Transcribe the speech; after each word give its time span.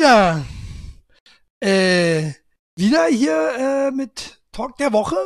wieder. 0.00 0.46
Äh, 1.62 2.32
wieder 2.74 3.06
hier 3.06 3.54
äh, 3.58 3.90
mit 3.90 4.42
Talk 4.50 4.76
der 4.78 4.92
Woche. 4.92 5.16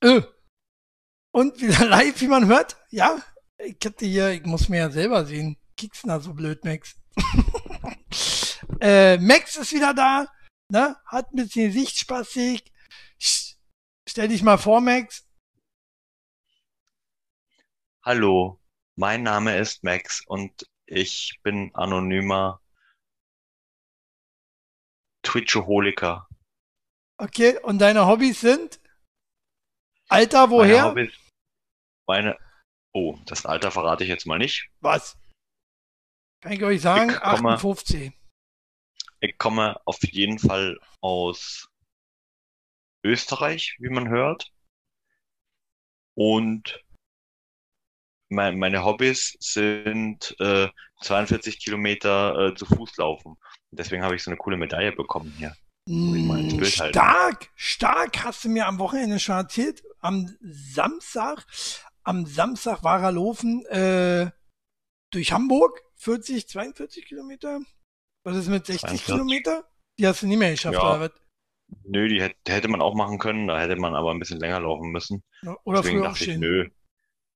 Äh. 0.00 0.22
Und 1.32 1.60
wieder 1.60 1.86
live, 1.86 2.20
wie 2.20 2.26
man 2.26 2.46
hört. 2.46 2.76
Ja, 2.90 3.22
ich 3.58 3.76
hatte 3.84 4.06
hier, 4.06 4.30
ich 4.30 4.44
muss 4.44 4.68
mir 4.68 4.78
ja 4.78 4.90
selber 4.90 5.24
sehen. 5.24 5.56
Kickst 5.76 6.04
da 6.04 6.18
so 6.18 6.34
blöd, 6.34 6.64
Max. 6.64 6.96
äh, 8.80 9.16
Max 9.18 9.56
ist 9.56 9.72
wieder 9.72 9.94
da. 9.94 10.26
Ne? 10.68 10.96
Hat 11.06 11.32
ein 11.32 11.36
bisschen 11.36 11.70
Sichtspastik. 11.70 12.72
Stell 14.08 14.28
dich 14.28 14.42
mal 14.42 14.58
vor, 14.58 14.80
Max. 14.80 15.24
Hallo, 18.02 18.58
mein 18.96 19.22
Name 19.22 19.56
ist 19.58 19.84
Max 19.84 20.24
und 20.26 20.69
ich 20.90 21.38
bin 21.42 21.74
anonymer 21.74 22.60
Twitchoholiker. 25.22 26.28
Okay, 27.18 27.58
und 27.62 27.78
deine 27.78 28.06
Hobbys 28.06 28.40
sind? 28.40 28.80
Alter, 30.08 30.46
Meine 30.46 30.50
woher? 30.52 30.84
Hobbys, 30.86 31.12
meine, 32.08 32.38
oh, 32.92 33.18
das 33.26 33.46
Alter 33.46 33.70
verrate 33.70 34.04
ich 34.04 34.10
jetzt 34.10 34.26
mal 34.26 34.38
nicht. 34.38 34.68
Was? 34.80 35.16
Kann 36.42 36.52
ich 36.52 36.62
euch 36.64 36.80
sagen? 36.80 37.10
Ich 37.10 37.20
komme- 37.20 37.50
58. 37.52 38.12
Ich 39.20 39.36
komme 39.36 39.80
auf 39.84 40.02
jeden 40.02 40.38
Fall 40.38 40.78
aus 41.02 41.68
Österreich, 43.04 43.76
wie 43.78 43.90
man 43.90 44.08
hört. 44.08 44.50
Und 46.14 46.82
mein, 48.30 48.58
meine 48.58 48.84
Hobbys 48.84 49.36
sind 49.40 50.34
äh, 50.40 50.68
42 51.02 51.58
Kilometer 51.62 52.48
äh, 52.48 52.54
zu 52.54 52.64
Fuß 52.66 52.96
laufen. 52.96 53.36
Deswegen 53.72 54.02
habe 54.02 54.14
ich 54.16 54.22
so 54.22 54.30
eine 54.30 54.38
coole 54.38 54.56
Medaille 54.56 54.92
bekommen 54.92 55.32
hier. 55.36 55.54
Ich 55.86 55.92
Mm. 55.92 56.62
Stark, 56.64 57.48
stark, 57.56 58.22
hast 58.24 58.44
du 58.44 58.48
mir 58.48 58.66
am 58.66 58.78
Wochenende 58.78 59.18
schon 59.18 59.36
erzählt. 59.36 59.82
Am 60.00 60.28
Samstag, 60.40 61.44
am 62.04 62.26
Samstag 62.26 62.84
war 62.84 63.02
er 63.02 63.12
laufen 63.12 63.64
äh, 63.66 64.30
durch 65.10 65.32
Hamburg, 65.32 65.80
40, 65.96 66.46
42 66.48 67.06
Kilometer. 67.06 67.60
Was 68.24 68.36
ist 68.36 68.48
mit 68.48 68.66
60 68.66 68.80
42. 68.90 69.06
Kilometer? 69.06 69.64
Die 69.98 70.06
hast 70.06 70.22
du 70.22 70.26
nicht 70.28 70.38
mehr 70.38 70.50
geschafft, 70.52 70.74
Ja. 70.74 70.90
oder 70.90 71.00
was? 71.00 71.10
Nö, 71.84 72.08
die 72.08 72.20
hätte, 72.20 72.36
hätte 72.52 72.68
man 72.68 72.82
auch 72.82 72.94
machen 72.94 73.18
können, 73.18 73.46
da 73.48 73.58
hätte 73.58 73.76
man 73.76 73.94
aber 73.94 74.10
ein 74.12 74.18
bisschen 74.18 74.38
länger 74.38 74.60
laufen 74.60 74.90
müssen. 74.90 75.22
Oder 75.64 75.80
Deswegen 75.80 75.98
früher 76.00 76.08
dachte 76.08 76.24
ich, 76.24 76.30
aufstehen. 76.30 76.40
nö, 76.40 76.68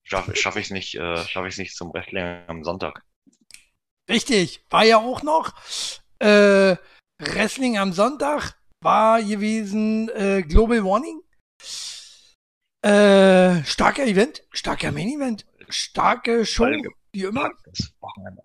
schaffe 0.05 0.37
schaff 0.37 0.57
ich 0.57 0.67
es 0.67 0.71
nicht, 0.71 0.95
äh, 0.95 1.17
schaffe 1.27 1.49
ich 1.49 1.55
es 1.55 1.59
nicht 1.59 1.77
zum 1.77 1.93
Wrestling 1.93 2.45
am 2.47 2.63
Sonntag. 2.65 3.03
Richtig, 4.09 4.65
war 4.71 4.85
ja 4.85 4.99
auch 4.99 5.23
noch 5.23 5.55
äh, 6.19 6.77
Wrestling 7.19 7.79
am 7.79 7.93
Sonntag, 7.93 8.55
war 8.81 9.23
gewesen 9.23 10.09
äh, 10.11 10.43
Global 10.43 10.85
Warning. 10.85 11.21
Äh, 12.83 13.65
starker 13.65 14.05
Event, 14.05 14.45
starker 14.53 14.93
Main 14.93 15.09
Event, 15.09 15.47
starke 15.71 16.45
Show, 16.45 16.67
wie 17.13 17.23
immer. 17.23 17.51
Das 17.65 17.95
Wochenende. 18.01 18.43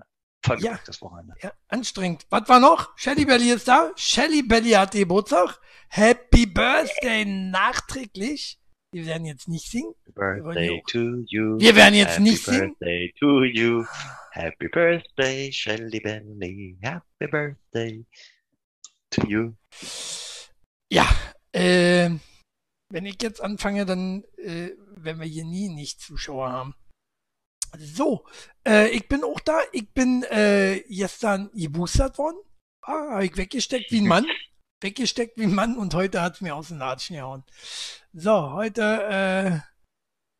Ja. 0.60 0.80
das 0.86 1.02
Wochenende. 1.02 1.36
Ja, 1.42 1.52
anstrengend. 1.68 2.26
Was 2.30 2.48
war 2.48 2.62
noch? 2.62 2.98
Shelly 2.98 3.26
Belly 3.26 3.52
ist 3.52 3.68
da. 3.68 3.92
Shelly 3.96 4.42
Belly 4.42 4.72
hat 4.72 4.92
Geburtstag. 4.92 5.60
Happy 5.90 6.46
Birthday 6.46 7.26
nachträglich. 7.26 8.59
Wir 8.92 9.06
werden 9.06 9.26
jetzt 9.26 9.48
nicht 9.48 9.70
singen. 9.70 9.94
Birthday 10.16 10.82
to 10.88 11.24
you. 11.28 11.60
Wir 11.60 11.76
werden 11.76 11.94
jetzt 11.94 12.14
Happy 12.14 12.24
nicht 12.24 12.44
singen. 12.44 12.76
birthday 12.80 13.14
to 13.20 13.44
you. 13.44 13.86
Happy 14.32 14.68
birthday, 14.68 15.52
Shelly 15.52 16.00
Belly. 16.00 16.78
Happy 16.82 17.28
birthday 17.30 18.04
to 19.12 19.28
you. 19.28 19.54
Ja, 20.92 21.08
äh, 21.52 22.10
wenn 22.90 23.06
ich 23.06 23.22
jetzt 23.22 23.42
anfange, 23.42 23.86
dann 23.86 24.24
äh, 24.38 24.72
werden 24.96 25.20
wir 25.20 25.28
hier 25.28 25.46
nie 25.46 25.70
nicht 25.70 26.02
Zuschauer 26.02 26.52
haben. 26.52 26.76
So, 27.78 28.26
äh, 28.68 28.90
ich 28.90 29.08
bin 29.08 29.24
auch 29.24 29.40
da. 29.40 29.60
Ich 29.72 29.88
bin 29.92 30.24
äh, 30.24 30.84
gestern 30.90 31.52
geboostert 31.54 32.18
worden. 32.18 32.40
Ah, 32.82 33.18
hab 33.18 33.22
ich 33.22 33.38
weggesteckt 33.38 33.92
wie 33.92 34.02
ein 34.02 34.08
Mann. 34.08 34.26
weggesteckt 34.82 35.38
wie 35.38 35.44
ein 35.44 35.56
Mann 35.56 35.78
und 35.78 35.94
heute 35.94 36.22
hat's 36.22 36.42
mir 36.42 36.56
aus 36.56 36.70
den 36.70 36.78
Latschen 36.78 37.16
gehauen. 37.16 37.44
So, 38.14 38.52
heute 38.52 38.82
äh, 38.82 39.50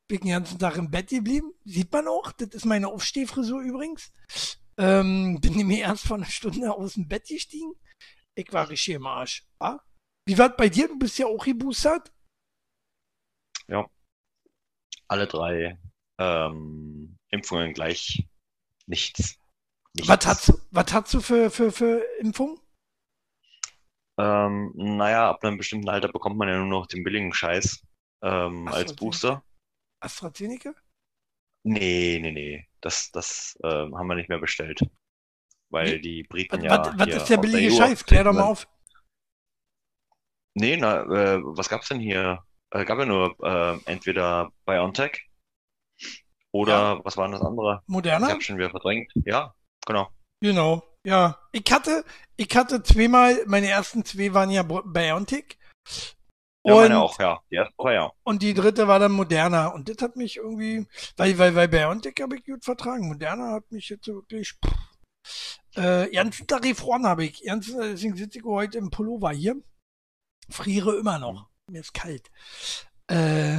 bin 0.08 0.16
ich 0.16 0.20
den 0.20 0.30
ganzen 0.30 0.58
Tag 0.58 0.76
im 0.76 0.90
Bett 0.90 1.10
geblieben. 1.10 1.52
Sieht 1.64 1.92
man 1.92 2.08
auch. 2.08 2.32
Das 2.32 2.48
ist 2.50 2.64
meine 2.64 2.88
Aufstehfrisur 2.88 3.60
übrigens. 3.60 4.12
Ähm, 4.76 5.40
bin 5.40 5.66
mir 5.66 5.80
erst 5.80 6.06
vor 6.06 6.16
einer 6.16 6.26
Stunde 6.26 6.72
aus 6.72 6.94
dem 6.94 7.06
Bett 7.08 7.28
gestiegen. 7.28 7.72
Ich 8.34 8.52
war 8.52 8.68
richtig 8.68 8.94
im 8.94 9.06
Arsch. 9.06 9.46
Ah? 9.58 9.78
Wie 10.26 10.38
war 10.38 10.48
bei 10.48 10.68
dir? 10.68 10.88
Du 10.88 10.98
bist 10.98 11.18
ja 11.18 11.26
auch 11.26 11.44
geboostert. 11.44 12.12
Alle 15.10 15.26
drei 15.26 15.78
ähm, 16.18 17.18
Impfungen 17.30 17.74
gleich 17.74 18.28
nichts. 18.86 19.38
nichts. 19.94 20.08
Was 20.08 20.24
hast 20.24 20.48
du, 20.48 20.60
was 20.70 20.92
hast 20.92 21.14
du 21.14 21.20
für, 21.20 21.50
für, 21.50 21.72
für 21.72 22.04
Impfung? 22.20 22.60
Ähm, 24.18 24.72
naja, 24.74 25.30
ab 25.30 25.44
einem 25.44 25.56
bestimmten 25.56 25.88
Alter 25.88 26.08
bekommt 26.08 26.36
man 26.36 26.48
ja 26.48 26.58
nur 26.58 26.66
noch 26.66 26.86
den 26.86 27.04
billigen 27.04 27.32
Scheiß 27.32 27.82
ähm, 28.22 28.68
als. 28.68 28.94
Booster. 28.94 29.42
AstraZeneca? 30.00 30.74
Nee, 31.62 32.18
nee, 32.20 32.32
nee. 32.32 32.68
Das, 32.80 33.10
das 33.12 33.58
ähm, 33.62 33.96
haben 33.96 34.08
wir 34.08 34.14
nicht 34.14 34.28
mehr 34.28 34.38
bestellt. 34.38 34.80
Weil 35.70 36.00
die 36.00 36.22
Was, 36.22 36.28
Briten 36.28 36.64
ja 36.64 36.78
was, 36.78 36.98
was 36.98 37.16
ist 37.16 37.30
der 37.30 37.36
billige 37.36 37.72
EU 37.72 37.76
Scheiß? 37.76 38.04
Klär 38.04 38.24
doch 38.24 38.32
mal 38.32 38.42
auf. 38.42 38.66
Nee, 40.54 40.76
na, 40.76 41.02
äh, 41.02 41.40
was 41.42 41.68
gab's 41.68 41.88
denn 41.88 42.00
hier? 42.00 42.42
Äh, 42.70 42.84
gab 42.84 42.98
ja 42.98 43.06
nur 43.06 43.36
äh, 43.42 43.78
entweder 43.84 44.50
BioNTech 44.66 45.30
oder 46.52 47.04
was 47.04 47.16
war 47.16 47.26
denn 47.26 47.32
das 47.32 47.42
andere? 47.42 47.82
Ich 47.82 47.88
Moderna? 47.88 48.28
habe 48.28 48.40
schon 48.40 48.58
wieder 48.58 48.70
verdrängt. 48.70 49.12
Ja, 49.24 49.54
genau. 49.86 50.08
Genau. 50.40 50.82
Ja. 51.06 51.38
Ich 51.52 51.70
hatte, 51.70 52.04
ich 52.36 52.54
hatte 52.54 52.82
zweimal, 52.82 53.44
meine 53.46 53.68
ersten 53.68 54.04
zwei 54.04 54.32
waren 54.34 54.50
ja 54.50 54.62
BioNTech. 54.62 55.58
Ja, 56.66 56.74
Und, 56.74 56.82
meine 56.82 57.00
auch, 57.00 57.18
ja. 57.18 57.40
Die 57.50 57.54
erste 57.54 57.92
ja. 57.92 58.12
und 58.22 58.42
die 58.42 58.52
dritte 58.52 58.86
war 58.86 58.98
dann 58.98 59.12
Moderna. 59.12 59.68
Und 59.68 59.88
das 59.88 59.96
hat 60.02 60.16
mich 60.16 60.36
irgendwie, 60.36 60.86
weil, 61.16 61.38
weil, 61.38 61.54
weil 61.54 61.68
BioNTech 61.68 62.14
habe 62.20 62.36
ich 62.36 62.44
gut 62.44 62.64
vertragen. 62.64 63.08
Moderna 63.08 63.52
hat 63.52 63.70
mich 63.72 63.88
jetzt 63.88 64.06
wirklich, 64.06 64.58
äh, 65.76 66.10
ganzen 66.10 66.46
Tag 66.46 66.62
gefroren 66.62 67.06
habe 67.06 67.24
ich. 67.24 67.42
Ganz, 67.44 67.72
deswegen 67.72 68.16
sitze 68.16 68.38
ich 68.38 68.44
heute 68.44 68.78
im 68.78 68.90
Pullover 68.90 69.30
hier. 69.30 69.56
Friere 70.50 70.96
immer 70.96 71.18
noch. 71.18 71.48
Mir 71.70 71.80
ist 71.80 71.94
kalt. 71.94 72.30
Äh, 73.06 73.58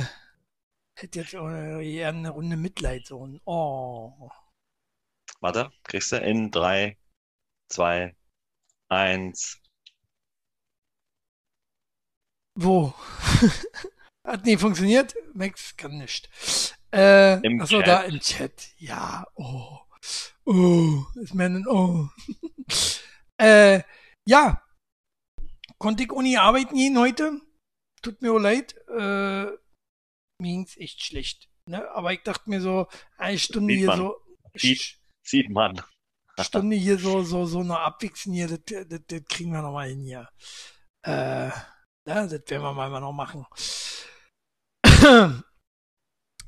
hätte 0.95 1.19
jetzt 1.19 1.35
auch 1.35 1.49
eher 1.49 2.09
eine 2.09 2.29
Runde 2.29 2.57
Mitleid 2.57 3.07
so. 3.07 3.27
Oh. 3.45 4.29
Warte, 5.39 5.71
kriegst 5.83 6.11
du 6.11 6.17
in 6.17 6.51
drei, 6.51 6.97
zwei, 7.71 8.15
eins. 8.89 9.59
Wo? 12.55 12.93
Hat 14.27 14.45
nie 14.45 14.57
funktioniert? 14.57 15.15
Max 15.33 15.75
kann 15.77 15.97
nicht. 15.97 16.29
Äh, 16.93 17.39
Im 17.45 17.61
achso, 17.61 17.77
Chat. 17.77 17.87
da 17.87 18.01
im 18.03 18.19
Chat. 18.19 18.73
Ja, 18.77 19.25
oh. 19.35 19.79
Oh, 20.45 21.05
ist 21.15 21.33
mir 21.33 21.45
ein 21.45 21.65
Oh. 21.67 22.09
äh, 23.37 23.81
ja. 24.27 24.61
Konnte 25.79 26.03
ich 26.03 26.11
ohne 26.11 26.39
arbeiten 26.39 26.75
gehen 26.75 26.97
heute? 26.99 27.41
Tut 28.01 28.21
mir 28.21 28.37
leid. 28.39 28.75
Äh, 28.89 29.45
mir 29.45 29.57
ging's 30.39 30.77
echt 30.77 31.01
schlecht. 31.03 31.49
Ne? 31.65 31.89
Aber 31.91 32.13
ich 32.13 32.21
dachte 32.23 32.49
mir 32.49 32.61
so, 32.61 32.87
eine 33.17 33.39
Stunde 33.39 33.73
hier 33.73 33.95
so, 33.95 34.15
Sieht. 34.55 34.99
Sieht 35.23 35.49
man. 35.49 35.81
Stunde 36.39 36.75
hier 36.75 36.97
so, 36.97 37.23
so, 37.23 37.45
so 37.45 37.63
noch 37.63 37.79
abwichsen 37.79 38.33
hier, 38.33 38.47
das, 38.47 38.59
das, 38.87 39.01
das 39.07 39.21
kriegen 39.29 39.51
wir 39.51 39.61
noch 39.61 39.73
mal 39.73 39.87
hin 39.87 40.01
hier. 40.01 40.29
Äh, 41.03 41.49
ja, 41.49 42.27
das 42.27 42.31
werden 42.31 42.63
wir 42.63 42.73
mal 42.73 42.99
noch 42.99 43.11
machen. 43.11 43.45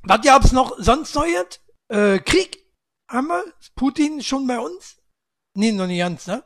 Was 0.06 0.20
gab's 0.22 0.52
noch 0.52 0.76
sonst 0.78 1.14
Neues? 1.14 1.60
Äh, 1.88 2.18
Krieg 2.18 2.64
haben 3.10 3.28
wir? 3.28 3.44
Ist 3.58 3.74
Putin 3.74 4.22
schon 4.22 4.46
bei 4.46 4.58
uns? 4.58 5.00
Nee, 5.56 5.72
noch 5.72 5.86
nicht 5.86 5.98
ganz, 5.98 6.26
ne? 6.26 6.44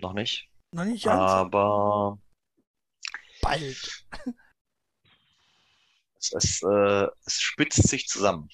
Noch 0.00 0.12
nicht. 0.12 0.50
Noch 0.72 0.84
nicht 0.84 1.04
ganz? 1.04 1.18
Aber 1.18 2.18
Bald. 3.40 4.06
es, 6.18 6.32
es, 6.32 6.62
äh, 6.62 7.06
es 7.26 7.40
spitzt 7.40 7.88
sich 7.88 8.06
zusammen. 8.08 8.48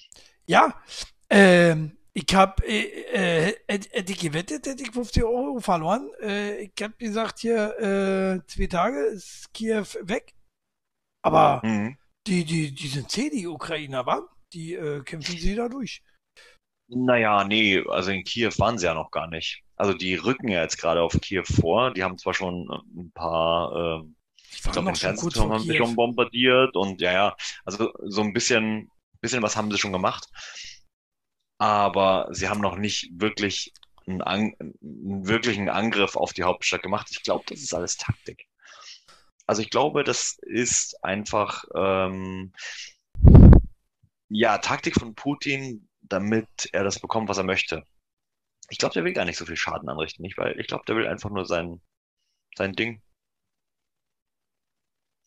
Ja, 0.46 0.82
ähm, 1.28 1.96
ich 2.12 2.34
hab, 2.34 2.62
äh, 2.64 3.48
äh, 3.48 3.54
hätte 3.68 4.12
ich 4.12 4.18
gewettet, 4.18 4.66
hätte 4.66 4.82
ich 4.82 4.92
50 4.92 5.24
Euro 5.24 5.60
verloren. 5.60 6.10
Äh, 6.22 6.62
ich 6.64 6.72
hab 6.82 6.98
gesagt, 6.98 7.40
hier, 7.40 7.78
äh, 7.78 8.46
zwei 8.46 8.66
Tage 8.66 9.00
ist 9.06 9.52
Kiew 9.54 9.84
weg. 10.02 10.34
Aber 11.22 11.64
Mhm. 11.64 11.96
die, 12.26 12.44
die, 12.44 12.74
die 12.74 12.88
sind 12.88 13.10
zäh, 13.10 13.30
die 13.30 13.46
Ukrainer, 13.48 14.06
wa? 14.06 14.22
Die 14.54 14.74
äh, 14.74 15.02
kämpfen 15.04 15.38
sie 15.38 15.54
da 15.56 15.68
durch. 15.68 16.02
Naja, 16.88 17.44
nee, 17.44 17.82
also 17.88 18.10
in 18.10 18.24
Kiew 18.24 18.50
waren 18.58 18.76
sie 18.78 18.86
ja 18.86 18.94
noch 18.94 19.10
gar 19.12 19.28
nicht. 19.28 19.62
Also 19.76 19.94
die 19.94 20.16
rücken 20.16 20.48
ja 20.48 20.62
jetzt 20.62 20.76
gerade 20.78 21.02
auf 21.02 21.12
Kiew 21.20 21.44
vor. 21.44 21.92
Die 21.94 22.02
haben 22.02 22.18
zwar 22.18 22.34
schon 22.34 22.68
ein 22.96 23.12
paar, 23.12 24.02
Die 24.54 24.64
ich 24.64 24.72
waren 24.72 24.74
glaube, 24.74 24.92
kurz 24.92 25.00
Fernsehturm 25.00 25.52
haben 25.52 25.66
sie 25.66 25.74
schon 25.74 25.96
bombardiert 25.96 26.76
und 26.76 27.00
ja, 27.00 27.12
ja, 27.12 27.36
also 27.64 27.92
so 28.04 28.22
ein 28.22 28.32
bisschen, 28.32 28.90
bisschen 29.20 29.42
was 29.42 29.56
haben 29.56 29.70
sie 29.70 29.78
schon 29.78 29.92
gemacht. 29.92 30.28
Aber 31.60 32.28
sie 32.32 32.48
haben 32.50 32.62
noch 32.62 32.76
nicht 32.76 33.10
wirklich 33.14 33.74
einen, 34.06 34.22
An 34.22 34.54
einen 34.60 35.28
wirklichen 35.28 35.70
Angriff 35.70 36.16
auf 36.16 36.34
die 36.34 36.44
Hauptstadt 36.44 36.82
gemacht. 36.82 37.08
Ich 37.12 37.22
glaube, 37.22 37.44
das 37.48 37.60
ist 37.60 37.74
alles 37.74 37.98
Taktik. 37.98 38.48
Also 39.46 39.62
ich 39.62 39.70
glaube, 39.70 40.04
das 40.04 40.38
ist 40.42 41.04
einfach 41.04 41.64
ähm, 41.74 42.52
ja 44.30 44.58
Taktik 44.58 44.94
von 44.94 45.14
Putin, 45.14 45.88
damit 46.02 46.48
er 46.72 46.84
das 46.84 47.00
bekommt, 47.00 47.28
was 47.28 47.38
er 47.38 47.44
möchte. 47.44 47.84
Ich 48.70 48.78
glaube, 48.78 48.94
der 48.94 49.04
will 49.04 49.12
gar 49.14 49.26
nicht 49.26 49.38
so 49.38 49.46
viel 49.46 49.56
Schaden 49.56 49.88
anrichten, 49.88 50.22
nicht? 50.22 50.38
Weil 50.38 50.60
ich 50.60 50.68
glaube, 50.68 50.84
der 50.88 50.96
will 50.96 51.08
einfach 51.08 51.30
nur 51.30 51.46
sein, 51.46 51.82
sein 52.56 52.74
Ding. 52.74 53.02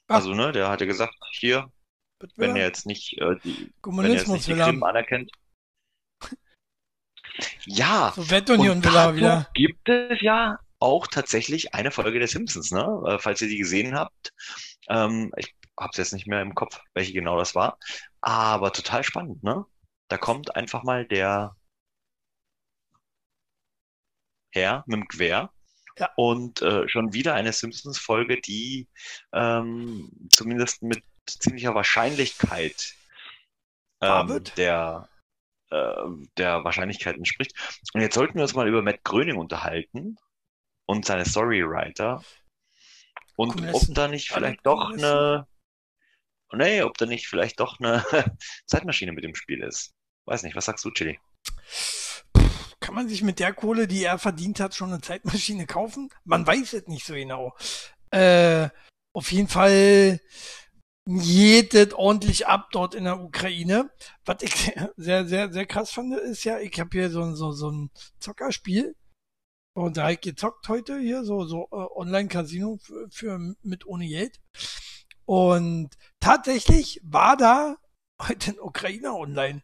Ah, 0.08 0.18
Also, 0.18 0.34
ne, 0.34 0.52
der 0.52 0.70
hat 0.70 0.82
ja 0.82 0.88
gesagt, 0.88 1.16
hier, 1.32 1.72
wenn 2.38 2.56
er 2.56 2.66
jetzt 2.68 2.86
nicht, 2.86 3.18
äh, 3.20 3.38
die, 3.44 3.74
wenn 3.98 4.14
er 4.14 4.20
jetzt 4.20 4.34
nicht 4.34 4.48
die. 4.48 4.56
Krim 4.56 4.84
anerkennt. 4.84 5.32
Ja, 7.66 8.14
Sowjetunion 8.16 8.78
und 8.78 8.86
dazu 8.86 9.16
wieder. 9.16 9.48
gibt 9.54 9.90
es 9.90 10.22
ja 10.22 10.60
auch 10.80 11.08
tatsächlich 11.08 11.74
eine 11.74 11.92
Folge 11.92 12.20
der 12.20 12.28
Simpsons, 12.28 12.72
ne? 12.72 13.04
Äh, 13.08 13.20
Falls 13.20 13.42
ihr 13.42 13.48
die 13.48 13.58
gesehen 13.58 13.96
habt. 13.96 14.34
Ähm, 14.90 15.32
ich 15.38 15.56
habe 15.80 15.90
es 15.92 15.98
jetzt 15.98 16.14
nicht 16.14 16.28
mehr 16.28 16.42
im 16.42 16.56
Kopf, 16.56 16.80
welche 16.94 17.14
genau 17.14 17.38
das 17.38 17.56
war. 17.56 17.78
Aber 18.22 18.72
total 18.74 19.04
spannend, 19.04 19.44
ne? 19.44 19.66
Da 20.10 20.18
kommt 20.18 20.56
einfach 20.56 20.84
mal 20.84 21.06
der 21.06 21.56
Herr 24.52 24.84
mit 24.86 25.00
dem 25.00 25.08
Gewehr 25.08 25.52
Ja, 25.98 26.10
und 26.16 26.62
äh, 26.62 26.88
schon 26.88 27.14
wieder 27.14 27.34
eine 27.34 27.54
Simpsons-Folge, 27.54 28.42
die 28.42 28.88
ähm, 29.34 30.12
zumindest 30.30 30.84
mit 30.84 31.04
ziemlicher 31.26 31.74
Wahrscheinlichkeit 31.74 32.96
wahr 34.00 34.30
ähm, 34.30 34.44
der, 34.58 35.10
äh, 35.74 36.28
der 36.38 36.64
Wahrscheinlichkeit 36.64 37.16
entspricht. 37.16 37.54
Und 37.94 38.02
jetzt 38.02 38.16
sollten 38.16 38.36
wir 38.36 38.44
uns 38.44 38.54
mal 38.54 38.68
über 38.68 38.82
Matt 38.82 39.04
Groening 39.04 39.38
unterhalten 39.38 40.18
und 40.86 41.06
seine 41.06 41.26
Storywriter 41.26 42.24
und 43.36 43.50
ob 43.50 43.56
Kommunisten. 43.56 43.96
da 43.96 44.08
nicht 44.08 44.32
vielleicht 44.32 44.66
doch 44.66 44.92
Kommunisten. 44.92 45.10
eine, 45.10 45.48
nee, 46.54 46.84
ob 46.84 46.98
da 46.98 47.06
nicht 47.06 47.28
vielleicht 47.28 47.60
doch 47.60 47.80
eine 47.80 48.06
Zeitmaschine 48.68 49.14
mit 49.14 49.24
dem 49.24 49.36
Spiel 49.36 49.64
ist. 49.64 49.94
Weiß 50.26 50.44
nicht, 50.44 50.56
was 50.56 50.66
sagst 50.66 50.86
du, 50.86 50.92
Chili? 50.92 51.20
Kann 52.80 52.96
man 52.96 53.10
sich 53.10 53.24
mit 53.24 53.40
der 53.40 53.54
Kohle, 53.54 53.88
die 53.88 54.04
er 54.04 54.20
verdient 54.20 54.60
hat, 54.60 54.76
schon 54.76 54.92
eine 54.92 55.02
Zeitmaschine 55.02 55.66
kaufen? 55.66 56.10
Man 56.26 56.46
weiß 56.46 56.74
es 56.74 56.88
nicht 56.88 57.06
so 57.06 57.14
genau. 57.14 57.56
Äh, 58.12 58.70
auf 59.14 59.32
jeden 59.32 59.48
Fall 59.48 60.20
es 61.06 61.94
ordentlich 61.94 62.48
ab 62.48 62.70
dort 62.72 62.96
in 62.96 63.04
der 63.04 63.20
Ukraine. 63.20 63.92
Was 64.26 64.42
ich 64.42 64.72
sehr, 64.98 65.26
sehr, 65.28 65.52
sehr 65.52 65.66
krass 65.66 65.92
fand, 65.92 66.14
ist 66.16 66.44
ja, 66.44 66.60
ich 66.60 66.80
habe 66.80 66.90
hier 66.92 67.10
so, 67.10 67.22
ein- 67.24 67.36
so, 67.36 67.52
so 67.52 67.70
ein 67.72 67.92
Zockerspiel 68.20 68.96
und 69.76 69.98
da 69.98 70.04
hab 70.04 70.12
ich 70.12 70.22
gezockt 70.22 70.68
heute 70.70 71.00
hier, 71.00 71.24
so, 71.24 71.46
so 71.46 71.68
äh, 71.72 71.76
Online-Casino 71.76 72.78
für, 72.82 73.08
für 73.12 73.40
mit 73.64 73.86
ohne 73.86 74.08
Geld. 74.08 74.40
Und 75.26 75.90
tatsächlich 76.20 77.00
war 77.04 77.38
da 77.38 77.78
heute 78.22 78.52
ein 78.52 78.60
Ukrainer 78.60 79.16
online. 79.16 79.64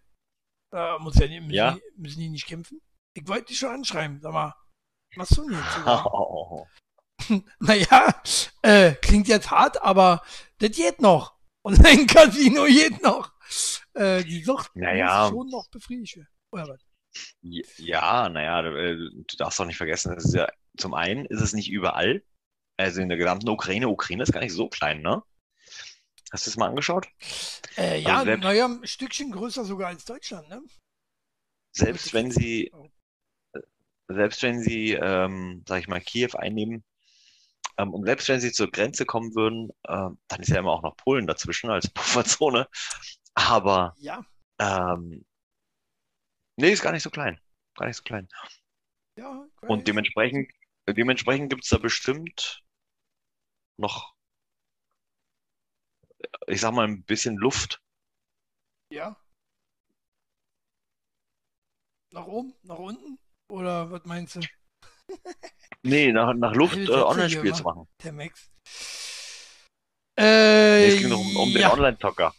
Äh, 0.74 0.98
muss 1.00 1.16
ja 1.16 1.28
nicht, 1.28 1.42
müssen, 1.42 1.54
Ja? 1.54 1.72
die, 1.74 1.82
müssen 1.96 2.20
die 2.20 2.30
nicht 2.30 2.48
kämpfen? 2.48 2.82
Ich 3.16 3.28
wollte 3.28 3.46
dich 3.48 3.60
schon 3.60 3.70
anschreiben, 3.72 4.20
sag 4.22 4.34
mal, 4.34 4.56
was 5.16 5.30
tun 5.30 5.48
die 5.50 5.56
jetzt 5.56 5.74
sogar? 5.76 6.06
Naja, 7.60 8.22
äh, 8.62 8.94
klingt 9.02 9.28
jetzt 9.28 9.52
hart, 9.52 9.82
aber 9.82 10.22
das 10.60 10.72
geht 10.72 11.02
noch. 11.02 11.36
Online-Casino 11.64 12.64
geht 12.68 13.02
noch. 13.04 13.32
Äh, 13.94 14.24
die 14.24 14.44
Sucht 14.44 14.72
Naja. 14.76 15.24
muss 15.24 15.30
schon 15.40 15.50
noch 15.50 15.70
befriedigt? 15.70 16.20
Ja, 17.42 18.30
naja, 18.30 18.62
du, 18.62 18.70
äh, 18.76 18.96
du 18.96 19.38
darfst 19.38 19.60
doch 19.60 19.66
nicht 19.66 19.78
vergessen, 19.78 20.14
es 20.16 20.26
ist 20.26 20.36
ja, 20.36 20.48
zum 20.78 20.94
einen 20.94 21.26
ist 21.26 21.42
es 21.42 21.54
nicht 21.54 21.70
überall, 21.70 22.24
also 22.78 23.02
in 23.02 23.10
der 23.10 23.18
gesamten 23.18 23.50
Ukraine, 23.50 23.90
Ukraine 23.90 24.24
ist 24.24 24.32
gar 24.32 24.42
nicht 24.42 24.54
so 24.54 24.70
klein, 24.70 25.02
ne? 25.02 25.24
Hast 26.32 26.46
du 26.46 26.52
es 26.52 26.58
mal 26.58 26.68
angeschaut? 26.70 27.08
Äh, 27.78 28.00
ja, 28.02 28.20
Also 28.20 28.36
naja, 28.38 28.66
ein 28.66 28.86
Stückchen 28.86 29.32
größer 29.32 29.66
sogar 29.66 29.88
als 29.90 30.06
Deutschland, 30.06 30.48
ne? 30.50 30.62
Selbst 31.76 32.14
wenn 32.14 32.32
sie, 32.32 32.72
selbst 34.08 34.42
wenn 34.44 34.60
sie, 34.62 34.94
ähm, 34.94 35.64
sag 35.68 35.80
ich 35.82 35.88
mal, 35.88 36.02
Kiew 36.02 36.36
einnehmen, 36.36 36.84
ähm, 37.80 37.94
und 37.94 38.06
selbst 38.06 38.30
wenn 38.30 38.42
sie 38.42 38.52
zur 38.52 38.70
Grenze 38.72 39.06
kommen 39.06 39.34
würden, 39.36 39.72
ähm, 39.88 40.20
dann 40.28 40.42
ist 40.42 40.50
ja 40.50 40.60
immer 40.60 40.72
auch 40.72 40.84
noch 40.84 40.98
Polen 40.98 41.28
dazwischen 41.28 41.70
als 41.72 41.90
Pufferzone. 41.94 42.68
Aber 43.34 43.96
Ja, 43.98 44.24
ähm, 44.60 45.26
nee, 46.58 46.72
ist 46.72 46.82
gar 46.82 46.92
nicht 46.92 47.04
so 47.04 47.10
klein. 47.10 47.40
Gar 47.76 47.88
nicht 47.88 47.98
so 47.98 48.04
klein. 48.04 48.28
ja. 49.16 49.48
Und 49.62 49.88
dementsprechend, 49.88 50.52
dementsprechend 50.88 51.50
gibt's 51.50 51.70
da 51.70 51.78
bestimmt 51.78 52.64
noch, 53.78 54.14
ich 56.48 56.60
sag 56.62 56.74
mal, 56.74 56.86
ein 56.88 57.04
bisschen 57.04 57.38
Luft. 57.38 57.82
Ja. 58.90 59.16
Nach 62.12 62.28
oben, 62.28 62.54
nach 62.64 62.78
unten? 62.78 63.18
Oder 63.50 63.90
was 63.92 64.06
meinst 64.06 64.36
du? 64.36 64.42
Nee, 65.86 66.12
nach, 66.12 66.34
nach 66.34 66.54
Luft, 66.54 66.78
äh, 66.78 66.90
Online-Spiel 66.90 67.54
zu 67.54 67.64
machen. 67.64 67.88
Der 68.04 68.12
Max. 68.14 68.50
Nee, 70.18 70.26
Äh, 70.26 70.88
es 70.88 71.00
ging 71.00 71.10
doch 71.10 71.20
um, 71.20 71.36
um 71.38 71.52
den 71.54 71.62
ja. 71.62 71.72
Online-Zocker. 71.74 72.34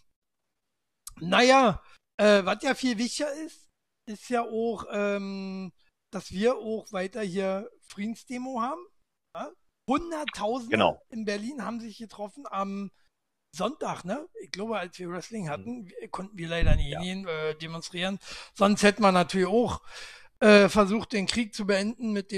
Naja, 1.20 1.82
äh, 2.18 2.44
was 2.44 2.62
ja 2.62 2.74
viel 2.74 2.98
wichtiger 2.98 3.32
ist, 3.32 3.68
ist 4.06 4.28
ja 4.28 4.42
auch, 4.42 4.84
ähm, 4.90 5.72
dass 6.12 6.30
wir 6.32 6.56
auch 6.56 6.92
weiter 6.92 7.22
hier 7.22 7.70
Friedensdemo 7.88 8.60
haben. 8.60 8.84
Ja? 9.36 9.50
Hunderttausende 9.88 10.72
Genau. 10.72 11.02
in 11.08 11.24
Berlin 11.24 11.64
haben 11.64 11.80
sich 11.80 11.98
getroffen 11.98 12.44
am 12.50 12.90
Sonntag, 13.56 14.04
ne? 14.04 14.28
Ich 14.42 14.52
glaube, 14.52 14.78
als 14.78 14.98
wir 14.98 15.10
Wrestling 15.10 15.48
hatten, 15.48 15.88
wir- 15.88 16.08
konnten 16.08 16.36
wir 16.38 16.48
leider 16.48 16.76
nicht 16.76 16.90
Ja. 16.90 17.00
hingehen, 17.00 17.26
äh, 17.26 17.54
demonstrieren. 17.56 18.18
Sonst 18.54 18.82
hätten 18.82 19.02
wir 19.02 19.12
natürlich 19.12 19.48
auch 19.48 19.80
äh, 20.42 20.68
versucht, 20.70 21.12
den 21.12 21.26
Krieg 21.26 21.54
zu 21.54 21.66
beenden 21.66 22.12
mit 22.12 22.30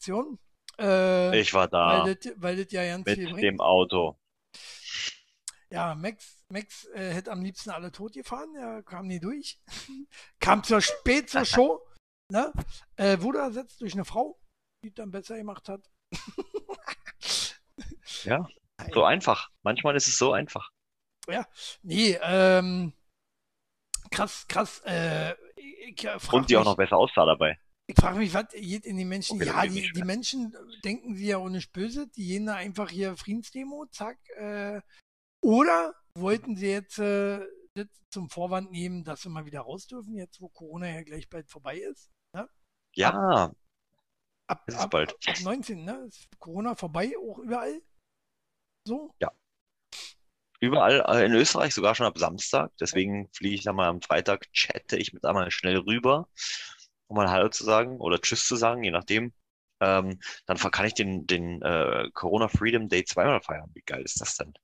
Demonstrationen. 0.00 0.38
Äh, 0.78 1.40
Ich 1.40 1.54
war 1.54 1.68
da 1.68 2.04
weil, 2.04 2.14
das, 2.14 2.32
weil 2.36 2.62
das 2.64 2.72
ja 2.72 2.84
ganz 2.84 3.06
mit 3.06 3.14
viel 3.18 3.26
bringt. 3.30 3.42
dem 3.42 3.60
Auto. 3.60 4.18
Ja, 5.70 5.94
Max, 5.94 6.44
Max 6.48 6.86
äh, 6.94 7.12
hätte 7.12 7.32
am 7.32 7.42
liebsten 7.42 7.70
alle 7.70 7.90
tot 7.90 8.12
gefahren, 8.12 8.54
er 8.54 8.82
kam 8.82 9.06
nie 9.06 9.20
durch. 9.20 9.58
kam 10.40 10.62
zu 10.62 10.80
spät 10.80 11.30
zur 11.30 11.44
Show, 11.44 11.84
ne? 12.30 12.52
Äh, 12.96 13.20
wurde 13.20 13.38
ersetzt 13.38 13.80
durch 13.80 13.94
eine 13.94 14.04
Frau, 14.04 14.38
die 14.84 14.94
dann 14.94 15.10
besser 15.10 15.36
gemacht 15.36 15.68
hat. 15.68 15.88
Ja, 18.22 18.48
so 18.92 19.04
einfach. 19.04 19.50
Manchmal 19.62 19.94
ist 19.94 20.08
es 20.08 20.16
so 20.16 20.32
einfach. 20.32 20.70
Nee, 21.82 22.18
ähm, 22.22 22.92
krass, 24.10 24.46
krass. 24.48 24.80
Äh, 24.80 25.36
frage 26.18 26.36
Und 26.36 26.50
die 26.50 26.56
auch 26.56 26.60
mich, 26.60 26.66
noch 26.66 26.76
besser 26.76 26.96
aussah 26.96 27.26
dabei. 27.26 27.58
Ich 27.88 27.96
frage 27.96 28.18
mich, 28.18 28.34
was 28.34 28.48
geht 28.48 28.84
in 28.84 28.96
die 28.96 29.04
Menschen? 29.04 29.36
Okay, 29.36 29.46
ja, 29.46 29.66
die, 29.66 29.92
die. 29.92 30.02
Menschen 30.02 30.56
denken 30.84 31.14
sie 31.14 31.26
ja 31.26 31.48
nicht 31.48 31.72
böse, 31.72 32.08
die 32.08 32.26
gehen 32.26 32.46
da 32.46 32.54
einfach 32.56 32.90
hier 32.90 33.16
Friedensdemo, 33.16 33.86
zack. 33.86 34.18
Äh, 34.30 34.80
oder 35.40 35.94
wollten 36.14 36.56
sie 36.56 36.68
jetzt 36.68 36.98
äh, 36.98 37.46
das 37.74 37.86
zum 38.10 38.28
Vorwand 38.30 38.70
nehmen, 38.70 39.04
dass 39.04 39.22
sie 39.22 39.28
mal 39.28 39.46
wieder 39.46 39.60
raus 39.60 39.86
dürfen, 39.86 40.16
jetzt 40.16 40.40
wo 40.40 40.48
Corona 40.48 40.88
ja 40.88 41.02
gleich 41.02 41.28
bald 41.28 41.48
vorbei 41.48 41.78
ist? 41.78 42.10
Ja, 42.94 43.52
Ab, 44.48 44.62
Es 44.66 44.74
ist 44.74 44.80
ab, 44.80 44.90
bald. 44.90 45.12
ab 45.26 45.40
19, 45.42 45.84
ne? 45.84 46.04
Ist 46.06 46.28
Corona 46.38 46.74
vorbei, 46.74 47.12
auch 47.18 47.38
überall? 47.38 47.80
So? 48.86 49.12
überall 50.60 51.04
äh, 51.08 51.26
in 51.26 51.32
Österreich 51.32 51.74
sogar 51.74 51.94
schon 51.94 52.06
ab 52.06 52.18
Samstag. 52.18 52.72
Deswegen 52.80 53.28
fliege 53.32 53.56
ich 53.56 53.64
dann 53.64 53.76
mal 53.76 53.88
am 53.88 54.00
Freitag, 54.00 54.50
chatte 54.52 54.96
ich 54.96 55.12
mit 55.12 55.24
einmal 55.24 55.50
schnell 55.50 55.78
rüber, 55.78 56.28
um 57.08 57.16
mal 57.16 57.30
Hallo 57.30 57.48
zu 57.48 57.64
sagen 57.64 57.98
oder 57.98 58.20
Tschüss 58.20 58.46
zu 58.46 58.56
sagen, 58.56 58.82
je 58.82 58.90
nachdem. 58.90 59.32
Ähm, 59.80 60.20
dann 60.46 60.56
kann 60.56 60.86
ich 60.86 60.94
den, 60.94 61.26
den 61.26 61.60
äh, 61.62 62.08
Corona 62.14 62.48
Freedom 62.48 62.88
Day 62.88 63.04
zweimal 63.04 63.42
feiern. 63.42 63.70
Wie 63.74 63.82
geil 63.82 64.02
ist 64.02 64.20
das 64.20 64.36
denn? 64.36 64.54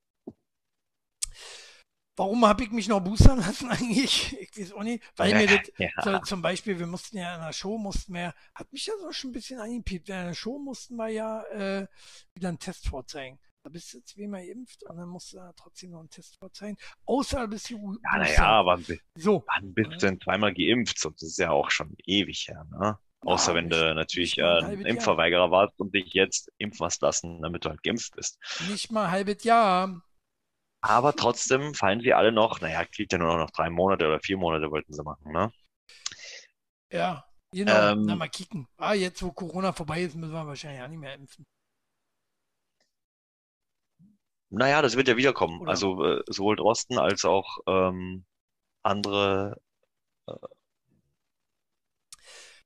Warum 2.16 2.44
habe 2.46 2.62
ich 2.64 2.70
mich 2.70 2.88
noch 2.88 3.00
boostern 3.00 3.38
lassen 3.38 3.70
eigentlich? 3.70 4.38
Ich 4.38 4.56
weiß 4.56 4.72
auch 4.72 4.82
nicht. 4.82 5.02
Weil 5.16 5.34
mir 5.34 5.46
das, 5.46 5.72
ja. 5.78 5.88
so, 6.02 6.18
zum 6.20 6.42
Beispiel, 6.42 6.78
wir 6.78 6.86
mussten 6.86 7.16
ja 7.16 7.34
in 7.36 7.42
der 7.42 7.52
Show, 7.52 7.78
mussten 7.78 8.14
wir, 8.14 8.34
hat 8.54 8.72
mich 8.72 8.86
ja 8.86 8.94
so 9.00 9.12
schon 9.12 9.30
ein 9.30 9.32
bisschen 9.32 9.60
angepiept. 9.60 10.08
In 10.08 10.26
der 10.26 10.34
Show 10.34 10.58
mussten 10.58 10.96
wir 10.96 11.08
ja 11.08 11.42
äh, 11.44 11.86
wieder 12.34 12.48
einen 12.48 12.58
Test 12.58 12.88
vorzeigen. 12.88 13.38
Da 13.64 13.70
bist 13.70 13.94
du 13.94 14.02
zweimal 14.02 14.44
geimpft 14.44 14.82
und 14.84 14.96
dann 14.96 15.08
musst 15.08 15.32
du 15.32 15.36
da 15.36 15.52
trotzdem 15.54 15.90
noch 15.92 16.00
einen 16.00 16.10
Test 16.10 16.36
vorzeigen. 16.36 16.76
Außer 17.06 17.46
bist 17.46 17.70
du. 17.70 17.96
Ja, 18.02 18.18
naja, 18.18 18.66
wann, 18.66 18.84
So. 19.16 19.44
wann 19.46 19.72
bist 19.72 19.92
du 19.92 20.06
denn 20.06 20.20
zweimal 20.20 20.52
geimpft? 20.52 20.98
So, 20.98 21.10
Das 21.10 21.22
ist 21.22 21.38
ja 21.38 21.50
auch 21.50 21.70
schon 21.70 21.94
ewig 22.04 22.48
her, 22.48 22.66
ne? 22.72 22.98
Außer 23.24 23.52
Ja, 23.52 23.56
wenn 23.56 23.70
du 23.70 23.94
natürlich 23.94 24.36
äh, 24.38 24.42
ein 24.42 24.64
halbes 24.64 24.84
Jahr. 24.84 24.94
Impfverweigerer 24.94 25.50
warst 25.52 25.78
und 25.78 25.94
dich 25.94 26.12
jetzt 26.12 26.50
impfen 26.58 26.86
hast 26.86 27.02
lassen, 27.02 27.40
damit 27.40 27.64
du 27.64 27.68
halt 27.68 27.82
geimpft 27.84 28.16
bist. 28.16 28.36
Nicht 28.68 28.90
mal 28.90 29.04
ein 29.04 29.10
halbes 29.12 29.44
Jahr. 29.44 30.02
Aber 30.80 31.14
trotzdem 31.14 31.74
fallen 31.74 32.00
sie 32.00 32.14
alle 32.14 32.32
noch, 32.32 32.60
naja, 32.60 32.84
kriegt 32.84 33.12
ja 33.12 33.18
nur 33.18 33.36
noch 33.38 33.52
drei 33.52 33.70
Monate 33.70 34.08
oder 34.08 34.18
vier 34.18 34.38
Monate 34.38 34.68
wollten 34.72 34.92
sie 34.92 35.04
machen, 35.04 35.30
ne? 35.30 35.52
Ja, 36.90 37.24
genau. 37.52 37.92
Ähm, 37.92 38.02
Na, 38.06 38.16
mal 38.16 38.28
kicken. 38.28 38.66
Ah, 38.76 38.94
jetzt, 38.94 39.22
wo 39.22 39.30
Corona 39.32 39.72
vorbei 39.72 40.02
ist, 40.02 40.16
müssen 40.16 40.32
wir 40.32 40.46
wahrscheinlich 40.46 40.82
auch 40.82 40.88
nicht 40.88 40.98
mehr 40.98 41.14
impfen. 41.14 41.46
Naja, 44.54 44.82
das 44.82 44.96
wird 44.96 45.08
ja 45.08 45.16
wiederkommen. 45.16 45.60
Oder- 45.62 45.70
Also 45.70 46.04
äh, 46.04 46.22
sowohl 46.28 46.56
Drosten 46.56 46.98
als 46.98 47.24
auch 47.24 47.58
ähm, 47.66 48.24
andere 48.84 49.60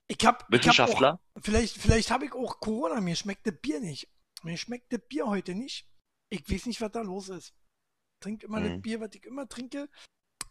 Ich 0.08 0.16
hab, 0.16 0.16
ich 0.16 0.24
hab 0.26 0.42
auch, 0.44 0.50
Wissenschaftler. 0.50 1.20
vielleicht, 1.40 1.76
vielleicht 1.78 2.10
habe 2.10 2.26
ich 2.26 2.32
auch 2.32 2.60
Corona. 2.60 3.00
Mir 3.00 3.16
schmeckt 3.16 3.46
das 3.46 3.54
Bier 3.60 3.80
nicht. 3.80 4.08
Mir 4.42 4.56
schmeckt 4.56 4.92
das 4.92 5.00
Bier 5.08 5.26
heute 5.26 5.54
nicht. 5.54 5.86
Ich 6.28 6.48
weiß 6.50 6.66
nicht, 6.66 6.80
was 6.80 6.92
da 6.92 7.00
los 7.02 7.28
ist. 7.28 7.48
Ich 7.50 8.20
trinke 8.24 8.46
immer 8.46 8.60
das 8.60 8.70
Mhm. 8.72 8.82
Bier, 8.82 9.00
was 9.00 9.10
ich 9.14 9.24
immer 9.24 9.48
trinke. 9.48 9.88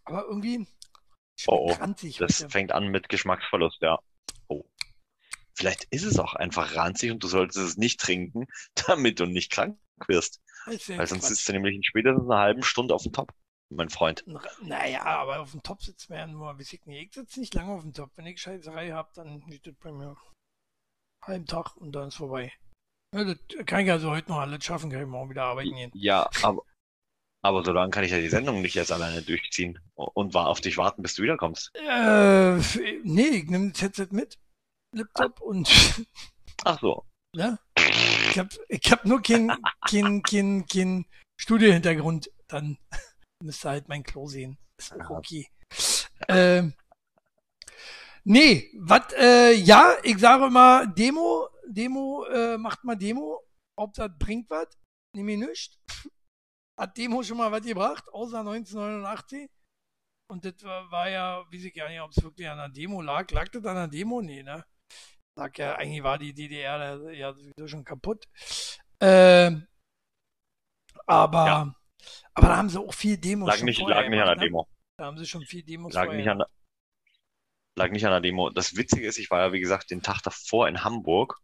Aber 0.03 0.25
irgendwie 0.25 0.67
Oh, 1.47 1.69
oh, 1.69 1.71
ranzig 1.73 2.17
Das 2.17 2.39
heute. 2.41 2.49
fängt 2.49 2.71
an 2.71 2.87
mit 2.87 3.09
Geschmacksverlust, 3.09 3.81
ja. 3.81 3.99
Oh. 4.47 4.63
Vielleicht 5.53 5.83
ist 5.85 6.03
es 6.03 6.17
auch 6.19 6.33
einfach 6.33 6.75
ranzig 6.75 7.11
und 7.11 7.21
du 7.23 7.27
solltest 7.27 7.57
es 7.57 7.77
nicht 7.77 7.99
trinken, 7.99 8.45
damit 8.87 9.19
du 9.19 9.25
nicht 9.25 9.51
krank 9.51 9.77
wirst. 10.07 10.41
Ja 10.67 10.97
Weil 10.97 11.07
sonst 11.07 11.21
Quatsch. 11.21 11.29
sitzt 11.29 11.49
du 11.49 11.53
nämlich 11.53 11.75
in 11.75 11.83
spätestens 11.83 12.29
einer 12.29 12.39
halben 12.39 12.63
Stunde 12.63 12.93
auf 12.95 13.03
dem 13.03 13.13
Top, 13.13 13.33
mein 13.69 13.89
Freund. 13.89 14.23
Naja, 14.61 15.03
aber 15.03 15.39
auf 15.39 15.51
dem 15.51 15.63
Top 15.63 15.81
sitzt 15.81 16.09
man 16.09 16.19
ja 16.19 16.27
nur, 16.27 16.55
ich 16.59 16.85
nicht. 16.85 17.07
Ich 17.07 17.13
sitze 17.13 17.39
nicht 17.39 17.53
lange 17.53 17.73
auf 17.73 17.81
dem 17.81 17.93
Top. 17.93 18.11
Wenn 18.15 18.25
ich 18.25 18.41
Scheißerei 18.41 18.91
habe, 18.91 19.09
dann 19.13 19.41
geht 19.47 19.67
das 19.67 19.75
bei 19.75 19.91
mir 19.91 20.17
halben 21.23 21.45
Tag 21.45 21.75
und 21.77 21.91
dann 21.93 22.09
ist 22.09 22.15
vorbei. 22.15 22.51
Ja, 23.13 23.23
das 23.23 23.37
kann 23.65 23.85
ich 23.85 23.91
also 23.91 24.11
heute 24.11 24.29
noch 24.29 24.39
alles 24.39 24.63
schaffen, 24.63 24.89
kann 24.89 25.01
ich 25.01 25.07
morgen 25.07 25.29
wieder 25.29 25.43
arbeiten 25.45 25.75
gehen. 25.75 25.91
Ja, 25.93 26.29
aber, 26.43 26.61
aber 27.41 27.63
so 27.63 27.71
lange 27.71 27.91
kann 27.91 28.03
ich 28.03 28.11
ja 28.11 28.19
die 28.19 28.29
Sendung 28.29 28.61
nicht 28.61 28.75
jetzt 28.75 28.91
alleine 28.91 29.21
durchziehen 29.21 29.79
und 29.95 30.33
war 30.33 30.47
auf 30.47 30.61
dich 30.61 30.77
warten, 30.77 31.01
bis 31.01 31.15
du 31.15 31.23
wiederkommst. 31.23 31.71
Äh, 31.75 32.57
nee, 33.03 33.27
ich 33.27 33.49
nehme 33.49 33.71
das 33.71 33.81
Headset 33.81 34.07
mit, 34.11 34.37
Laptop 34.91 35.41
und 35.41 35.69
Ach 36.63 36.79
so. 36.79 37.05
ne? 37.33 37.59
Ich 38.35 38.39
hab, 38.39 38.49
ich 38.67 38.91
hab 38.91 39.05
nur 39.05 39.21
kein, 39.21 39.49
kein, 39.89 40.21
kein, 40.21 40.65
kein 40.67 41.05
Studiohintergrund. 41.39 42.29
Dann 42.49 42.77
müsst 43.41 43.65
ihr 43.65 43.69
halt 43.69 43.87
mein 43.87 44.03
Klo 44.03 44.27
sehen. 44.27 44.57
Ist 44.77 44.93
auch 44.93 45.09
okay. 45.11 45.47
Ähm, 46.27 46.73
nee, 48.25 48.69
was, 48.77 49.13
äh, 49.17 49.53
ja, 49.53 49.95
ich 50.03 50.19
sage 50.19 50.47
immer, 50.47 50.85
Demo, 50.85 51.47
Demo, 51.65 52.25
äh, 52.25 52.57
macht 52.57 52.83
mal 52.83 52.97
Demo. 52.97 53.41
Ob 53.77 53.93
das 53.93 54.11
bringt 54.19 54.49
was? 54.49 54.67
Nimm 55.15 55.29
ich 55.29 55.37
nicht. 55.37 55.79
Hat 56.77 56.97
Demo 56.97 57.23
schon 57.23 57.37
mal 57.37 57.53
was 57.53 57.63
gebracht, 57.63 58.03
außer 58.11 58.39
1989? 58.39 59.49
Und 60.29 60.43
das 60.43 60.61
war, 60.61 60.91
war 60.91 61.09
ja, 61.09 61.45
weiß 61.49 61.63
ich 61.63 61.73
gar 61.73 61.87
nicht, 61.87 62.01
ob 62.01 62.11
es 62.11 62.21
wirklich 62.21 62.49
an 62.49 62.57
der 62.57 62.67
Demo 62.67 63.01
lag. 63.01 63.31
Lag 63.31 63.47
das 63.47 63.65
an 63.65 63.75
der 63.75 63.87
Demo? 63.87 64.21
Nee, 64.21 64.43
ne? 64.43 64.65
Lag 65.37 65.57
ja, 65.57 65.75
eigentlich 65.75 66.03
war 66.03 66.17
die 66.17 66.33
DDR 66.33 67.11
ja 67.11 67.33
sowieso 67.33 67.67
schon 67.67 67.83
kaputt. 67.83 68.25
Ähm, 69.01 69.67
aber, 71.05 71.45
Ja. 71.45 71.75
aber 72.33 72.47
da 72.47 72.57
haben 72.57 72.69
sie 72.69 72.79
auch 72.79 72.93
viel 72.93 73.17
Demos 73.17 73.47
Lag 73.47 73.57
schon 73.57 73.65
nicht, 73.65 73.81
lag 73.81 74.07
nicht 74.07 74.19
an 74.21 74.27
der 74.27 74.35
ne? 74.35 74.41
Demo. 74.41 74.67
Da 74.97 75.05
haben 75.05 75.17
sie 75.17 75.25
schon 75.25 75.43
viel 75.45 75.63
Demos 75.63 75.93
Lag 75.93 76.05
vorher 76.05 76.17
nicht 76.21 76.29
an 76.29 76.37
der, 76.39 76.47
lag 77.75 77.91
nicht 77.91 78.05
an 78.05 78.11
der 78.11 78.21
Demo. 78.21 78.49
Das 78.49 78.77
Witzige 78.77 79.07
ist, 79.07 79.17
ich 79.17 79.29
war 79.29 79.41
ja, 79.41 79.51
wie 79.53 79.59
gesagt, 79.59 79.91
den 79.91 80.01
Tag 80.01 80.21
davor 80.21 80.69
in 80.69 80.83
Hamburg 80.85 81.37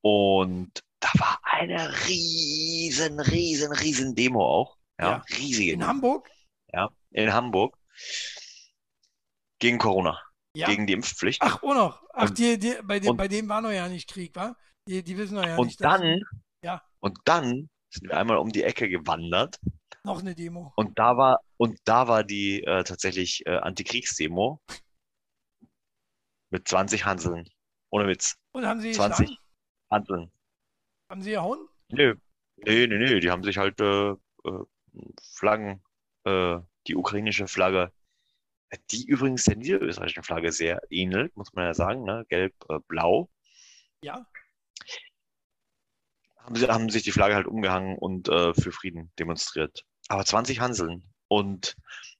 und 0.00 0.80
da 1.00 1.10
war 1.18 1.38
eine 1.42 2.06
riesen, 2.08 3.20
riesen, 3.20 3.72
riesen 3.72 4.14
Demo 4.14 4.42
auch. 4.42 4.78
Ja, 4.98 5.10
Ja. 5.10 5.24
riesige. 5.36 5.72
In 5.72 5.86
Hamburg? 5.86 6.30
Ja, 6.72 6.88
in 7.10 7.32
Hamburg. 7.34 7.76
Gegen 9.58 9.78
Corona, 9.78 10.18
Ja. 10.56 10.66
gegen 10.68 10.86
die 10.86 10.94
Impfpflicht. 10.94 11.42
Ach, 11.42 11.62
auch 11.62 11.74
noch. 11.74 12.02
Ach, 12.14 12.30
die, 12.30 12.58
die, 12.58 12.74
bei, 12.82 12.98
dem, 12.98 13.10
und- 13.10 13.16
bei 13.16 13.28
dem 13.28 13.48
war 13.48 13.60
noch 13.60 13.70
ja 13.70 13.88
nicht 13.88 14.08
Krieg, 14.08 14.34
wa? 14.34 14.56
Die, 14.88 15.02
die 15.02 15.16
wissen 15.18 15.34
noch 15.34 15.44
ja 15.46 15.56
und 15.56 15.66
nicht, 15.66 15.80
dann, 15.80 16.22
Ja. 16.62 16.82
und 17.00 17.18
dann 17.24 17.68
sind 17.90 18.08
wir 18.08 18.16
einmal 18.16 18.38
um 18.38 18.50
die 18.50 18.62
Ecke 18.62 18.88
gewandert 18.88 19.58
noch 20.04 20.20
eine 20.20 20.34
Demo. 20.34 20.72
und 20.76 20.98
da 20.98 21.16
war, 21.16 21.40
und 21.56 21.78
da 21.84 22.06
war 22.08 22.22
die 22.24 22.62
äh, 22.62 22.84
tatsächlich 22.84 23.44
äh, 23.46 23.56
Antikriegsdemo 23.56 24.60
mit 26.50 26.68
20 26.68 27.04
Hanseln. 27.04 27.48
Ohne 27.90 28.06
Witz. 28.08 28.36
Und 28.52 28.66
haben 28.66 28.80
sie 28.80 28.92
20 28.92 29.26
geschlagen? 29.28 29.42
Hanseln. 29.90 30.32
Haben 31.10 31.22
sie 31.22 31.30
gehauen? 31.32 31.68
Nö. 31.90 32.14
Nee, 32.64 32.86
nee, 32.86 32.98
nee, 32.98 33.20
die 33.20 33.30
haben 33.30 33.42
sich 33.44 33.58
halt 33.58 33.80
äh, 33.80 34.10
äh, 34.10 34.16
Flaggen, 35.34 35.82
äh, 36.24 36.58
die 36.86 36.96
ukrainische 36.96 37.46
Flagge, 37.48 37.92
die 38.90 39.06
übrigens 39.06 39.44
der 39.44 39.56
niederösterreichischen 39.56 40.22
Flagge 40.22 40.52
sehr 40.52 40.80
ähnelt, 40.90 41.36
muss 41.36 41.52
man 41.52 41.66
ja 41.66 41.74
sagen, 41.74 42.04
ne? 42.04 42.24
Gelb, 42.28 42.54
äh, 42.68 42.78
blau. 42.88 43.30
Ja. 44.02 44.26
haben 46.36 46.54
sie, 46.56 46.68
haben 46.68 46.90
sich 46.90 47.02
die 47.02 47.12
Flagge 47.12 47.34
halt 47.34 47.46
umgehangen 47.46 47.96
und 47.96 48.28
äh, 48.28 48.54
für 48.54 48.72
Frieden 48.72 49.12
demonstriert. 49.18 49.84
Aber 50.08 50.24
20 50.24 50.60
Hanseln. 50.60 51.02
Und 51.28 51.76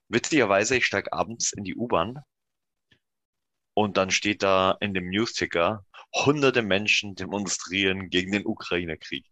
witzigerweise, 0.09 0.77
ich 0.77 0.87
steige 0.87 1.13
abends 1.13 1.53
in 1.53 1.65
die 1.65 1.77
U-Bahn 1.77 2.23
und 3.75 3.97
dann 3.97 4.11
steht 4.11 4.43
da 4.43 4.77
in 4.81 4.95
dem 4.95 5.11
Newsticker, 5.11 5.85
hunderte 6.13 6.63
Menschen 6.63 7.15
demonstrieren 7.15 8.09
gegen 8.09 8.33
den 8.33 8.47
Ukraine-Krieg. 8.47 9.27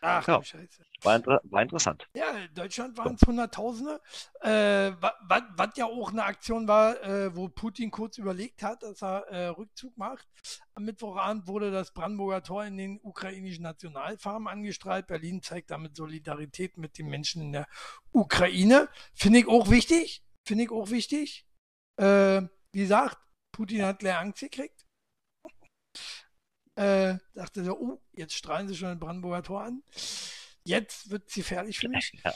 Ach 0.00 0.26
Ja. 0.26 0.42
Scheiße. 0.42 0.82
War, 1.02 1.16
inter 1.16 1.40
war 1.44 1.62
interessant. 1.62 2.08
Ja, 2.14 2.30
in 2.30 2.54
Deutschland 2.54 2.96
waren 2.98 3.14
es 3.14 3.26
Hunderttausende. 3.26 4.00
Äh, 4.40 4.92
was 5.00 5.76
ja 5.76 5.86
auch 5.86 6.12
eine 6.12 6.24
Aktion 6.24 6.68
war, 6.68 7.02
äh, 7.02 7.34
wo 7.34 7.48
Putin 7.48 7.90
kurz 7.90 8.18
überlegt 8.18 8.62
hat, 8.62 8.82
dass 8.82 9.02
er 9.02 9.26
äh, 9.28 9.46
Rückzug 9.46 9.96
macht. 9.96 10.26
Am 10.74 10.84
Mittwochabend 10.84 11.46
wurde 11.46 11.70
das 11.70 11.92
Brandenburger 11.92 12.42
Tor 12.42 12.64
in 12.64 12.76
den 12.76 13.00
ukrainischen 13.02 13.62
Nationalfarben 13.62 14.46
angestrahlt. 14.46 15.06
Berlin 15.06 15.42
zeigt 15.42 15.70
damit 15.70 15.96
Solidarität 15.96 16.76
mit 16.76 16.98
den 16.98 17.08
Menschen 17.08 17.42
in 17.42 17.52
der 17.52 17.66
Ukraine. 18.12 18.88
Finde 19.14 19.40
ich 19.40 19.48
auch 19.48 19.70
wichtig. 19.70 20.22
Finde 20.44 20.64
ich 20.64 20.70
auch 20.70 20.90
wichtig. 20.90 21.46
Äh, 21.96 22.42
wie 22.72 22.80
gesagt, 22.80 23.18
Putin 23.52 23.84
hat 23.84 24.02
leer 24.02 24.20
Angst 24.20 24.40
gekriegt. 24.40 24.79
Äh, 26.80 27.18
dachte 27.34 27.62
so, 27.62 27.78
oh, 27.78 28.00
jetzt 28.12 28.32
strahlen 28.32 28.66
sie 28.66 28.74
schon 28.74 28.88
ein 28.88 28.98
Brandenburger 28.98 29.42
Tor 29.42 29.64
an. 29.64 29.82
Jetzt 30.64 31.10
wird 31.10 31.28
es 31.28 31.34
gefährlich 31.34 31.78
für 31.78 31.90
mich. 31.90 32.18
Ja. 32.24 32.32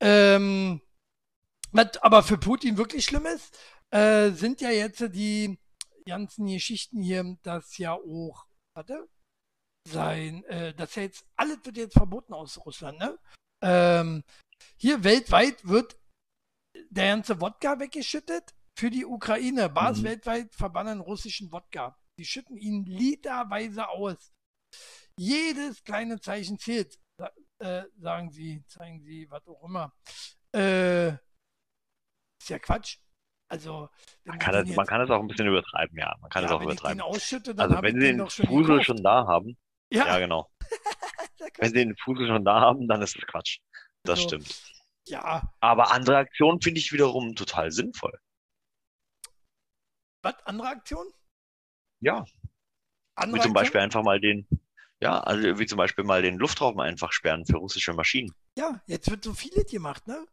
Ähm, 0.00 0.82
was 1.72 1.96
aber 2.02 2.22
für 2.22 2.36
Putin 2.36 2.76
wirklich 2.76 3.06
schlimm 3.06 3.24
ist, 3.24 3.58
äh, 3.90 4.32
sind 4.32 4.60
ja 4.60 4.68
jetzt 4.68 5.00
die 5.14 5.58
ganzen 6.04 6.46
Geschichten 6.46 7.00
hier, 7.00 7.38
dass 7.42 7.78
ja 7.78 7.94
auch, 7.94 8.46
warte, 8.74 9.08
sein, 9.88 10.44
äh, 10.44 10.74
dass 10.74 10.94
ja 10.96 11.04
jetzt, 11.04 11.24
alles 11.34 11.58
wird 11.64 11.78
jetzt 11.78 11.94
verboten 11.94 12.34
aus 12.34 12.66
Russland, 12.66 12.98
ne? 12.98 13.18
Ähm, 13.62 14.24
hier 14.76 15.04
weltweit 15.04 15.66
wird 15.66 15.96
der 16.90 17.14
ganze 17.14 17.40
Wodka 17.40 17.80
weggeschüttet 17.80 18.54
für 18.74 18.90
die 18.90 19.06
Ukraine. 19.06 19.70
Bars 19.70 20.00
Mhm. 20.00 20.04
weltweit 20.04 20.54
verbannen 20.54 21.00
russischen 21.00 21.50
Wodka. 21.50 21.98
Die 22.18 22.24
schütten 22.24 22.56
ihn 22.56 22.84
literweise 22.84 23.88
aus. 23.88 24.32
Jedes 25.18 25.82
kleine 25.84 26.20
Zeichen 26.20 26.58
zählt, 26.58 26.98
äh, 27.58 27.84
sagen 27.98 28.30
sie, 28.30 28.64
zeigen 28.66 29.00
sie, 29.02 29.30
was 29.30 29.46
auch 29.46 29.62
immer. 29.64 29.92
Äh, 30.54 31.08
ist 32.40 32.48
ja 32.48 32.58
Quatsch. 32.58 32.98
Also, 33.48 33.88
Man 34.24 34.38
kann, 34.38 34.52
den 34.54 34.62
es, 34.70 34.76
man 34.76 34.84
jetzt- 34.84 34.88
kann 34.88 35.00
es 35.02 35.10
auch 35.10 35.20
ein 35.20 35.28
bisschen 35.28 35.46
übertreiben, 35.46 35.96
ja. 35.98 36.16
Man 36.20 36.30
kann 36.30 36.42
ja, 36.42 36.48
es 36.48 36.52
auch 36.54 36.60
wenn 36.60 36.66
übertreiben. 36.66 37.00
Also 37.00 37.82
wenn 37.82 38.00
sie 38.00 38.06
den 38.16 38.28
Fusel 38.28 38.82
schon 38.82 39.02
da 39.02 39.26
haben, 39.26 39.56
Ja, 39.92 40.06
ja 40.06 40.18
genau. 40.18 40.50
Wenn 41.58 41.68
sie 41.70 41.76
den 41.84 41.96
Fusel 41.96 42.26
schon 42.26 42.44
da 42.44 42.60
haben, 42.60 42.88
dann 42.88 43.00
ist 43.02 43.16
es 43.16 43.24
Quatsch. 43.26 43.60
Das 44.02 44.18
Also, 44.18 44.28
stimmt. 44.28 44.62
ja. 45.06 45.42
Aber 45.60 45.92
andere 45.92 46.16
Aktionen 46.18 46.60
finde 46.60 46.80
ich 46.80 46.92
wiederum 46.92 47.34
total 47.36 47.70
sinnvoll. 47.70 48.18
Was? 50.22 50.34
Andere 50.44 50.68
Aktion? 50.68 51.06
Ja, 52.00 52.24
Andere 53.14 53.40
wie 53.40 53.42
zum? 53.42 53.52
Beispiel 53.52 53.80
einfach 53.80 54.02
mal 54.02 54.20
den, 54.20 54.46
ja, 55.00 55.20
also 55.20 55.58
wie 55.58 55.66
zum 55.66 55.78
Beispiel 55.78 56.04
mal 56.04 56.22
den 56.22 56.38
Luftraum 56.38 56.78
einfach 56.80 57.12
sperren 57.12 57.46
für 57.46 57.56
russische 57.56 57.94
Maschinen. 57.94 58.32
Ja, 58.58 58.82
jetzt 58.86 59.10
wird 59.10 59.24
so 59.24 59.34
vieles 59.34 59.70
gemacht, 59.70 60.06
ne? 60.06 60.26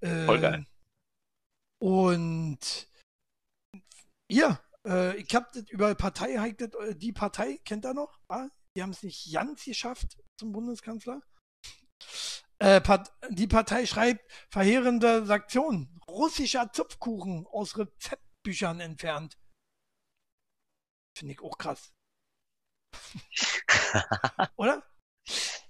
Äh, 0.00 0.26
Voll 0.26 0.40
geil. 0.40 0.66
Und 1.82 2.88
ja, 4.30 4.60
äh, 4.86 5.16
ich 5.16 5.34
hab 5.34 5.52
das 5.52 5.68
über 5.70 5.94
Partei, 5.94 6.34
äh, 6.34 6.94
die 6.94 7.12
Partei, 7.12 7.58
kennt 7.64 7.84
ihr 7.84 7.94
noch? 7.94 8.18
Ah, 8.28 8.48
die 8.76 8.82
haben 8.82 8.90
es 8.90 9.02
nicht 9.02 9.32
ganz 9.32 9.64
geschafft 9.64 10.18
zum 10.38 10.52
Bundeskanzler. 10.52 11.22
Äh, 12.58 12.80
die 13.30 13.46
Partei 13.46 13.86
schreibt 13.86 14.30
verheerende 14.50 15.24
Sanktionen. 15.24 15.98
Russischer 16.06 16.72
Zupfkuchen 16.72 17.46
aus 17.46 17.78
Rezeptbüchern 17.78 18.80
entfernt. 18.80 19.38
Finde 21.16 21.34
ich 21.34 21.40
auch 21.40 21.58
krass. 21.58 21.92
Oder? 24.56 24.82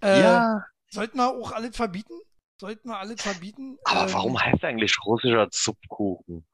Äh, 0.02 0.20
ja, 0.20 0.64
Sollten 0.90 1.18
wir 1.18 1.28
auch 1.28 1.52
alles 1.52 1.76
verbieten? 1.76 2.20
Sollten 2.60 2.88
wir 2.88 2.98
alles 2.98 3.22
verbieten? 3.22 3.78
aber 3.84 4.06
Ähm, 4.06 4.12
warum 4.12 4.40
heißt 4.40 4.64
eigentlich 4.64 4.96
russischer 5.04 5.50
Zupfkuchen? 5.50 6.46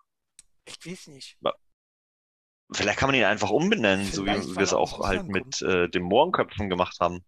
Ich 0.67 0.85
weiß 0.85 1.09
nicht. 1.09 1.39
Vielleicht 2.73 2.99
kann 2.99 3.09
man 3.09 3.17
ihn 3.17 3.25
einfach 3.25 3.51
umbenennen, 3.51 4.07
so 4.07 4.25
wie 4.25 4.31
Vielleicht, 4.31 4.57
wir 4.57 4.63
es 4.63 4.73
auch 4.73 5.01
halt 5.01 5.21
Russland 5.21 5.29
mit 5.29 5.63
äh, 5.63 5.89
den 5.89 6.03
Mohrenköpfen 6.03 6.69
gemacht 6.69 6.99
haben. 7.01 7.25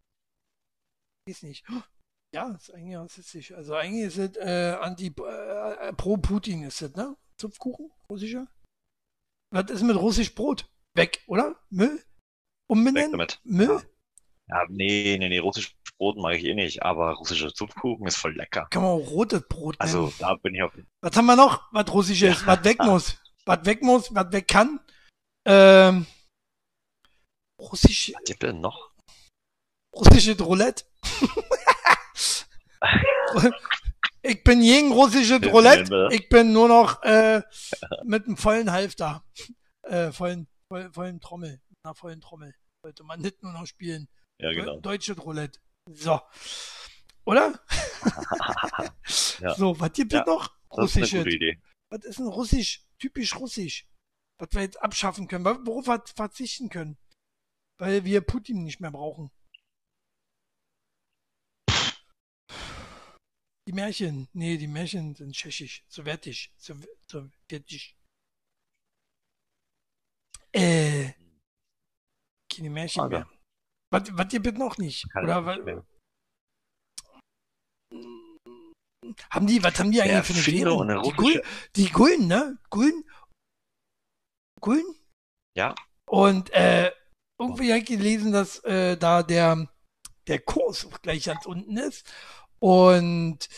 Ich 1.25 1.35
weiß 1.35 1.43
nicht. 1.45 1.67
Ja, 2.35 2.55
ist 2.55 2.75
eigentlich 2.75 2.95
rassistisch. 2.95 3.53
Also 3.53 3.75
eigentlich 3.75 4.05
ist 4.05 4.19
es 4.19 4.37
äh, 4.37 4.77
anti 4.79 5.07
äh, 5.07 5.95
pro 5.95 6.19
Putin 6.19 6.63
ist 6.65 6.83
es, 6.83 6.95
ne? 6.95 7.17
Zupfkuchen, 7.39 7.91
russischer. 8.11 8.47
Was 9.51 9.71
ist 9.71 9.81
mit 9.83 9.97
russisch 9.97 10.35
Brot? 10.35 10.71
Weg, 10.99 11.23
oder? 11.27 11.57
Müll? 11.71 11.97
Weg 11.97 12.05
Umbenennen? 12.67 13.13
damit. 13.13 13.41
Müll? 13.45 13.81
Ja, 14.49 14.65
nee, 14.69 15.17
nee, 15.19 15.29
nee, 15.29 15.39
russisches 15.39 15.75
Brot 15.99 16.17
mag 16.17 16.37
ich 16.37 16.45
eh 16.45 16.55
nicht, 16.55 16.83
aber 16.83 17.13
russischer 17.15 17.53
Zupfkuchen 17.53 18.07
ist 18.07 18.17
voll 18.17 18.35
lecker. 18.35 18.67
Kann 18.71 18.83
man 18.83 18.93
auch 18.93 19.11
rotes 19.11 19.43
Brot 19.49 19.79
nennen. 19.79 19.95
Also, 19.95 20.13
da 20.19 20.35
bin 20.37 20.55
ich 20.55 20.63
auf. 20.63 20.73
Was 21.03 21.17
haben 21.17 21.27
wir 21.27 21.37
noch? 21.37 21.63
Was 21.73 21.93
russisches, 21.93 22.41
Ja. 22.43 22.47
was 22.47 22.65
weg 22.65 22.79
muss, 22.81 23.17
was 23.47 23.65
weg 23.65 23.83
muss, 23.83 24.15
was 24.15 24.33
weg 24.33 24.49
kann. 24.49 24.81
Ähm, 25.47 26.07
russisch, 27.61 28.13
Was 28.15 28.25
gibt 28.25 28.43
denn 28.43 28.61
noch? 28.61 28.93
russisches 29.95 30.39
Roulette. 30.41 30.85
ich 34.23 34.43
bin 34.45 34.61
gegen 34.61 34.93
russisches 34.93 35.41
Ja, 35.43 35.51
Roulette. 35.51 36.09
Ich 36.13 36.29
bin 36.29 36.53
nur 36.53 36.69
noch 36.69 37.03
äh, 37.03 37.43
mit 38.05 38.27
einem 38.27 38.37
vollen 38.37 38.71
Halfter. 38.73 39.25
Äh, 39.83 40.13
vollen, 40.13 40.47
voll, 40.69 40.93
vollen 40.93 41.21
Trommel. 41.21 41.61
Mit 41.69 41.79
einer 41.83 41.95
vollen 41.95 42.21
Trommel. 42.21 42.55
Sollte 42.83 43.05
man 43.05 43.21
nicht 43.21 43.43
nur 43.43 43.53
noch 43.53 43.67
spielen. 43.67 44.09
Ja, 44.41 44.53
genau. 44.53 44.81
Deutsches 44.81 45.19
Roulette. 45.25 45.61
So. 45.91 46.21
Oder? 47.25 47.61
Ja. 49.41 49.55
So, 49.55 49.79
was 49.79 49.93
gibt 49.93 50.13
Ja, 50.13 50.21
es 50.21 50.27
noch? 50.27 50.53
Russisches. 50.73 51.25
gute 51.25 51.35
Idee. 51.37 51.63
Was 51.91 52.05
ist 52.05 52.19
denn 52.19 52.27
russisch? 52.27 52.85
Typisch 52.99 53.37
russisch. 53.37 53.89
Was 54.39 54.49
wir 54.53 54.63
jetzt 54.63 54.83
abschaffen 54.83 55.29
können, 55.29 55.45
worauf 55.45 55.87
wir 55.87 56.03
verzichten 56.15 56.69
können. 56.69 56.99
Weil 57.79 58.05
wir 58.05 58.21
Putin 58.21 58.65
nicht 58.65 58.81
mehr 58.81 58.91
brauchen. 58.91 59.31
Die 63.69 63.73
Märchen. 63.73 64.29
Nee, 64.33 64.57
die 64.59 64.67
Märchen 64.67 65.15
sind 65.15 65.35
tschechisch, 65.35 65.85
sowjetisch, 65.89 66.53
Sow- 66.59 66.87
sowjetisch. 67.11 67.97
Äh. 70.53 71.13
Keine 72.53 72.71
Märchen 72.71 73.03
Schade. 73.03 73.17
mehr. 73.19 73.29
Was, 73.91 74.03
was 74.13 74.33
ihr 74.33 74.41
bitte 74.43 74.59
noch 74.59 74.79
nicht? 74.79 75.09
Kann 75.11 75.25
Oder 75.25 75.41
mehr. 75.63 75.85
haben 79.31 79.47
die, 79.47 79.63
was 79.63 79.79
haben 79.79 79.91
die 79.91 80.01
eigentlich 80.03 80.13
Der 80.13 80.25
für 80.25 80.33
eine 80.35 80.47
Währung? 80.59 81.03
Die, 81.03 81.13
Gul 81.17 81.43
die 81.77 81.91
Gulden, 81.91 82.27
ne? 82.27 82.59
Gulden? 82.71 83.05
Gulden? 84.61 84.95
Ja. 85.57 85.75
Und 86.09 86.51
äh, 86.53 86.91
irgendwie 87.41 87.71
habe 87.71 87.81
ich 87.81 87.87
gelesen, 87.87 88.33
dass 88.33 88.63
äh, 88.65 88.97
da 88.97 89.23
der, 89.23 89.69
der 90.27 90.41
Kurs 90.41 90.87
auch 90.87 91.01
gleich 91.01 91.25
ganz 91.25 91.47
unten 91.47 91.77
ist. 91.77 92.07
Und 92.59 93.49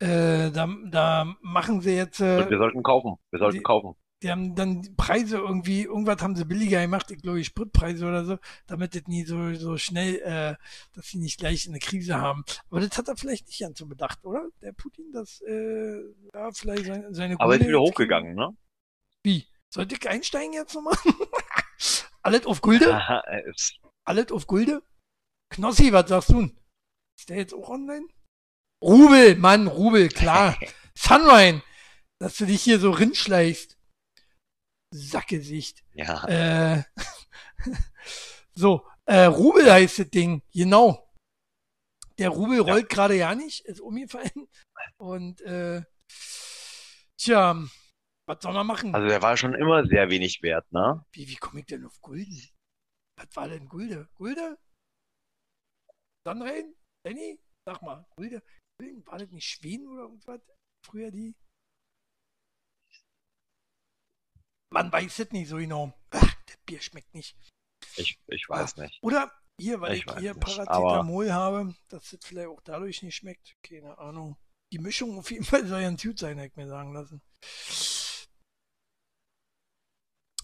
äh, 0.00 0.50
da, 0.50 0.68
da 0.90 1.36
machen 1.40 1.80
sie 1.80 1.96
jetzt, 1.96 2.20
äh, 2.20 2.48
wir 2.48 2.58
sollten 2.58 2.82
kaufen. 2.82 3.16
Wir 3.30 3.38
sollten 3.38 3.58
die- 3.58 3.62
kaufen. 3.62 3.96
Die 4.22 4.30
haben 4.30 4.54
dann 4.54 4.96
Preise 4.96 5.36
irgendwie, 5.38 5.82
irgendwas 5.82 6.22
haben 6.22 6.36
sie 6.36 6.44
billiger 6.46 6.80
gemacht, 6.80 7.10
ich 7.10 7.20
glaube 7.20 7.44
Spritpreise 7.44 8.06
oder 8.06 8.24
so, 8.24 8.38
damit 8.66 8.94
das 8.94 9.02
nie 9.06 9.24
so, 9.24 9.54
so 9.54 9.76
schnell, 9.76 10.16
äh, 10.22 10.54
dass 10.94 11.08
sie 11.08 11.18
nicht 11.18 11.38
gleich 11.38 11.68
eine 11.68 11.78
Krise 11.78 12.16
haben. 12.16 12.44
Aber 12.70 12.80
das 12.80 12.96
hat 12.96 13.08
er 13.08 13.16
vielleicht 13.16 13.46
nicht 13.46 13.60
ganz 13.60 13.78
so 13.78 13.86
bedacht, 13.86 14.24
oder? 14.24 14.48
Der 14.62 14.72
Putin, 14.72 15.12
das, 15.12 15.42
äh, 15.42 16.00
ja, 16.34 16.50
vielleicht 16.52 16.86
seine, 16.86 17.14
seine 17.14 17.34
Aber 17.38 17.52
ist 17.54 17.58
Gulde 17.58 17.68
wieder 17.68 17.80
hochgegangen, 17.80 18.34
ne? 18.34 18.56
Wie? 19.22 19.46
Sollte 19.68 19.96
ich 19.96 20.08
einsteigen 20.08 20.54
jetzt 20.54 20.74
nochmal? 20.74 20.96
Alles 22.22 22.46
auf 22.46 22.60
Gulde? 22.62 22.86
Er 22.90 23.44
ist- 23.46 23.78
Alles 24.04 24.32
auf 24.32 24.46
Gulde? 24.46 24.82
Knossi, 25.50 25.92
was 25.92 26.08
sagst 26.08 26.30
du? 26.30 26.40
denn? 26.40 26.58
Ist 27.18 27.28
der 27.28 27.36
jetzt 27.36 27.54
auch 27.54 27.68
online? 27.68 28.06
Rubel, 28.82 29.36
Mann, 29.36 29.66
Rubel, 29.66 30.08
klar. 30.08 30.58
Sunrise, 30.98 31.62
dass 32.18 32.36
du 32.36 32.46
dich 32.46 32.62
hier 32.62 32.78
so 32.78 32.90
rinschleichst. 32.90 33.75
Sackgesicht. 34.96 35.84
ja, 35.94 36.24
Äh, 36.28 36.82
so, 38.54 38.86
äh, 39.04 39.24
Rubel 39.24 39.70
heißt 39.70 39.98
das 40.00 40.10
Ding, 40.10 40.42
genau. 40.52 41.02
Der 42.18 42.30
Rubel 42.30 42.58
Ja. 42.58 42.62
rollt 42.72 42.88
gerade 42.88 43.14
ja 43.16 43.34
nicht, 43.34 43.64
ist 43.66 43.80
umgefallen. 43.80 44.48
Und, 44.98 45.40
äh, 45.42 45.82
tja, 47.18 47.54
was 48.28 48.38
soll 48.42 48.54
man 48.54 48.66
machen? 48.66 48.94
also 48.94 49.06
der 49.06 49.20
war 49.22 49.36
schon 49.36 49.54
immer 49.54 49.86
sehr 49.86 50.08
wenig 50.10 50.42
wert, 50.42 50.70
ne? 50.72 51.04
Wie, 51.12 51.28
wie 51.28 51.36
komme 51.36 51.60
ich 51.60 51.66
denn 51.66 51.84
auf 51.84 52.00
Gulden? 52.00 52.42
Was 53.18 53.28
war 53.36 53.48
denn 53.48 53.68
Gulde? 53.68 54.08
Gulde? 54.14 54.58
Sandrein? 56.26 56.74
Danny? 57.04 57.38
Sag 57.68 57.82
mal, 57.82 58.06
Gulde? 58.16 58.42
Gulden? 58.78 59.06
War 59.06 59.18
das 59.18 59.30
nicht 59.30 59.46
Schweden 59.48 59.86
oder 59.88 60.02
irgendwas? 60.02 60.40
Früher 60.84 61.10
die? 61.10 61.34
Man 64.76 64.92
weiß 64.92 65.18
es 65.18 65.30
nicht 65.32 65.48
so 65.48 65.56
genau. 65.56 65.92
Ach, 66.10 66.34
das 66.46 66.56
Bier 66.66 66.80
schmeckt 66.80 67.14
nicht. 67.14 67.36
Ich, 67.96 68.18
ich 68.26 68.48
weiß 68.48 68.76
nicht. 68.76 69.02
Oder 69.02 69.32
hier, 69.58 69.80
weil 69.80 69.96
Ich 69.96 70.04
ich, 70.04 70.14
hier 70.18 70.34
nicht, 70.34 70.40
Paracetamol 70.40 71.32
habe, 71.32 71.74
dass 71.88 72.10
das 72.10 72.20
vielleicht 72.24 72.48
auch 72.48 72.60
dadurch 72.62 73.02
nicht 73.02 73.16
schmeckt. 73.16 73.56
Keine 73.62 73.96
Ahnung. 73.98 74.36
Die 74.72 74.78
Mischung 74.78 75.18
auf 75.18 75.30
jeden 75.30 75.44
Fall 75.44 75.66
soll 75.66 75.80
ja 75.80 75.88
ein 75.88 75.96
Tut 75.96 76.18
sein, 76.18 76.38
hätte 76.38 76.48
ich 76.50 76.56
mir 76.56 76.68
sagen 76.68 76.92
lassen. 76.92 77.22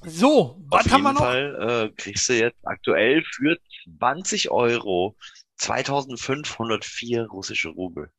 So, 0.04 0.60
was 0.68 0.86
Auf 0.86 0.92
haben 0.92 1.02
wir 1.02 1.08
jeden 1.10 1.14
noch? 1.14 1.20
Fall 1.20 1.90
äh, 1.90 1.94
kriegst 1.96 2.28
du 2.28 2.34
jetzt 2.34 2.58
aktuell 2.64 3.22
für 3.24 3.58
20 3.98 4.50
Euro 4.50 5.16
2504 5.56 7.26
russische 7.26 7.68
Rubel. 7.70 8.12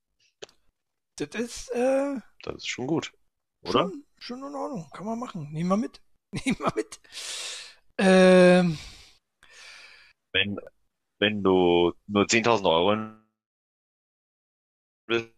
Das 1.15 1.29
ist, 1.35 1.69
äh, 1.71 2.19
Das 2.43 2.55
ist 2.57 2.67
schon 2.67 2.85
gut, 2.87 3.11
oder? 3.63 3.81
Schon, 3.81 4.05
schon 4.23 4.39
in 4.39 4.55
Ordnung. 4.55 4.89
Kann 4.93 5.05
man 5.05 5.19
machen. 5.19 5.51
Nehmen 5.51 5.69
wir 5.69 5.77
mit. 5.77 6.01
Nehmen 6.31 6.57
wir 6.59 6.73
mit. 6.75 6.99
Ähm, 7.97 8.77
Wenn, 10.33 10.57
wenn 11.19 11.43
du 11.43 11.93
nur 12.07 12.23
10.000 12.25 12.65
Euro 12.67 13.13
bist, 15.07 15.29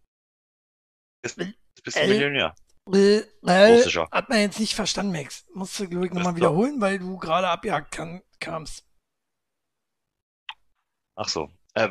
bist 1.22 1.38
du 1.40 2.00
Äh, 2.00 2.08
Millionär. 2.08 2.56
äh, 2.94 3.18
äh, 3.18 3.84
hat 4.12 4.30
man 4.30 4.40
jetzt 4.40 4.60
nicht 4.60 4.76
verstanden, 4.76 5.12
Max. 5.12 5.46
Musst 5.54 5.80
du, 5.80 5.90
glaube 5.90 6.06
ich, 6.06 6.14
nochmal 6.14 6.36
wiederholen, 6.36 6.80
weil 6.80 7.00
du 7.00 7.18
gerade 7.18 7.50
abgehakt 7.50 7.92
kann, 7.92 8.22
kamst. 8.40 8.88
Ach 11.16 11.28
so. 11.28 11.50
Äh, 11.74 11.90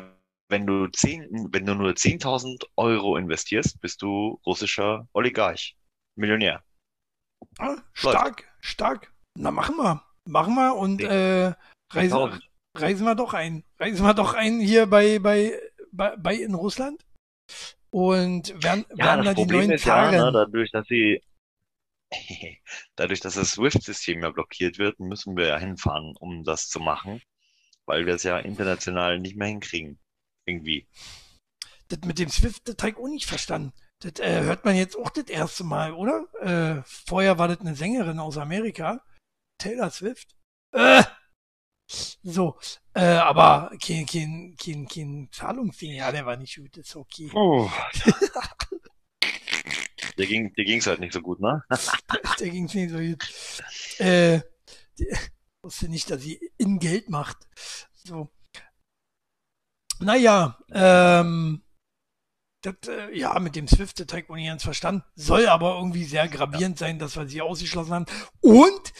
wenn 0.49 0.65
du 0.65 0.87
10, 0.87 1.49
wenn 1.51 1.65
du 1.65 1.75
nur 1.75 1.91
10.000 1.95 2.65
Euro 2.75 3.17
investierst, 3.17 3.79
bist 3.81 4.01
du 4.01 4.39
russischer 4.45 5.07
Oligarch. 5.13 5.75
Millionär. 6.15 6.63
Ah, 7.57 7.77
stark, 7.93 8.43
stark. 8.59 9.11
Na, 9.37 9.51
machen 9.51 9.75
wir. 9.77 10.03
Machen 10.25 10.55
wir 10.55 10.75
und 10.75 11.01
äh, 11.01 11.53
reisen, 11.91 12.17
10.000. 12.17 12.41
reisen 12.75 13.05
wir 13.05 13.15
doch 13.15 13.33
ein. 13.33 13.63
Reisen 13.79 14.05
wir 14.05 14.13
doch 14.13 14.33
ein 14.33 14.59
hier 14.59 14.87
bei, 14.87 15.19
bei, 15.19 15.59
bei, 15.91 16.15
bei 16.17 16.35
in 16.35 16.55
Russland. 16.55 17.05
Und 17.91 18.61
werden, 18.63 18.85
Ja, 18.95 19.05
werden 19.05 19.25
da 19.25 19.33
die 19.33 19.41
Problem 19.41 19.59
neuen 19.59 19.71
ist 19.71 19.85
ja, 19.85 20.11
ne, 20.11 20.31
dadurch, 20.33 20.71
dass 20.71 20.87
sie, 20.87 21.21
dadurch, 22.95 23.21
dass 23.21 23.35
das 23.35 23.51
SWIFT-System 23.51 24.21
ja 24.21 24.31
blockiert 24.31 24.79
wird, 24.79 24.99
müssen 24.99 25.37
wir 25.37 25.47
ja 25.47 25.57
hinfahren, 25.57 26.15
um 26.19 26.43
das 26.43 26.67
zu 26.67 26.79
machen, 26.79 27.21
weil 27.85 28.05
wir 28.05 28.15
es 28.15 28.23
ja 28.23 28.37
international 28.39 29.19
nicht 29.19 29.37
mehr 29.37 29.47
hinkriegen. 29.47 29.99
Irgendwie. 30.45 30.87
Das 31.87 31.99
mit 32.01 32.19
dem 32.19 32.29
Swift, 32.29 32.67
das 32.67 32.75
habe 32.79 32.89
ich 32.89 32.97
auch 32.97 33.07
nicht 33.07 33.25
verstanden. 33.27 33.71
Das 34.05 34.19
äh, 34.19 34.43
hört 34.43 34.65
man 34.65 34.75
jetzt 34.75 34.95
auch 34.95 35.09
das 35.09 35.25
erste 35.25 35.63
Mal, 35.63 35.93
oder? 35.93 36.27
Äh, 36.39 36.83
vorher 36.85 37.39
war 37.39 37.47
das 37.47 37.59
eine 37.61 37.75
Sängerin 37.75 38.19
aus 38.19 38.37
Amerika. 38.37 39.03
Taylor 39.57 39.89
Swift. 39.89 40.35
Äh, 40.73 41.03
so, 41.87 42.59
äh, 42.93 43.01
aber 43.01 43.71
kein, 43.83 44.05
kein, 44.05 44.55
kein, 44.61 44.87
kein 44.87 45.29
Zahlungsding. 45.31 45.93
Ja, 45.93 46.11
der 46.11 46.23
war 46.25 46.37
nicht 46.37 46.55
gut, 46.55 46.77
ist 46.77 46.95
okay. 46.95 47.31
Oh. 47.33 47.67
Dir 50.17 50.27
ging, 50.27 50.53
dir 50.53 50.63
ging's 50.63 50.87
halt 50.87 51.01
nicht 51.01 51.11
so 51.11 51.21
gut, 51.21 51.41
ne? 51.41 51.61
Der 52.39 52.49
ging's 52.49 52.73
nicht 52.73 52.89
so 52.89 52.99
gut. 52.99 53.27
Äh, 53.99 54.39
die, 54.97 55.13
wusste 55.61 55.89
nicht, 55.89 56.09
dass 56.09 56.21
sie 56.21 56.39
in 56.57 56.79
Geld 56.79 57.09
macht. 57.09 57.35
So. 57.95 58.31
Naja, 59.99 60.57
ähm, 60.71 61.64
Das, 62.65 62.75
äh, 62.87 63.15
ja, 63.15 63.37
mit 63.39 63.55
dem 63.55 63.67
Swift-Attack 63.67 64.25
ich 64.35 64.47
ganz 64.47 64.63
verstanden. 64.63 65.03
Soll 65.13 65.47
aber 65.47 65.75
irgendwie 65.75 66.03
sehr 66.03 66.27
gravierend 66.27 66.79
sein, 66.79 66.97
dass 66.97 67.15
wir 67.15 67.27
sie 67.27 67.41
ausgeschlossen 67.41 67.93
haben. 67.93 68.05
Und 68.41 68.93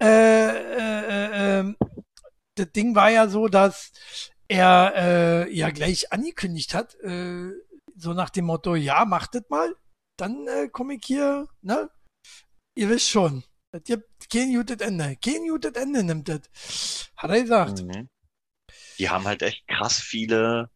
äh, 0.00 0.06
äh, 0.08 1.04
äh, 1.06 1.60
ähm, 1.60 1.76
das 2.56 2.72
Ding 2.72 2.96
war 2.96 3.10
ja 3.10 3.28
so, 3.28 3.46
dass 3.46 3.92
er 4.48 4.92
äh, 4.96 5.56
ja 5.56 5.70
gleich 5.70 6.12
angekündigt 6.12 6.74
hat, 6.74 6.96
äh, 6.96 7.52
so 7.94 8.12
nach 8.12 8.30
dem 8.30 8.46
Motto, 8.46 8.74
ja, 8.74 9.04
macht 9.04 9.36
das 9.36 9.44
mal, 9.48 9.76
dann 10.18 10.48
äh, 10.48 10.68
komme 10.68 10.94
ich 10.94 11.04
hier, 11.04 11.46
ne? 11.60 11.90
Ihr 12.74 12.88
wisst 12.88 13.08
schon, 13.08 13.44
das 13.70 13.84
gibt 13.84 14.30
kein 14.30 14.52
gutes 14.52 14.80
Ende. 14.80 15.16
Kein 15.24 15.46
gutes 15.48 15.72
Ende 15.72 16.02
nimmt 16.02 16.28
das. 16.28 17.10
Hat 17.16 17.30
er 17.30 17.42
gesagt. 17.42 17.82
Mhm. 17.82 18.08
Die 18.98 19.08
haben 19.08 19.24
halt 19.24 19.42
echt 19.42 19.66
krass 19.68 20.00
viele. 20.00 20.70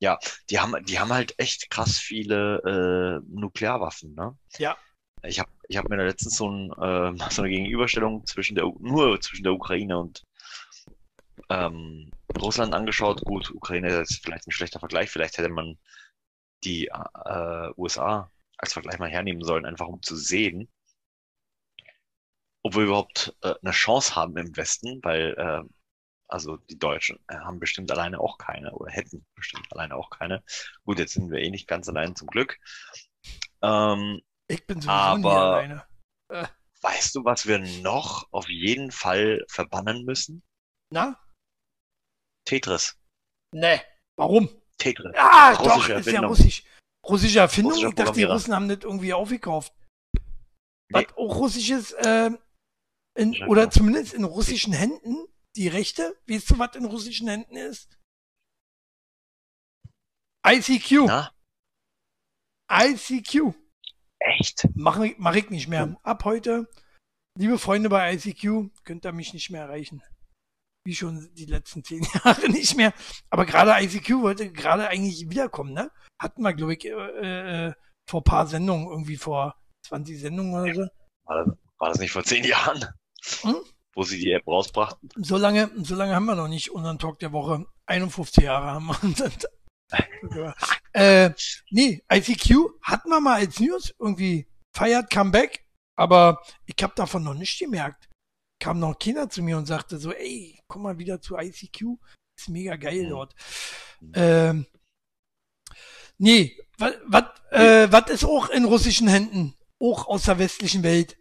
Ja, 0.00 0.18
die 0.48 0.58
haben, 0.58 0.84
die 0.86 0.98
haben 0.98 1.12
halt 1.12 1.34
echt 1.38 1.70
krass 1.70 1.98
viele 1.98 3.20
äh, 3.22 3.26
Nuklearwaffen, 3.28 4.14
ne? 4.14 4.36
Ja. 4.58 4.76
Ich 5.22 5.38
habe 5.38 5.50
ich 5.68 5.76
hab 5.76 5.88
mir 5.88 5.98
da 5.98 6.04
letztens 6.04 6.36
so, 6.36 6.48
ein, 6.50 6.70
äh, 6.72 7.12
so 7.30 7.42
eine 7.42 7.50
Gegenüberstellung 7.50 8.26
zwischen 8.26 8.54
der, 8.56 8.66
U- 8.66 8.78
nur 8.80 9.20
zwischen 9.20 9.44
der 9.44 9.52
Ukraine 9.54 9.98
und 9.98 10.24
ähm, 11.50 12.10
Russland 12.40 12.74
angeschaut. 12.74 13.24
Gut, 13.24 13.50
Ukraine 13.50 13.88
ist 14.00 14.22
vielleicht 14.22 14.46
ein 14.46 14.52
schlechter 14.52 14.80
Vergleich. 14.80 15.10
Vielleicht 15.10 15.38
hätte 15.38 15.48
man 15.50 15.78
die 16.64 16.88
äh, 16.88 17.70
USA 17.76 18.30
als 18.58 18.74
Vergleich 18.74 18.98
mal 18.98 19.10
hernehmen 19.10 19.42
sollen, 19.44 19.66
einfach 19.66 19.88
um 19.88 20.02
zu 20.02 20.16
sehen, 20.16 20.70
ob 22.62 22.74
wir 22.74 22.84
überhaupt 22.84 23.34
äh, 23.42 23.54
eine 23.62 23.72
Chance 23.72 24.14
haben 24.16 24.36
im 24.36 24.56
Westen, 24.56 25.00
weil 25.02 25.34
äh, 25.36 25.62
also 26.30 26.56
die 26.56 26.78
Deutschen 26.78 27.18
äh, 27.28 27.34
haben 27.36 27.58
bestimmt 27.60 27.90
alleine 27.90 28.20
auch 28.20 28.38
keine 28.38 28.72
oder 28.72 28.90
hätten 28.90 29.24
bestimmt 29.34 29.66
alleine 29.72 29.96
auch 29.96 30.10
keine. 30.10 30.42
Gut, 30.84 30.98
jetzt 30.98 31.14
sind 31.14 31.30
wir 31.30 31.38
eh 31.40 31.50
nicht 31.50 31.66
ganz 31.68 31.88
allein 31.88 32.14
zum 32.16 32.28
Glück. 32.28 32.58
Ähm, 33.62 34.20
Ich 34.48 34.66
bin 34.66 34.80
sowieso 34.80 35.16
nie 35.18 35.24
Aber- 35.26 35.54
alleine. 35.54 35.86
weißt 36.82 37.14
du, 37.14 37.24
was 37.24 37.46
wir 37.46 37.58
noch 37.82 38.26
auf 38.32 38.48
jeden 38.48 38.90
Fall 38.90 39.44
verbannen 39.48 40.04
müssen? 40.04 40.42
Na? 40.92 41.18
Tetris. 42.46 42.96
Ne. 43.54 43.80
Warum? 44.16 44.48
Tetris. 44.78 45.12
Ah, 45.16 45.52
Russische 45.52 45.68
doch, 45.68 45.78
ist 45.82 45.88
ja 45.88 45.94
Erfindung. 45.96 46.24
russisch. 46.30 46.64
Russische 47.06 47.38
Erfindung? 47.40 47.72
Russischer 47.72 47.88
ich 47.90 47.94
dachte, 47.94 48.12
die. 48.12 48.24
Russen 48.24 48.54
haben 48.54 48.68
das 48.68 48.78
irgendwie 48.82 49.12
aufgekauft. 49.12 49.72
Nee. 50.92 51.06
Was 51.06 51.16
auch 51.16 51.36
russisches, 51.36 51.94
ähm, 52.04 52.38
in, 53.16 53.42
oder 53.46 53.70
zumindest 53.70 54.14
in 54.14 54.24
russischen 54.24 54.72
Händen, 54.72 55.26
die 55.60 55.68
Rechte. 55.68 56.16
Weißt 56.26 56.50
du, 56.50 56.58
was 56.58 56.74
in 56.74 56.86
russischen 56.86 57.28
Händen 57.28 57.54
ist? 57.54 57.98
ICQ. 60.46 61.04
Na, 61.06 61.30
ICQ. 62.72 63.54
echt? 64.20 64.68
Mache 64.74 65.08
ich, 65.08 65.18
mach 65.18 65.34
ich 65.34 65.50
nicht 65.50 65.68
mehr. 65.68 65.98
Ab 66.02 66.24
heute, 66.24 66.66
liebe 67.36 67.58
Freunde 67.58 67.90
bei 67.90 68.14
ICQ, 68.14 68.70
könnt 68.84 69.04
ihr 69.04 69.12
mich 69.12 69.34
nicht 69.34 69.50
mehr 69.50 69.62
erreichen. 69.62 70.02
Wie 70.86 70.94
schon 70.94 71.28
die 71.34 71.44
letzten 71.44 71.84
zehn 71.84 72.02
Jahre 72.24 72.48
nicht 72.48 72.74
mehr. 72.74 72.94
Aber 73.28 73.44
gerade 73.44 73.72
ICQ 73.84 74.22
wollte 74.22 74.50
gerade 74.50 74.88
eigentlich 74.88 75.28
wiederkommen, 75.28 75.74
ne? 75.74 75.90
Hatten 76.18 76.40
wir, 76.40 76.54
glaube 76.54 76.72
ich, 76.74 76.86
äh, 76.86 77.66
äh, 77.68 77.74
vor 78.08 78.24
paar 78.24 78.46
Sendungen, 78.46 78.88
irgendwie 78.88 79.18
vor 79.18 79.60
20 79.86 80.18
Sendungen 80.18 80.54
oder 80.54 80.74
so. 80.74 80.88
War 81.24 81.44
das, 81.44 81.58
war 81.76 81.88
das 81.90 81.98
nicht 81.98 82.12
vor 82.12 82.24
zehn 82.24 82.44
Jahren, 82.44 82.82
Hm? 83.42 83.56
Wo 83.94 84.02
sie 84.02 84.18
die 84.18 84.32
App 84.32 84.46
rausbrachten? 84.46 85.10
So 85.16 85.36
lange, 85.36 85.70
so 85.82 85.94
lange 85.94 86.14
haben 86.14 86.26
wir 86.26 86.34
noch 86.34 86.48
nicht 86.48 86.70
unseren 86.70 86.98
Talk 86.98 87.18
der 87.18 87.32
Woche. 87.32 87.66
51 87.86 88.44
Jahre 88.44 88.66
haben 88.66 88.86
wir 88.86 88.98
unseren 89.02 89.32
äh, 90.92 91.30
nee, 91.70 92.02
ICQ 92.12 92.54
hatten 92.82 93.08
wir 93.08 93.20
mal 93.20 93.40
als 93.40 93.58
News 93.58 93.94
irgendwie 93.98 94.46
feiert 94.72 95.10
Comeback, 95.10 95.64
aber 95.96 96.42
ich 96.66 96.80
habe 96.82 96.94
davon 96.94 97.24
noch 97.24 97.34
nicht 97.34 97.58
gemerkt. 97.58 98.08
Kam 98.60 98.78
noch 98.78 98.98
keiner 98.98 99.28
zu 99.30 99.42
mir 99.42 99.56
und 99.56 99.66
sagte 99.66 99.98
so, 99.98 100.12
ey, 100.12 100.60
komm 100.68 100.82
mal 100.82 100.98
wieder 100.98 101.20
zu 101.20 101.36
ICQ, 101.36 101.96
ist 102.38 102.48
mega 102.48 102.76
geil 102.76 103.04
Mhm. 103.04 103.08
dort. 103.08 103.34
Ähm, 104.14 104.66
nee, 106.18 106.56
was 106.78 107.24
äh, 107.50 108.12
ist 108.12 108.24
auch 108.24 108.48
in 108.50 108.64
russischen 108.64 109.08
Händen, 109.08 109.56
auch 109.80 110.06
aus 110.06 110.24
der 110.24 110.38
westlichen 110.38 110.82
Welt? 110.82 111.16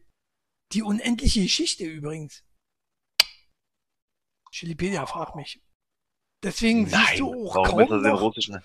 Die 0.74 0.84
unendliche 0.84 1.42
Geschichte 1.42 1.86
übrigens. 1.86 2.44
Chilipedia 4.52 5.06
fragt 5.06 5.36
mich. 5.36 5.62
Deswegen 6.44 6.88
siehst 6.88 7.20
du 7.20 7.48
auch 7.48 7.56
warum 7.56 7.80
ist 7.82 7.88
kaum 7.88 7.90
das 7.90 8.04
in 8.04 8.14
noch, 8.14 8.22
russischen? 8.22 8.64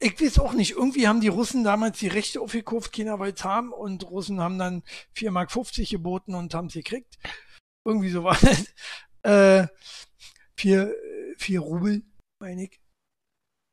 ich 0.00 0.20
weiß 0.20 0.38
auch 0.38 0.52
nicht, 0.52 0.72
irgendwie 0.72 1.08
haben 1.08 1.20
die 1.20 1.28
Russen 1.28 1.64
damals 1.64 1.98
die 1.98 2.08
Rechte 2.08 2.40
aufgekauft, 2.40 2.92
keiner 2.92 3.18
wollte 3.18 3.44
haben 3.44 3.72
und 3.72 4.08
Russen 4.08 4.40
haben 4.40 4.58
dann 4.58 4.82
4,50 5.16 5.30
Mark 5.30 5.90
geboten 5.90 6.34
und 6.34 6.54
haben 6.54 6.66
es 6.66 6.74
gekriegt. 6.74 7.18
Irgendwie 7.84 8.10
so 8.10 8.22
war 8.24 8.36
das. 8.40 8.72
Äh, 9.22 9.68
vier, 10.56 10.94
vier 11.36 11.60
Rubel, 11.60 12.02
meine 12.40 12.64
ich. 12.64 12.80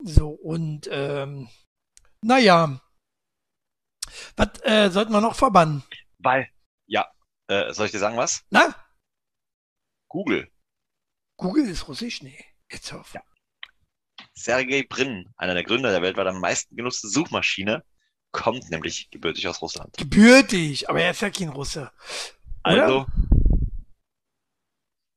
So, 0.04 0.30
und 0.30 0.90
ähm, 0.92 1.48
naja. 2.24 2.82
Was 4.36 4.62
äh, 4.64 4.90
sollten 4.90 5.12
wir 5.12 5.22
noch 5.22 5.36
verbannen? 5.36 5.84
Weil, 6.20 6.50
ja, 6.88 7.12
äh, 7.48 7.72
soll 7.74 7.88
ich 7.88 7.92
dir 7.92 8.00
sagen 8.00 8.18
was? 8.18 8.44
Na? 8.50 8.76
Google. 10.10 10.50
Google 11.38 11.68
ist 11.68 11.88
russisch? 11.88 12.22
Nee. 12.22 12.44
Jetzt 12.72 12.94
auf. 12.94 13.14
Ja. 13.14 13.22
Sergey 14.34 14.84
Brin, 14.84 15.30
einer 15.38 15.54
der 15.54 15.64
Gründer 15.64 15.92
der 15.92 16.02
weltweit 16.02 16.28
am 16.28 16.40
meisten 16.40 16.76
genutzten 16.76 17.10
Suchmaschine, 17.10 17.84
kommt 18.32 18.70
nämlich 18.70 19.10
gebürtig 19.12 19.48
aus 19.48 19.62
Russland. 19.62 19.96
Gebürtig, 19.98 20.90
aber 20.90 21.02
er 21.02 21.12
ist 21.12 21.22
ja 21.22 21.30
kein 21.30 21.50
Russe. 21.50 21.92
Oder? 22.66 22.84
Also, 22.84 23.06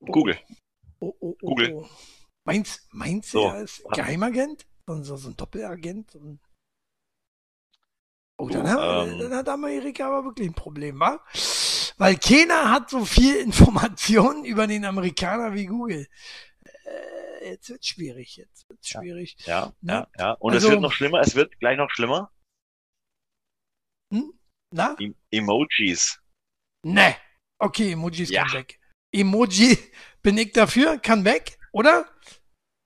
Google. 0.00 0.38
Oh, 1.00 1.14
oh, 1.20 1.36
oh, 1.40 1.46
Google. 1.46 1.74
Oh. 1.74 1.88
Meinst, 2.44 2.86
meinst 2.92 3.34
du, 3.34 3.40
So, 3.40 3.48
er 3.48 3.62
ist. 3.62 3.82
Geheimagent? 3.92 4.66
So, 4.86 5.16
so, 5.16 5.28
ein 5.28 5.36
Doppelagent? 5.36 6.14
Ein 6.14 6.40
oh, 8.38 8.48
dann, 8.48 8.68
hat, 8.68 9.08
ähm, 9.08 9.18
dann 9.18 9.34
hat 9.34 9.48
Amerika 9.48 10.06
aber 10.06 10.24
wirklich 10.24 10.48
ein 10.48 10.54
Problem, 10.54 10.98
wa? 10.98 11.20
Weil 11.98 12.16
keiner 12.16 12.70
hat 12.70 12.90
so 12.90 13.04
viel 13.04 13.36
Informationen 13.40 14.44
über 14.44 14.66
den 14.66 14.84
Amerikaner 14.84 15.54
wie 15.54 15.66
Google. 15.66 16.06
Äh, 16.84 17.50
jetzt 17.50 17.68
wird's 17.68 17.88
schwierig, 17.88 18.36
jetzt 18.36 18.68
wird's 18.68 18.90
Ja. 18.92 19.00
schwierig. 19.00 19.36
Ja, 19.44 19.72
Ne? 19.80 19.92
ja, 19.92 20.08
ja. 20.18 20.32
Und 20.34 20.52
Also- 20.54 20.68
es 20.68 20.70
wird 20.72 20.80
noch 20.82 20.92
schlimmer, 20.92 21.20
es 21.20 21.34
wird 21.34 21.58
gleich 21.60 21.76
noch 21.76 21.90
schlimmer. 21.90 22.32
Hm? 24.12 24.32
Na? 24.72 24.96
Em 24.98 25.14
Emojis. 25.30 26.18
Ne. 26.84 27.16
Okay, 27.58 27.92
Emojis 27.92 28.30
Ja. 28.30 28.44
kann 28.44 28.52
weg. 28.54 28.78
Emoji 29.12 29.76
bin 30.22 30.38
ich 30.38 30.52
dafür, 30.52 30.98
kann 30.98 31.24
weg, 31.24 31.58
oder? 31.72 32.06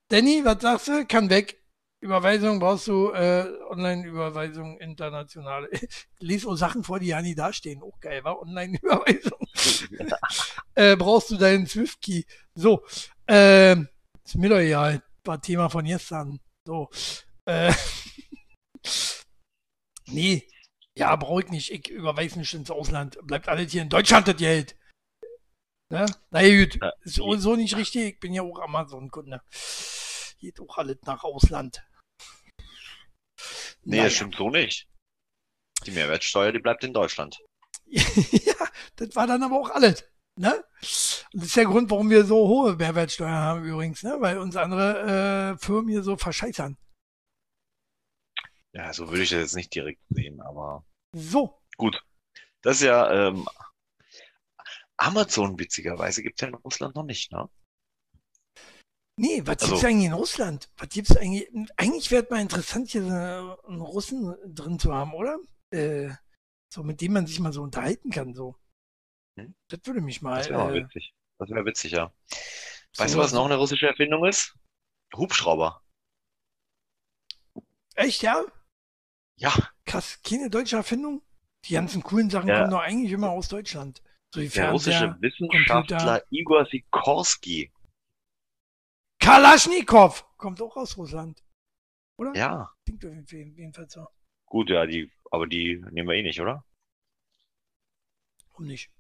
Danny, 0.09 0.45
was 0.45 0.61
sagst 0.63 0.89
du? 0.89 1.07
Kann 1.07 1.31
weg. 1.31 1.62
Überweisung 2.03 2.59
brauchst 2.59 2.89
du, 2.89 3.13
äh, 3.13 3.47
Online-Überweisung 3.71 4.77
internationale. 4.79 5.71
Lies 6.19 6.45
auch 6.45 6.57
Sachen 6.57 6.83
vor, 6.83 6.99
die 6.99 7.07
ja 7.07 7.23
nie 7.23 7.37
dastehen. 7.37 7.81
Auch 7.81 8.01
geil, 8.01 8.25
war 8.25 8.43
Online-Überweisung. 8.43 9.39
äh, 10.75 10.97
brauchst 10.97 11.31
du 11.31 11.37
deinen 11.37 11.67
Swift-Key. 11.67 12.25
So, 12.57 12.85
ähm, 13.29 13.89
ist 14.25 14.35
mir 14.35 14.49
doch 14.49 14.59
egal. 14.59 15.01
War 15.25 15.41
Thema 15.41 15.69
von 15.71 15.85
gestern. 15.85 16.41
So, 16.67 16.91
äh, 17.45 17.73
nee, 20.09 20.49
ja, 20.97 21.15
brauche 21.15 21.43
ich 21.45 21.51
nicht. 21.51 21.71
Ich 21.71 21.89
überweise 21.89 22.39
nicht 22.41 22.53
ins 22.53 22.71
Ausland. 22.73 23.17
Bleibt 23.23 23.49
alles 23.49 23.71
hier 23.71 23.83
in 23.83 23.89
Deutschland 23.89 24.27
das 24.27 24.37
Geld. 24.37 24.77
Ne? 25.89 26.07
Na 26.31 26.41
ja, 26.43 26.65
gut, 26.65 26.81
ist 27.05 27.15
so- 27.15 27.37
so 27.37 27.55
nicht 27.55 27.77
richtig. 27.77 28.15
Ich 28.15 28.19
bin 28.21 28.35
ja 28.35 28.43
auch 28.43 28.59
Amazon-Kunde. 28.59 29.41
Geht 30.41 30.59
auch 30.61 30.79
alles 30.79 30.99
nach 31.07 31.23
Ausland. 31.23 31.85
Nee, 33.85 33.97
Naja. 33.97 34.05
das 34.05 34.15
stimmt 34.15 34.37
so 34.37 34.51
nicht. 34.51 34.89
Die 35.87 35.91
Mehrwertsteuer, 35.91 36.53
die 36.53 36.59
bleibt 36.61 36.85
in 36.85 36.93
Deutschland. 36.93 37.39
ja, 37.87 38.55
das 38.97 39.15
war 39.17 39.27
dann 39.27 39.43
aber 39.43 39.59
auch 39.59 39.71
alles. 39.71 40.05
Ne? 40.37 40.65
Das 40.81 41.25
ist 41.35 41.57
der 41.57 41.65
Grund, 41.67 41.91
warum 41.91 42.09
wir 42.09 42.25
so 42.25 42.49
hohe 42.49 42.77
Mehrwertsteuer 42.77 43.31
haben 43.31 43.65
übrigens, 43.65 44.03
ne? 44.03 44.17
weil 44.21 44.39
uns 44.39 44.57
andere 44.57 45.55
äh, 45.55 45.65
Firmen 45.65 45.91
hier 45.91 46.03
so 46.03 46.17
verscheißern. 46.17 46.77
Ja, 48.75 48.93
so 48.95 49.09
würde 49.09 49.23
ich 49.23 49.31
das 49.31 49.41
jetzt 49.41 49.57
nicht 49.57 49.75
direkt 49.75 50.01
sehen, 50.09 50.41
aber 50.41 50.85
So, 51.15 51.61
gut. 51.77 52.03
Das 52.63 52.77
ist 52.77 52.85
ja, 52.85 53.29
ähm, 53.29 53.47
Amazon 54.97 55.59
witzigerweise 55.59 56.23
gibt 56.23 56.41
es 56.41 56.43
ja 56.43 56.49
in 56.49 56.55
Russland 56.55 56.95
noch 56.95 57.05
nicht, 57.05 57.33
ne? 57.33 57.51
Nee, 59.17 59.43
was 59.45 59.59
Also- 59.59 59.67
gibt's 59.69 59.85
eigentlich 59.85 60.07
in 60.07 60.13
Russland? 60.13 60.71
Was 60.77 60.89
gibt's 60.89 61.17
eigentlich? 61.17 61.49
Eigentlich 61.77 62.11
wäre 62.11 62.25
es 62.25 62.31
mal 62.31 62.41
interessant, 62.41 62.91
hier 62.91 63.03
so 63.03 63.09
einen 63.69 63.81
Russen 63.81 64.35
drin 64.55 64.79
zu 64.79 64.93
haben, 64.95 65.15
oder? 65.15 65.39
Äh, 65.71 66.11
so, 66.73 66.83
mit 66.83 67.01
dem 67.01 67.13
man 67.15 67.27
sich 67.27 67.39
mal 67.41 67.53
so 67.53 67.63
unterhalten 67.63 68.11
kann, 68.11 68.35
so. 68.35 68.57
Hm? 69.39 69.55
Das 69.69 69.81
würde 69.85 70.01
mich 70.01 70.23
mal. 70.23 70.39
Das 70.39 70.51
wäre 70.51 70.71
äh, 70.77 70.83
witzig. 70.85 71.15
Das 71.39 71.49
wäre 71.51 71.65
witzig, 71.65 71.93
ja. 71.93 72.13
Weißt 72.97 73.15
du, 73.15 73.19
so- 73.19 73.25
was 73.25 73.33
noch 73.33 73.47
eine 73.47 73.57
russische 73.57 73.87
Erfindung 73.87 74.25
ist? 74.27 74.55
Hubschrauber. 75.17 75.83
Echt, 77.95 78.23
ja? 78.23 78.45
Ja, 79.37 79.53
Krass, 79.85 80.21
keine 80.23 80.49
deutsche 80.49 80.77
Erfindung? 80.77 81.23
Die 81.65 81.75
ganzen 81.75 82.03
coolen 82.03 82.31
Sachen 82.31 82.49
Ja. 82.49 82.59
kommen 82.61 82.71
doch 82.71 82.81
eigentlich 82.81 83.13
immer 83.13 83.31
aus 83.31 83.49
Deutschland. 83.49 84.03
So 84.35 84.41
der 84.41 84.71
russische. 84.71 85.17
Wissenschaftler 85.21 86.23
Igor 86.31 86.67
Sikorsky. 86.67 87.72
Kalaschnikow 89.23 90.25
kommt 90.37 90.61
auch 90.61 90.77
aus 90.77 90.97
Russland. 90.97 91.43
Oder? 92.19 92.35
Ja, 92.35 92.73
Klingt 92.85 93.31
jedenfalls 93.33 93.93
so. 93.95 94.07
gut, 94.47 94.69
ja, 94.71 94.87
die, 94.87 95.11
aber 95.31 95.47
die 95.47 95.77
nehmen 95.91 96.09
wir 96.09 96.17
eh 96.17 96.23
nicht, 96.23 96.41
oder? 96.41 96.65
Warum 98.51 98.67
nicht? 98.67 98.91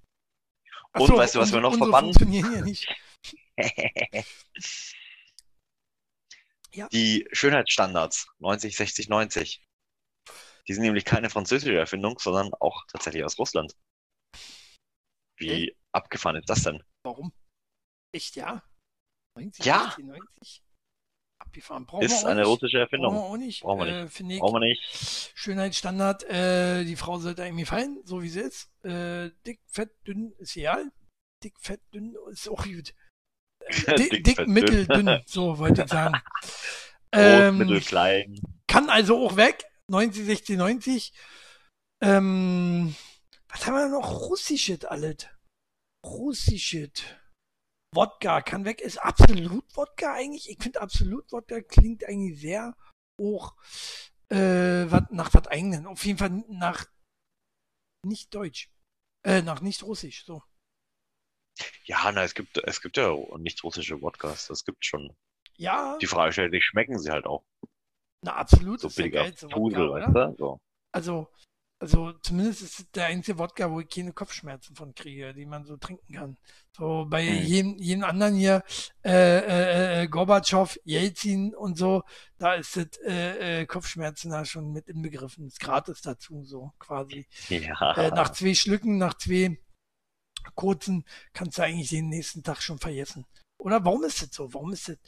Und 0.94 1.10
weißt 1.10 1.34
du, 1.34 1.38
was 1.40 1.52
wir 1.52 1.60
noch 1.60 1.76
verbannen? 1.76 2.12
funktionieren 2.12 2.52
ja 2.52 2.60
nicht. 2.62 2.88
Ja. 6.74 6.88
Die 6.88 7.28
Schönheitsstandards 7.32 8.28
90, 8.38 8.74
60, 8.74 9.08
90. 9.10 9.62
Die 10.66 10.72
sind 10.72 10.82
nämlich 10.82 11.04
keine 11.04 11.28
französische 11.28 11.76
Erfindung, 11.76 12.18
sondern 12.18 12.54
auch 12.54 12.86
tatsächlich 12.86 13.24
aus 13.24 13.38
Russland. 13.38 13.76
Wie 15.36 15.76
abgefahren 15.92 16.36
ist 16.36 16.48
das 16.48 16.62
denn? 16.62 16.82
Warum? 17.04 17.30
Echt, 18.14 18.36
ja? 18.36 18.62
90, 19.36 19.64
Ja. 19.64 19.84
60, 19.84 20.04
90? 20.04 20.62
Abgefahren. 21.38 21.86
Brauchen 21.86 22.04
Ist 22.04 22.24
eine 22.24 22.40
nicht. 22.40 22.48
russische 22.48 22.76
Brauchen 22.78 22.78
wir 22.78 22.80
Erfindung. 22.82 23.16
auch 23.16 23.36
nicht. 23.36 23.62
Brauchen 23.62 23.80
wir 23.86 23.86
Äh, 24.04 24.08
Finde 24.08 24.34
ich. 24.34 24.40
Brauchen 24.40 24.54
wir 24.54 24.60
nicht. 24.68 25.32
Schönheitsstandard, 25.34 26.24
äh, 26.24 26.84
die 26.84 26.96
Frau 26.96 27.18
sollte 27.18 27.42
einem 27.42 27.56
gefallen, 27.56 28.00
so 28.04 28.22
wie 28.22 28.28
sie 28.28 28.40
ist. 28.40 28.70
Äh, 28.84 29.30
dick, 29.46 29.60
fett, 29.66 29.90
dünn 30.06 30.32
ist 30.38 30.56
egal. 30.56 30.92
Dick, 31.42 31.58
fett, 31.58 31.80
dünn 31.92 32.16
ist 32.30 32.48
auch 32.48 32.64
gut. 32.64 32.94
Äh, 33.86 33.94
dick, 33.94 34.10
Dick, 34.10 34.24
dick, 34.24 34.36
fett, 34.38 34.48
mittel, 34.48 34.86
dünn. 34.88 35.06
dünn, 35.06 35.22
so 35.26 35.56
wollte 35.58 35.82
ich 35.82 35.88
sagen. 35.88 36.20
Groß, 36.42 36.80
Ähm, 37.12 37.58
mittel, 37.58 37.80
klein. 37.80 38.40
kann 38.66 38.90
also 38.90 39.24
auch 39.24 39.36
weg. 39.36 39.64
90, 39.88 40.24
60, 40.24 40.56
90. 40.58 41.12
Ähm, 42.02 42.96
was 43.48 43.66
haben 43.66 43.74
wir 43.74 43.88
noch? 43.88 44.28
Russisches 44.28 44.84
alles. 44.84 45.28
Russisches. 46.04 46.90
Wodka 47.94 48.40
kann 48.40 48.64
weg. 48.64 48.80
Ist 48.80 48.98
absolut 48.98 49.64
Wodka 49.76 50.14
eigentlich? 50.14 50.48
Ich 50.48 50.58
finde 50.62 50.80
absolut 50.80 51.30
Wodka 51.32 51.60
klingt 51.60 52.04
eigentlich 52.04 52.40
sehr 52.40 52.74
hoch 53.20 53.54
äh, 54.30 54.90
wat, 54.90 55.12
nach 55.12 55.32
was 55.34 55.46
eigenen. 55.48 55.86
Auf 55.86 56.04
jeden 56.04 56.18
Fall 56.18 56.44
nach 56.48 56.86
nicht 58.04 58.34
Deutsch. 58.34 58.70
Äh, 59.24 59.42
nach 59.42 59.60
nicht 59.60 59.82
Russisch. 59.82 60.24
So. 60.24 60.42
Ja, 61.84 62.10
na, 62.12 62.24
es 62.24 62.34
gibt, 62.34 62.56
es 62.58 62.80
gibt 62.80 62.96
ja 62.96 63.14
nicht 63.38 63.62
russische 63.62 64.00
Wodkas. 64.00 64.48
Das 64.48 64.64
gibt 64.64 64.84
schon. 64.84 65.14
Ja, 65.58 65.98
Die 65.98 66.06
Frage 66.06 66.32
stellt 66.32 66.52
sich, 66.52 66.64
schmecken 66.64 66.98
sie 66.98 67.10
halt 67.10 67.26
auch? 67.26 67.44
na 68.24 68.36
absolut. 68.36 68.80
So 68.80 68.88
billiger 68.88 69.22
oder? 69.24 70.14
weißt 70.14 70.16
du? 70.16 70.36
So. 70.38 70.60
Also, 70.92 71.28
also 71.82 72.12
zumindest 72.12 72.62
ist 72.62 72.78
es 72.78 72.90
der 72.92 73.06
einzige 73.06 73.38
Wodka, 73.38 73.68
wo 73.68 73.80
ich 73.80 73.88
keine 73.88 74.12
Kopfschmerzen 74.12 74.76
von 74.76 74.94
kriege, 74.94 75.34
die 75.34 75.44
man 75.44 75.64
so 75.64 75.76
trinken 75.76 76.14
kann. 76.14 76.38
So 76.70 77.06
bei 77.10 77.26
Hm. 77.26 77.42
jedem, 77.42 77.78
jedem 77.78 78.04
anderen 78.04 78.36
hier, 78.36 78.62
äh, 79.04 79.10
äh, 79.10 80.02
äh, 80.02 80.06
Gorbatschow, 80.06 80.78
Jelzin 80.84 81.56
und 81.56 81.76
so, 81.76 82.04
da 82.38 82.54
ist 82.54 82.76
das 82.76 82.86
äh, 83.04 83.62
äh, 83.62 83.66
Kopfschmerzen 83.66 84.30
da 84.30 84.44
schon 84.44 84.70
mit 84.70 84.86
inbegriffen. 84.86 85.48
Ist 85.48 85.58
gratis 85.58 86.02
dazu, 86.02 86.44
so 86.44 86.72
quasi. 86.78 87.26
Ja. 87.48 87.96
Äh, 87.96 88.10
nach 88.10 88.30
zwei 88.30 88.54
Schlücken, 88.54 88.98
nach 88.98 89.14
zwei 89.14 89.58
kurzen, 90.54 91.04
kannst 91.32 91.58
du 91.58 91.62
eigentlich 91.62 91.88
den 91.88 92.08
nächsten 92.08 92.44
Tag 92.44 92.62
schon 92.62 92.78
vergessen. 92.78 93.26
Oder 93.58 93.84
warum 93.84 94.04
ist 94.04 94.22
das 94.22 94.30
so? 94.32 94.54
Warum 94.54 94.72
ist 94.72 94.88
das 94.88 94.98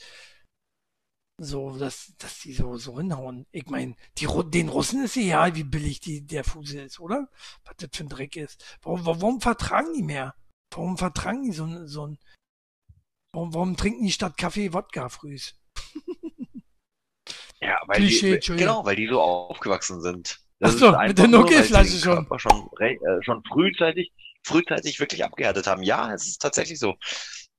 so, 1.38 1.76
dass, 1.76 2.14
dass 2.18 2.40
die 2.40 2.52
so, 2.52 2.76
so 2.76 2.98
hinhauen? 2.98 3.46
Ich 3.50 3.66
meine, 3.66 3.96
die, 4.18 4.26
den 4.50 4.68
Russen 4.68 5.04
ist 5.04 5.16
egal, 5.16 5.54
wie 5.56 5.64
billig 5.64 6.00
die, 6.00 6.24
der 6.26 6.44
Fusel 6.44 6.84
ist, 6.86 7.00
oder? 7.00 7.28
Was 7.64 7.76
das 7.78 7.90
für 7.92 8.04
ein 8.04 8.08
Dreck 8.08 8.36
ist. 8.36 8.78
Warum, 8.82 9.04
warum 9.04 9.40
vertragen 9.40 9.92
die 9.94 10.02
mehr? 10.02 10.34
Warum 10.72 10.96
vertragen 10.96 11.42
die 11.44 11.52
so, 11.52 11.64
ein- 11.64 11.86
so 11.88 12.06
ein, 12.06 12.18
warum, 13.32 13.54
warum 13.54 13.76
trinken 13.76 14.04
die 14.04 14.12
statt 14.12 14.36
Kaffee 14.36 14.72
Wodka 14.72 15.08
frühs? 15.08 15.54
Ja, 17.60 17.80
weil 17.86 17.96
Klischee, 17.96 18.38
die, 18.38 18.56
genau, 18.56 18.84
weil 18.84 18.96
die 18.96 19.08
so 19.08 19.20
aufgewachsen 19.20 20.02
sind. 20.02 20.38
Ach 20.60 20.68
ist 20.68 20.78
so, 20.78 20.96
mit 20.98 21.18
der 21.18 21.28
Nuckelflasche 21.28 21.98
schon. 21.98 22.28
Schon, 22.38 22.70
äh, 22.78 22.96
schon 23.22 23.42
frühzeitig, 23.44 24.12
frühzeitig 24.44 25.00
wirklich 25.00 25.24
abgehärtet 25.24 25.66
haben. 25.66 25.82
Ja, 25.82 26.12
es 26.12 26.26
ist 26.28 26.42
tatsächlich 26.42 26.78
so. 26.78 26.96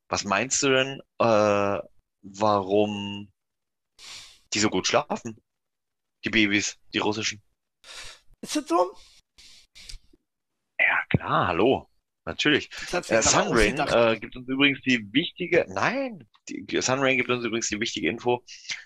Was 0.07 0.23
meinst 0.23 0.61
du 0.61 0.69
denn, 0.69 1.01
äh, 1.19 1.79
warum 2.21 3.31
die 4.55 4.59
so 4.59 4.69
gut 4.69 4.87
schlafen? 4.87 5.37
Die 6.23 6.29
Babys, 6.29 6.77
die 6.93 6.99
russischen. 6.99 7.43
Ist 8.41 8.55
das 8.55 8.67
so? 8.67 8.95
Ja, 10.79 11.05
klar, 11.09 11.47
hallo. 11.47 11.89
Natürlich. 12.25 12.69
Äh, 12.91 13.21
Sunrain 13.21 13.77
äh, 13.77 14.19
gibt 14.19 14.35
uns 14.35 14.47
übrigens 14.47 14.81
die 14.81 15.13
wichtige, 15.13 15.65
nein, 15.69 16.27
die, 16.49 16.81
Sunrain 16.81 17.17
gibt 17.17 17.29
uns 17.29 17.45
übrigens 17.45 17.69
die 17.69 17.79
wichtige 17.79 18.09
Info. 18.09 18.43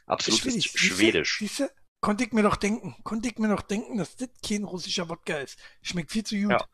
Absolut 0.07 0.45
ist 0.45 0.53
Siehste? 0.53 0.77
schwedisch. 0.77 1.37
Siehste? 1.39 1.71
Konnte 2.01 2.25
ich 2.25 2.33
mir 2.33 2.43
doch 2.43 2.57
denken. 2.57 2.95
Konnte 3.03 3.29
ich 3.29 3.37
mir 3.37 3.49
doch 3.49 3.61
denken, 3.61 3.97
dass 3.97 4.15
das 4.17 4.29
kein 4.45 4.63
russischer 4.65 5.07
Wodka 5.07 5.37
ist. 5.37 5.57
Schmeckt 5.81 6.11
viel 6.11 6.23
zu 6.23 6.35
gut. 6.35 6.51
Ja. 6.51 6.67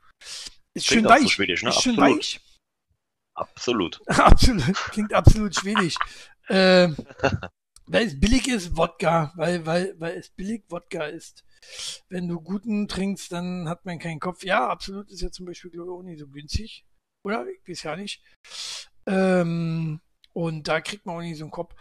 Ist 0.73 0.87
Klingt 0.87 1.03
schön 1.03 1.05
auch 1.07 1.17
so 1.17 1.23
weich. 1.23 1.31
schwedisch, 1.31 1.63
ne? 1.63 1.69
Ist 1.69 1.81
schön 1.81 1.99
Absolut. 1.99 2.17
weich. 2.17 2.41
Absolut. 3.35 4.01
absolut. 4.07 4.75
Klingt 4.91 5.13
absolut 5.13 5.55
schwedisch. 5.55 5.95
ähm, 6.49 6.95
weil 7.87 8.07
es 8.07 8.19
billig 8.19 8.47
ist, 8.47 8.77
Wodka. 8.77 9.33
Weil, 9.35 9.65
weil, 9.65 9.95
weil 9.99 10.17
es 10.17 10.29
billig 10.29 10.63
Wodka 10.69 11.05
ist. 11.05 11.43
Wenn 12.09 12.27
du 12.27 12.41
guten 12.41 12.87
trinkst, 12.87 13.31
dann 13.31 13.67
hat 13.69 13.85
man 13.85 13.99
keinen 13.99 14.19
Kopf. 14.19 14.43
Ja, 14.43 14.67
absolut 14.67 15.09
ist 15.09 15.21
ja 15.21 15.31
zum 15.31 15.45
Beispiel, 15.45 15.71
glaube 15.71 15.91
ich, 15.91 15.97
auch 15.97 16.03
nicht 16.03 16.19
so 16.19 16.27
günstig. 16.27 16.85
Oder? 17.23 17.45
Ich 17.47 17.67
weiß 17.67 17.83
ja 17.83 17.95
nicht. 17.95 18.23
Ähm, 19.07 20.01
und 20.33 20.67
da 20.67 20.81
kriegt 20.81 21.05
man 21.05 21.15
auch 21.15 21.21
nicht 21.21 21.37
so 21.37 21.45
einen 21.45 21.51
Kopf. 21.51 21.75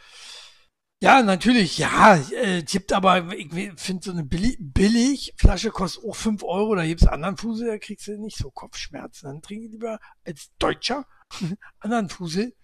Ja, 1.03 1.23
natürlich, 1.23 1.77
ja, 1.77 2.17
äh, 2.33 2.63
gibt 2.63 2.93
aber, 2.93 3.35
ich 3.37 3.53
finde 3.77 4.03
so 4.03 4.11
eine 4.11 4.25
billig, 4.25 4.57
billig 4.59 5.35
Flasche 5.37 5.71
kostet 5.71 6.03
auch 6.05 6.17
5 6.17 6.43
Euro, 6.45 6.75
da 6.77 6.87
gibt's 6.87 7.07
anderen 7.07 7.37
Fusel, 7.37 7.67
da 7.67 7.79
kriegst 7.79 8.07
du 8.07 8.19
nicht 8.19 8.39
so 8.39 8.51
Kopfschmerzen. 8.51 9.27
Dann 9.27 9.43
trinke 9.43 9.67
ich 9.67 9.73
lieber 9.73 9.99
als 10.25 10.51
Deutscher 10.59 11.07
anderen 11.81 12.09
Fusel. 12.09 12.57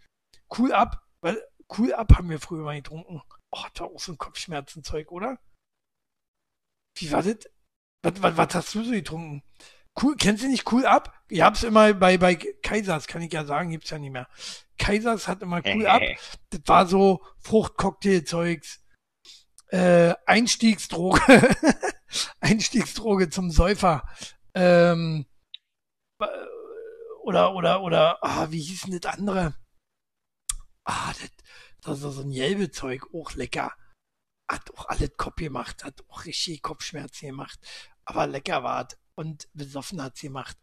Cool 0.56 0.72
ab, 0.72 1.02
weil 1.20 1.38
cool 1.78 1.92
ab 1.94 2.12
haben 2.16 2.30
wir 2.30 2.40
früher 2.40 2.64
mal 2.64 2.76
getrunken. 2.76 3.22
Oh, 3.50 3.64
das 3.72 3.80
war 3.80 3.88
auch 3.88 4.00
so 4.00 4.12
ein 4.12 4.18
Kopfschmerzenzeug, 4.18 5.10
oder? 5.12 5.38
Wie 6.96 7.10
war 7.12 7.22
das? 7.22 7.38
Was, 8.02 8.22
was, 8.22 8.36
was 8.36 8.54
hast 8.54 8.74
du 8.74 8.84
so 8.84 8.90
getrunken? 8.90 9.42
Cool, 10.00 10.16
kennst 10.16 10.42
du 10.42 10.48
nicht 10.48 10.70
cool 10.72 10.86
ab? 10.86 11.22
Ich 11.28 11.40
hab's 11.42 11.62
immer 11.62 11.92
bei, 11.94 12.16
bei 12.16 12.36
Kaisers, 12.36 13.06
kann 13.06 13.22
ich 13.22 13.32
ja 13.32 13.44
sagen, 13.44 13.70
gibt's 13.70 13.90
ja 13.90 13.98
nicht 13.98 14.12
mehr. 14.12 14.28
Kaisers 14.78 15.28
hat 15.28 15.42
immer 15.42 15.60
cool 15.66 15.86
ab. 15.86 16.00
Das 16.50 16.60
war 16.66 16.86
so 16.86 17.22
Fruchtcocktailzeugs. 17.38 18.80
Äh, 19.68 20.14
Einstiegsdroge. 20.26 21.20
Einstiegsdroge 22.40 23.28
zum 23.30 23.50
Säufer. 23.50 24.02
Ähm, 24.54 25.26
äh, 26.20 26.26
oder, 27.22 27.54
oder, 27.54 27.82
oder, 27.82 28.24
ah, 28.24 28.50
wie 28.50 28.60
hieß 28.60 28.82
denn 28.82 28.98
das 28.98 29.12
andere? 29.12 29.54
Ah, 30.84 31.12
das, 31.12 31.30
das 31.82 32.02
ist 32.02 32.14
so 32.14 32.22
ein 32.22 32.30
Jelbezeug, 32.30 33.06
auch 33.14 33.32
lecker. 33.34 33.72
Hat 34.50 34.70
auch 34.76 34.86
alles 34.88 35.16
Kopf 35.16 35.36
gemacht, 35.36 35.84
hat 35.84 36.02
auch 36.08 36.24
richtig 36.24 36.62
Kopfschmerzen 36.62 37.28
gemacht. 37.28 37.58
Aber 38.04 38.26
lecker 38.26 38.62
war 38.62 38.86
es. 38.88 38.96
Und 39.16 39.48
besoffen 39.52 40.02
hat's 40.02 40.22
gemacht. 40.22 40.56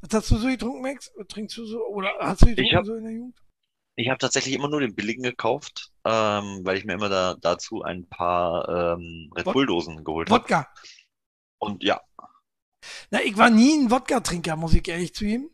Was 0.00 0.14
hast 0.14 0.30
du 0.30 0.38
so 0.38 0.46
getrunken, 0.48 0.80
Max? 0.80 1.12
Trinkst 1.28 1.56
du 1.58 1.66
so, 1.66 1.84
oder 1.88 2.10
hast 2.20 2.40
du 2.42 2.46
getrunken 2.46 2.76
hab- 2.76 2.84
so 2.86 2.94
in 2.94 3.04
der 3.04 3.12
Jugend? 3.12 3.42
Ich 3.96 4.08
habe 4.08 4.18
tatsächlich 4.18 4.54
immer 4.54 4.68
nur 4.68 4.80
den 4.80 4.94
billigen 4.94 5.24
gekauft, 5.24 5.92
ähm, 6.04 6.60
weil 6.62 6.78
ich 6.78 6.84
mir 6.84 6.94
immer 6.94 7.08
da, 7.08 7.34
dazu 7.34 7.82
ein 7.82 8.08
paar 8.08 8.96
ähm, 8.96 9.30
Red 9.36 9.44
Bull-Dosen 9.44 10.04
geholt 10.04 10.30
habe. 10.30 10.40
Wodka. 10.40 10.72
Und 11.58 11.82
ja, 11.82 12.00
Na, 13.10 13.20
ich 13.22 13.36
war 13.36 13.50
nie 13.50 13.76
ein 13.76 13.90
Wodka-Trinker, 13.90 14.56
muss 14.56 14.72
ich 14.74 14.86
ehrlich 14.88 15.14
zugeben. 15.14 15.50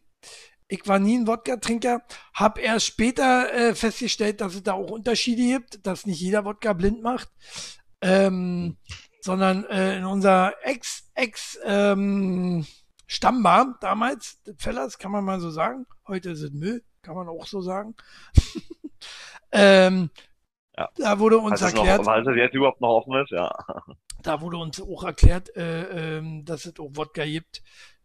Ich 0.69 0.87
war 0.87 0.99
nie 0.99 1.19
ein 1.19 1.27
Wodka-Trinker, 1.27 2.03
hab 2.33 2.59
erst 2.59 2.87
später 2.87 3.53
äh, 3.53 3.75
festgestellt, 3.75 4.41
dass 4.41 4.55
es 4.55 4.63
da 4.63 4.73
auch 4.73 4.91
Unterschiede 4.91 5.43
gibt, 5.43 5.87
dass 5.87 6.07
nicht 6.07 6.21
jeder 6.21 6.45
Wodka 6.45 6.73
blind 6.73 7.03
macht, 7.03 7.29
ähm, 8.01 8.79
sondern 9.21 9.65
äh, 9.67 9.99
in 9.99 10.05
unser 10.05 10.55
Ex, 10.63 11.11
Ex, 11.15 11.59
ähm, 11.65 12.67
Stammbar 13.07 13.77
damals, 13.81 14.41
Fellers, 14.57 14.99
kann 14.99 15.13
man 15.13 15.25
mal 15.25 15.39
so 15.39 15.51
sagen. 15.51 15.87
Heute 16.09 16.31
ist 16.31 16.41
es 16.41 16.53
Müll, 16.53 16.83
kann 17.03 17.15
man 17.15 17.29
auch 17.29 17.47
so 17.47 17.61
sagen. 17.61 17.95
ähm, 19.53 20.11
Ja. 20.77 20.89
Da 20.97 21.19
wurde 21.19 21.39
uns 21.39 21.61
noch, 21.61 21.69
erklärt, 21.69 22.05
falls 22.05 22.27
es 22.27 22.37
jetzt 22.37 22.55
überhaupt 22.55 22.81
noch 22.81 22.89
offen 22.89 23.15
ist, 23.23 23.31
ja. 23.31 23.51
da 24.23 24.41
wurde 24.41 24.57
uns 24.57 24.81
auch 24.81 25.05
erklärt, 25.05 25.55
äh, 25.57 26.19
ähm, 26.19 26.45
dass 26.45 26.65
es 26.65 26.79
auch 26.81 26.91
Wodka 26.95 27.25
gibt, 27.25 27.63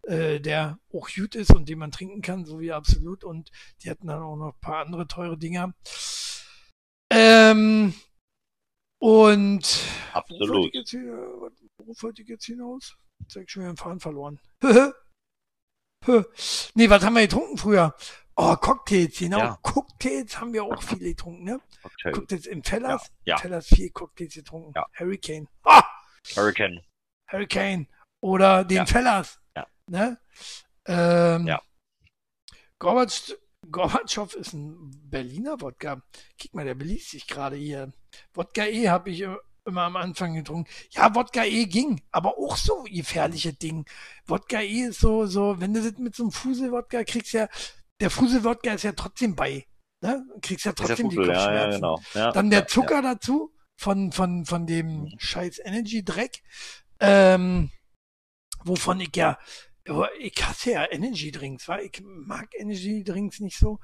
äh, 0.10 0.40
der 0.40 0.80
auch 0.94 1.10
gut 1.10 1.36
ist 1.36 1.52
und 1.54 1.70
den 1.70 1.80
man 1.80 1.92
trinken 1.92 2.22
kann, 2.22 2.46
so 2.46 2.60
wie 2.60 2.72
absolut. 2.72 3.24
Und 3.24 3.52
die 3.84 3.90
hatten 3.90 4.08
dann 4.08 4.22
auch 4.22 4.36
noch 4.36 4.54
ein 4.54 4.60
paar 4.62 4.86
andere 4.86 5.08
teure 5.08 5.38
Dinger. 5.38 5.74
Ähm, 7.12 7.94
Und 9.02 9.84
Absolut. 10.14 10.50
wollte 10.50 10.68
ich 10.68 10.74
jetzt, 10.74 10.90
hier, 10.90 11.04
worauf 11.78 12.04
wollte 12.04 12.22
ich 12.22 12.28
jetzt 12.28 12.46
hinaus? 12.46 12.98
Jetzt 13.22 13.36
hab 13.36 13.44
ich 13.44 13.50
schon 13.52 13.64
wieder 13.64 13.74
den 13.74 13.78
Faden 13.78 14.00
verloren. 14.00 14.40
nee, 16.76 16.90
was 16.90 17.04
haben 17.04 17.14
wir 17.16 17.22
getrunken 17.22 17.58
früher? 17.58 17.96
Oh, 18.36 18.56
Cocktails, 18.56 19.18
genau. 19.18 19.38
Ja. 19.40 19.60
Cocktails 19.62 20.40
haben 20.40 20.54
wir 20.54 20.64
auch 20.64 20.82
viele 20.82 21.10
getrunken, 21.10 21.44
ne? 21.44 21.60
Cocktail. 21.82 22.12
Cocktails 22.14 22.46
im 22.46 22.64
Fellers. 22.64 23.12
Ja, 23.26 23.36
ja. 23.36 23.38
Fellers 23.38 23.68
viel 23.68 23.90
Cocktails 23.90 24.34
getrunken. 24.34 24.72
Ja. 24.76 24.86
Hurricane. 24.98 25.48
Ah! 25.64 25.84
Hurricane. 26.36 26.82
Hurricane. 27.30 27.88
Oder 28.22 28.64
den 28.64 28.78
Ja. 28.78 28.86
Fellers. 28.86 29.39
Ja. 29.92 30.00
Ne? 30.00 30.20
Ähm, 30.88 31.48
Ja. 31.48 31.62
Gorbatsch, 32.80 33.34
Gorbatschow 33.70 34.34
ist 34.36 34.54
ein 34.54 34.92
Berliner 35.10 35.60
Wodka. 35.62 36.02
Guck 36.42 36.54
mal, 36.54 36.66
der 36.66 36.76
beliest 36.76 37.12
sich 37.12 37.28
gerade 37.28 37.56
hier. 37.58 37.92
Wodka 38.34 38.66
E 38.66 38.88
habe 38.90 39.10
ich 39.10 39.22
immer 39.66 39.82
am 39.84 39.98
Anfang 39.98 40.34
getrunken. 40.34 40.70
Ja, 40.92 41.14
Wodka 41.14 41.44
E 41.44 41.66
ging, 41.66 42.02
aber 42.12 42.38
auch 42.38 42.56
so 42.56 42.84
gefährliche 42.84 43.54
Ding. 43.54 43.86
Wodka 44.26 44.62
E 44.62 44.84
ist 44.86 45.02
so, 45.02 45.26
so, 45.26 45.60
wenn 45.60 45.74
du 45.74 45.84
das 45.84 46.00
mit 46.00 46.16
so 46.16 46.24
einem 46.24 46.32
Fusel-Wodka 46.32 47.04
kriegst, 47.04 47.34
ja, 47.34 47.48
der 48.00 48.10
Fusel-Wodka 48.10 48.74
ist 48.74 48.84
ja 48.84 48.94
trotzdem 48.94 49.36
bei. 49.36 49.68
Ne? 50.02 50.26
Du 50.34 50.40
kriegst 50.40 50.66
ja 50.66 50.72
trotzdem 50.72 51.10
die 51.10 51.18
Fusel, 51.18 51.34
ja, 51.34 51.34
ja, 51.34 51.46
Kopfschmerzen. 51.66 51.76
genau. 51.82 52.02
Ja, 52.14 52.32
Dann 52.32 52.50
der 52.50 52.60
ja, 52.62 52.68
Zucker 52.68 53.02
dazu 53.02 53.54
von, 53.76 54.14
von, 54.14 54.46
von 54.46 54.66
dem 54.66 54.88
Mhm. 55.02 55.16
scheiß 55.20 55.60
Energy-Dreck. 55.60 56.42
Ähm, 57.02 57.72
wovon 58.64 59.02
ich 59.02 59.14
ja, 59.16 59.38
ich 60.20 60.36
hasse 60.44 60.72
ja 60.72 60.92
Energy-Drinks, 60.92 61.68
weil 61.68 61.86
ich 61.86 62.02
mag 62.04 62.50
Energy-Drinks 62.56 63.40
nicht 63.40 63.58
so. 63.58 63.80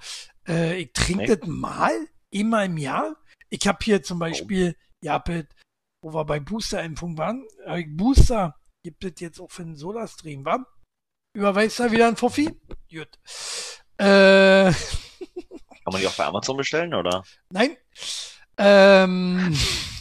Äh, 0.47 0.81
ich 0.81 0.93
trinke 0.93 1.23
Nee. 1.23 1.35
das 1.35 1.47
mal, 1.47 1.93
immer 2.29 2.65
im 2.65 2.77
Jahr. 2.77 3.15
Ich 3.49 3.67
habe 3.67 3.79
hier 3.83 4.03
zum 4.03 4.19
Beispiel, 4.19 4.75
ja, 5.01 5.23
wo 6.01 6.13
wir 6.13 6.25
bei 6.25 6.39
Booster-Impfung 6.39 7.17
waren, 7.17 7.45
ich 7.77 7.87
Booster 7.95 8.55
gibt 8.83 9.03
es 9.03 9.19
jetzt 9.19 9.39
auch 9.39 9.49
für 9.51 9.63
den 9.63 9.75
Soda-Stream, 9.75 10.45
wa? 10.45 10.63
Überweist 11.33 11.79
da 11.79 11.91
wieder 11.91 12.07
ein 12.07 12.15
Fuffi? 12.17 12.49
Gut. 12.91 13.09
Äh, 13.97 14.71
Kann 14.71 15.91
man 15.91 16.01
die 16.01 16.07
auch 16.07 16.15
bei 16.15 16.25
Amazon 16.25 16.57
bestellen, 16.57 16.93
oder? 16.93 17.23
nein. 17.49 17.75
Ähm, 18.57 19.49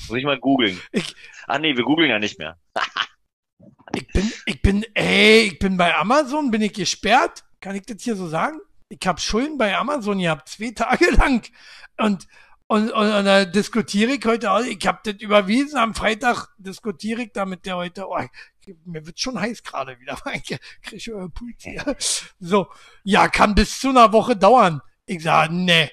Muss 0.08 0.16
ich 0.18 0.24
mal 0.24 0.38
googeln. 0.38 0.80
Ich- 0.92 1.14
Ah, 1.46 1.58
nee, 1.58 1.76
wir 1.76 1.84
googeln 1.84 2.08
ja 2.08 2.18
nicht 2.18 2.38
mehr. 2.38 2.58
Ich 3.94 4.06
bin, 4.08 4.32
ich 4.46 4.62
bin, 4.62 4.84
ey, 4.94 5.42
ich 5.52 5.58
bin 5.58 5.76
bei 5.76 5.94
Amazon, 5.94 6.50
bin 6.50 6.62
ich 6.62 6.72
gesperrt? 6.72 7.44
Kann 7.60 7.76
ich 7.76 7.82
das 7.82 8.02
hier 8.02 8.16
so 8.16 8.28
sagen? 8.28 8.58
Ich 8.88 9.06
habe 9.06 9.20
Schulden 9.20 9.58
bei 9.58 9.76
Amazon 9.76 10.18
gehabt, 10.18 10.48
zwei 10.48 10.70
Tage 10.70 11.10
lang. 11.16 11.46
Und, 11.96 12.26
und, 12.66 12.90
und, 12.90 13.12
und 13.12 13.24
da 13.24 13.44
diskutiere 13.44 14.12
ich 14.12 14.24
heute 14.24 14.50
auch, 14.50 14.60
ich 14.60 14.86
habe 14.86 15.00
das 15.04 15.20
überwiesen, 15.20 15.78
am 15.78 15.94
Freitag 15.94 16.48
diskutiere 16.58 17.22
ich 17.22 17.32
da 17.32 17.44
mit 17.44 17.66
der 17.66 17.76
heute, 17.76 18.08
oh, 18.08 18.18
mir 18.84 19.06
wird 19.06 19.20
schon 19.20 19.38
heiß 19.38 19.62
gerade 19.62 20.00
wieder, 20.00 20.18
ich 20.34 20.58
kriege 20.82 21.14
euer 21.14 21.28
Puls 21.28 21.56
hier. 21.58 21.96
So, 22.40 22.70
ja, 23.02 23.28
kann 23.28 23.54
bis 23.54 23.78
zu 23.78 23.90
einer 23.90 24.12
Woche 24.12 24.36
dauern. 24.36 24.80
Ich 25.06 25.22
sage, 25.22 25.54
nee, 25.54 25.90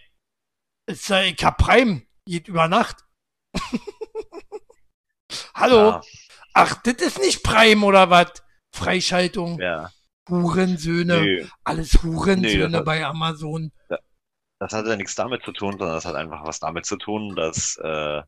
ich 0.88 1.10
hab 1.10 1.58
Prime, 1.58 2.04
geht 2.26 2.48
über 2.48 2.68
Nacht. 2.68 3.06
Hallo? 5.54 5.90
Ja, 5.90 6.02
Ach, 6.54 6.82
das 6.84 6.96
ist 6.96 7.20
nicht 7.20 7.44
Prime 7.44 7.86
oder 7.86 8.10
was? 8.10 8.32
Freischaltung, 8.74 9.60
ja. 9.60 9.90
Hurensöhne, 10.30 11.22
Nö, 11.22 11.48
alles 11.64 12.02
Hurensöhne 12.04 12.78
hat- 12.78 12.86
bei 12.86 13.06
Amazon. 13.06 13.72
das 14.60 14.74
hat 14.74 14.86
ja 14.86 14.96
nichts 14.96 15.16
damit 15.16 15.44
zu 15.44 15.52
tun, 15.52 15.72
sondern 15.78 15.96
das 15.96 16.06
hat 16.06 16.16
einfach 16.16 16.44
was 16.46 16.60
damit 16.60 16.86
zu 16.86 16.96
tun, 16.98 17.36
dass 17.36 17.78
äh, 17.84 18.22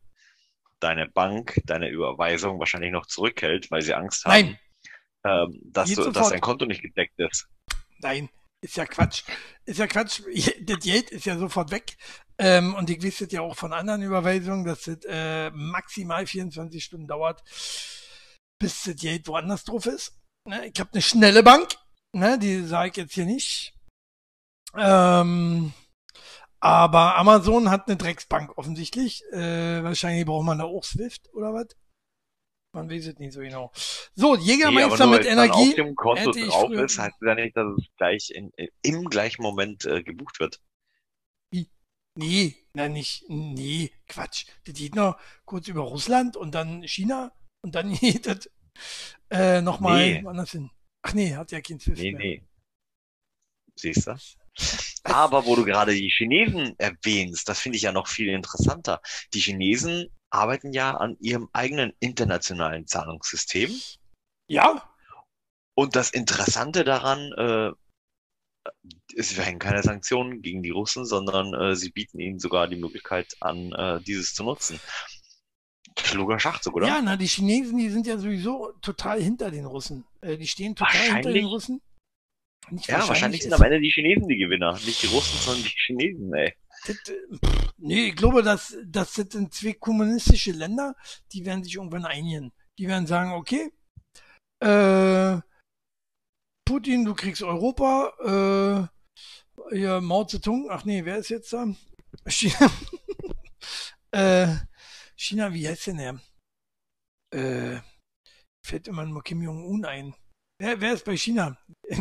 deine 0.79 1.07
Bank 1.07 1.61
deine 1.65 1.89
Überweisung 1.89 2.59
wahrscheinlich 2.59 2.91
noch 2.91 3.05
zurückhält, 3.05 3.71
weil 3.71 3.81
sie 3.81 3.93
Angst 3.93 4.25
haben, 4.25 4.31
Nein. 4.33 4.59
ähm, 5.25 5.61
dass, 5.63 5.89
Geht 5.89 5.99
du, 5.99 6.11
dass 6.11 6.29
dein 6.29 6.41
Konto 6.41 6.65
nicht 6.65 6.81
gedeckt 6.81 7.17
ist. 7.19 7.47
Nein, 7.99 8.29
ist 8.59 8.75
ja 8.75 8.85
Quatsch. 8.85 9.23
Ist 9.65 9.79
ja 9.79 9.87
Quatsch. 9.87 10.21
Das 10.61 10.79
Geld 10.79 11.09
ist 11.11 11.25
ja 11.25 11.37
sofort 11.37 11.71
weg. 11.71 11.95
Ähm, 12.37 12.73
und 12.75 12.89
ich 12.89 12.99
das 12.99 13.31
ja 13.31 13.41
auch 13.41 13.55
von 13.55 13.71
anderen 13.71 14.01
Überweisungen, 14.01 14.65
dass 14.65 14.83
das 14.83 14.97
äh, 15.07 15.51
maximal 15.51 16.25
24 16.25 16.83
Stunden 16.83 17.07
dauert, 17.07 17.43
bis 18.63 18.83
das 18.83 18.95
Geld 18.95 19.27
woanders 19.27 19.65
drauf 19.65 19.85
ist. 19.85 20.17
Ne? 20.47 20.67
Ich 20.67 20.79
habe 20.79 20.89
eine 20.93 21.01
schnelle 21.01 21.43
Bank, 21.43 21.75
ne? 22.13 22.39
die 22.39 22.63
sage 22.63 22.89
ich 22.89 22.95
jetzt 22.97 23.13
hier 23.13 23.25
nicht. 23.25 23.73
Ähm, 24.75 25.73
aber 26.61 27.17
Amazon 27.17 27.69
hat 27.69 27.87
eine 27.87 27.97
Drecksbank 27.97 28.57
offensichtlich. 28.57 29.23
Äh, 29.33 29.83
wahrscheinlich 29.83 30.25
braucht 30.25 30.45
man 30.45 30.59
da 30.59 30.63
auch 30.63 30.85
Swift 30.85 31.29
oder 31.33 31.53
was? 31.53 31.67
Man 32.73 32.89
weiß 32.89 33.07
es 33.07 33.19
nicht 33.19 33.33
so 33.33 33.41
genau. 33.41 33.71
So, 34.15 34.35
Nee, 34.35 34.43
Jägermeister 34.43 35.05
nur 35.05 35.17
mit 35.17 35.25
weil 35.25 35.31
es 35.31 35.35
dann 35.35 35.45
Energie. 35.45 35.69
auf 35.69 35.75
dem 35.75 35.95
Konto 35.95 36.31
drauf 36.31 36.71
ist, 36.71 36.97
heißt 36.97 37.15
ja 37.21 37.35
nicht, 37.35 37.55
dass 37.57 37.67
es 37.77 37.85
gleich 37.97 38.31
in, 38.31 38.51
im 38.81 39.09
gleichen 39.09 39.43
Moment 39.43 39.85
äh, 39.85 40.01
gebucht 40.03 40.39
wird. 40.39 40.59
Nee, 42.15 42.55
na 42.73 42.87
nicht, 42.87 43.25
nee, 43.27 43.91
Quatsch. 44.07 44.45
Das 44.65 44.75
geht 44.75 44.95
noch 44.95 45.19
kurz 45.45 45.67
über 45.67 45.81
Russland 45.81 46.37
und 46.37 46.53
dann 46.53 46.83
China 46.83 47.33
und 47.63 47.73
dann 47.75 47.93
geht 47.99 48.27
das 48.27 48.49
äh, 49.29 49.61
nochmal 49.61 49.97
Nee. 50.13 50.23
woanders 50.23 50.51
hin. 50.51 50.69
Ach 51.01 51.13
nee, 51.13 51.35
hat 51.35 51.51
ja 51.51 51.61
kein 51.61 51.79
Swift 51.79 52.01
Nee, 52.01 52.11
mehr. 52.11 52.19
nee. 52.21 52.43
Siehst 53.75 54.07
du? 54.07 54.15
Aber 55.03 55.45
wo 55.45 55.55
du 55.55 55.65
gerade 55.65 55.93
die 55.93 56.09
Chinesen 56.09 56.77
erwähnst, 56.79 57.49
das 57.49 57.59
finde 57.59 57.77
ich 57.77 57.81
ja 57.83 57.91
noch 57.91 58.07
viel 58.07 58.29
interessanter. 58.29 59.01
Die 59.33 59.39
Chinesen 59.41 60.09
arbeiten 60.29 60.73
ja 60.73 60.95
an 60.95 61.17
ihrem 61.19 61.49
eigenen 61.53 61.93
internationalen 61.99 62.87
Zahlungssystem. 62.87 63.71
Ja, 64.47 64.93
Und 65.75 65.95
das 65.95 66.11
Interessante 66.11 66.83
daran, 66.83 67.31
äh, 67.33 67.71
es 69.15 69.35
werden 69.37 69.59
keine 69.59 69.83
Sanktionen 69.83 70.41
gegen 70.41 70.63
die 70.63 70.69
Russen, 70.69 71.05
sondern 71.05 71.53
äh, 71.53 71.75
sie 71.75 71.91
bieten 71.91 72.19
ihnen 72.19 72.39
sogar 72.39 72.67
die 72.67 72.77
Möglichkeit 72.77 73.35
an, 73.41 73.71
äh, 73.73 74.01
dieses 74.01 74.33
zu 74.33 74.43
nutzen. 74.43 74.79
Kluger 75.95 76.39
Schachzug, 76.39 76.75
oder? 76.75 76.87
ja, 76.87 77.01
na, 77.01 77.17
die 77.17 77.27
Chinesen, 77.27 77.77
die 77.77 77.89
sind 77.89 78.07
ja 78.07 78.17
sowieso 78.17 78.71
total 78.81 79.21
hinter 79.21 79.51
den 79.51 79.65
Russen. 79.65 80.05
Äh, 80.21 80.37
die 80.37 80.47
stehen 80.47 80.75
total 80.75 81.15
hinter 81.15 81.31
den 81.31 81.45
Russen. 81.45 81.81
Nicht 82.69 82.87
Ja, 82.87 83.07
wahrscheinlich 83.07 83.43
sind 83.43 83.53
am 83.53 83.61
Ende 83.61 83.79
die 83.79 83.91
Chinesen 83.91 84.27
die 84.27 84.37
Gewinner. 84.37 84.73
Nicht 84.73 85.03
die 85.03 85.07
Russen, 85.07 85.37
sondern 85.39 85.63
die 85.63 85.69
Chinesen, 85.69 86.33
ey. 86.33 86.53
Das, 86.85 86.95
äh, 87.07 87.35
pff, 87.35 87.73
nee, 87.77 88.07
ich 88.07 88.15
glaube, 88.15 88.43
dass 88.43 88.77
das 88.85 89.13
sind 89.13 89.53
zwei 89.53 89.73
kommunistische 89.73 90.51
Länder, 90.51 90.95
die 91.31 91.45
werden 91.45 91.63
sich 91.63 91.75
irgendwann 91.75 92.05
einigen. 92.05 92.51
Die 92.77 92.87
werden 92.87 93.07
sagen, 93.07 93.33
okay, 93.33 93.71
äh, 94.59 95.39
Putin, 96.65 97.05
du 97.05 97.13
kriegst 97.13 97.43
Europa, 97.43 98.89
äh, 99.69 99.75
hier 99.75 100.01
Mao 100.01 100.25
Zedong, 100.25 100.69
ach 100.69 100.85
nee, 100.85 101.03
wer 101.05 101.17
ist 101.17 101.29
jetzt 101.29 101.51
da? 101.53 101.67
China, 102.27 102.71
äh, 104.11 104.47
China, 105.23 105.53
wie 105.53 105.65
heißt 105.65 105.87
denn 105.87 105.97
der? 105.97 106.19
Äh, 107.33 107.81
fällt 108.65 108.89
immer 108.89 109.05
nur 109.05 109.23
Kim 109.23 109.41
Jong-un 109.41 109.85
ein. 109.85 110.13
Wer, 110.59 110.81
wer 110.81 110.93
ist 110.93 111.05
bei 111.05 111.15
China? 111.15 111.57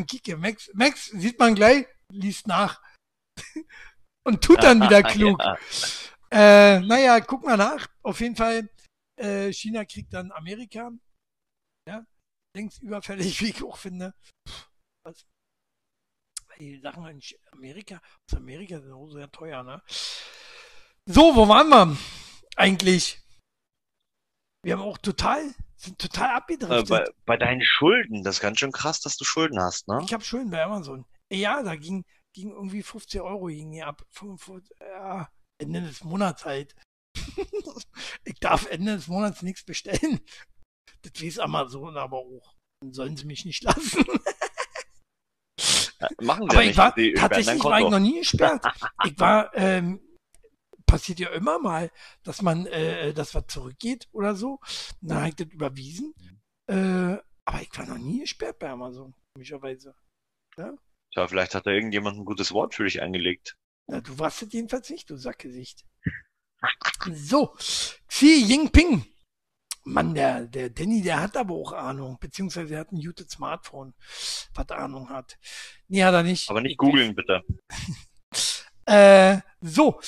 Kike, 0.09 0.37
Max, 0.37 0.71
Max, 0.75 1.07
sieht 1.07 1.39
man 1.39 1.55
gleich, 1.55 1.87
liest 2.11 2.49
nach. 2.49 2.83
Und 4.27 4.43
tut 4.43 4.63
dann 4.65 4.81
wieder 4.81 5.03
klug. 5.15 5.41
Ja. 5.41 5.57
Äh, 6.33 6.81
naja, 6.81 7.21
guck 7.21 7.45
mal 7.45 7.57
nach. 7.57 7.87
Auf 8.03 8.21
jeden 8.21 8.35
Fall, 8.35 8.69
äh, 9.17 9.53
China 9.53 9.85
kriegt 9.85 10.13
dann 10.13 10.33
Amerika. 10.33 10.91
Ja, 11.89 12.05
längst 12.57 12.83
überfällig, 12.83 13.41
wie 13.41 13.51
ich 13.51 13.63
auch 13.63 13.77
finde. 13.77 14.15
Pff, 14.49 14.69
Was? 15.05 15.27
Die 16.59 16.81
Sachen 16.81 17.07
in 17.07 17.23
Amerika, 17.53 18.01
aus 18.29 18.37
Amerika 18.37 18.81
sind 18.81 18.93
auch 18.93 19.11
sehr 19.11 19.31
teuer, 19.31 19.63
ne? 19.63 19.81
So, 21.07 21.35
wo 21.35 21.49
waren 21.49 21.69
wir 21.69 21.97
eigentlich? 22.57 23.22
Wir 24.65 24.75
haben 24.75 24.83
auch 24.83 24.99
total, 24.99 25.55
sind 25.77 25.99
total 25.99 26.29
Äh, 26.31 26.33
abgedriftet. 26.35 26.89
bei, 26.89 27.05
bei 27.27 27.37
deinen 27.37 27.63
Schulden, 27.63 28.23
das 28.23 28.37
ist 28.37 28.41
ganz 28.41 28.61
schön 28.61 28.73
krass, 28.73 29.01
dass 29.01 29.17
du 29.17 29.25
Schulden 29.25 29.59
hast, 29.61 29.89
ne? 29.89 30.01
Ich 30.05 30.13
habe 30.13 30.25
Schulden 30.25 30.51
bei 30.51 30.63
Amazon. 30.63 31.05
Ja, 31.33 31.63
da 31.63 31.75
ging, 31.75 32.05
ging 32.35 32.51
irgendwie 32.51 32.83
15 32.83 33.21
Euro 33.23 33.47
ging 33.47 33.73
hier 33.73 33.89
ab. 33.89 34.03
45, 34.11 34.77
ja, 34.81 35.29
Ende 35.59 35.81
des 35.83 36.05
Monats 36.05 36.45
halt. 36.45 36.75
ich 38.25 38.39
darf 38.41 38.67
Ende 38.71 38.97
des 38.97 39.09
Monats 39.09 39.43
nichts 39.43 39.65
bestellen. 39.65 40.21
Das 41.03 41.21
weiß 41.21 41.41
Amazon 41.41 41.97
aber 41.97 42.19
auch. 42.19 42.55
Dann 42.81 42.93
sollen 42.93 43.17
sie 43.17 43.27
mich 43.27 43.45
nicht 43.45 43.65
lassen. 43.65 44.05
Äh, 45.99 46.09
Machen 46.21 46.49
sie 46.51 46.57
aber 46.57 46.65
ja 46.65 46.71
ich 46.71 46.77
war, 46.77 46.95
nicht. 46.97 47.19
Sperren 47.19 47.31
dein 47.31 47.31
tatsächlich 47.31 47.65
war 47.65 47.81
ich 47.81 47.89
noch 47.89 47.99
nie 47.99 48.19
gesperrt. 48.21 48.65
Ich 49.05 49.19
war, 49.19 49.55
ähm, 49.55 50.01
passiert 50.87 51.21
ja 51.21 51.31
immer 51.31 51.59
mal, 51.59 51.91
dass 52.23 52.43
man, 52.43 52.67
äh, 52.67 53.13
dass 53.13 53.35
was 53.35 53.47
zurückgeht 53.49 54.09
oder 54.13 54.35
so. 54.35 54.61
Dann 55.01 55.19
habe 55.19 55.29
ich 55.29 55.37
das 55.37 55.49
überwiesen. 55.49 56.15
Äh, 56.67 57.17
aber 57.45 57.63
ich 57.63 57.77
war 57.77 57.87
noch 57.87 57.99
nie 57.99 58.21
gesperrt 58.21 58.59
bei 58.59 58.71
Amazon, 58.71 59.15
komischerweise. 59.35 59.95
Tja, 60.55 61.27
vielleicht 61.27 61.55
hat 61.55 61.67
da 61.67 61.71
irgendjemand 61.71 62.19
ein 62.19 62.25
gutes 62.25 62.53
Wort 62.53 62.75
für 62.75 62.85
dich 62.85 63.03
eingelegt. 63.03 63.57
Na, 63.87 64.01
du 64.01 64.19
warst 64.19 64.43
es 64.43 64.53
jedenfalls 64.53 64.89
nicht, 64.91 65.11
du 65.11 65.17
Sackgesicht. 65.17 65.85
So, 67.13 67.57
Xi 68.07 68.45
Jinping. 68.47 69.05
Mann, 69.85 70.15
der, 70.15 70.47
der 70.47 70.71
Danny, 70.71 71.03
der 71.03 71.21
hat 71.21 71.37
aber 71.37 71.55
auch 71.55 71.73
Ahnung, 71.73 72.19
beziehungsweise 72.21 72.75
er 72.75 72.81
hat 72.81 72.93
ein 72.93 73.01
gutes 73.01 73.33
Smartphone, 73.33 73.95
was 74.55 74.71
Ahnung 74.71 75.09
hat. 75.09 75.39
Nee, 75.89 76.05
hat 76.05 76.15
er 76.15 76.23
nicht. 76.23 76.49
Aber 76.49 76.61
nicht 76.61 76.79
googeln, 76.79 77.15
bitte. 77.15 77.43
Äh, 78.85 79.39
so, 79.61 80.01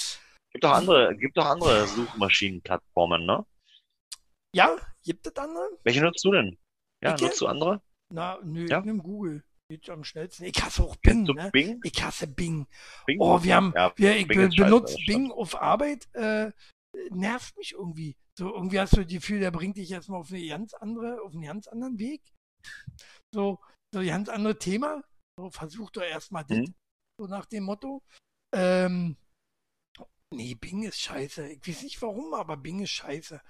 Gibt 0.55 0.65
doch 0.65 0.73
andere, 0.73 1.17
gibt 1.17 1.37
doch 1.37 1.47
andere 1.47 1.87
Suchmaschinenplattformen, 1.89 3.27
ne? 3.27 3.45
ja, 4.55 4.77
gibt 5.03 5.27
es 5.27 5.37
andere? 5.37 5.69
Welche 5.83 6.01
nutzt 6.01 6.25
du 6.25 6.31
denn? 6.31 6.57
Ja, 7.03 7.11
Welche? 7.11 7.25
nutzt 7.25 7.41
du 7.41 7.47
andere? 7.49 7.83
Na, 8.13 8.39
nö, 8.45 8.67
Ja. 8.69 8.79
ich 8.79 8.85
nehm 8.85 9.03
Google. 9.03 9.43
Geht 9.69 9.91
am 9.91 10.05
schnellsten. 10.05 10.45
Ich 10.45 10.63
hasse 10.63 10.83
auch 10.85 10.95
Bing, 10.97 11.25
ne? 11.25 11.51
Bing? 11.51 11.81
Ich 11.83 12.03
hasse 12.03 12.27
Bing. 12.29 12.67
Bing? 13.07 13.19
Oh, 13.21 13.43
wir 13.43 13.57
haben, 13.57 13.73
Ja, 13.75 13.93
wir, 13.97 14.17
ich 14.17 14.29
Bing 14.29 14.51
be 14.51 14.57
benutze. 14.57 14.97
Bing 15.07 15.33
auf 15.33 15.61
Arbeit, 15.61 16.07
äh, 16.15 16.53
nervt 17.11 17.57
mich 17.57 17.73
irgendwie. 17.73 18.17
So, 18.39 18.55
irgendwie 18.55 18.79
hast 18.79 18.93
du 18.93 19.03
das 19.03 19.13
Gefühl, 19.13 19.41
der 19.41 19.51
bringt 19.51 19.77
dich 19.77 19.91
erstmal 19.91 20.21
auf 20.21 20.31
eine 20.31 20.47
ganz 20.47 20.75
andere, 20.75 21.21
auf 21.23 21.33
einen 21.33 21.43
ganz 21.43 21.67
anderen 21.67 21.99
Weg. 21.99 22.23
So, 23.35 23.59
so 23.93 24.01
ein 24.01 24.07
ganz 24.07 24.29
anderes 24.29 24.59
Thema. 24.59 25.03
So, 25.37 25.51
versuch 25.51 25.91
doch 25.91 26.03
erstmal 26.03 26.45
das. 26.45 26.59
Mhm. 26.59 26.75
So 27.19 27.27
nach 27.27 27.47
dem 27.47 27.65
Motto. 27.65 28.03
Ähm, 28.55 29.17
nee, 30.35 30.55
Bing 30.55 30.83
ist 30.83 31.01
scheiße. 31.01 31.49
Ich 31.49 31.67
weiß 31.67 31.83
nicht 31.83 32.03
warum, 32.03 32.35
aber 32.35 32.57
Bing 32.57 32.81
ist 32.81 32.91
scheiße. 32.91 33.41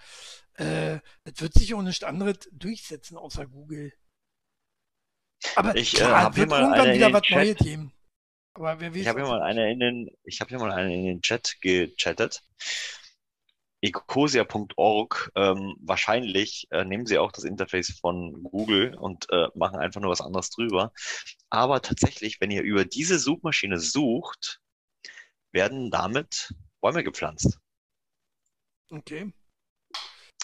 Äh, 0.54 0.98
das 1.24 1.40
wird 1.40 1.54
sich 1.54 1.74
auch 1.74 1.82
nichts 1.82 2.04
anderes 2.04 2.38
durchsetzen 2.52 3.16
außer 3.16 3.46
Google. 3.46 3.92
Aber 5.56 5.76
Ich, 5.76 5.94
äh, 5.94 5.98
klar, 5.98 6.22
hab 6.24 6.32
es 6.32 6.36
hier 6.38 6.46
mal 6.46 6.62
irgendwann 6.62 6.94
wieder 6.94 7.12
was 7.12 7.22
Chat. 7.22 7.36
Neues 7.36 7.56
geben. 7.58 7.92
Aber 8.54 8.80
wer 8.80 8.90
weiß, 8.94 9.00
Ich 9.00 9.08
habe 9.08 9.20
hier 9.20 9.28
mal 9.28 9.42
eine 9.42 9.70
in 9.72 9.80
den, 9.80 10.10
ich 10.24 10.40
habe 10.40 10.48
hier 10.50 10.58
mal 10.58 10.72
eine 10.72 10.94
in 10.94 11.04
den 11.04 11.22
Chat 11.22 11.56
gechattet. 11.60 12.42
ecosia.org. 13.82 15.32
Ähm, 15.34 15.76
wahrscheinlich 15.80 16.66
äh, 16.70 16.84
nehmen 16.84 17.06
sie 17.06 17.18
auch 17.18 17.32
das 17.32 17.44
Interface 17.44 17.98
von 18.00 18.42
Google 18.44 18.94
und 18.94 19.26
äh, 19.30 19.48
machen 19.54 19.78
einfach 19.78 20.00
nur 20.00 20.10
was 20.10 20.20
anderes 20.22 20.50
drüber. 20.50 20.92
Aber 21.50 21.82
tatsächlich, 21.82 22.40
wenn 22.40 22.50
ihr 22.50 22.62
über 22.62 22.84
diese 22.84 23.18
Suchmaschine 23.18 23.78
sucht, 23.78 24.60
werden 25.52 25.90
damit 25.90 26.54
Bäume 26.84 27.02
gepflanzt. 27.02 27.58
Okay. 28.90 29.32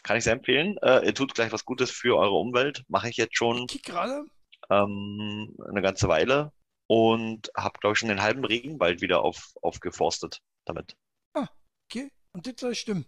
Kann 0.03 0.17
ich 0.17 0.25
sehr 0.25 0.33
empfehlen. 0.33 0.79
Äh, 0.81 1.05
ihr 1.05 1.15
tut 1.15 1.35
gleich 1.35 1.53
was 1.53 1.67
Gutes 1.67 1.91
für 1.91 2.17
eure 2.17 2.33
Umwelt. 2.33 2.83
Mache 2.89 3.11
ich 3.11 3.19
jetzt 3.19 3.37
schon 3.37 3.59
Ich 3.65 3.67
kick 3.69 3.85
gerade. 3.85 4.25
ähm, 4.71 5.55
eine 5.69 5.83
ganze 5.83 6.09
Weile 6.09 6.51
und 6.87 7.51
habe, 7.55 7.79
glaube 7.81 7.93
ich, 7.93 7.99
schon 7.99 8.09
den 8.09 8.23
halben 8.23 8.43
Regenwald 8.47 9.03
wieder 9.03 9.21
auf, 9.23 9.53
aufgeforstet 9.61 10.41
damit. 10.65 10.97
Okay. 11.93 12.11
Und 12.33 12.47
das 12.47 12.55
soll 12.59 12.75
stimmen. 12.75 13.05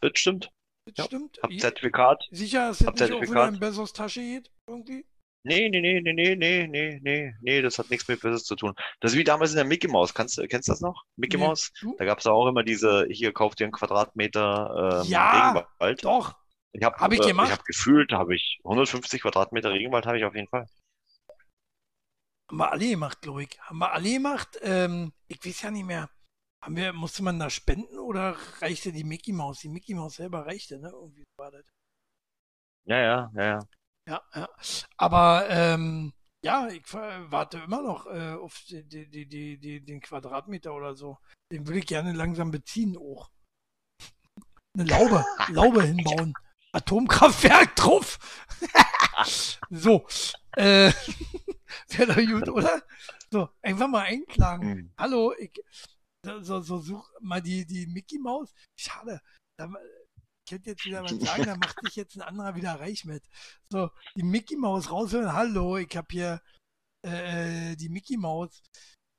Das 0.00 0.10
stimmt. 0.16 0.50
Das 0.86 0.96
Ja, 0.96 1.04
stimmt. 1.04 1.38
Hab 1.40 1.52
Zertifikat. 1.52 2.24
Sicher, 2.32 2.66
dass 2.68 2.78
das 2.78 2.86
hab 2.88 2.94
nicht 2.94 3.02
auch 3.04 3.08
wieder 3.08 3.16
Zertifikat. 3.26 3.54
in 3.54 3.60
Bezos 3.60 3.92
Tasche 3.92 4.20
geht? 4.22 4.50
Irgendwie? 4.66 5.06
Nee, 5.46 5.68
nee, 5.70 5.80
nee, 5.80 6.00
nee, 6.00 6.12
nee, 6.12 6.34
nee, 6.36 6.66
nee, 6.66 7.00
nee, 7.02 7.34
nee, 7.40 7.62
das 7.62 7.78
hat 7.78 7.88
nichts 7.90 8.06
mit 8.08 8.20
Business 8.20 8.44
zu 8.44 8.56
tun. 8.56 8.74
Das 9.00 9.12
ist 9.12 9.18
wie 9.18 9.24
damals 9.24 9.50
in 9.52 9.56
der 9.56 9.64
Mickey 9.64 9.86
Mouse. 9.88 10.12
Kannst, 10.12 10.36
du- 10.38 10.46
kennst 10.48 10.68
du 10.68 10.72
das 10.72 10.80
noch? 10.80 11.04
Mickey 11.16 11.36
Nee. 11.36 11.44
Mouse? 11.46 11.72
Du? 11.80 11.94
Da 11.98 12.04
gab 12.04 12.18
es 12.18 12.26
auch 12.26 12.46
immer 12.48 12.62
diese, 12.64 13.06
hier 13.10 13.32
kauft 13.32 13.60
ihr 13.60 13.66
einen 13.66 13.72
Quadratmeter 13.72 15.02
ähm, 15.04 15.08
Ja, 15.10 15.52
Regenwald. 15.52 16.04
Doch. 16.04 16.36
Ich 16.72 16.82
habe 16.84 16.96
Hab 16.96 17.12
ich 17.12 17.20
äh, 17.20 17.28
gemacht. 17.28 17.46
ich 17.48 17.52
hab 17.56 17.64
gefühlt, 17.64 18.12
habe 18.12 18.34
ich 18.34 18.58
150 18.64 19.22
Quadratmeter 19.22 19.70
Regenwald 19.70 20.04
habe 20.06 20.18
ich 20.18 20.24
auf 20.24 20.34
jeden 20.34 20.48
Fall. 20.48 20.66
Haben 22.48 22.58
wir 22.58 22.70
alle 22.70 22.88
gemacht, 22.90 23.22
glaube 23.22 23.42
ich. 23.44 23.60
Haben 23.60 23.78
wir 23.78 23.92
alle 23.92 24.12
gemacht. 24.12 24.58
Ähm, 24.62 25.12
ich 25.28 25.44
weiß 25.44 25.62
ja 25.62 25.70
nicht 25.70 25.86
mehr. 25.86 26.10
Haben 26.62 26.76
wir, 26.76 26.92
musste 26.92 27.22
man 27.22 27.38
da 27.38 27.50
spenden 27.50 27.98
oder 27.98 28.36
reichte 28.60 28.92
die 28.92 29.04
Mickey 29.04 29.32
Mouse? 29.32 29.60
Die 29.60 29.68
Mickey 29.68 29.94
Mouse 29.94 30.16
selber 30.16 30.46
reichte, 30.46 30.78
ne? 30.78 30.90
Irgendwie 30.92 31.24
war 31.38 31.50
das. 31.50 31.64
Ja, 32.88 32.98
ja, 33.00 33.30
ja, 33.34 33.44
ja. 33.44 33.58
Ja, 34.08 34.22
ja. 34.34 34.48
Aber 34.96 35.46
ähm, 35.50 36.12
ja, 36.44 36.68
ich 36.68 36.82
warte 36.94 37.58
immer 37.58 37.82
noch 37.82 38.06
äh, 38.06 38.34
auf 38.34 38.62
die, 38.68 38.84
die, 38.84 39.08
die, 39.10 39.58
die, 39.58 39.84
den 39.84 40.00
Quadratmeter 40.00 40.74
oder 40.74 40.94
so. 40.94 41.18
Den 41.50 41.66
würde 41.66 41.80
ich 41.80 41.86
gerne 41.86 42.12
langsam 42.12 42.50
beziehen 42.50 42.96
auch. 42.96 43.30
Eine 44.74 44.88
Laube, 44.88 45.24
Laube 45.48 45.82
hinbauen. 45.82 46.34
Atomkraftwerk 46.72 47.74
drauf. 47.74 48.18
so. 49.70 50.06
Äh, 50.56 50.92
Wäre 51.88 52.14
doch 52.14 52.16
gut, 52.16 52.48
oder? 52.48 52.82
So, 53.32 53.48
einfach 53.62 53.88
mal 53.88 54.04
einklagen. 54.04 54.70
Hm. 54.70 54.92
Hallo, 54.98 55.34
ich 55.38 55.52
so, 56.24 56.40
so, 56.42 56.60
so 56.60 56.78
such 56.78 57.10
mal 57.20 57.40
die, 57.40 57.66
die 57.66 57.86
Mickey 57.86 58.18
Maus. 58.18 58.52
Schade. 58.78 59.20
Da, 59.58 59.68
ich 60.46 60.50
könnte 60.50 60.70
jetzt 60.70 60.84
wieder 60.84 61.02
was 61.02 61.10
sagen, 61.10 61.44
da 61.44 61.56
macht 61.56 61.84
dich 61.84 61.96
jetzt 61.96 62.14
ein 62.16 62.22
anderer 62.22 62.54
wieder 62.54 62.78
reich 62.78 63.04
mit. 63.04 63.24
So, 63.68 63.90
die 64.14 64.22
Mickey 64.22 64.54
Maus 64.56 64.92
raushören. 64.92 65.32
Hallo, 65.32 65.76
ich 65.76 65.96
habe 65.96 66.06
hier 66.08 66.40
äh, 67.02 67.74
die 67.74 67.88
Mickey 67.88 68.16
Maus. 68.16 68.62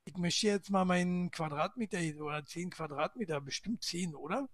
Ich 0.06 0.16
möchte 0.16 0.46
jetzt 0.46 0.70
mal 0.70 0.86
meinen 0.86 1.30
Quadratmeter 1.30 1.98
oder 2.24 2.46
10 2.46 2.70
Quadratmeter, 2.70 3.42
bestimmt 3.42 3.84
10, 3.84 4.14
oder? 4.14 4.48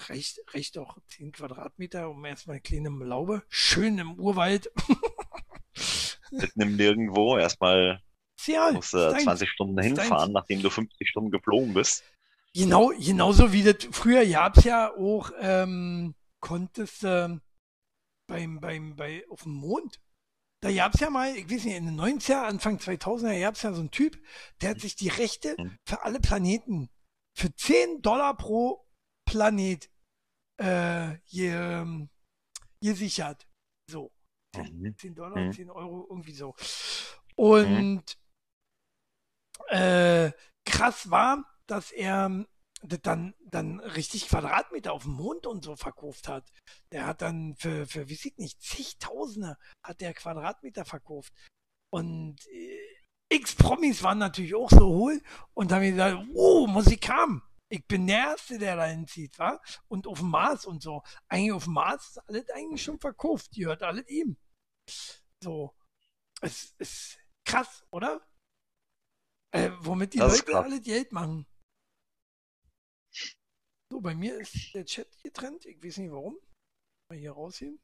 Reicht, 0.00 0.40
reicht 0.54 0.76
doch 0.76 0.98
10 1.08 1.32
Quadratmeter, 1.32 2.08
um 2.08 2.24
erstmal 2.24 2.54
eine 2.54 2.62
kleine 2.62 2.88
Laube. 2.88 3.42
Schön 3.50 3.98
im 3.98 4.18
Urwald. 4.18 4.72
Mitten 6.30 6.62
im 6.62 6.76
Nirgendwo 6.76 7.36
erstmal 7.36 8.02
Ja, 8.46 8.72
musst 8.72 8.94
du 8.94 8.98
ist 8.98 9.12
deins. 9.12 9.24
20 9.24 9.50
Stunden 9.50 9.78
hinfahren, 9.78 10.32
nachdem 10.32 10.62
du 10.62 10.70
50 10.70 11.06
Stunden 11.06 11.30
geflogen 11.30 11.74
bist. 11.74 12.02
Genau, 12.56 12.88
genauso 12.98 13.52
wie 13.52 13.62
das 13.62 13.76
früher 13.92 14.24
gab's 14.26 14.64
ja 14.64 14.90
auch, 14.96 15.30
ähm, 15.38 16.14
konntest 16.40 17.04
ähm, 17.04 17.42
beim, 18.28 18.60
beim, 18.60 18.96
bei, 18.96 19.24
auf 19.28 19.42
dem 19.42 19.52
Mond. 19.52 20.00
Da 20.62 20.72
gab's 20.72 21.00
ja 21.00 21.10
mal, 21.10 21.36
ich 21.36 21.44
weiß 21.50 21.64
nicht, 21.64 21.76
in 21.76 21.86
den 21.86 22.00
90er, 22.00 22.44
Anfang 22.44 22.78
2000er 22.78 23.38
gab's 23.40 23.62
ja 23.62 23.74
so 23.74 23.80
einen 23.80 23.90
Typ, 23.90 24.18
der 24.60 24.70
hat 24.70 24.80
sich 24.80 24.96
die 24.96 25.08
Rechte 25.08 25.54
Mhm. 25.58 25.76
für 25.86 26.02
alle 26.02 26.18
Planeten 26.18 26.88
für 27.36 27.54
10 27.54 28.00
Dollar 28.00 28.34
pro 28.36 28.86
Planet 29.28 29.90
äh, 30.58 31.18
ge, 31.30 31.50
ähm, 31.52 32.08
gesichert. 32.80 33.46
So. 33.90 34.10
Mhm. 34.56 34.96
10 34.96 35.14
Dollar, 35.14 35.36
Mhm. 35.36 35.52
10 35.52 35.70
Euro, 35.70 36.06
irgendwie 36.08 36.32
so. 36.32 36.54
Und 37.34 38.18
äh, 39.68 40.32
krass 40.64 41.10
war, 41.10 41.44
dass 41.66 41.90
er 41.92 42.46
das 42.82 43.00
dann, 43.02 43.34
dann 43.40 43.80
richtig 43.80 44.28
Quadratmeter 44.28 44.92
auf 44.92 45.02
dem 45.02 45.12
Mond 45.12 45.46
und 45.46 45.64
so 45.64 45.76
verkauft 45.76 46.28
hat. 46.28 46.52
Der 46.92 47.06
hat 47.06 47.22
dann 47.22 47.56
für, 47.56 47.86
für 47.86 48.08
weiß 48.08 48.26
ich 48.26 48.36
nicht, 48.36 48.60
zigtausende 48.62 49.56
hat 49.82 50.00
der 50.00 50.14
Quadratmeter 50.14 50.84
verkauft. 50.84 51.32
Und 51.90 52.46
äh, 52.48 52.96
X-Promis 53.28 54.02
waren 54.02 54.18
natürlich 54.18 54.54
auch 54.54 54.70
so 54.70 54.86
hohl 54.86 55.22
und 55.54 55.72
haben 55.72 55.82
gesagt, 55.82 56.26
muss 56.34 56.86
ich 56.86 57.08
haben. 57.08 57.42
Ich 57.68 57.84
bin 57.86 58.06
der 58.06 58.18
Erste, 58.18 58.58
der 58.58 58.76
da 58.76 58.84
hinzieht, 58.84 59.38
wa? 59.38 59.60
Und 59.88 60.06
auf 60.06 60.20
dem 60.20 60.30
Mars 60.30 60.66
und 60.66 60.82
so. 60.82 61.02
Eigentlich 61.28 61.52
auf 61.52 61.64
dem 61.64 61.72
Mars 61.72 62.10
ist 62.10 62.18
alles 62.28 62.50
eigentlich 62.50 62.82
schon 62.82 63.00
verkauft. 63.00 63.56
Die 63.56 63.66
hört 63.66 63.82
alles 63.82 64.08
ihm. 64.08 64.36
So. 65.42 65.74
Es 66.40 66.74
ist 66.78 67.18
krass, 67.44 67.84
oder? 67.90 68.24
Äh, 69.50 69.70
womit 69.80 70.14
die 70.14 70.18
Das 70.18 70.46
Leute 70.46 70.58
alle 70.58 70.80
Geld 70.80 71.10
machen. 71.12 71.46
So, 73.96 74.02
bei 74.02 74.14
mir 74.14 74.38
ist 74.38 74.74
der 74.74 74.84
Chat 74.84 75.08
getrennt. 75.22 75.64
Ich 75.64 75.82
weiß 75.82 75.96
nicht 75.96 76.12
warum. 76.12 76.36
Mal 77.08 77.18
hier 77.18 77.32
rausheben. 77.32 77.80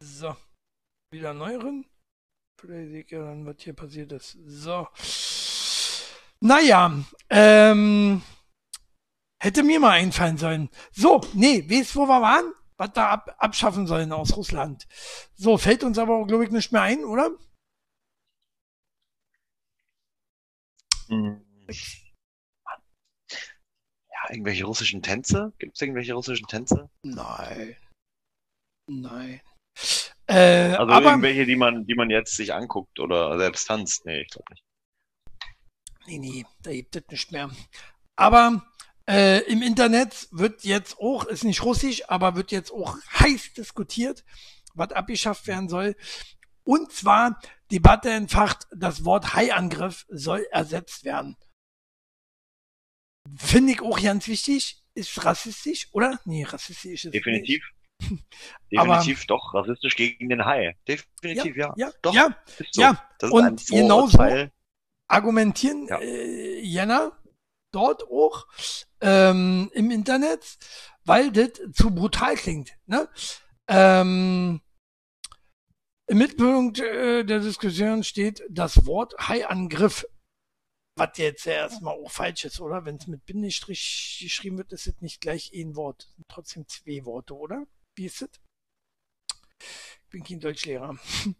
So. 0.00 0.36
Wieder 1.12 1.34
neueren. 1.34 1.84
Vielleicht 2.60 2.92
seht 2.92 3.10
ihr 3.10 3.18
dann, 3.18 3.44
was 3.44 3.56
hier 3.58 3.72
passiert 3.72 4.12
ist. 4.12 4.38
So. 4.46 4.86
Naja, 6.38 7.04
ähm, 7.30 8.22
hätte 9.42 9.64
mir 9.64 9.80
mal 9.80 9.98
einfallen 9.98 10.38
sollen. 10.38 10.70
So, 10.92 11.20
nee, 11.34 11.68
weißt 11.68 11.96
wo 11.96 12.06
wir 12.06 12.22
waren? 12.22 12.54
Was 12.76 12.92
da 12.92 13.10
ab, 13.10 13.34
abschaffen 13.38 13.88
sollen 13.88 14.12
aus 14.12 14.36
Russland. 14.36 14.86
So, 15.34 15.58
fällt 15.58 15.82
uns 15.82 15.98
aber, 15.98 16.24
glaube 16.28 16.44
ich, 16.44 16.52
nicht 16.52 16.70
mehr 16.70 16.82
ein, 16.82 17.04
oder? 17.04 17.30
Mhm. 21.08 21.44
Ja, 21.66 22.07
irgendwelche 24.30 24.64
russischen 24.64 25.02
Tänze? 25.02 25.52
Gibt 25.58 25.76
es 25.76 25.80
irgendwelche 25.80 26.14
russischen 26.14 26.46
Tänze? 26.46 26.90
Nein. 27.02 27.76
Nein. 28.88 29.40
Äh, 30.26 30.74
Also 30.74 30.92
aber, 30.92 31.10
irgendwelche, 31.10 31.46
die 31.46 31.56
man, 31.56 31.86
die 31.86 31.94
man 31.94 32.10
jetzt 32.10 32.36
sich 32.36 32.52
anguckt 32.52 33.00
oder 33.00 33.38
selbst 33.38 33.66
tanzt? 33.66 34.04
Nee, 34.04 34.22
ich 34.22 34.28
glaube 34.28 34.52
nicht. 34.52 34.64
nee, 36.06 36.18
nee, 36.18 36.46
da 36.62 36.72
gibt 36.72 36.94
es 36.96 37.10
nicht 37.10 37.32
mehr. 37.32 37.50
Aber 38.16 38.66
äh, 39.08 39.40
im 39.50 39.62
Internet 39.62 40.28
wird 40.32 40.64
jetzt 40.64 40.98
auch, 40.98 41.24
ist 41.24 41.44
nicht 41.44 41.62
russisch, 41.62 42.08
aber 42.08 42.34
wird 42.36 42.50
jetzt 42.50 42.72
auch 42.72 42.98
heiß 43.20 43.54
diskutiert, 43.54 44.24
was 44.74 44.92
abgeschafft 44.92 45.46
werden 45.46 45.68
soll. 45.68 45.96
Und 46.64 46.92
zwar 46.92 47.40
Debatte 47.70 48.10
entfacht, 48.10 48.66
das 48.70 49.04
Wort 49.04 49.34
Haiangriff 49.34 50.04
soll 50.08 50.46
ersetzt 50.50 51.04
werden. 51.04 51.36
Finde 53.36 53.72
ich 53.72 53.82
auch 53.82 54.00
ganz 54.00 54.26
wichtig. 54.28 54.82
Ist 54.94 55.24
rassistisch, 55.24 55.88
oder? 55.92 56.18
Nee, 56.24 56.44
rassistisch 56.44 57.04
ist 57.04 57.14
Definitiv. 57.14 57.62
Nicht. 58.00 58.24
Definitiv 58.72 59.26
doch 59.26 59.54
rassistisch 59.54 59.96
gegen 59.96 60.28
den 60.28 60.44
Hai. 60.44 60.76
Definitiv, 60.86 61.56
ja. 61.56 61.72
Ja, 61.76 61.90
Doch, 62.02 62.14
ja, 62.14 62.36
ist 62.58 62.74
so. 62.74 62.82
ja. 62.82 63.08
Das 63.18 63.30
ist 63.30 63.34
Und 63.34 63.66
genauso- 63.66 64.18
argumentieren 65.08 65.86
Ja. 65.88 65.98
äh, 66.00 66.60
Jänner 66.60 67.12
dort 67.72 68.02
auch 68.04 68.46
ähm, 69.00 69.70
im 69.74 69.90
Internet, 69.90 70.58
weil 71.04 71.30
das 71.32 71.52
zu 71.72 71.94
brutal 71.94 72.34
klingt. 72.36 72.72
Ne? 72.86 73.08
Ähm, 73.68 74.60
Im 76.06 76.18
Mittelpunkt 76.18 76.78
äh, 76.80 77.24
der 77.24 77.40
Diskussion 77.40 78.02
steht 78.04 78.42
das 78.48 78.86
Wort 78.86 79.14
Haiangriff. 79.18 80.06
Was 80.98 81.16
jetzt 81.18 81.44
ja 81.46 81.52
erstmal 81.52 81.94
auch 81.94 82.10
falsch 82.10 82.44
ist, 82.44 82.60
oder? 82.60 82.84
Wenn 82.84 82.96
es 82.96 83.06
mit 83.06 83.24
Bindestrich 83.24 84.18
geschrieben 84.20 84.58
wird, 84.58 84.72
ist 84.72 84.86
es 84.86 85.00
nicht 85.00 85.20
gleich 85.20 85.52
ein 85.54 85.76
Wort. 85.76 86.10
Trotzdem 86.28 86.66
zwei 86.66 87.04
Worte, 87.04 87.36
oder? 87.36 87.66
Wie 87.94 88.06
ist 88.06 88.22
es? 88.22 88.30
Ich 89.60 90.10
bin 90.10 90.24
kein 90.24 90.40
Deutschlehrer. 90.40 90.98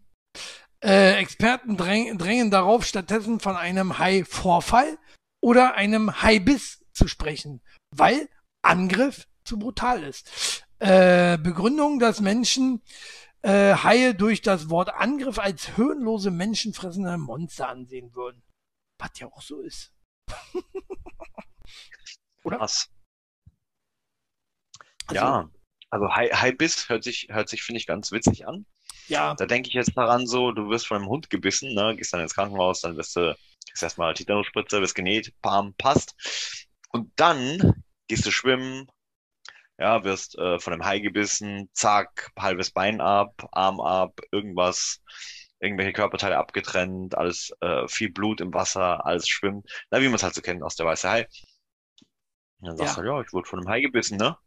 Äh, 0.81 1.19
Experten 1.19 1.75
dräng, 1.75 2.17
drängen 2.17 2.51
darauf, 2.51 2.85
stattdessen 2.85 3.41
von 3.41 3.57
einem 3.57 3.99
Hai-Vorfall 3.99 4.97
oder 5.41 5.73
einem 5.73 6.21
Hai-Biss 6.21 6.85
zu 6.93 7.09
sprechen, 7.09 7.61
weil 7.93 8.29
Angriff 8.61 9.27
zu 9.43 9.59
brutal 9.59 10.03
ist. 10.03 10.63
Äh, 10.79 11.37
Begründung, 11.37 11.99
dass 11.99 12.21
Menschen 12.21 12.81
äh, 13.41 13.73
Haie 13.73 14.15
durch 14.15 14.41
das 14.41 14.69
Wort 14.69 14.93
Angriff 14.93 15.37
als 15.37 15.75
höhenlose, 15.75 16.31
menschenfressende 16.31 17.17
Monster 17.17 17.67
ansehen 17.67 18.15
würden. 18.15 18.41
Was 18.99 19.19
ja 19.19 19.27
auch 19.27 19.41
so 19.41 19.61
ist. 19.61 19.93
Oder? 22.43 22.57
Krass. 22.57 22.89
Also, 25.07 25.15
Ja, 25.17 25.49
also 25.89 26.09
Hai- 26.15 26.29
Haibiss 26.31 26.89
hört 26.89 27.03
sich, 27.03 27.27
hört 27.31 27.49
sich, 27.49 27.63
finde 27.63 27.79
ich, 27.79 27.87
ganz 27.87 28.11
witzig 28.11 28.47
an. 28.47 28.65
Ja, 29.07 29.35
Da 29.37 29.45
denke 29.45 29.67
ich 29.69 29.73
jetzt 29.75 29.95
daran 29.97 30.25
so, 30.27 30.51
du 30.51 30.69
wirst 30.69 30.87
von 30.87 30.97
einem 30.97 31.07
Hund 31.09 31.29
gebissen, 31.29 31.73
ne, 31.75 31.95
gehst 31.97 32.13
dann 32.13 32.21
ins 32.21 32.35
Krankenhaus, 32.35 32.81
dann 32.81 32.95
wirst 32.97 33.15
du, 33.15 33.35
kriegst 33.67 33.83
erstmal 33.83 34.13
Tetanusspritze, 34.13 34.81
wirst 34.81 34.95
genäht, 34.95 35.33
pam, 35.41 35.73
passt. 35.75 36.15
Und 36.91 37.11
dann 37.17 37.83
gehst 38.07 38.25
du 38.25 38.31
schwimmen, 38.31 38.87
ja, 39.79 40.03
wirst 40.03 40.37
äh, 40.37 40.59
von 40.59 40.73
einem 40.73 40.85
Hai 40.85 40.99
gebissen, 40.99 41.69
zack, 41.73 42.31
halbes 42.39 42.71
Bein 42.71 43.01
ab, 43.01 43.33
Arm 43.51 43.79
ab, 43.81 44.19
irgendwas, 44.31 45.01
irgendwelche 45.59 45.93
Körperteile 45.93 46.37
abgetrennt, 46.37 47.17
alles 47.17 47.51
äh, 47.61 47.87
viel 47.87 48.11
Blut 48.11 48.41
im 48.41 48.53
Wasser, 48.53 49.05
alles 49.05 49.27
schwimmt. 49.27 49.69
Na, 49.91 50.01
wie 50.01 50.05
man 50.05 50.15
es 50.15 50.23
halt 50.23 50.33
so 50.35 50.41
kennt 50.41 50.63
aus 50.63 50.75
der 50.75 50.85
Weiße 50.85 51.09
Hai. 51.09 51.27
Und 52.59 52.67
dann 52.69 52.77
sagst 52.77 52.97
Ja. 52.97 53.03
du, 53.03 53.09
halt, 53.09 53.17
ja, 53.17 53.27
ich 53.27 53.33
wurde 53.33 53.47
von 53.49 53.59
einem 53.59 53.69
Hai 53.69 53.81
gebissen, 53.81 54.17
ne? 54.17 54.37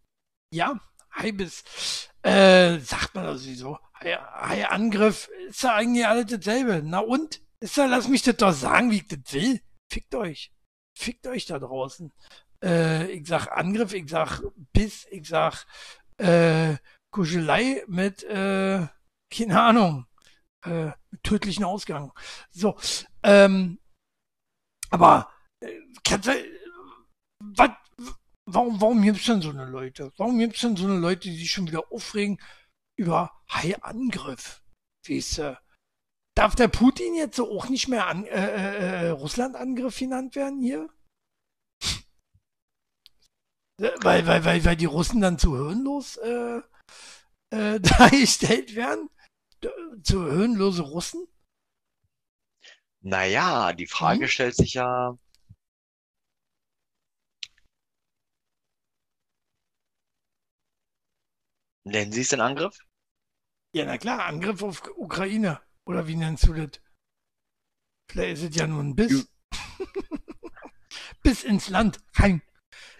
Ja, 0.53 0.79
Haibiss. 1.13 2.09
Äh, 2.23 2.79
sagt 2.79 3.15
man 3.15 3.25
das 3.25 3.43
so. 3.43 3.79
Hai- 4.01 4.17
Hai-Angriff 4.17 5.29
ist 5.49 5.63
ja 5.63 5.75
eigentlich 5.75 6.07
alles 6.07 6.27
dasselbe. 6.27 6.83
Na 6.85 7.01
und? 7.01 7.41
Ist 7.61 7.77
ja, 7.77 7.87
lass 7.87 8.09
mich 8.09 8.23
das 8.23 8.37
doch 8.37 8.53
sagen, 8.53 8.91
wie 8.91 8.97
ich 8.97 9.09
das 9.09 9.33
will. 9.33 9.61
Fickt 9.91 10.15
euch. 10.15 10.53
Fickt 10.99 11.27
euch 11.27 11.47
da 11.47 11.59
draußen. 11.59 12.13
Äh, 12.63 13.11
ich 13.13 13.27
sag 13.27 13.49
Angriff, 13.49 13.93
ich 13.93 14.09
sag 14.09 14.41
Biss, 14.73 15.07
ich 15.11 15.29
sag 15.29 15.65
äh, 16.19 16.77
Kuschelei 17.11 17.83
mit, 17.89 18.23
äh, 18.25 18.87
keine 19.35 19.61
Ahnung, 19.61 20.07
äh, 20.63 20.93
tödlichen 21.23 21.65
Ausgang. 21.65 22.13
So, 22.51 22.77
ähm, 23.23 23.79
aber, 24.91 25.33
äh, 25.61 25.81
du, 26.05 26.45
was, 27.41 27.71
warum, 28.47 28.81
warum 28.81 29.03
gibt's 29.03 29.25
denn 29.25 29.43
so 29.43 29.51
eine 29.51 29.67
Leute? 29.67 30.13
Warum 30.17 30.39
gibt's 30.39 30.61
denn 30.61 30.77
so 30.77 30.85
eine 30.87 30.99
Leute, 30.99 31.29
die 31.31 31.37
sich 31.37 31.51
schon 31.51 31.67
wieder 31.67 31.91
aufregen 31.91 32.41
über 32.97 33.33
Hai-Angriff? 33.51 34.63
Weißt 35.09 35.39
du? 35.39 35.59
Darf 36.35 36.55
der 36.55 36.69
Putin 36.69 37.15
jetzt 37.15 37.37
so 37.37 37.51
auch 37.51 37.69
nicht 37.69 37.89
mehr 37.89 38.07
an, 38.07 38.25
äh, 38.25 38.47
äh, 38.47 39.07
äh, 39.07 39.09
Russland-Angriff 39.11 39.99
genannt 39.99 40.35
werden 40.35 40.63
hier? 40.63 40.89
Äh, 43.81 43.91
Weil, 44.03 44.27
weil, 44.27 44.45
weil, 44.45 44.65
weil 44.65 44.77
die 44.77 44.87
Russen 44.87 45.21
dann 45.21 45.39
zu 45.39 45.57
höhenlos 45.57 46.17
äh, 46.19 46.61
äh, 47.51 47.81
dargestellt 47.99 48.75
werden? 48.75 49.11
Zu 50.03 50.23
höhenlose 50.25 50.83
Russen? 50.83 51.27
Naja, 53.03 53.73
die 53.73 53.87
Frage 53.87 54.25
Mhm. 54.25 54.29
stellt 54.29 54.57
sich 54.57 54.75
ja, 54.75 55.17
nennen 61.85 62.13
Sie 62.13 62.23
es 62.23 62.29
den 62.29 62.41
Angriff? 62.41 62.77
Ja, 63.75 63.85
na 63.87 63.99
klar, 63.99 64.25
Angriff 64.27 64.63
auf 64.63 64.83
Ukraine. 64.97 65.61
Oder 65.85 66.07
wie 66.07 66.17
nennst 66.17 66.47
du 66.47 66.53
das? 66.53 66.81
Vielleicht 68.11 68.43
ist 68.43 68.51
es 68.51 68.57
ja 68.57 68.67
nur 68.67 68.83
ein 68.83 68.95
Biss. 68.95 69.29
bis 71.23 71.45
ins 71.45 71.69
Land 71.69 71.99
rein. 72.15 72.43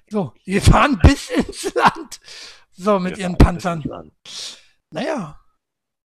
So, 0.09 0.35
wir 0.45 0.63
fahren 0.63 0.99
bis 1.01 1.31
ins 1.31 1.75
Land. 1.75 2.21
So, 2.73 2.99
mit 2.99 3.17
Wir 3.17 3.25
ihren 3.25 3.39
Panzern. 3.39 4.13
Naja, 4.91 5.41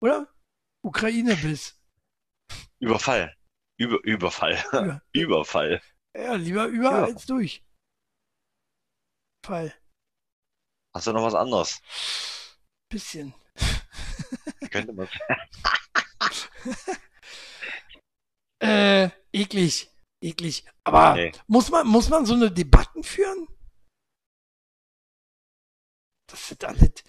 oder? 0.02 0.28
Ukraine-Biss. 0.88 1.76
Überfall. 2.80 3.36
Über, 3.80 4.00
Überfall. 4.04 4.56
Ja, 4.72 5.02
Überfall. 5.14 5.82
ja, 6.16 6.34
lieber 6.36 6.66
über 6.68 6.92
Ja. 6.92 7.04
als 7.06 7.26
durch. 7.26 7.64
Fall. 9.46 9.74
Hast 10.96 11.08
du 11.08 11.14
noch 11.14 11.24
was 11.24 11.36
anderes? 11.36 11.82
Bisschen. 12.90 13.34
Könnte 14.72 14.94
man 14.94 15.08
Äh, 18.62 19.10
eklig. 19.32 19.90
Eklig. 20.22 20.66
Aber 20.84 21.14
Nee. 21.14 21.32
muss 21.48 21.70
man, 21.70 21.86
muss 21.88 22.10
man 22.10 22.26
so 22.26 22.34
eine 22.34 22.52
Debatten 22.52 23.04
führen? 23.04 23.48
Das 26.30 26.52
ist 26.52 26.64
alles 26.66 27.04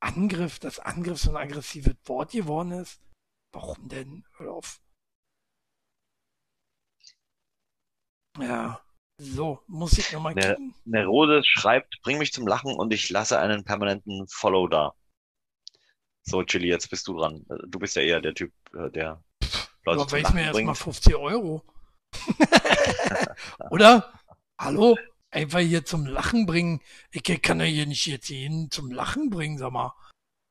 Angriff, 0.00 0.58
dass 0.60 0.78
Angriff 0.78 1.18
so 1.18 1.30
ein 1.30 1.36
aggressives 1.36 1.96
Wort 2.04 2.30
geworden 2.32 2.72
ist. 2.72 3.00
Warum 3.52 3.88
denn? 3.88 4.24
Hör 4.38 4.52
auf. 4.54 4.80
Ja. 8.38 8.80
So, 9.18 9.60
muss 9.66 9.98
ich 9.98 10.10
nochmal 10.12 10.34
Ja. 10.36 10.50
kicken? 10.54 10.74
Nerode 10.84 11.42
schreibt, 11.44 12.00
bring 12.02 12.18
mich 12.18 12.32
zum 12.32 12.46
Lachen 12.46 12.74
und 12.74 12.92
ich 12.92 13.08
lasse 13.10 13.38
einen 13.38 13.64
permanenten 13.64 14.26
Follow 14.28 14.66
da. 14.68 14.94
So, 16.24 16.42
Chili, 16.42 16.68
jetzt 16.68 16.88
bist 16.88 17.06
du 17.08 17.18
dran. 17.18 17.44
Du 17.66 17.78
bist 17.78 17.94
ja 17.94 18.02
eher 18.02 18.20
der 18.20 18.34
Typ, 18.34 18.52
äh, 18.74 18.90
der 18.90 19.22
Leute 19.84 20.00
Aber 20.00 20.08
zum 20.08 20.12
weiß 20.12 20.12
mir 20.12 20.22
Lachen 20.22 20.38
erstmal 20.38 20.64
bringt. 20.64 20.78
50 20.78 21.14
Euro. 21.16 21.62
Oder? 23.70 24.12
Hallo? 24.58 24.96
Einfach 25.30 25.60
hier 25.60 25.84
zum 25.84 26.06
Lachen 26.06 26.46
bringen. 26.46 26.80
Ich 27.10 27.22
kann 27.42 27.60
ja 27.60 27.66
hier 27.66 27.86
nicht 27.86 28.06
jetzt 28.06 28.28
jeden 28.28 28.70
zum 28.70 28.90
Lachen 28.90 29.30
bringen, 29.30 29.58
sag 29.58 29.72
mal. 29.72 29.94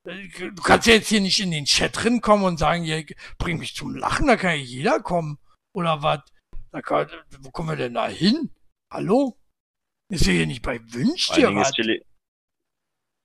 Du 0.04 0.64
kannst 0.64 0.88
ja 0.88 0.96
jetzt 0.96 1.10
hier 1.10 1.22
nicht 1.22 1.40
in 1.40 1.52
den 1.52 1.66
Chat 1.66 2.04
drin 2.04 2.22
kommen 2.22 2.44
und 2.44 2.58
sagen, 2.58 2.84
ja, 2.84 3.02
bring 3.38 3.60
mich 3.60 3.76
zum 3.76 3.96
Lachen, 3.96 4.28
da 4.28 4.36
kann 4.36 4.52
ja 4.52 4.64
jeder 4.64 5.00
kommen. 5.00 5.38
Oder 5.76 6.02
was? 6.02 6.22
Da 6.72 6.82
kann, 6.82 7.08
wo 7.40 7.52
kommen 7.52 7.70
wir 7.70 7.76
denn 7.76 7.94
da 7.94 8.08
hin? 8.08 8.54
Hallo? 8.92 9.38
Ist 10.10 10.26
ja 10.26 10.34
hier 10.34 10.48
nicht 10.48 10.64
bei 10.64 10.80
Wünsch 10.92 11.30
dir 11.30 11.54
was? 11.54 11.72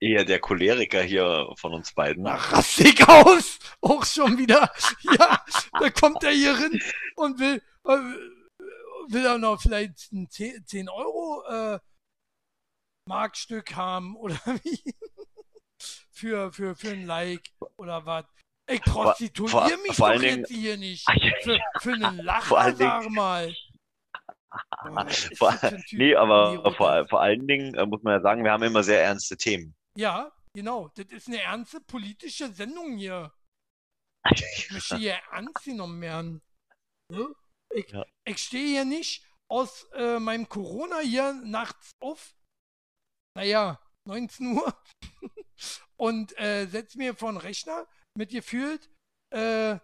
eher 0.00 0.24
der 0.24 0.40
Choleriker 0.40 1.02
hier 1.02 1.52
von 1.56 1.72
uns 1.72 1.92
beiden. 1.92 2.24
Na, 2.24 2.34
rassig 2.34 3.08
aus! 3.08 3.58
Auch 3.80 4.04
schon 4.04 4.38
wieder. 4.38 4.70
Ja, 5.18 5.42
da 5.80 5.90
kommt 5.90 6.22
er 6.24 6.32
hier 6.32 6.52
rein 6.52 6.80
und 7.16 7.38
will, 7.38 7.62
äh, 7.84 9.12
will 9.12 9.24
er 9.24 9.38
noch 9.38 9.62
vielleicht 9.62 10.12
ein 10.12 10.28
10, 10.28 10.66
10 10.66 10.88
Euro 10.88 11.44
äh, 11.48 11.78
Markstück 13.08 13.74
haben 13.76 14.16
oder 14.16 14.36
wie? 14.64 14.94
Für, 16.16 16.52
für, 16.52 16.74
für 16.74 16.90
ein 16.90 17.06
Like 17.06 17.48
oder 17.78 18.04
was? 18.06 18.24
Ich 18.68 18.80
prostituiere 18.82 19.76
mich 19.78 19.94
vor 19.94 20.08
doch 20.08 20.14
allen 20.14 20.20
Dingen- 20.22 20.38
jetzt 20.40 20.50
hier 20.50 20.76
nicht. 20.76 21.06
Für, 21.42 21.58
für 21.80 21.92
einen 21.92 22.18
Lacher, 22.18 22.74
sag 22.74 23.08
mal. 23.10 23.54
Boah, 24.84 25.06
Vor, 25.36 25.54
nee, 25.92 26.14
aber 26.16 26.74
vor, 26.74 27.06
vor 27.08 27.20
allen 27.20 27.46
Dingen 27.46 27.74
äh, 27.74 27.84
muss 27.84 28.02
man 28.02 28.14
ja 28.14 28.20
sagen, 28.22 28.42
wir 28.42 28.52
haben 28.52 28.62
immer 28.62 28.82
sehr 28.82 29.02
ernste 29.04 29.36
Themen. 29.36 29.74
Ja, 29.98 30.32
genau. 30.54 30.88
Das 30.96 31.06
ist 31.06 31.28
eine 31.28 31.42
ernste 31.42 31.80
politische 31.82 32.50
Sendung 32.50 32.96
hier. 32.96 33.32
Ich 34.30 34.70
möchte 34.70 34.96
hier 34.96 35.18
ernst 35.30 35.64
genommen 35.64 36.00
werden. 36.00 36.42
Ne? 37.12 37.28
Ich, 37.74 37.90
Ja. 37.90 38.04
ich 38.26 38.38
stehe 38.38 38.66
hier 38.66 38.84
nicht 38.86 39.26
aus 39.52 39.84
äh, 39.92 40.18
meinem 40.18 40.48
Corona 40.48 40.98
hier 41.00 41.34
nachts 41.44 41.90
auf. 42.02 42.34
Naja, 43.36 43.78
19 44.08 44.56
Uhr. 44.56 44.82
und 45.97 46.38
äh, 46.38 46.66
setze 46.66 46.99
mir 46.99 47.14
vor 47.14 47.32
den 47.32 47.38
Rechner 47.38 47.86
mit 48.16 48.30
gefühlt 48.30 48.88
äh, 49.30 49.78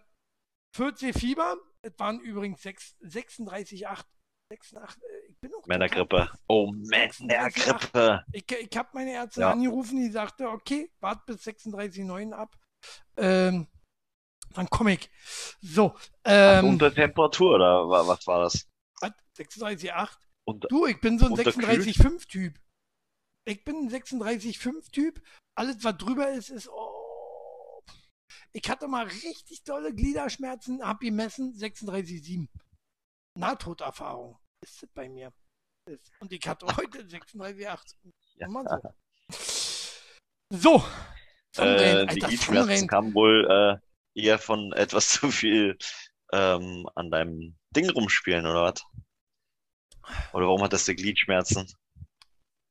40 0.75 1.15
Fieber. 1.17 1.57
Es 1.81 1.93
waren 1.99 2.19
übrigens 2.19 2.61
6, 2.61 2.95
36,8. 3.03 4.03
86, 4.51 5.01
äh, 5.03 5.05
ich 5.29 5.39
bin 5.39 5.51
auch 5.55 5.65
Männergrippe. 5.67 6.29
Oh, 6.47 6.71
Männergrippe. 6.71 8.23
Ich, 8.31 8.45
ich 8.51 8.77
habe 8.77 8.89
meine 8.93 9.11
Ärztin 9.13 9.41
Ja. 9.41 9.51
angerufen, 9.51 9.97
die 9.97 10.09
sagte, 10.11 10.47
okay, 10.49 10.91
wart 10.99 11.25
bis 11.25 11.45
36,9 11.45 12.31
ab. 12.33 12.55
Ähm, 13.17 13.67
dann 14.53 14.69
komme 14.69 14.93
ich. 14.93 15.09
So, 15.61 15.95
ähm, 16.25 16.65
Unter 16.67 16.93
Temperatur 16.93 17.55
oder 17.55 17.89
wa- 17.89 18.07
was 18.07 18.27
war 18.27 18.41
das? 18.43 18.67
was? 19.01 19.11
36,8. 19.37 20.09
Unter, 20.45 20.67
Du, 20.67 20.85
ich 20.85 20.99
bin 21.01 21.17
so 21.17 21.25
ein 21.25 21.31
Unterkühlt? 21.31 21.65
36,5-Typ. 21.81 22.59
Ich 23.45 23.63
bin 23.63 23.75
ein 23.75 23.89
36,5-Typ. 23.89 25.21
Alles, 25.55 25.83
was 25.83 25.97
drüber 25.97 26.31
ist, 26.31 26.49
ist. 26.49 26.69
Oh. 26.69 27.81
Ich 28.53 28.69
hatte 28.69 28.87
mal 28.87 29.05
richtig 29.05 29.63
tolle 29.63 29.93
Gliederschmerzen, 29.93 30.81
hab 30.85 30.99
gemessen, 30.99 31.53
36,7. 31.53 32.47
Nahtoderfahrung 33.37 34.37
ist 34.63 34.83
das 34.83 34.89
bei 34.93 35.09
mir. 35.09 35.33
Und 36.19 36.31
ich 36.31 36.47
hatte 36.47 36.65
heute 36.77 36.99
36,8. 37.03 37.95
Ja. 38.35 38.47
So. 40.49 40.83
So. 41.55 41.61
Äh, 41.61 42.07
die 42.07 42.35
Sonnenrein. 42.35 42.87
kamen 42.87 43.13
wohl 43.13 43.47
äh, 44.15 44.19
eher 44.19 44.39
von 44.39 44.71
etwas 44.75 45.09
zu 45.09 45.29
viel 45.31 45.77
ähm, 46.31 46.87
an 46.95 47.11
deinem 47.11 47.57
Ding 47.75 47.89
rumspielen, 47.89 48.45
oder 48.45 48.63
was? 48.63 48.83
Oder 50.33 50.47
warum 50.47 50.61
hattest 50.63 50.87
du 50.87 50.95
Gliedschmerzen? 50.95 51.71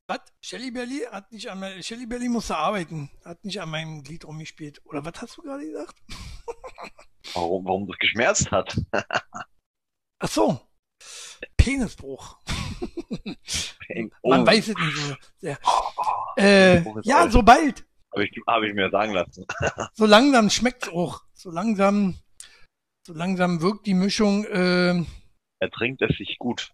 Was? 0.09 0.20
Shelly 0.40 0.70
Belly 0.70 1.07
hat 1.11 1.30
nicht 1.32 1.48
an 1.48 1.61
mein, 1.61 1.82
Shelly 1.82 2.07
Belly 2.07 2.28
musste 2.28 2.57
arbeiten, 2.57 3.11
hat 3.24 3.44
nicht 3.44 3.61
an 3.61 3.70
meinem 3.70 4.03
Glied 4.03 4.24
rumgespielt. 4.24 4.80
Oder 4.84 5.05
was 5.05 5.14
hast 5.22 5.36
du 5.36 5.42
gerade 5.42 5.64
gesagt? 5.64 5.96
Warum, 7.34 7.64
warum 7.64 7.86
das 7.86 7.96
geschmerzt 7.98 8.50
hat? 8.50 8.76
Ach 10.18 10.28
so. 10.28 10.61
Penisbruch. 11.57 12.38
Oh, 14.22 14.30
Man 14.30 14.46
weiß 14.46 14.68
es 14.68 14.74
nicht 14.74 14.96
so 14.96 15.14
sehr. 15.36 15.59
Äh, 16.36 16.76
Penisbruch 16.80 16.96
ist 16.96 17.07
ja, 17.07 17.18
alt. 17.20 17.32
so 17.32 17.42
bald. 17.42 17.84
Habe 18.12 18.24
ich, 18.24 18.32
hab 18.46 18.62
ich 18.62 18.72
mir 18.74 18.88
sagen 18.90 19.12
lassen. 19.12 19.44
So 19.94 20.07
langsam 20.07 20.48
schmeckt's 20.48 20.88
auch. 20.88 21.20
So 21.34 21.50
langsam, 21.50 22.16
so 23.07 23.12
langsam 23.12 23.61
wirkt 23.61 23.86
die 23.86 23.92
Mischung, 23.94 24.44
äh, 24.46 25.05
Er 25.59 25.70
trinkt 25.72 26.00
es 26.00 26.16
sich 26.16 26.38
gut. 26.38 26.72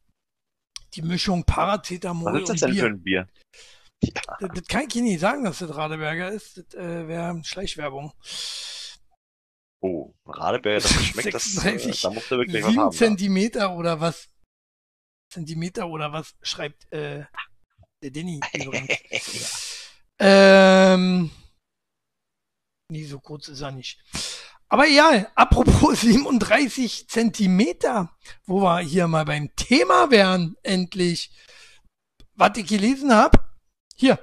Die 0.94 1.02
Mischung 1.02 1.44
Paracetamol 1.44 2.34
Was 2.34 2.42
ist 2.42 2.48
das 2.48 2.60
denn 2.60 2.68
für 2.70 2.74
Bier. 2.74 2.86
ein 2.86 3.02
Bier? 3.02 3.28
Das, 4.00 4.50
das 4.54 4.66
kann 4.68 4.86
ich 4.88 4.94
nicht 4.94 5.20
sagen, 5.20 5.44
dass 5.44 5.58
das 5.58 5.74
Radeberger 5.74 6.30
ist. 6.30 6.58
Das 6.58 6.74
äh, 6.74 7.08
wäre 7.08 7.42
Schleichwerbung. 7.44 8.12
Oh, 9.80 10.14
Radeberger, 10.26 10.80
das 10.80 10.92
schmeckt 10.92 11.34
das. 11.34 11.46
Äh, 11.46 11.78
36, 11.78 12.02
da 12.02 12.10
musst 12.10 12.30
du 12.30 12.38
wirklich 12.38 12.62
was 12.62 12.76
haben. 12.76 12.90
Da. 12.90 12.90
Zentimeter 12.90 13.76
oder 13.76 14.00
was? 14.00 14.28
Zentimeter 15.32 15.88
oder 15.88 16.12
was 16.12 16.34
schreibt 16.42 16.90
äh, 16.92 17.24
der 18.02 18.10
Denny 18.10 18.40
übrigens. 18.54 19.90
ähm, 20.18 21.30
nie 22.90 23.04
so 23.04 23.20
kurz 23.20 23.48
ist 23.48 23.60
er 23.60 23.72
nicht. 23.72 24.02
Aber 24.68 24.86
ja, 24.86 25.30
apropos 25.34 26.00
37 26.02 27.08
Zentimeter, 27.08 28.14
wo 28.44 28.62
wir 28.62 28.80
hier 28.80 29.08
mal 29.08 29.24
beim 29.24 29.54
Thema 29.56 30.10
wären, 30.10 30.56
endlich. 30.62 31.30
Was 32.34 32.56
ich 32.56 32.68
gelesen 32.68 33.12
habe, 33.12 33.38
hier, 33.96 34.18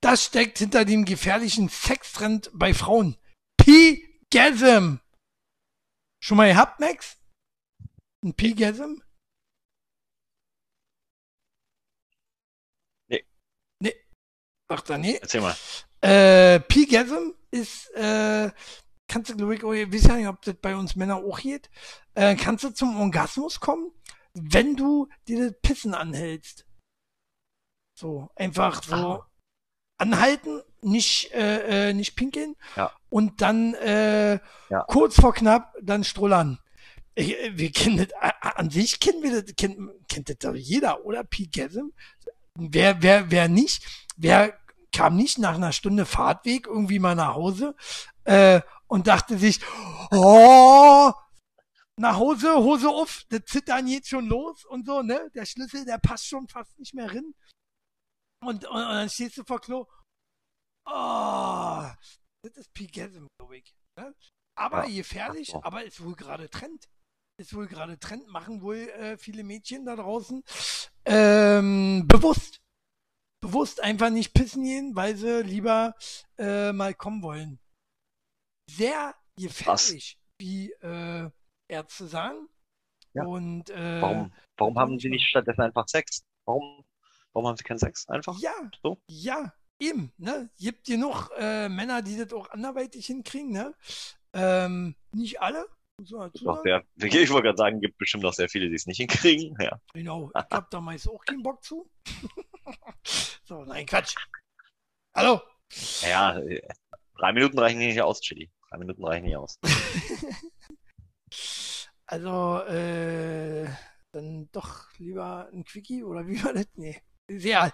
das 0.00 0.24
steckt 0.24 0.58
hinter 0.58 0.84
dem 0.84 1.04
gefährlichen 1.04 1.68
Sextrend 1.68 2.50
bei 2.54 2.72
Frauen. 2.72 3.18
P-Gasm. 3.58 4.96
Schon 6.20 6.36
mal 6.36 6.48
gehabt, 6.48 6.80
Max? 6.80 7.18
Ein 8.22 8.32
P-Gasm? 8.34 9.02
Nee. 13.08 13.26
Nee. 13.80 13.94
Sagt 14.68 14.88
er 14.88 14.98
nee. 14.98 15.18
Erzähl 15.20 15.42
mal. 15.42 15.56
Äh, 16.00 16.60
P-Gasm 16.60 17.32
ist, 17.50 17.90
äh, 17.90 18.50
kannst 19.08 19.30
du, 19.30 19.36
glaube 19.36 19.54
ich, 19.54 19.62
ich 19.62 19.92
weiß 19.92 20.08
ja 20.08 20.16
nicht, 20.16 20.28
ob 20.28 20.42
das 20.42 20.54
bei 20.60 20.74
uns 20.76 20.96
Männer 20.96 21.16
auch 21.16 21.40
geht, 21.40 21.70
äh, 22.14 22.34
kannst 22.36 22.64
du 22.64 22.70
zum 22.70 23.00
Orgasmus 23.00 23.60
kommen, 23.60 23.90
wenn 24.34 24.76
du 24.76 25.08
dir 25.28 25.50
das 25.50 25.60
Pissen 25.62 25.94
anhältst. 25.94 26.66
So, 27.98 28.28
einfach 28.34 28.82
so 28.82 28.94
Ah. 29.22 29.30
anhalten, 29.98 30.62
nicht, 30.82 31.32
äh, 31.32 31.90
äh, 31.90 31.94
nicht 31.94 32.16
pinkeln 32.16 32.56
Ja. 32.76 32.92
und 33.08 33.40
dann 33.40 33.74
äh, 33.74 34.40
Ja. 34.68 34.80
kurz 34.88 35.14
vor 35.20 35.32
knapp 35.32 35.74
dann 35.80 36.02
strullern. 36.04 36.58
Ich, 37.14 37.38
äh, 37.38 37.56
wir 37.56 37.70
kennen 37.70 37.98
das, 37.98 38.08
an 38.40 38.70
sich 38.70 38.98
kennen 38.98 39.22
wir 39.22 39.40
das, 39.42 39.54
kennt, 39.56 39.78
kennt 40.08 40.28
das 40.28 40.38
doch 40.38 40.54
jeder, 40.54 41.04
oder? 41.04 41.22
P-Gasm? 41.22 41.90
Wer, 42.56 43.02
wer, 43.02 43.30
wer 43.30 43.48
nicht, 43.48 43.84
wer 44.16 44.58
kam 44.92 45.16
nicht 45.16 45.38
nach 45.38 45.54
einer 45.54 45.72
Stunde 45.72 46.06
Fahrtweg 46.06 46.66
irgendwie 46.66 46.98
mal 47.00 47.14
nach 47.14 47.34
Hause 47.34 47.74
äh, 48.24 48.60
und 48.86 49.06
dachte 49.06 49.38
sich, 49.38 49.60
oh, 50.10 51.12
nach 51.96 52.16
Hause, 52.16 52.56
Hose 52.56 52.88
auf, 52.88 53.24
das 53.28 53.44
Zittern 53.46 53.86
geht 53.86 54.06
schon 54.06 54.26
los 54.26 54.64
und 54.64 54.86
so, 54.86 55.02
ne? 55.02 55.30
Der 55.34 55.46
Schlüssel, 55.46 55.84
der 55.84 55.98
passt 55.98 56.26
schon 56.26 56.48
fast 56.48 56.78
nicht 56.78 56.94
mehr 56.94 57.08
rein. 57.08 57.34
Und, 58.42 58.64
und, 58.64 58.66
und 58.66 58.88
dann 58.88 59.08
stehst 59.08 59.38
du 59.38 59.44
vor 59.44 59.60
Klo. 59.60 59.86
Oh, 60.86 61.86
das 62.42 62.56
ist 62.56 62.72
Pigasm, 62.74 63.26
glaube 63.38 63.58
ich. 63.58 63.74
Ne? 63.98 64.14
Aber 64.56 64.86
Ja, 64.86 64.96
gefährlich, 64.96 65.48
so. 65.48 65.62
aber 65.62 65.84
ist 65.84 66.02
wohl 66.02 66.14
gerade 66.14 66.50
Trend. 66.50 66.88
Ist 67.40 67.54
wohl 67.54 67.66
gerade 67.66 67.98
Trend, 67.98 68.28
machen 68.28 68.60
wohl 68.62 68.76
äh, 68.76 69.16
viele 69.16 69.42
Mädchen 69.42 69.84
da 69.86 69.96
draußen 69.96 70.44
ähm, 71.04 72.06
bewusst. 72.06 72.60
Bewusst 73.40 73.82
einfach 73.82 74.10
nicht 74.10 74.34
pissen 74.34 74.62
gehen, 74.64 74.94
weil 74.94 75.16
sie 75.16 75.42
lieber 75.42 75.94
äh, 76.38 76.72
mal 76.72 76.94
kommen 76.94 77.22
wollen. 77.22 77.60
Sehr 78.70 79.14
gefährlich, 79.36 80.18
wie 80.38 80.72
äh, 80.72 81.30
Ärzte 81.68 82.06
sagen. 82.06 82.48
Ja. 83.14 83.24
Und 83.24 83.70
äh, 83.70 84.00
Warum, 84.02 84.32
warum 84.56 84.78
haben 84.78 84.98
sie 84.98 85.08
nicht 85.08 85.28
stattdessen 85.28 85.62
einfach 85.62 85.86
Sex? 85.88 86.24
Warum, 86.46 86.84
warum 87.32 87.48
haben 87.48 87.56
sie 87.56 87.64
keinen 87.64 87.78
Sex? 87.78 88.08
Einfach? 88.08 88.38
Ja, 88.40 88.52
So? 88.82 88.98
ja, 89.08 89.52
eben, 89.78 90.12
ne? 90.16 90.50
Gibt 90.58 90.86
genug 90.86 91.30
äh, 91.36 91.68
Männer, 91.68 92.02
die 92.02 92.16
das 92.16 92.32
auch 92.32 92.50
anderweitig 92.50 93.06
hinkriegen, 93.06 93.52
ne? 93.52 93.74
Ähm, 94.32 94.96
nicht 95.12 95.40
alle, 95.40 95.68
sehr, 96.02 96.84
ich 96.96 97.30
wollte 97.30 97.44
gerade 97.44 97.56
sagen, 97.56 97.80
gibt 97.80 97.98
bestimmt 97.98 98.24
auch 98.24 98.32
sehr 98.32 98.48
viele, 98.48 98.68
die 98.68 98.74
es 98.74 98.86
nicht 98.86 98.96
hinkriegen. 98.96 99.56
Ja. 99.60 99.78
Genau, 99.92 100.30
ich 100.34 100.44
hab 100.50 100.70
da 100.70 100.80
meist 100.80 101.08
auch 101.08 101.24
keinen 101.24 101.42
Bock 101.42 101.62
zu. 101.62 101.88
so, 103.44 103.64
nein, 103.64 103.86
Quatsch. 103.86 104.14
Hallo? 105.14 105.40
Ja, 106.02 106.38
äh, 106.38 106.66
drei 107.16 107.32
Minuten 107.32 107.58
reichen 107.58 107.78
nicht 107.78 108.00
aus, 108.00 108.20
Chili. 108.20 108.50
Drei 108.68 108.78
Minuten 108.78 109.04
reichen 109.04 109.24
nicht 109.26 109.36
aus. 109.36 109.58
Also, 112.06 112.60
äh, 112.66 113.66
dann 114.12 114.48
doch 114.52 114.92
lieber 114.98 115.48
ein 115.52 115.64
Quickie 115.64 116.04
oder 116.04 116.26
wie 116.26 116.42
war 116.44 116.52
das? 116.52 116.66
Nee, 116.76 117.00
sehr. 117.28 117.72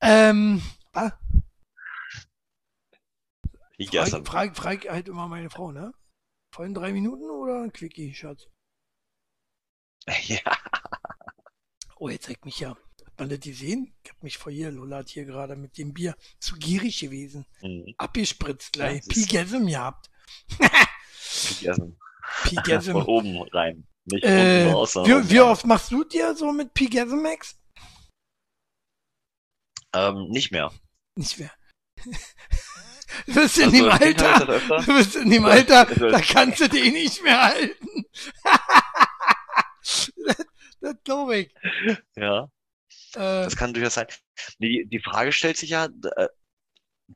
Ähm, 0.00 0.62
ah, 0.92 1.12
Wie 3.78 3.86
gestern. 3.86 4.24
frag, 4.24 4.54
frag 4.56 4.88
halt 4.88 5.08
immer 5.08 5.26
meine 5.28 5.50
Frau, 5.50 5.72
ne? 5.72 5.92
Vollen 6.54 6.74
drei 6.74 6.92
Minuten 6.92 7.28
oder 7.30 7.62
ein 7.62 7.72
Quickie, 7.72 8.14
Schatz? 8.14 8.46
Ja, 10.28 10.40
Oh, 11.96 12.08
jetzt 12.08 12.26
zeigt 12.26 12.44
mich 12.44 12.60
ja. 12.60 12.76
Hat 13.14 13.20
man 13.20 13.28
das 13.28 13.40
gesehen? 13.40 13.94
Ich 14.02 14.10
hab 14.10 14.22
mich 14.24 14.38
vor 14.38 14.50
hier, 14.50 14.72
Lola 14.72 14.98
hat 14.98 15.08
hier 15.08 15.24
gerade 15.24 15.54
mit 15.54 15.78
dem 15.78 15.94
Bier 15.94 16.16
zu 16.40 16.56
gierig 16.56 16.98
gewesen. 16.98 17.46
mhm. 17.62 17.94
Abgespritzt 17.96 18.72
gleich. 18.72 19.02
Ja, 19.06 19.12
Pigasm 19.12 19.66
gehabt. 19.66 20.10
Von 20.58 21.96
Pigasm. 22.42 22.96
oben 22.96 23.42
rein. 23.52 23.86
Nicht 24.06 24.24
äh, 24.24 24.64
unten 24.64 24.74
raus, 24.74 24.94
wie, 24.96 25.30
wie 25.30 25.40
oft 25.40 25.64
machst 25.64 25.92
du 25.92 26.02
dir 26.02 26.34
so 26.34 26.52
mit 26.52 26.74
Pigasm, 26.74 27.22
Max? 27.22 27.56
Ähm, 29.94 30.26
nicht 30.30 30.50
mehr. 30.50 30.72
Nicht 31.14 31.38
mehr. 31.38 31.52
Du 33.26 33.34
bist 33.34 33.58
in 33.58 33.64
Also, 33.66 33.76
dem 33.76 33.92
habe 33.92 34.04
Alter, 34.04 34.80
du 34.82 34.96
bist 34.96 35.14
in 35.14 35.30
dem 35.30 35.44
Alter, 35.44 35.86
Also, 35.88 36.08
da 36.10 36.20
kannst 36.20 36.58
du 36.58 36.68
den 36.68 36.94
nicht 36.94 37.22
mehr 37.22 37.40
halten. 37.40 38.04
das 39.84 40.12
das 40.80 40.94
glaube 41.04 41.36
ich. 41.38 41.54
Ja, 42.16 42.48
Äh, 43.16 43.44
das 43.44 43.56
kann 43.56 43.72
durchaus 43.72 43.94
sein. 43.94 44.06
Die, 44.58 44.86
die 44.86 45.00
Frage 45.00 45.32
stellt 45.32 45.56
sich 45.56 45.70
ja, 45.70 45.86
äh, 46.16 46.28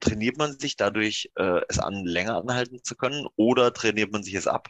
trainiert 0.01 0.36
man 0.36 0.59
sich 0.59 0.76
dadurch, 0.76 1.30
äh, 1.36 1.61
es 1.68 1.78
an, 1.78 2.05
länger 2.05 2.36
anhalten 2.36 2.82
zu 2.82 2.96
können 2.96 3.26
oder 3.36 3.72
trainiert 3.72 4.12
man 4.12 4.22
sich 4.22 4.34
es 4.34 4.46
ab? 4.46 4.68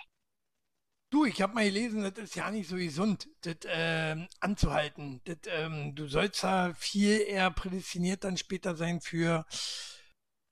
Du, 1.11 1.25
ich 1.25 1.41
habe 1.41 1.55
mal 1.55 1.65
gelesen, 1.65 2.03
das 2.03 2.19
ist 2.19 2.37
ja 2.37 2.51
nicht 2.51 2.69
so 2.69 2.77
gesund, 2.77 3.31
das 3.41 3.57
ähm, 3.67 4.29
anzuhalten. 4.41 5.23
Das, 5.25 5.39
ähm, 5.47 5.95
du 5.95 6.07
sollst 6.07 6.43
ja 6.43 6.75
viel 6.75 7.21
eher 7.21 7.51
prädestiniert 7.51 8.25
dann 8.25 8.37
später 8.37 8.77
sein 8.77 9.01
für, 9.01 9.47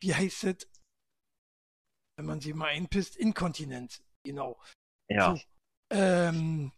wie 0.00 0.14
heißt 0.14 0.44
das, 0.44 0.56
wenn 2.16 2.26
man 2.26 2.40
sie 2.40 2.54
mal 2.54 2.68
einpisst, 2.68 3.16
Inkontinenz. 3.16 4.02
Genau. 4.24 4.58
Ja, 5.08 5.36
So. 5.36 5.42
Ähm, 5.90 6.72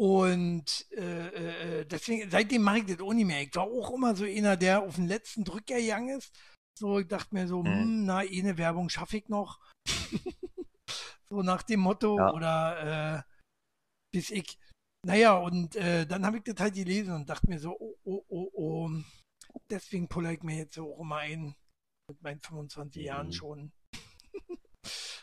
Und 0.00 0.86
äh, 0.92 1.80
äh, 1.80 1.84
deswegen, 1.84 2.30
seitdem 2.30 2.62
mache 2.62 2.78
ich 2.78 2.86
das 2.86 3.00
auch 3.00 3.12
nicht 3.12 3.26
mehr. 3.26 3.42
Ich 3.42 3.54
war 3.54 3.64
auch 3.64 3.90
immer 3.92 4.16
so 4.16 4.24
einer, 4.24 4.56
der 4.56 4.80
auf 4.82 4.94
den 4.94 5.06
letzten 5.08 5.44
Drücker 5.44 5.78
gegangen 5.78 6.16
ist. 6.16 6.34
So, 6.78 7.00
ich 7.00 7.06
dachte 7.06 7.34
mir 7.34 7.46
so, 7.46 7.62
Mhm. 7.62 7.66
hm, 7.66 8.04
na, 8.06 8.16
eine 8.20 8.56
Werbung 8.56 8.88
schaffe 8.88 9.18
ich 9.18 9.28
noch. 9.28 9.60
so 11.28 11.42
nach 11.42 11.62
dem 11.64 11.80
Motto. 11.80 12.16
Ja. 12.16 12.32
Oder 12.32 13.18
äh, 13.18 13.22
bis 14.10 14.30
ich. 14.30 14.58
Naja, 15.06 15.36
und 15.36 15.76
äh, 15.76 16.06
dann 16.06 16.24
habe 16.24 16.38
ich 16.38 16.44
das 16.44 16.58
halt 16.58 16.76
gelesen 16.76 17.14
und 17.14 17.28
dachte 17.28 17.46
mir 17.50 17.58
so, 17.60 17.76
oh, 17.78 17.98
oh, 18.04 18.24
oh, 18.28 18.50
oh. 18.54 18.90
Deswegen 19.68 20.08
pulle 20.08 20.32
ich 20.32 20.42
mir 20.42 20.56
jetzt 20.56 20.76
so 20.76 20.94
auch 20.94 21.00
immer 21.00 21.16
ein. 21.18 21.54
Mit 22.08 22.22
meinen 22.22 22.40
25 22.40 23.02
Jahren 23.04 23.26
Mhm. 23.26 23.32
schon. 23.32 23.72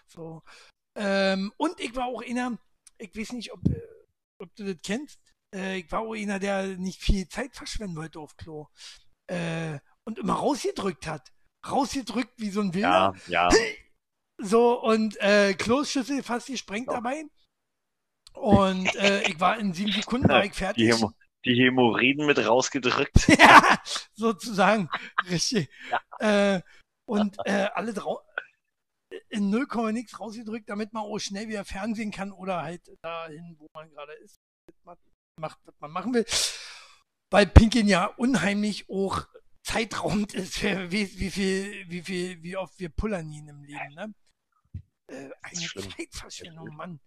so. 0.05 0.43
Ähm, 0.95 1.51
und 1.57 1.80
ich 1.80 1.95
war 1.95 2.05
auch 2.05 2.21
einer, 2.21 2.59
ich 2.99 3.15
weiß 3.15 3.34
nicht, 3.34 3.51
ob, 3.51 3.65
äh, 3.69 3.82
ob 4.39 4.55
du 4.55 4.65
das 4.65 4.81
kennst, 4.83 5.19
äh, 5.53 5.79
ich 5.79 5.91
war 5.91 6.01
auch 6.01 6.13
einer, 6.13 6.39
der 6.39 6.77
nicht 6.77 7.01
viel 7.01 7.27
Zeit 7.27 7.55
verschwenden 7.55 7.95
wollte 7.95 8.19
auf 8.19 8.35
Klo. 8.38 8.67
Äh, 9.27 9.79
und 10.05 10.19
immer 10.19 10.33
rausgedrückt 10.33 11.07
hat. 11.07 11.31
Rausgedrückt 11.67 12.33
wie 12.38 12.49
so 12.49 12.61
ein 12.61 12.73
Wilder. 12.73 13.15
Ja, 13.27 13.49
ja. 13.49 13.55
So, 14.39 14.79
und 14.79 15.19
äh, 15.19 15.55
Kloschüssel 15.55 16.21
fast 16.21 16.45
gesprengt 16.45 16.89
Doch. 16.89 16.93
dabei. 16.93 17.23
Und 18.33 18.95
äh, 18.95 19.23
ich 19.27 19.39
war 19.39 19.57
in 19.57 19.73
sieben 19.73 19.91
Sekunden 19.91 20.29
war 20.29 20.45
ich 20.45 20.51
Die, 20.51 20.57
fertig. 20.57 20.88
Hämo 20.88 21.11
die 21.45 21.55
Hämorrhoiden 21.55 22.25
mit 22.25 22.38
rausgedrückt. 22.38 23.27
ja, 23.39 23.79
sozusagen. 24.13 24.89
Richtig. 25.29 25.69
Äh, 26.19 26.61
und 27.05 27.38
äh, 27.45 27.69
alle 27.73 27.93
in 29.30 29.49
0, 29.49 29.67
nix 29.91 30.19
rausgedrückt, 30.19 30.69
damit 30.69 30.93
man 30.93 31.03
auch 31.03 31.19
schnell 31.19 31.47
wieder 31.47 31.65
Fernsehen 31.65 32.11
kann 32.11 32.32
oder 32.32 32.61
halt 32.61 32.82
dahin, 33.01 33.55
wo 33.57 33.67
man 33.73 33.89
gerade 33.89 34.13
ist, 34.13 34.38
macht, 35.39 35.59
was 35.65 35.75
man 35.80 35.91
machen 35.91 36.13
will. 36.13 36.25
Weil 37.30 37.47
Pinkin 37.47 37.88
ja 37.88 38.05
unheimlich 38.05 38.89
auch 38.89 39.28
zeitraumt 39.63 40.34
ist, 40.34 40.63
weiß, 40.63 40.91
wie 40.91 41.32
viel, 41.32 41.89
wie 41.89 42.01
viel, 42.01 42.41
wie 42.41 42.57
oft 42.57 42.80
wir 42.80 42.89
pullern 42.89 43.32
ihn 43.32 43.47
im 43.47 43.63
Leben, 43.63 43.93
ne? 43.95 44.13
Äh, 45.07 45.30
eine. 45.41 45.89
Zeitverschwendung, 45.89 46.75
Mann. 46.75 46.99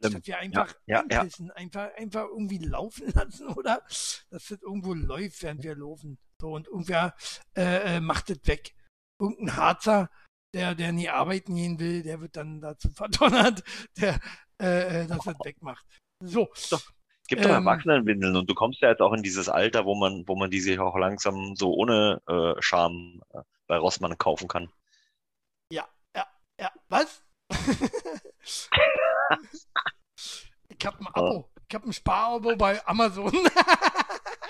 Schlimm. 0.00 0.10
Statt 0.12 0.26
wir 0.26 0.38
einfach 0.38 0.74
ja, 0.86 1.04
ja. 1.10 1.20
anpissen, 1.20 1.50
einfach, 1.50 1.92
einfach 1.96 2.24
irgendwie 2.24 2.58
laufen 2.58 3.10
lassen, 3.14 3.48
oder? 3.48 3.82
Dass 3.88 4.24
das 4.30 4.62
irgendwo 4.62 4.94
läuft, 4.94 5.42
während 5.42 5.62
wir 5.62 5.74
laufen. 5.74 6.18
So, 6.40 6.54
und 6.54 6.68
irgendwer 6.68 7.16
äh, 7.56 7.96
äh, 7.96 8.00
macht 8.00 8.30
das 8.30 8.38
weg. 8.44 8.74
Irgendein 9.20 9.56
Harzer, 9.56 10.10
der, 10.54 10.74
der 10.74 10.92
nie 10.92 11.08
arbeiten 11.08 11.54
gehen 11.54 11.78
will, 11.78 12.02
der 12.02 12.20
wird 12.20 12.36
dann 12.36 12.60
dazu 12.60 12.88
verdonnert, 12.94 13.62
der, 13.96 14.18
äh, 14.60 15.02
äh, 15.02 15.06
dass 15.06 15.26
er 15.26 15.34
das 15.34 15.44
wegmacht. 15.44 15.84
So. 16.20 16.48
Gibt 17.28 17.44
doch 17.44 17.50
Ähm, 17.50 17.56
Erwachsenenwindeln 17.56 18.36
und 18.36 18.48
du 18.48 18.54
kommst 18.54 18.80
ja 18.80 18.88
jetzt 18.88 19.02
auch 19.02 19.12
in 19.12 19.22
dieses 19.22 19.48
Alter, 19.48 19.84
wo 19.84 19.94
man, 19.94 20.26
wo 20.26 20.34
man 20.34 20.50
die 20.50 20.60
sich 20.60 20.78
auch 20.78 20.96
langsam 20.96 21.56
so 21.56 21.74
ohne 21.74 22.22
äh, 22.26 22.54
Scham 22.60 23.20
äh, 23.34 23.42
bei 23.66 23.76
Rossmann 23.76 24.16
kaufen 24.16 24.48
kann. 24.48 24.70
Ja, 26.58 26.72
was? 26.88 27.22
ich 30.68 30.84
hab 30.84 31.00
ein 31.00 31.06
Abo. 31.12 31.48
Ich 31.68 31.74
hab 31.74 31.84
ein 31.84 31.92
Sparabo 31.92 32.56
bei 32.56 32.84
Amazon. 32.86 33.32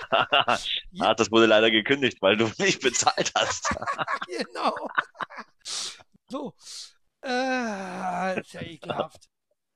ah, 0.09 1.13
das 1.15 1.31
wurde 1.31 1.45
leider 1.45 1.69
gekündigt, 1.69 2.19
weil 2.21 2.37
du 2.37 2.49
nicht 2.57 2.81
bezahlt 2.81 3.31
hast. 3.35 3.75
genau. 4.25 4.73
So. 6.29 6.53
Äh, 7.23 8.39
ist 8.39 8.53
ja 8.53 8.61
ekelhaft. 8.61 9.27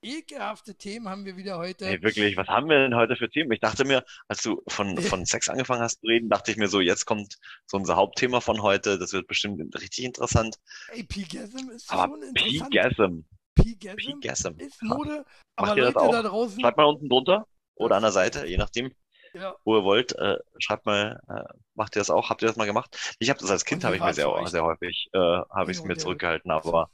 Ekelhafte 0.02 0.74
Themen 0.74 1.08
haben 1.08 1.24
wir 1.24 1.36
wieder 1.38 1.56
heute. 1.56 1.86
Hey, 1.86 2.02
wirklich, 2.02 2.36
was 2.36 2.46
haben 2.48 2.68
wir 2.68 2.78
denn 2.78 2.94
heute 2.94 3.16
für 3.16 3.30
Themen? 3.30 3.50
Ich 3.52 3.60
dachte 3.60 3.86
mir, 3.86 4.04
als 4.28 4.42
du 4.42 4.62
von, 4.68 4.98
von 4.98 5.24
Sex 5.26 5.48
angefangen 5.48 5.80
hast 5.80 6.00
zu 6.00 6.06
reden, 6.06 6.28
dachte 6.28 6.50
ich 6.50 6.58
mir 6.58 6.68
so, 6.68 6.80
jetzt 6.80 7.06
kommt 7.06 7.36
so 7.66 7.78
unser 7.78 7.96
Hauptthema 7.96 8.40
von 8.40 8.60
heute. 8.60 8.98
Das 8.98 9.14
wird 9.14 9.26
bestimmt 9.26 9.74
richtig 9.80 10.04
interessant. 10.04 10.56
Ey, 10.88 11.04
P-Gasm 11.04 11.70
ist 11.70 11.90
Aber 11.90 12.14
schon 12.14 12.22
interessant. 12.22 12.70
P-Gasm, 12.70 13.18
P-Gasm 13.54 13.96
P-Gasm. 13.96 14.58
ist 14.58 14.82
Mode, 14.82 15.24
Macht 15.58 15.70
aber 15.70 15.80
Leute 15.80 16.00
auch? 16.00 16.12
da 16.12 16.22
draußen, 16.22 16.60
Schreibt 16.60 16.76
mal 16.76 16.84
unten 16.84 17.08
drunter 17.08 17.46
oder 17.76 17.96
an 17.96 18.02
der 18.02 18.12
Seite, 18.12 18.46
je 18.46 18.58
nachdem, 18.58 18.92
ja, 19.34 19.56
wo 19.64 19.76
ihr 19.76 19.84
wollt. 19.84 20.12
Äh, 20.12 20.38
schreibt 20.58 20.86
mal, 20.86 21.20
äh, 21.28 21.54
macht 21.74 21.96
ihr 21.96 22.00
das 22.00 22.10
auch? 22.10 22.30
Habt 22.30 22.42
ihr 22.42 22.48
das 22.48 22.56
mal 22.56 22.66
gemacht? 22.66 23.16
Ich 23.18 23.30
habe 23.30 23.40
das 23.40 23.50
als 23.50 23.64
Kind, 23.64 23.84
habe 23.84 23.96
ich 23.96 24.02
mir 24.02 24.14
sehr, 24.14 24.32
euch? 24.32 24.48
sehr 24.48 24.64
häufig, 24.64 25.08
äh, 25.12 25.18
habe 25.18 25.70
ich 25.70 25.78
es 25.78 25.84
mir 25.84 25.96
zurückgehalten, 25.96 26.50
aber 26.50 26.90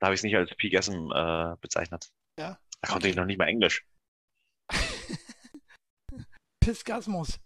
da 0.00 0.06
habe 0.06 0.14
ich 0.14 0.20
es 0.20 0.24
nicht 0.24 0.36
als 0.36 0.54
P-Gasm 0.56 1.12
äh, 1.12 1.56
bezeichnet. 1.60 2.10
Ja. 2.38 2.58
Da 2.80 2.88
konnte 2.88 3.08
ich 3.08 3.16
noch 3.16 3.24
nicht 3.24 3.38
mal 3.38 3.48
Englisch. 3.48 3.86
Pisgasmus. 6.60 7.38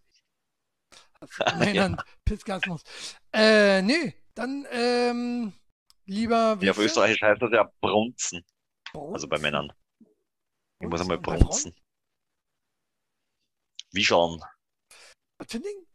Du 1.20 1.26
genannt, 1.58 2.02
Pisgasmus. 2.24 2.84
Äh, 3.32 3.82
nee, 3.82 4.14
dann, 4.34 4.66
ähm, 4.70 5.52
lieber, 6.06 6.56
Ja, 6.60 6.70
auf 6.70 6.78
Österreichisch 6.78 7.22
heißt 7.22 7.42
das 7.42 7.50
ja 7.52 7.70
Brunzen, 7.80 8.44
Brunzen. 8.92 9.14
also 9.14 9.28
bei 9.28 9.38
Männern. 9.38 9.72
Ich 10.80 10.88
muss 10.88 11.00
einmal 11.00 11.18
brunzen. 11.18 11.74
Wie 13.92 14.04
schauen? 14.04 14.40
Was 15.38 15.50
für 15.50 15.58
ein 15.58 15.62
Ding? 15.62 15.86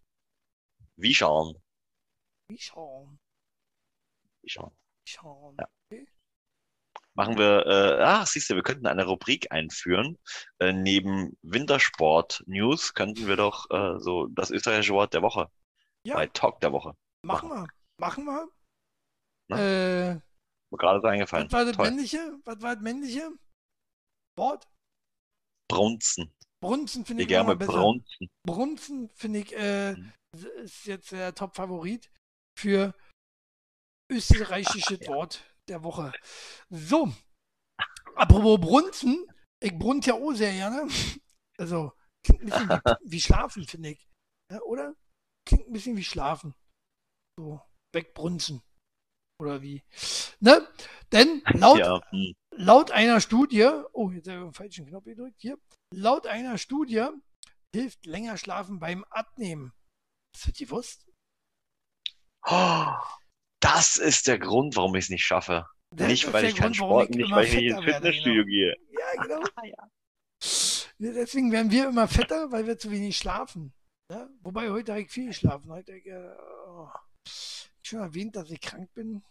Wie 0.95 1.13
schauen? 1.13 1.61
Wie 2.49 2.57
schauen? 2.59 3.19
Wie 4.41 4.49
schauen? 4.49 4.75
Wie 5.05 5.11
schauen? 5.11 5.57
Ja. 5.59 5.67
Machen 7.15 7.37
wir, 7.37 7.65
äh, 7.67 8.01
ah, 8.03 8.25
siehst 8.25 8.49
du, 8.49 8.55
wir 8.55 8.63
könnten 8.63 8.87
eine 8.87 9.05
Rubrik 9.05 9.51
einführen. 9.51 10.17
Äh, 10.59 10.73
neben 10.73 11.37
Wintersport-News 11.43 12.95
könnten 12.95 13.27
wir 13.27 13.35
doch 13.35 13.69
äh, 13.69 13.99
so 13.99 14.25
das 14.27 14.49
österreichische 14.49 14.93
Wort 14.93 15.13
der 15.13 15.21
Woche 15.21 15.51
Ja, 16.03 16.15
bei 16.15 16.25
Talk 16.25 16.59
der 16.61 16.71
Woche. 16.71 16.97
machen 17.23 17.49
wir. 17.49 17.67
Machen 17.99 18.25
wir. 18.25 18.49
Ne? 19.49 19.59
Äh, 19.59 20.13
Mir 20.71 20.77
gerade 20.77 21.01
so 21.01 21.07
eingefallen. 21.07 21.45
was 21.45 21.53
war 21.53 21.65
das 21.65 21.75
Toll. 21.75 21.85
männliche? 21.91 22.39
Was 22.45 22.61
war 22.63 22.73
das 22.75 22.83
männliche? 22.83 23.29
Wort? 24.35 24.67
Brunzen. 25.69 26.33
Brunzen 26.63 27.05
finde 27.05 27.23
Ich 27.23 27.29
gerne 27.29 27.55
brunzen. 27.55 28.29
Brunzen 28.45 29.09
finde 29.15 29.39
ich, 29.39 29.55
äh, 29.55 29.93
Mhm. 29.93 30.13
ist 30.63 30.85
jetzt 30.85 31.11
der 31.11 31.35
Top-Favorit 31.35 32.09
für 32.57 32.93
österreichisches 34.11 35.07
Wort 35.07 35.43
der 35.67 35.83
Woche. 35.83 36.13
So, 36.69 37.13
apropos 38.15 38.59
Brunzen, 38.59 39.25
ich 39.61 39.77
brunnt 39.77 40.05
ja 40.05 40.13
auch 40.13 40.31
sehr 40.33 40.51
gerne. 40.51 40.87
Also, 41.57 41.91
klingt 42.25 42.41
ein 42.41 42.45
bisschen 42.45 42.69
wie, 42.69 42.81
wie 43.11 43.21
Schlafen, 43.21 43.67
finde 43.67 43.89
ich. 43.91 44.07
Ja, 44.51 44.61
oder? 44.61 44.95
Klingt 45.47 45.67
ein 45.67 45.73
bisschen 45.73 45.97
wie 45.97 46.03
Schlafen. 46.03 46.55
So, 47.37 47.61
wegbrunzen. 47.93 48.61
Oder 49.41 49.61
wie? 49.61 49.83
Ne? 50.39 50.67
Denn 51.11 51.41
laut 51.53 51.79
Ja, 51.79 52.01
hm. 52.11 52.33
Laut 52.57 52.91
einer 52.91 53.19
Studie, 53.19 53.69
oh, 53.93 54.11
jetzt 54.11 54.27
habe 54.27 54.39
ich 54.39 54.43
den 54.43 54.53
falschen 54.53 54.85
Knopf 54.85 55.05
gedrückt, 55.05 55.41
hier. 55.41 55.57
Laut 55.93 56.27
einer 56.27 56.57
Studie 56.57 57.07
hilft 57.73 58.05
länger 58.05 58.37
schlafen 58.37 58.79
beim 58.79 59.03
Abnehmen. 59.05 59.73
Das 60.33 60.47
wird 60.47 60.57
gewusst? 60.57 61.07
Oh, 62.45 62.85
das 63.59 63.97
ist 63.97 64.27
der 64.27 64.37
Grund, 64.37 64.75
warum 64.75 64.95
ich 64.95 65.05
es 65.05 65.09
nicht 65.09 65.25
schaffe. 65.25 65.65
Das 65.91 66.07
nicht, 66.07 66.31
weil 66.33 66.45
ich 66.45 66.55
keinen 66.55 66.73
Sport, 66.73 67.11
ich 67.11 67.17
nicht, 67.17 67.31
weil 67.31 67.45
ich 67.45 67.53
nicht 67.53 67.71
ins 67.71 67.83
Fitnessstudio 67.83 68.45
gehe. 68.45 68.75
Ja, 68.91 69.21
genau. 69.21 69.43
Ah, 69.55 69.65
ja. 69.65 69.89
Ja, 70.99 71.11
Deswegen 71.11 71.51
werden 71.51 71.71
wir 71.71 71.87
immer 71.89 72.07
fetter, 72.07 72.51
weil 72.51 72.67
wir 72.67 72.77
zu 72.77 72.91
wenig 72.91 73.17
schlafen. 73.17 73.73
Ja? 74.11 74.29
Wobei 74.41 74.69
heute 74.69 74.93
habe 74.93 75.01
ich 75.01 75.11
viel 75.11 75.27
geschlafen. 75.27 75.71
Heute 75.71 75.91
habe 75.91 75.99
ich, 75.99 76.05
äh, 76.07 76.35
oh, 76.67 76.89
ich 77.25 77.89
schon 77.89 77.99
erwähnt, 77.99 78.35
dass 78.35 78.49
ich 78.49 78.61
krank 78.61 78.93
bin. 78.93 79.23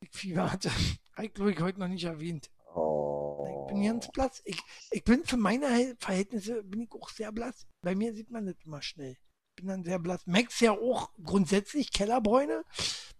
Ich 0.00 0.10
Fieber 0.10 0.50
hatte. 0.52 0.70
Habe 1.16 1.26
ich, 1.26 1.34
glaube 1.34 1.52
ich, 1.52 1.60
heute 1.60 1.80
noch 1.80 1.88
nicht 1.88 2.04
erwähnt. 2.04 2.50
Ich 2.68 3.72
bin 3.72 3.82
ganz 3.82 4.06
Oh. 4.08 4.12
blass. 4.12 4.42
Ich, 4.44 4.60
ich 4.90 5.02
bin 5.04 5.24
für 5.24 5.36
meine 5.36 5.96
Verhältnisse 5.98 6.62
bin 6.62 6.82
ich 6.82 6.92
auch 6.92 7.08
sehr 7.08 7.32
blass. 7.32 7.66
Bei 7.82 7.94
mir 7.94 8.14
sieht 8.14 8.30
man 8.30 8.46
das 8.46 8.56
immer 8.64 8.82
schnell. 8.82 9.16
Ich 9.50 9.56
bin 9.56 9.66
dann 9.68 9.84
sehr 9.84 9.98
blass. 9.98 10.26
Max 10.26 10.60
ja 10.60 10.72
auch 10.72 11.10
grundsätzlich 11.22 11.90
Kellerbräune. 11.90 12.64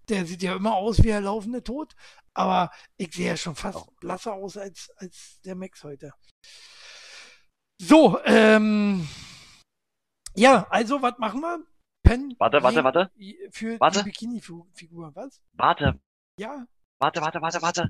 Der 0.08 0.24
sieht 0.26 0.42
ja 0.42 0.54
immer 0.54 0.74
aus 0.76 0.98
wie 0.98 1.08
der 1.08 1.20
laufende 1.22 1.62
Tod. 1.64 1.96
Aber 2.34 2.70
ich 2.98 3.14
sehe 3.14 3.28
ja 3.28 3.36
schon 3.36 3.56
fast 3.56 3.78
Oh. 3.78 3.92
blasser 4.00 4.34
aus 4.34 4.56
als, 4.56 4.90
als 4.98 5.40
der 5.44 5.54
Max 5.54 5.82
heute. 5.82 6.12
So, 7.80 8.18
ähm. 8.24 9.08
Ja, 10.34 10.66
also, 10.70 11.00
was 11.00 11.16
machen 11.18 11.40
wir? 11.40 11.64
Pen, 12.02 12.34
Warte, 12.38 12.62
warte, 12.62 12.84
warte. 12.84 13.10
Für 13.50 13.80
Warte. 13.80 13.98
die 14.00 14.04
Bikini-Figur, 14.10 15.10
was? 15.16 15.40
Warte, 15.54 15.98
Ja, 16.38 16.66
warte, 16.98 17.20
warte, 17.20 17.40
warte, 17.40 17.62
warte. 17.62 17.88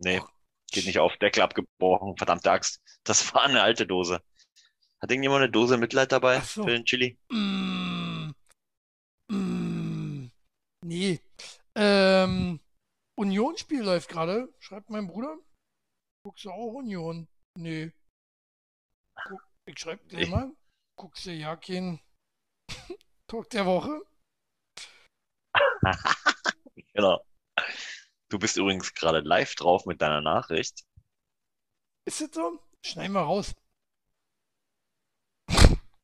Nee, 0.00 0.22
geht 0.70 0.86
nicht 0.86 0.98
auf. 0.98 1.16
Deckel 1.16 1.42
abgebrochen. 1.42 2.16
Verdammte 2.16 2.50
Axt. 2.50 2.80
Das 3.04 3.34
war 3.34 3.42
eine 3.42 3.62
alte 3.62 3.86
Dose. 3.86 4.22
Hat 5.00 5.10
irgendjemand 5.10 5.42
eine 5.42 5.50
Dose 5.50 5.76
Mitleid 5.76 6.12
dabei 6.12 6.38
Ach 6.38 6.44
so. 6.44 6.64
für 6.64 6.70
den 6.70 6.84
Chili? 6.84 7.18
Mm, 7.30 8.30
mm, 9.30 10.30
nee. 10.84 11.20
Ähm, 11.76 12.60
Unionsspiel 13.16 13.82
läuft 13.82 14.08
gerade, 14.08 14.52
schreibt 14.58 14.90
mein 14.90 15.06
Bruder. 15.06 15.36
Guckst 16.24 16.44
du 16.44 16.50
auch 16.50 16.74
Union? 16.74 17.28
Nee. 17.56 17.92
Guck, 19.24 19.42
ich 19.66 19.78
schreib 19.78 20.08
dir 20.08 20.26
mal. 20.26 20.52
Guckst 20.96 21.26
du 21.26 21.32
ja 21.32 21.54
kein 21.56 22.00
Talk 23.28 23.50
der 23.50 23.66
Woche? 23.66 24.02
Genau. 26.94 27.24
Du 28.28 28.38
bist 28.38 28.56
übrigens 28.56 28.92
gerade 28.94 29.20
live 29.20 29.54
drauf 29.54 29.86
mit 29.86 30.02
deiner 30.02 30.20
Nachricht. 30.20 30.84
Ist 32.06 32.20
das 32.20 32.30
so? 32.32 32.60
Schneiden 32.84 33.12
wir 33.12 33.20
raus. 33.20 33.54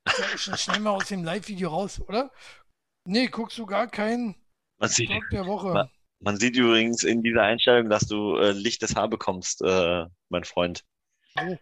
Sch- 0.07 0.57
Schneiden 0.57 0.85
wir 0.85 0.93
aus 0.93 1.09
dem 1.09 1.25
Live-Video 1.25 1.71
raus, 1.71 2.01
oder? 2.01 2.33
Nee, 3.07 3.27
guckst 3.29 3.59
du 3.59 3.67
gar 3.67 3.89
keinen 3.89 4.37
Man 4.79 4.89
sieht, 4.89 5.11
Talk 5.11 5.29
der 5.31 5.47
Woche. 5.47 5.69
Ma- 5.73 5.91
man 6.21 6.37
sieht 6.39 6.57
übrigens 6.57 7.03
in 7.03 7.23
dieser 7.23 7.43
Einstellung, 7.43 7.91
dass 7.91 8.07
du 8.07 8.37
äh, 8.37 8.53
lichtes 8.53 8.95
Haar 8.95 9.09
bekommst, 9.09 9.61
äh, 9.63 10.07
mein 10.31 10.45
Freund. 10.45 10.85
Oh. 11.39 11.57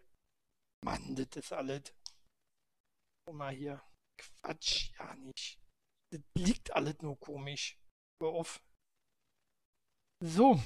Mann, 0.84 1.14
das 1.16 1.26
ist 1.36 1.52
alles. 1.52 1.82
Guck 3.26 3.36
mal 3.36 3.52
hier. 3.54 3.82
Quatsch, 4.18 4.90
ja 4.98 5.14
nicht. 5.16 5.58
Das 6.10 6.20
liegt 6.36 6.72
alles 6.74 6.96
nur 7.00 7.18
komisch. 7.18 7.78
Auf. 8.28 8.60
So. 10.24 10.60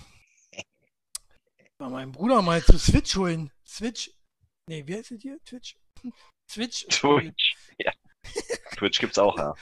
Mal 1.78 1.90
meinen 1.90 2.12
Bruder 2.12 2.42
mal 2.42 2.62
zu 2.62 2.78
Switch 2.78 3.16
holen. 3.16 3.50
Switch. 3.66 4.10
Nee, 4.68 4.86
wie 4.86 4.94
heißt 4.96 5.12
es 5.12 5.22
hier? 5.22 5.38
Twitch? 5.44 5.76
Switch. 6.50 6.86
Twitch. 6.88 7.56
Ja. 7.78 7.92
Twitch 8.76 8.98
gibt's 8.98 9.18
auch, 9.18 9.36
ja. 9.38 9.54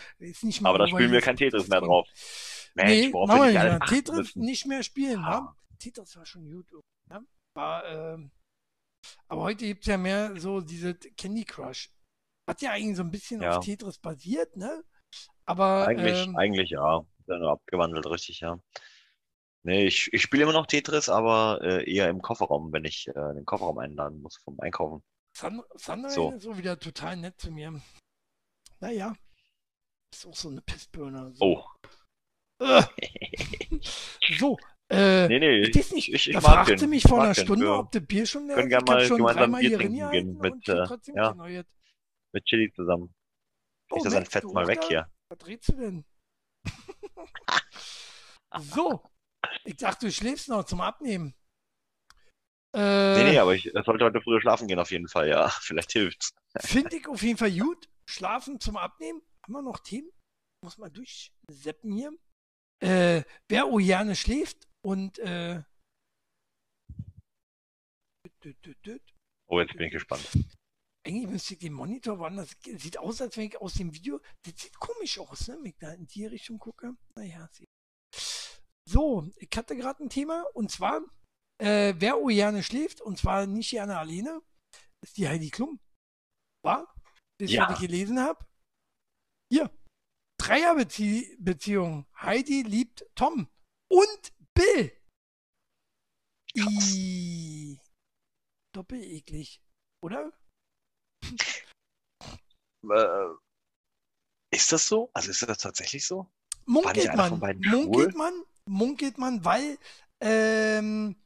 Mal 0.60 0.68
Aber 0.70 0.78
da 0.78 0.88
spielen 0.88 1.12
wir 1.12 1.20
kein 1.20 1.36
Tetris 1.36 1.68
mehr 1.68 1.80
drauf. 1.80 2.08
Mensch, 2.74 2.90
Nee, 2.90 3.12
wir 3.12 3.12
wir 3.12 3.44
nicht 3.44 3.54
mehr. 3.54 3.82
achten 3.82 3.94
Tetris 3.94 4.16
müssen. 4.16 4.40
nicht 4.42 4.66
mehr 4.66 4.82
spielen, 4.82 5.18
Ah. 5.20 5.30
wa? 5.40 5.56
Tetris 5.78 6.16
war 6.16 6.26
schon 6.26 6.50
gut. 6.50 6.72
Ja? 7.10 7.20
War, 7.56 7.84
ähm, 7.86 8.30
aber 9.28 9.42
heute 9.42 9.66
gibt 9.66 9.82
es 9.82 9.86
ja 9.88 9.98
mehr 9.98 10.38
so 10.40 10.60
diese 10.60 10.94
Candy 10.94 11.44
Crush. 11.44 11.90
Hat 12.48 12.62
ja 12.62 12.72
eigentlich 12.72 12.96
so 12.96 13.02
ein 13.02 13.10
bisschen 13.10 13.42
Ja. 13.42 13.58
auf 13.58 13.64
Tetris 13.64 13.98
basiert, 13.98 14.56
ne? 14.56 14.84
Aber 15.46 15.86
Eigentlich, 15.86 16.26
ähm, 16.26 16.36
eigentlich 16.36 16.70
ja. 16.70 17.04
Nur 17.26 17.50
abgewandelt, 17.52 18.06
richtig, 18.06 18.40
ja. 18.40 18.58
Nee, 19.62 19.86
ich, 19.86 20.12
ich 20.12 20.20
spiele 20.22 20.42
immer 20.42 20.52
noch 20.52 20.66
Tetris, 20.66 21.08
aber 21.08 21.60
äh, 21.62 21.90
eher 21.90 22.08
im 22.10 22.20
Kofferraum, 22.20 22.72
wenn 22.72 22.84
ich 22.84 23.08
äh, 23.08 23.12
den 23.34 23.46
Kofferraum 23.46 23.78
einladen 23.78 24.20
muss 24.20 24.36
vom 24.44 24.60
Einkaufen. 24.60 25.02
San 25.36 25.62
Sandra 25.76 26.10
So. 26.10 26.32
ist 26.32 26.42
so 26.42 26.58
wieder 26.58 26.78
total 26.78 27.16
nett 27.16 27.40
zu 27.40 27.50
mir. 27.50 27.80
Naja. 28.80 29.14
Ist 30.12 30.26
auch 30.26 30.34
so 30.36 30.48
eine 30.50 30.60
Pissbirne. 30.60 31.32
So. 31.34 31.44
Oh. 31.44 32.64
Äh. 32.64 32.82
so. 34.38 34.58
Äh, 34.90 35.28
Nee, 35.28 35.38
nee, 35.38 35.60
ich 35.60 35.74
nicht, 35.92 36.08
ich, 36.12 36.28
ich 36.28 36.32
da 36.34 36.40
fragte 36.42 36.76
den. 36.76 36.90
mich 36.90 37.04
Ich 37.04 37.10
vor 37.10 37.22
einer 37.22 37.32
den. 37.32 37.42
Stunde, 37.44 37.64
Wir 37.64 37.78
ob 37.78 37.90
das 37.90 38.06
Bier 38.06 38.26
schon 38.26 38.46
leer 38.46 38.56
können 38.56 38.70
ist. 38.70 38.70
gerne 38.70 38.84
Ich 38.84 38.90
mal 38.90 39.06
schon 39.06 39.16
gemeinsam 39.16 39.52
Bier 39.58 39.78
trinken 39.78 40.10
gehen 40.10 40.38
mit, 40.38 40.68
äh, 40.68 40.86
ja. 41.16 41.64
Mit 42.32 42.44
Chili 42.44 42.70
zusammen. 42.74 43.14
Oh, 43.90 43.94
Nicht, 43.94 44.06
dass 44.06 44.12
sein 44.12 44.22
Max, 44.22 44.32
Fett 44.32 44.44
du 44.44 44.52
mal 44.52 44.66
weg 44.66 44.80
da? 44.82 44.88
hier. 44.88 45.12
Was 45.30 45.38
drehst 45.38 45.68
du 45.68 45.72
denn? 45.72 46.04
So. 48.58 49.02
Ich 49.64 49.76
dachte, 49.76 50.06
du 50.06 50.12
schläfst 50.12 50.48
noch 50.48 50.64
zum 50.64 50.80
Abnehmen. 50.80 51.34
Äh, 52.74 53.14
Nee, 53.14 53.30
nee, 53.30 53.38
aber 53.38 53.54
ich 53.54 53.70
sollte 53.84 54.04
heute 54.04 54.20
früher 54.20 54.40
schlafen 54.40 54.66
gehen 54.66 54.78
auf 54.78 54.90
jeden 54.90 55.08
Fall, 55.08 55.28
ja. 55.28 55.48
Vielleicht 55.60 55.92
hilft's. 55.92 56.34
Finde 56.58 56.96
ich 56.96 57.06
auf 57.06 57.22
jeden 57.22 57.38
Fall 57.38 57.52
gut. 57.52 57.88
Schlafen 58.08 58.60
zum 58.60 58.76
Abnehmen. 58.76 59.22
Haben 59.44 59.52
wir 59.52 59.62
noch 59.62 59.80
Themen? 59.80 60.10
Muss 60.62 60.78
mal 60.78 60.90
durchseppen 60.90 61.92
hier. 61.92 62.12
Äh, 62.82 63.22
wer 63.48 63.68
oh 63.68 63.76
gerne 63.76 64.16
schläft 64.16 64.66
und 64.82 65.18
äh. 65.18 65.62
Oh, 69.46 69.60
jetzt 69.60 69.72
bin 69.74 69.86
ich 69.86 69.92
gespannt. 69.92 70.28
Eigentlich 71.06 71.28
müsste 71.28 71.54
ich 71.54 71.60
den 71.60 71.74
Monitor 71.74 72.18
woanders. 72.18 72.56
Sieht 72.64 72.98
aus, 72.98 73.20
als 73.20 73.36
wenn 73.36 73.48
ich 73.48 73.60
aus 73.60 73.74
dem 73.74 73.92
Video. 73.92 74.20
Das 74.42 74.54
sieht 74.58 74.78
komisch 74.78 75.18
aus, 75.18 75.48
ne? 75.48 75.58
Wenn 75.58 75.66
ich 75.66 75.76
da 75.78 75.92
in 75.92 76.06
die 76.06 76.26
Richtung 76.26 76.58
gucke. 76.58 76.96
Naja, 77.14 77.46
sieht. 77.52 77.68
So, 78.88 79.30
ich 79.36 79.50
hatte 79.56 79.76
gerade 79.76 80.02
ein 80.02 80.10
Thema 80.10 80.44
und 80.54 80.70
zwar, 80.70 81.02
äh, 81.58 81.94
wer 81.98 82.16
gerne 82.26 82.62
schläft 82.62 83.00
und 83.00 83.18
zwar 83.18 83.46
nicht 83.46 83.70
gerne 83.70 83.98
alleine, 83.98 84.40
ist 85.02 85.16
die 85.16 85.28
Heidi 85.28 85.50
Klum. 85.50 85.78
War? 86.64 86.94
Das, 87.38 87.50
Ja. 87.50 87.70
ich 87.72 87.80
gelesen 87.80 88.20
habe. 88.20 88.46
Hier. 89.52 89.70
Dreierbeziehung. 90.40 92.06
Heidi 92.16 92.62
liebt 92.62 93.04
Tom 93.14 93.48
und 93.90 94.32
Bill. 94.54 94.92
I 96.56 97.78
Doppel-eklig, 98.74 99.62
oder? 100.02 100.32
Äh, 102.90 103.28
ist 104.52 104.72
das 104.72 104.86
so? 104.86 105.10
Also 105.12 105.30
ist 105.30 105.42
das 105.42 105.58
tatsächlich 105.58 106.06
so? 106.06 106.30
Munkelt 106.66 107.14
man, 107.14 107.40
munkelt 107.58 108.14
man, 108.14 108.32
munkelt 108.66 109.18
man, 109.18 109.44
weil 109.44 109.78
ähm, 110.20 111.16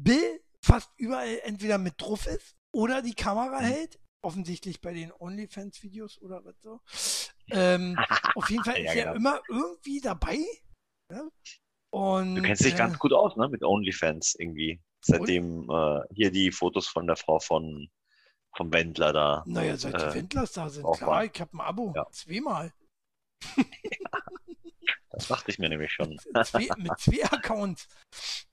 Bill 0.00 0.42
fast 0.64 0.90
überall 0.96 1.40
entweder 1.44 1.78
mit 1.78 2.00
drauf 2.00 2.26
ist 2.26 2.56
oder 2.72 3.02
die 3.02 3.14
Kamera 3.14 3.60
Mhm. 3.60 3.64
hält. 3.64 3.98
Offensichtlich 4.24 4.80
bei 4.80 4.92
den 4.92 5.12
OnlyFans-Videos 5.12 6.20
oder 6.22 6.44
was 6.44 6.54
so. 6.62 6.80
Ähm, 7.50 7.96
auf 8.36 8.50
jeden 8.50 8.62
Fall 8.62 8.76
ist 8.76 8.94
Ja, 8.94 8.94
er 8.94 9.04
genau. 9.04 9.16
immer 9.16 9.42
irgendwie 9.48 10.00
dabei. 10.00 10.38
Ja? 11.10 11.28
Und, 11.90 12.36
Du 12.36 12.42
kennst 12.42 12.64
dich 12.64 12.74
äh, 12.74 12.78
ganz 12.78 12.98
gut 13.00 13.12
aus, 13.12 13.36
ne? 13.36 13.48
Mit 13.48 13.64
OnlyFans 13.64 14.36
irgendwie. 14.38 14.80
Seitdem 15.04 15.68
äh, 15.68 16.00
hier 16.14 16.30
die 16.30 16.52
Fotos 16.52 16.86
von 16.86 17.08
der 17.08 17.16
Frau 17.16 17.40
von 17.40 17.90
vom 18.56 18.72
Wendler 18.72 19.12
da. 19.12 19.44
Naja, 19.46 19.76
seit 19.76 19.94
die 19.94 20.04
äh, 20.04 20.14
Wendlers 20.14 20.52
da 20.52 20.68
sind, 20.68 20.84
klar, 20.96 21.08
war. 21.08 21.24
ich 21.24 21.40
habe 21.40 21.56
ein 21.56 21.60
Abo. 21.60 21.92
Ja. 21.94 22.06
Zweimal. 22.10 22.72
Das 25.14 25.28
dachte 25.28 25.50
ich 25.50 25.58
mir 25.58 25.68
nämlich 25.68 25.92
schon. 25.92 26.18
zwei, 26.18 26.66
mit 26.78 26.98
zwei 26.98 27.22
Accounts. 27.30 27.86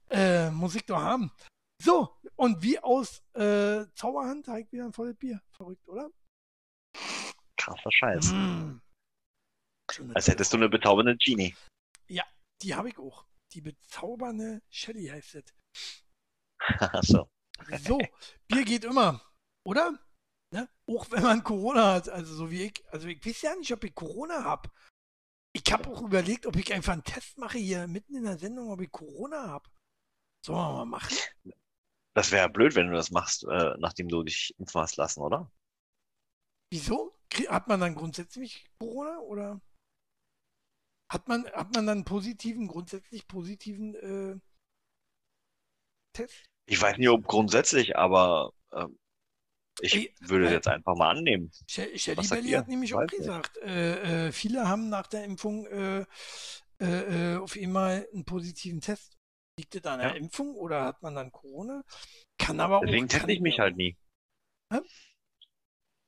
Äh, 0.10 0.52
muss 0.52 0.76
ich 0.76 0.86
doch 0.86 1.00
haben. 1.00 1.32
So, 1.82 2.20
und 2.36 2.62
wie 2.62 2.78
aus 2.80 3.24
äh, 3.34 3.86
Zauberhand 3.96 4.46
habe 4.50 4.60
ich 4.60 4.72
wieder 4.74 4.84
ein 4.84 4.92
volles 4.92 5.16
Bier. 5.16 5.42
Verrückt, 5.52 5.88
oder? 5.88 6.10
Krasser 7.56 7.90
Scheiß. 7.90 8.34
Mm. 8.34 8.82
Als 10.14 10.28
hättest 10.28 10.52
du 10.52 10.58
eine 10.58 10.68
bezaubernde 10.68 11.16
Genie. 11.16 11.56
Die 12.62 12.76
habe 12.76 12.90
ich 12.90 12.98
auch. 12.98 13.26
Die 13.54 13.62
bezaubernde 13.62 14.62
Shelly 14.70 15.08
heißt 15.08 15.36
es. 15.36 15.44
Achso. 16.80 17.30
So, 17.80 18.00
Bier 18.48 18.64
geht 18.64 18.86
immer, 18.86 19.22
oder? 19.66 20.00
Ne? 20.52 20.68
Auch 20.88 21.10
wenn 21.12 21.24
man 21.24 21.44
Corona 21.44 21.94
hat, 21.94 22.10
also 22.10 22.34
so 22.34 22.52
wie 22.52 22.64
ich. 22.64 22.84
Also 22.92 23.08
ich 23.08 23.24
weiß 23.26 23.42
ja 23.44 23.56
nicht, 23.56 23.72
ob 23.72 23.84
ich 23.84 23.94
Corona 23.94 24.44
habe. 24.44 24.70
Ich 25.54 25.72
habe 25.72 25.90
auch 25.90 26.02
überlegt, 26.02 26.46
ob 26.46 26.56
ich 26.56 26.74
einfach 26.74 26.94
einen 26.94 27.04
Test 27.04 27.38
mache 27.38 27.58
hier 27.58 27.88
mitten 27.88 28.16
in 28.16 28.24
der 28.24 28.38
Sendung, 28.38 28.72
ob 28.72 28.82
ich 28.82 28.92
Corona 28.92 29.48
habe. 29.48 29.70
Sollen 30.46 30.58
wir 30.58 30.74
mal 30.74 30.86
machen? 30.86 31.18
Das 32.16 32.32
wäre 32.32 32.50
blöd, 32.50 32.76
wenn 32.76 32.88
du 32.88 32.94
das 32.94 33.12
machst, 33.12 33.44
äh, 33.44 33.76
nachdem 33.78 34.10
du 34.10 34.24
dich 34.24 34.54
impfen 34.58 34.82
hast 34.82 34.98
lassen, 34.98 35.22
oder? 35.22 35.52
Wieso? 36.72 37.16
Hat 37.48 37.68
man 37.68 37.80
dann 37.80 37.96
grundsätzlich 37.96 38.68
Corona 38.80 39.20
oder 39.20 39.62
hat 41.12 41.28
man, 41.28 41.46
hat 41.52 41.74
man 41.76 41.86
dann 41.86 42.00
einen 42.00 42.06
positiven, 42.06 42.68
grundsätzlich 42.68 43.28
positiven 43.28 43.96
äh, 43.96 44.40
Test? 46.14 46.46
Ich 46.68 46.82
weiß 46.82 46.98
nicht, 46.98 47.10
ob 47.10 47.28
grundsätzlich, 47.28 47.98
aber 47.98 48.54
ähm, 48.74 48.98
ich 49.82 49.94
Ey, 49.96 50.16
würde 50.22 50.46
es 50.46 50.52
äh, 50.52 50.56
jetzt 50.56 50.68
einfach 50.68 50.96
mal 50.96 51.10
annehmen. 51.12 51.52
She- 51.68 51.98
Shelly 51.98 52.28
Belly 52.28 52.52
hat 52.52 52.68
nämlich 52.68 52.94
auch 52.94 53.06
gesagt, 53.08 53.58
äh, 53.58 54.28
äh, 54.28 54.32
viele 54.32 54.68
haben 54.68 54.90
nach 54.90 55.08
der 55.08 55.24
Impfung 55.26 55.66
äh, 55.68 56.06
äh, 56.82 57.34
äh, 57.34 57.38
auf 57.38 57.56
einmal 57.56 58.08
einen 58.14 58.26
positiven 58.26 58.82
Test. 58.82 59.18
Liegt 59.60 59.76
es 59.76 59.86
an 59.86 60.00
der 60.00 60.10
Ja. 60.10 60.16
Impfung 60.16 60.56
oder 60.56 60.86
hat 60.86 61.02
man 61.02 61.16
dann 61.16 61.32
Corona? 61.32 61.84
Kann 62.38 62.60
aber 62.60 62.80
Deswegen 62.86 63.06
auch. 63.06 63.10
teste 63.10 63.32
ich 63.32 63.42
mich 63.42 63.60
halt 63.60 63.76
nie. 63.76 63.98
Hä? 64.74 64.80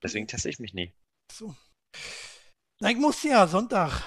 Deswegen 0.04 0.28
teste 0.28 0.50
ich 0.50 0.60
mich 0.60 0.74
nie. 0.74 0.94
So. 1.32 1.56
Na, 2.82 2.90
ich 2.90 2.98
musste 2.98 3.28
ja 3.28 3.48
Sonntag. 3.48 4.04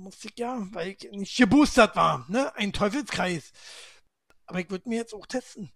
Musste 0.00 0.28
ich 0.28 0.38
ja, 0.38 0.66
weil 0.72 0.90
ich 0.90 1.10
nicht 1.10 1.36
geboostert 1.36 1.94
war. 1.96 2.26
Ne? 2.30 2.54
Ein 2.54 2.72
Teufelskreis. 2.72 3.52
Aber 4.46 4.60
ich 4.60 4.70
würde 4.70 4.88
mir 4.88 4.96
jetzt 4.96 5.14
auch 5.14 5.26
testen. 5.26 5.70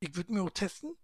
Ich 0.00 0.14
würde 0.16 0.32
mir 0.32 0.42
auch 0.42 0.50
testen. 0.50 0.96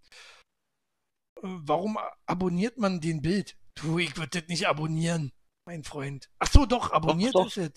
Warum 1.47 1.99
abonniert 2.24 2.78
man 2.78 3.01
den 3.03 3.20
Bild? 3.20 3.55
Du, 3.74 3.99
ich 3.99 4.16
würde 4.16 4.40
das 4.40 4.49
nicht 4.49 4.66
abonnieren, 4.66 5.30
mein 5.66 5.84
Freund. 5.84 6.30
Ach 6.38 6.47
so, 6.51 6.64
doch, 6.64 6.90
abonniert 6.90 7.34
doch. 7.34 7.47
ist 7.47 7.59
es. 7.59 7.72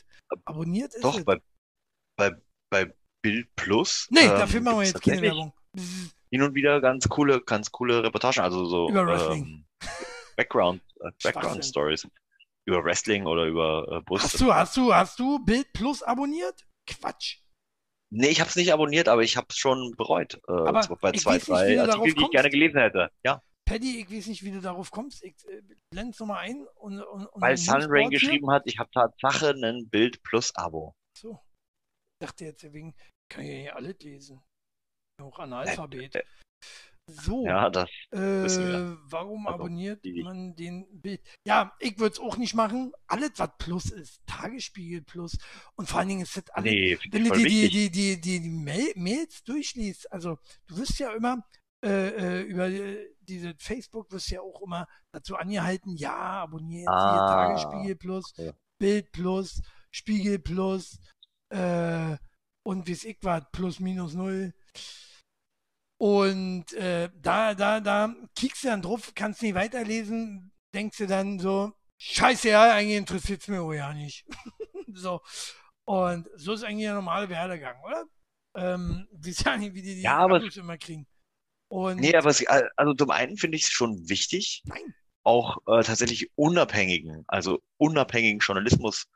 Abonniert 0.45 0.93
ist 0.93 1.03
Doch, 1.03 1.17
es. 1.17 1.25
bei, 1.25 1.41
bei, 2.17 2.31
bei 2.69 2.93
Bild 3.21 3.53
Plus. 3.57 4.07
Nee, 4.09 4.21
ähm, 4.21 4.29
dafür 4.29 4.61
machen 4.61 4.79
wir 4.79 4.85
jetzt 4.85 5.01
keine 5.01 5.21
Werbung. 5.21 5.53
Hin 6.31 6.41
und 6.43 6.55
wieder 6.55 6.79
ganz 6.79 7.09
coole, 7.09 7.41
ganz 7.41 7.69
coole 7.71 8.03
Reportagen, 8.03 8.39
also 8.39 8.65
so 8.65 8.89
Über 8.89 9.05
Wrestling. 9.05 9.65
ähm, 9.81 9.89
Background, 10.37 10.81
äh, 11.01 11.11
Background. 11.23 11.65
Stories. 11.65 12.07
Über 12.65 12.83
Wrestling 12.85 13.25
oder 13.25 13.45
über 13.45 13.87
äh, 13.91 14.01
Brust. 14.01 14.25
Hast 14.25 14.39
du, 14.41 14.53
hast 14.53 14.77
du, 14.77 14.93
hast 14.93 15.19
du 15.19 15.43
Bild 15.43 15.71
Plus 15.73 16.03
abonniert? 16.03 16.65
Quatsch. 16.85 17.39
Nee, 18.09 18.29
ich 18.29 18.39
habe 18.39 18.49
es 18.49 18.55
nicht 18.55 18.71
abonniert, 18.71 19.09
aber 19.09 19.23
ich 19.23 19.35
habe 19.35 19.47
es 19.49 19.57
schon 19.57 19.93
bereut. 19.97 20.35
Äh, 20.47 20.51
Aber 20.53 20.81
bei 21.01 21.11
ich 21.11 21.21
zwei, 21.21 21.37
drei 21.37 21.81
Artikel, 21.81 22.13
die 22.13 22.23
ich 22.23 22.31
gerne 22.31 22.49
gelesen 22.49 22.79
hätte. 22.79 23.11
Ja, 23.25 23.41
Paddy, 23.67 23.99
ich 24.01 24.09
weiß 24.09 24.27
nicht, 24.27 24.43
wie 24.43 24.51
du 24.51 24.61
darauf 24.61 24.91
kommst. 24.91 25.23
Ich 25.23 25.35
äh, 25.47 25.61
blend's 25.91 26.19
nochmal 26.19 26.39
ein 26.39 26.65
und, 26.75 27.01
und, 27.01 27.25
und 27.27 27.41
weil 27.41 27.57
Sunrain 27.57 28.09
geschrieben 28.09 28.49
hat, 28.49 28.63
ich 28.65 28.79
habe 28.79 28.89
Tatsache 28.91 29.49
ein 29.51 29.89
Bild 29.89 30.23
plus 30.23 30.55
Abo. 30.55 30.95
So. 31.17 31.39
Ich 32.19 32.27
dachte 32.27 32.45
jetzt, 32.45 32.63
wegen, 32.73 32.95
kann 33.29 33.43
ich 33.43 33.51
ja 33.51 33.57
hier 33.57 33.75
alles 33.75 33.99
lesen. 33.99 34.41
Auch 35.21 35.37
Analphabet. 35.39 36.23
So, 37.09 37.45
Ja, 37.45 37.69
das 37.69 37.89
äh, 38.11 38.17
warum 38.19 39.47
Also, 39.47 39.55
abonniert 39.59 40.03
die- 40.03 40.23
man 40.23 40.55
den 40.55 40.85
Bild? 41.01 41.21
Ja, 41.45 41.73
ich 41.79 41.97
würde 41.99 42.13
es 42.13 42.19
auch 42.19 42.35
nicht 42.37 42.53
machen. 42.53 42.91
Alles, 43.07 43.31
was 43.37 43.49
Plus 43.57 43.91
ist. 43.91 44.21
Tagesspiegel 44.27 45.01
Plus. 45.03 45.37
Und 45.75 45.87
vor 45.87 45.99
allen 45.99 46.09
Dingen 46.09 46.21
ist 46.21 46.35
das 46.35 46.49
alles. 46.49 46.71
nee, 46.71 46.97
wenn 47.11 47.23
du 47.23 47.31
die, 47.33 47.69
die, 47.69 47.89
die, 47.89 48.19
die, 48.19 48.41
die 48.41 48.49
Mail, 48.49 48.91
Mails 48.95 49.43
durchliest, 49.43 50.11
also 50.11 50.37
du 50.67 50.77
wirst 50.77 50.99
ja 50.99 51.13
immer 51.13 51.45
äh, 51.83 51.89
äh, 52.09 52.41
über 52.41 52.67
äh, 52.67 53.07
diese 53.21 53.53
Facebook 53.59 54.11
wirst 54.11 54.29
ja 54.31 54.41
auch 54.41 54.61
immer 54.61 54.87
dazu 55.11 55.35
angehalten, 55.35 55.95
ja, 55.95 56.15
abonniere 56.15 56.81
jetzt 56.81 56.87
hier 56.89 57.21
Ah. 57.21 57.47
Tagesspiegel 57.47 57.95
Plus, 57.95 58.33
Ja. 58.37 58.53
Bild 58.79 59.11
Plus, 59.11 59.61
Spiegel 59.91 60.39
Plus 60.39 60.99
äh, 61.49 62.17
und 62.63 62.87
wie 62.87 62.91
es 62.91 63.03
ich 63.05 63.17
was, 63.21 63.43
plus 63.51 63.79
minus 63.79 64.13
null. 64.13 64.53
Und 65.99 66.71
äh, 66.73 67.09
da, 67.15 67.55
da, 67.55 67.79
da 67.79 68.13
kiekst 68.35 68.63
du 68.63 68.67
dann 68.67 68.81
drauf, 68.81 69.13
kannst 69.15 69.41
nicht 69.41 69.55
weiterlesen, 69.55 70.51
denkst 70.73 70.97
du 70.99 71.07
dann 71.07 71.39
so, 71.39 71.73
scheiße, 71.97 72.49
ja, 72.49 72.73
eigentlich 72.73 72.97
interessiert 72.97 73.41
es 73.41 73.47
mir 73.47 73.61
auch 73.61 73.73
ja 73.73 73.93
nicht. 73.93 74.25
so. 74.93 75.21
Und 75.85 76.29
so 76.35 76.53
ist 76.53 76.63
eigentlich 76.63 76.85
der 76.85 76.93
normale 76.95 77.29
Werdegang, 77.29 77.81
oder? 77.83 78.05
Ähm, 78.55 79.07
ja 79.45 79.57
nicht, 79.57 79.73
wie 79.73 79.81
die 79.81 79.95
die 79.95 80.01
Ja, 80.01 80.17
aber- 80.17 80.41
immer 80.57 80.77
kriegen. 80.77 81.07
Und 81.69 81.99
Nee, 81.99 82.15
aber 82.15 82.29
es, 82.29 82.45
also 82.45 82.93
zum 82.93 83.11
einen 83.11 83.37
finde 83.37 83.57
ich 83.57 83.63
es 83.63 83.71
schon 83.71 84.09
wichtig, 84.09 84.63
Nein. 84.65 84.93
auch 85.23 85.57
äh, 85.67 85.83
tatsächlich 85.83 86.31
unabhängigen, 86.35 87.25
also 87.27 87.61
unabhängigen 87.77 88.39
Journalismus 88.39 89.07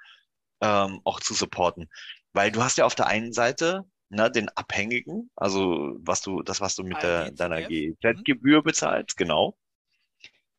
ähm, 0.62 1.02
auch 1.04 1.20
zu 1.20 1.34
supporten. 1.34 1.90
Weil 2.34 2.52
du 2.52 2.64
hast 2.64 2.78
ja 2.78 2.86
auf 2.86 2.96
der 2.96 3.08
einen 3.08 3.34
Seite 3.34 3.86
ne, 4.10 4.30
den 4.30 4.50
Abhängigen, 4.50 5.30
also 5.36 5.98
was 6.00 6.22
du, 6.22 6.42
das, 6.44 6.62
was 6.62 6.76
du 6.76 6.84
mit 6.84 7.02
der, 7.02 7.26
ARD, 7.26 7.40
deiner 7.40 7.58
ZDF. 7.58 7.98
GEZ-Gebühr 8.00 8.62
bezahlst, 8.62 9.18
genau. 9.18 9.58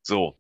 So. 0.03 0.38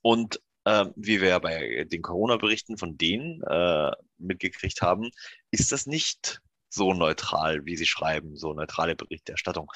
Und 0.00 0.40
ähm, 0.64 0.92
wie 0.96 1.20
wir 1.20 1.28
ja 1.28 1.38
bei 1.40 1.84
den 1.84 2.02
Corona-Berichten 2.02 2.78
von 2.78 2.96
denen 2.96 3.42
äh, 3.42 3.90
mitgekriegt 4.18 4.80
haben, 4.80 5.10
ist 5.50 5.72
das 5.72 5.86
nicht 5.86 6.40
so 6.72 6.94
neutral, 6.94 7.64
wie 7.66 7.76
sie 7.76 7.86
schreiben, 7.86 8.36
so 8.36 8.52
neutrale 8.54 8.96
Berichterstattung. 8.96 9.70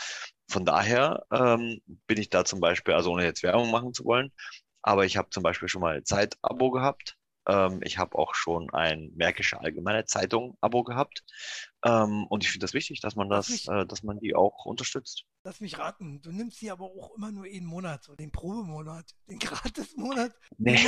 Von 0.49 0.64
daher 0.64 1.26
ähm, 1.30 1.80
bin 2.07 2.18
ich 2.18 2.30
da 2.30 2.44
zum 2.44 2.61
Beispiel, 2.61 2.94
also 2.94 3.12
ohne 3.12 3.24
jetzt 3.24 3.42
Werbung 3.42 3.70
machen 3.70 3.92
zu 3.92 4.05
wollen, 4.05 4.32
aber 4.82 5.05
ich 5.05 5.16
habe 5.16 5.28
zum 5.30 5.42
Beispiel 5.42 5.68
schon 5.68 5.82
mal 5.82 6.03
Zeit-Abo 6.05 6.70
gehabt. 6.70 7.16
Ähm, 7.49 7.80
ich 7.82 7.99
habe 7.99 8.16
auch 8.18 8.34
schon 8.34 8.70
ein 8.72 9.12
Märkische 9.14 9.61
Allgemeine 9.61 10.05
Zeitung-Abo 10.05 10.84
gehabt. 10.84 11.22
Ähm, 11.84 12.26
und 12.28 12.42
ich 12.44 12.51
finde 12.51 12.64
das 12.64 12.72
wichtig, 12.74 13.01
dass 13.01 13.14
man 13.14 13.28
das, 13.28 13.49
mich- 13.51 13.68
äh, 13.68 13.84
dass 13.86 14.03
man 14.03 14.18
die 14.18 14.34
auch 14.34 14.64
unterstützt. 14.64 15.24
lass 15.44 15.61
mich 15.61 15.78
raten, 15.78 16.20
du 16.22 16.32
nimmst 16.32 16.59
sie 16.59 16.70
aber 16.70 16.86
auch 16.86 17.14
immer 17.16 17.30
nur 17.30 17.44
einen 17.44 17.66
Monat, 17.66 18.03
so 18.05 18.16
den 18.16 18.32
Probemonat, 18.32 19.05
den 19.28 19.38
Gratismonat, 19.74 20.32
Nee. 20.59 20.78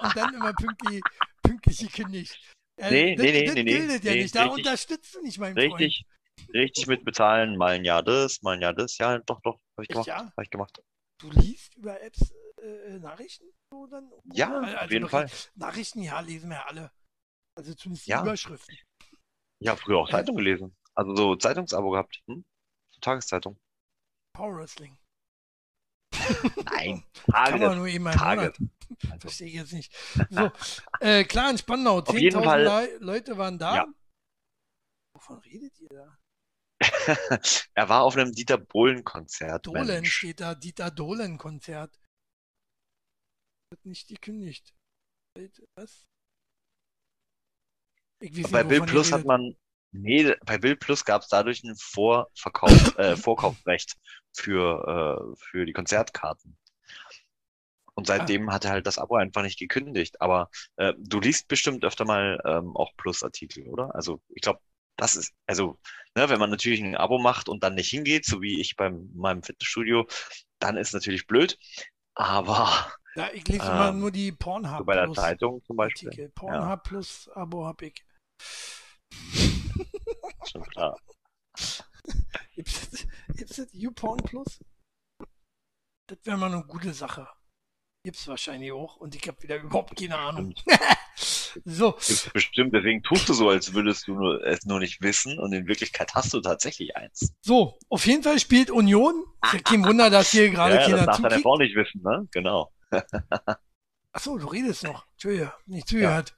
und 0.00 0.16
dann 0.16 0.34
immer 0.34 0.52
pünktlich, 0.52 1.02
pünktlich 1.42 1.78
gekündigt. 1.78 2.38
Ja, 2.78 2.90
Nee, 2.90 3.14
das, 3.16 3.24
nee, 3.24 3.32
nee, 3.32 3.44
das 3.46 3.54
nee, 3.54 3.62
nee, 3.62 3.70
gilt 3.72 4.04
ja 4.04 4.12
nee, 4.12 4.22
nicht. 4.22 4.34
Da 4.34 4.42
richtig. 4.44 4.58
unterstützt 4.58 5.14
du 5.14 5.22
nicht, 5.22 5.38
mein 5.38 5.54
Freund. 5.54 5.72
Richtig, 5.80 6.06
richtig 6.52 6.86
mit 6.86 7.04
bezahlen, 7.04 7.56
mal 7.56 7.72
ein 7.74 7.84
Jahr 7.84 8.02
das, 8.02 8.42
mal 8.42 8.52
ein 8.56 8.60
Jahr 8.60 8.74
das. 8.74 8.98
Ja, 8.98 9.18
doch, 9.18 9.40
doch, 9.40 9.54
habe 9.76 9.82
ich 9.82 9.88
gemacht. 9.88 10.06
ja? 10.06 10.18
Habe 10.18 10.42
ich 10.42 10.50
gemacht. 10.50 10.82
Du 11.18 11.30
liest 11.30 11.74
über 11.76 12.00
Apps 12.02 12.34
äh, 12.62 12.98
Nachrichten? 12.98 13.46
So 13.72 13.86
dann? 13.86 14.12
Ja, 14.32 14.60
Also 14.60 14.76
auf 14.76 14.90
jeden 14.90 15.08
Fall. 15.08 15.30
Nachrichten, 15.54 16.02
ja, 16.02 16.20
lesen 16.20 16.50
wir 16.50 16.56
ja 16.56 16.66
alle. 16.66 16.92
Also 17.58 17.72
zumindest 17.74 18.06
die 18.06 18.10
Ja. 18.10 18.20
Überschriften. 18.22 18.76
Ich 19.62 19.68
habe 19.68 19.80
früher 19.80 19.98
auch 19.98 20.08
Äh. 20.08 20.12
Zeitung 20.12 20.36
gelesen. 20.36 20.76
Also 20.94 21.16
so 21.16 21.36
Zeitungsabo 21.36 21.90
gehabt. 21.90 22.22
Hm? 22.26 22.44
Tageszeitung. 23.00 23.58
Power 24.34 24.56
Wrestling. 24.58 24.98
Nein, 26.64 27.04
Kann 27.30 27.34
Tage. 27.50 27.66
man 27.66 27.78
nur 27.78 27.86
eben 27.88 28.06
einen 28.06 28.18
Tage. 28.18 28.40
Monat. 28.40 28.58
Also, 29.10 29.18
Verstehe 29.20 29.48
ich 29.48 29.54
jetzt 29.54 29.72
nicht. 29.72 29.92
So, 30.30 30.50
äh, 31.00 31.24
klar, 31.24 31.50
in 31.50 31.58
Spandau, 31.58 31.98
Auf 31.98 32.18
jeden 32.18 32.38
10.000 32.40 32.44
Fall- 32.44 32.62
Le 32.64 32.98
Leute 32.98 33.36
waren 33.38 33.58
da. 33.58 33.76
Ja. 33.76 33.86
Wovon 35.14 35.38
redet 35.38 35.78
ihr 35.80 35.88
da? 35.88 36.18
er 37.74 37.88
war 37.88 38.02
auf 38.02 38.16
einem 38.16 38.32
Dieter 38.32 38.58
Bohlen-Konzert. 38.58 39.66
Dohlen 39.66 39.86
Mensch. 39.86 40.12
steht 40.14 40.40
da, 40.40 40.54
Dieter 40.54 40.90
Dohlen-Konzert. 40.90 41.98
Wird 43.72 43.84
nicht 43.86 44.08
gekündigt. 44.08 44.74
Was? 45.76 46.04
Nicht, 48.22 48.50
Bei 48.50 48.62
Bill 48.64 48.82
Plus 48.82 49.12
hat 49.12 49.24
man, 49.24 49.56
nee, 49.92 50.34
bei 50.46 50.58
Bill 50.58 50.76
Plus 50.76 51.04
gab 51.04 51.22
es 51.22 51.28
dadurch 51.28 51.62
ein 51.64 51.76
Vorverkauf, 51.76 52.96
äh, 52.98 53.16
Vorkaufsrecht 53.16 53.96
für, 54.36 55.32
äh, 55.32 55.36
für 55.38 55.66
die 55.66 55.72
Konzertkarten. 55.72 56.56
Und 57.94 58.04
Ah. 58.08 58.18
seitdem 58.18 58.52
hat 58.52 58.64
er 58.64 58.72
halt 58.72 58.86
das 58.86 58.98
Abo 58.98 59.16
einfach 59.16 59.42
nicht 59.42 59.58
gekündigt. 59.58 60.20
Aber 60.20 60.50
äh, 60.76 60.92
du 60.98 61.18
liest 61.20 61.48
bestimmt 61.48 61.84
öfter 61.84 62.04
mal 62.04 62.40
ähm, 62.44 62.76
auch 62.76 62.92
Plus-Artikel, 62.96 63.66
oder? 63.68 63.94
Also 63.94 64.20
ich 64.28 64.42
glaube, 64.42 64.60
das 64.96 65.16
ist, 65.16 65.32
also, 65.46 65.78
ne, 66.14 66.28
wenn 66.28 66.38
man 66.38 66.50
natürlich 66.50 66.80
ein 66.82 66.96
Abo 66.96 67.18
macht 67.18 67.48
und 67.48 67.62
dann 67.62 67.74
nicht 67.74 67.90
hingeht, 67.90 68.24
so 68.26 68.40
wie 68.42 68.60
ich 68.60 68.76
bei 68.76 68.90
meinem 69.14 69.42
Fitnessstudio, 69.42 70.06
dann 70.58 70.76
ist 70.76 70.92
natürlich 70.94 71.26
blöd. 71.26 71.58
Aber 72.14 72.68
Ja, 73.14 73.30
ich 73.32 73.48
lese 73.48 73.70
immer 73.70 73.90
ähm, 73.90 74.00
nur 74.00 74.10
die 74.10 74.32
Pornhub 74.32 74.78
so 74.78 74.84
bei 74.84 74.94
der 74.94 75.04
Plus 75.06 75.18
Zeitung 75.18 75.62
zum 75.64 75.76
Beispiel, 75.76 76.10
Artikel. 76.10 76.28
Pornhub 76.30 76.82
Plus 76.82 77.28
Abo 77.34 77.66
hab 77.66 77.82
ich. 77.82 78.04
schon 80.44 80.62
klar. 80.64 80.96
Gibt's 83.36 83.56
das, 83.56 83.68
YouPorn 83.72 84.18
Plus? 84.18 84.58
Das 86.08 86.18
wäre 86.24 86.38
mal 86.38 86.52
eine 86.52 86.64
gute 86.64 86.92
Sache. 86.92 87.28
Gibt's 88.04 88.26
wahrscheinlich 88.28 88.72
auch 88.72 88.96
und 88.96 89.14
ich 89.14 89.26
habe 89.26 89.42
wieder 89.42 89.56
überhaupt 89.56 89.96
keine 89.98 90.16
Ahnung. 90.16 90.54
so, 91.64 91.92
Gibt's 91.92 92.30
bestimmt, 92.30 92.72
deswegen 92.72 93.02
tust 93.02 93.28
du 93.28 93.34
so, 93.34 93.48
als 93.48 93.74
würdest 93.74 94.06
du 94.06 94.14
nur, 94.14 94.46
es 94.46 94.64
nur 94.64 94.78
nicht 94.78 95.02
wissen 95.02 95.38
und 95.38 95.52
in 95.52 95.66
Wirklichkeit 95.66 96.14
hast 96.14 96.32
du 96.32 96.40
tatsächlich 96.40 96.96
eins. 96.96 97.34
so, 97.40 97.78
auf 97.88 98.06
jeden 98.06 98.22
Fall 98.22 98.38
spielt 98.38 98.70
Union. 98.70 99.24
Ist 99.42 99.52
ja 99.54 99.58
kein 99.58 99.84
Wunder, 99.84 100.08
dass 100.08 100.30
hier 100.30 100.50
gerade 100.52 100.76
ja, 100.76 100.82
ja, 100.82 100.88
das 100.88 100.90
keiner 100.90 101.06
darf 101.06 101.22
deine. 101.22 101.42
Frau 101.42 101.58
nicht 101.58 101.74
wissen, 101.74 102.00
ne? 102.02 102.28
Genau. 102.30 102.72
Achso, 104.12 104.38
du 104.38 104.46
redest 104.46 104.84
noch. 104.84 105.06
Entschuldige, 105.12 105.52
nicht 105.66 105.88
zugehört. 105.88 106.36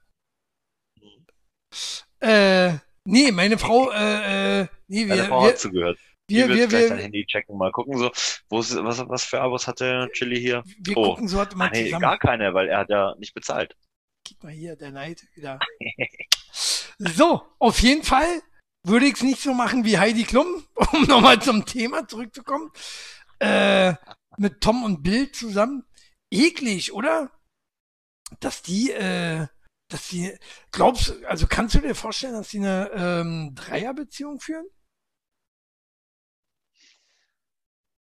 Äh, 2.21 2.79
nee, 3.05 3.31
meine 3.31 3.59
Frau, 3.59 3.91
äh, 3.93 4.63
äh, 4.63 4.67
nee, 4.89 5.07
Deine 5.07 5.23
wir, 5.23 5.29
Frau 5.29 5.43
wir, 5.43 5.49
hat 5.51 5.59
zugehört. 5.59 5.99
Wir, 6.31 6.49
wir, 6.49 6.67
gleich 6.69 6.89
dein 6.89 6.99
wir, 6.99 7.05
Handy 7.05 7.25
checken, 7.27 7.57
mal 7.57 7.73
gucken 7.73 7.97
so, 7.99 8.11
wo 8.51 8.61
ist, 8.61 8.77
was, 8.77 8.99
was 9.09 9.25
für 9.25 9.41
Abos 9.41 9.67
hat 9.67 9.81
der 9.81 10.09
Chili 10.13 10.39
hier? 10.41 10.63
wir 10.79 10.97
Oh. 10.97 11.11
gucken 11.15 11.27
so 11.29 11.39
halt 11.39 11.53
immer 11.55 11.67
Ah, 11.67 11.71
nee, 11.73 11.85
zusammen. 11.87 12.03
gar 12.03 12.19
keine, 12.19 12.53
weil 12.55 12.69
er 12.69 12.79
hat 12.79 12.91
ja 12.91 13.15
nicht 13.19 13.33
bezahlt. 13.35 13.75
Guck 14.29 14.43
mal 14.45 14.53
hier, 14.53 14.77
der 14.77 14.91
Neid 14.91 15.27
wieder. 15.35 15.59
so, 16.99 17.43
auf 17.59 17.81
jeden 17.81 18.03
Fall 18.03 18.43
würde 18.85 19.07
ich 19.07 19.15
es 19.15 19.23
nicht 19.23 19.41
so 19.43 19.55
machen 19.55 19.85
wie 19.85 19.99
Heidi 19.99 20.25
Klum, 20.25 20.47
um 20.93 21.03
nochmal 21.05 21.41
zum 21.41 21.65
Thema 21.65 22.07
zurückzukommen. 22.07 22.71
Äh, 23.39 23.95
mit 24.37 24.61
Tom 24.61 24.85
und 24.85 25.03
Bill 25.03 25.31
zusammen. 25.33 25.85
Eklig, 26.31 26.93
oder? 26.93 27.31
Dass 28.41 28.61
die, 28.63 28.91
äh, 28.93 29.47
dass 29.91 30.09
die, 30.09 30.37
glaubst 30.73 31.09
du, 31.09 31.27
also 31.27 31.47
kannst 31.47 31.75
du 31.75 31.79
dir 31.81 31.95
vorstellen, 31.95 32.35
dass 32.35 32.49
die 32.49 32.59
eine 32.59 32.91
ähm, 32.95 33.55
Dreierbeziehung 33.55 34.41
führen? 34.41 34.67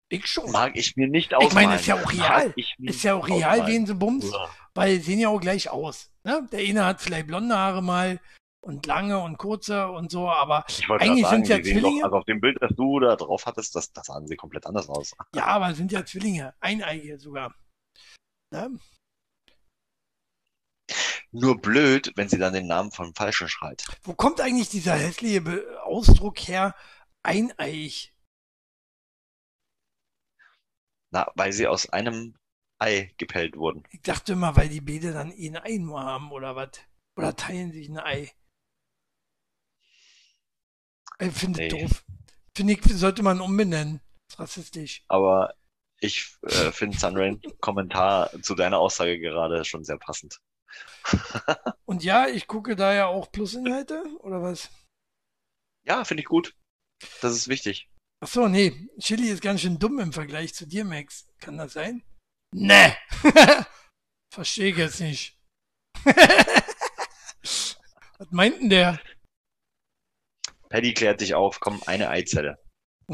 Ich 0.09 0.27
schon. 0.27 0.51
Mag 0.51 0.75
ich 0.75 0.95
mir 0.95 1.07
nicht 1.07 1.31
Ich 1.31 1.37
ausmalen. 1.37 1.67
meine, 1.69 1.79
ist 1.79 1.87
ja 1.87 1.95
auch 1.95 2.11
real. 2.11 2.53
ich 2.55 2.75
Ist 2.79 3.03
ja 3.03 3.15
auch 3.15 3.27
real, 3.27 3.51
ausmalen. 3.59 3.73
wen 3.73 3.85
sie 3.87 3.95
bumst. 3.95 4.33
Uah. 4.33 4.49
weil 4.75 5.01
sehen 5.01 5.19
ja 5.19 5.29
auch 5.29 5.39
gleich 5.41 5.69
aus. 5.69 6.11
Ne? 6.23 6.47
Der 6.51 6.59
eine 6.59 6.85
hat 6.85 7.01
vielleicht 7.01 7.27
blonde 7.27 7.55
Haare 7.57 7.81
mal 7.81 8.19
und 8.61 8.85
lange 8.85 9.19
und 9.19 9.37
kurze 9.37 9.87
und 9.87 10.11
so, 10.11 10.29
aber 10.29 10.63
Ich 10.67 10.87
Eigentlich 10.89 11.23
sagen, 11.25 11.35
sind's 11.45 11.49
ja 11.49 11.61
Zwillinge. 11.61 11.99
Doch, 11.99 12.05
also 12.05 12.17
auf 12.17 12.25
dem 12.25 12.39
Bild, 12.41 12.57
das 12.61 12.71
du 12.75 12.99
da 12.99 13.15
drauf 13.15 13.45
hattest, 13.45 13.75
das, 13.75 13.91
das 13.93 14.05
sahen 14.07 14.27
sie 14.27 14.35
komplett 14.35 14.65
anders 14.65 14.89
aus. 14.89 15.11
ja, 15.35 15.45
aber 15.45 15.73
sind 15.75 15.91
ja 15.91 16.03
Zwillinge, 16.05 16.53
eineige 16.59 17.17
sogar. 17.19 17.53
Ne? 18.51 18.79
Nur 21.31 21.59
blöd, 21.59 22.11
wenn 22.15 22.29
sie 22.29 22.37
dann 22.37 22.53
den 22.53 22.67
Namen 22.67 22.91
vom 22.91 23.13
Falschen 23.13 23.49
schreit. 23.49 23.83
Wo 24.03 24.13
kommt 24.13 24.39
eigentlich 24.39 24.69
dieser 24.69 24.93
hässliche 24.93 25.41
Ausdruck 25.83 26.39
her? 26.39 26.75
Eineig. 27.23 28.13
Na, 31.15 31.31
weil 31.35 31.53
sie 31.53 31.65
aus 31.65 31.87
einem 31.87 32.35
Ei 32.77 33.13
gepellt 33.17 33.55
wurden. 33.55 33.83
Ich 33.89 34.01
dachte 34.01 34.33
immer, 34.33 34.57
weil 34.57 34.67
die 34.67 34.81
Bede 34.81 35.13
dann 35.13 35.31
eh 35.31 35.47
ein 35.47 35.55
Ei 35.55 35.77
nur 35.77 36.01
haben 36.01 36.29
oder 36.33 36.57
was. 36.57 36.71
Oder 37.15 37.33
teilen 37.33 37.71
sich 37.71 37.87
ein 37.87 37.97
Ei. 37.99 38.33
Ich 41.19 41.31
finde 41.31 41.61
Nee. 41.61 41.67
doof. 41.69 42.03
Finde 42.53 42.73
ich, 42.73 42.83
sollte 42.83 43.23
man 43.23 43.39
umbenennen. 43.39 44.01
ist 44.29 44.39
rassistisch. 44.39 45.05
Aber 45.07 45.53
ich 46.01 46.35
äh, 46.41 46.73
finde 46.73 46.99
Sunrain 46.99 47.41
Kommentar 47.61 48.29
zu 48.41 48.53
deiner 48.53 48.79
Aussage 48.79 49.17
gerade 49.17 49.63
schon 49.63 49.85
sehr 49.85 49.97
passend. 49.97 50.41
Und 51.85 52.03
ja, 52.03 52.27
ich 52.27 52.47
gucke 52.47 52.75
da 52.75 52.93
ja 52.93 53.05
auch 53.05 53.31
Plusinhalte, 53.31 54.03
oder 54.19 54.41
was? 54.41 54.69
Ja, 55.85 56.03
finde 56.03 56.23
ich 56.23 56.27
gut. 56.27 56.53
Das 57.21 57.31
ist 57.31 57.47
wichtig. 57.47 57.89
Ach 58.25 58.31
so, 58.31 58.47
nee. 58.47 58.89
Chili 58.97 59.29
ist 59.29 59.43
ganz 59.43 59.61
schön 59.61 59.77
dumm 59.77 59.99
im 59.99 60.11
Vergleich 60.11 60.55
zu 60.55 60.65
dir, 60.65 60.83
Max. 60.83 61.27
Kann 61.37 61.59
das 61.59 61.73
sein? 61.73 62.01
Nee. 62.51 62.91
Verstehe 64.33 64.71
ich 64.71 64.77
jetzt 64.77 64.99
nicht. 64.99 65.39
was 67.43 67.77
meint 68.31 68.59
denn 68.59 68.71
der? 68.71 68.99
Paddy 70.69 70.95
klärt 70.95 71.21
dich 71.21 71.35
auf. 71.35 71.59
Komm, 71.59 71.83
eine 71.85 72.09
Eizelle. 72.09 72.57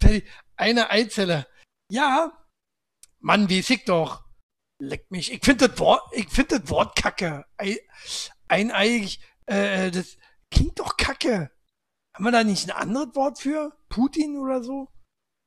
Paddy, 0.00 0.24
eine 0.56 0.90
Eizelle. 0.90 1.46
Ja. 1.88 2.32
Mann, 3.20 3.48
wie 3.48 3.60
ich 3.60 3.84
doch. 3.84 4.24
Leck 4.80 5.08
mich. 5.08 5.30
Ich 5.32 5.44
finde 5.44 5.68
das 5.68 5.78
Wort, 5.78 6.02
ich 6.14 6.28
finde 6.28 6.58
das 6.58 6.68
Wort 6.68 6.96
kacke. 6.96 7.46
Ei, 7.58 7.78
eineig, 8.48 9.20
äh, 9.46 9.92
das 9.92 10.16
klingt 10.50 10.80
doch 10.80 10.96
kacke. 10.96 11.52
Haben 12.14 12.24
wir 12.24 12.32
da 12.32 12.44
nicht 12.44 12.64
ein 12.68 12.76
anderes 12.76 13.14
Wort 13.14 13.38
für? 13.40 13.76
Putin 13.88 14.36
oder 14.38 14.62
so? 14.62 14.88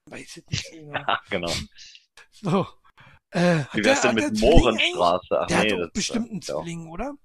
Weiß 0.09 0.37
ich 0.37 0.47
nicht 0.47 0.71
genau. 0.71 0.99
Ja, 1.07 1.21
genau. 1.29 1.53
So. 2.31 2.67
Äh, 3.31 3.65
Wie 3.73 3.81
der- 3.81 3.85
wär's 3.85 4.01
denn 4.01 4.15
der 4.15 4.29
mit 4.29 4.37
Zwilling 4.37 4.51
Mohrenstraße? 4.61 5.39
Ach? 5.41 5.47
Der 5.47 5.63
nee, 5.63 5.71
hat 5.73 5.79
doch 5.79 5.91
bestimmt 5.93 6.31
einen. 6.31 6.41
Zwilling, 6.41 6.87
oder? 6.89 7.17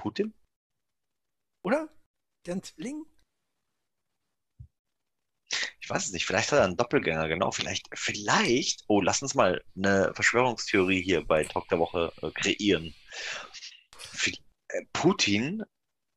Putin? 0.00 0.34
Oder? 1.64 1.88
Der 2.46 2.52
einen 2.54 2.62
Zwilling? 2.62 3.04
Ich 5.80 5.88
weiß 5.90 6.06
es 6.06 6.12
nicht. 6.12 6.26
Vielleicht 6.26 6.52
hat 6.52 6.58
er 6.58 6.64
einen 6.64 6.76
Doppelgänger, 6.76 7.28
genau. 7.28 7.50
Vielleicht, 7.50 7.88
vielleicht. 7.94 8.84
Oh, 8.88 9.00
lass 9.00 9.22
uns 9.22 9.34
mal 9.34 9.64
eine 9.76 10.12
Verschwörungstheorie 10.14 11.02
hier 11.02 11.24
bei 11.26 11.44
Talk 11.44 11.66
der 11.68 11.78
Woche 11.78 12.12
äh, 12.22 12.30
kreieren. 12.32 12.94
Vi- 14.12 14.38
äh, 14.68 14.84
Putin, 14.92 15.64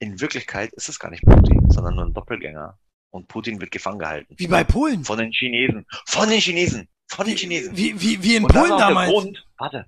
in 0.02 0.20
Wirklichkeit 0.20 0.74
ist 0.74 0.90
es 0.90 1.00
gar 1.00 1.12
nicht 1.12 1.24
Putin, 1.24 1.70
sondern 1.70 1.96
nur 1.96 2.06
ein 2.06 2.14
Doppelgänger. 2.14 2.78
Und 3.12 3.28
Putin 3.28 3.62
wird 3.62 3.72
gefangen 3.72 4.00
gehalten. 4.00 4.34
Wie 4.38 4.48
bei 4.48 4.64
Polen. 4.64 5.06
Von 5.06 5.20
den 5.20 5.32
Chinesen. 5.32 5.86
Von 6.08 6.28
den 6.28 6.40
Chinesen. 6.40 6.90
Von 7.08 7.28
den 7.28 7.38
Chinesen. 7.38 7.78
Wie, 7.78 8.00
wie, 8.02 8.24
wie 8.24 8.36
in 8.38 8.44
Und 8.44 8.54
Polen 8.54 8.78
damals. 8.78 9.12
Grund, 9.12 9.46
warte. 9.58 9.86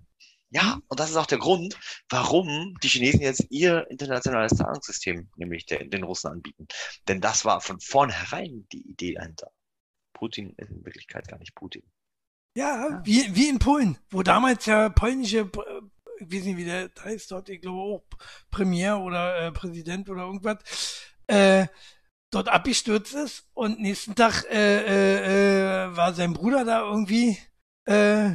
Ja, 0.51 0.79
und 0.87 0.99
das 0.99 1.09
ist 1.09 1.15
auch 1.15 1.25
der 1.25 1.39
Grund, 1.39 1.79
warum 2.09 2.77
die 2.83 2.89
Chinesen 2.89 3.21
jetzt 3.21 3.47
ihr 3.49 3.89
internationales 3.89 4.55
Zahlungssystem, 4.55 5.31
nämlich 5.35 5.65
der, 5.65 5.83
den 5.83 6.03
Russen 6.03 6.29
anbieten. 6.29 6.67
Denn 7.07 7.19
das 7.19 7.43
war 7.43 7.59
von 7.59 7.79
vornherein 7.79 8.67
die 8.71 8.87
Idee 8.87 9.15
dahinter. 9.15 9.49
Putin 10.13 10.53
ist 10.57 10.69
in 10.69 10.85
Wirklichkeit 10.85 11.27
gar 11.27 11.39
nicht 11.39 11.55
Putin. 11.55 11.81
Ja, 12.55 13.01
wie, 13.03 13.35
wie 13.35 13.49
in 13.49 13.57
Polen, 13.57 13.97
wo 14.11 14.21
damals 14.21 14.67
ja 14.67 14.89
polnische, 14.89 15.49
ich 16.27 16.37
weiß 16.37 16.45
nicht, 16.45 16.57
wie 16.57 16.65
der 16.65 16.89
heißt 17.03 17.31
dort, 17.31 17.49
ich 17.49 17.61
glaube 17.61 17.79
auch 17.79 18.03
Premier 18.49 18.97
oder 18.97 19.47
äh, 19.47 19.51
Präsident 19.51 20.09
oder 20.09 20.23
irgendwas, 20.23 20.57
äh, 21.27 21.67
dort 22.31 22.49
abgestürzt 22.49 23.13
ist 23.13 23.47
und 23.53 23.79
nächsten 23.79 24.15
Tag 24.15 24.43
äh, 24.49 24.57
äh, 24.57 25.85
äh, 25.85 25.95
war 25.95 26.13
sein 26.13 26.33
Bruder 26.33 26.65
da 26.65 26.81
irgendwie, 26.81 27.37
äh, 27.85 28.31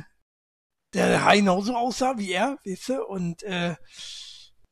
der 0.94 1.30
genauso 1.34 1.76
aussah 1.76 2.16
wie 2.18 2.32
er, 2.32 2.58
weißt 2.64 2.88
du, 2.90 3.04
und 3.04 3.42
äh, 3.42 3.74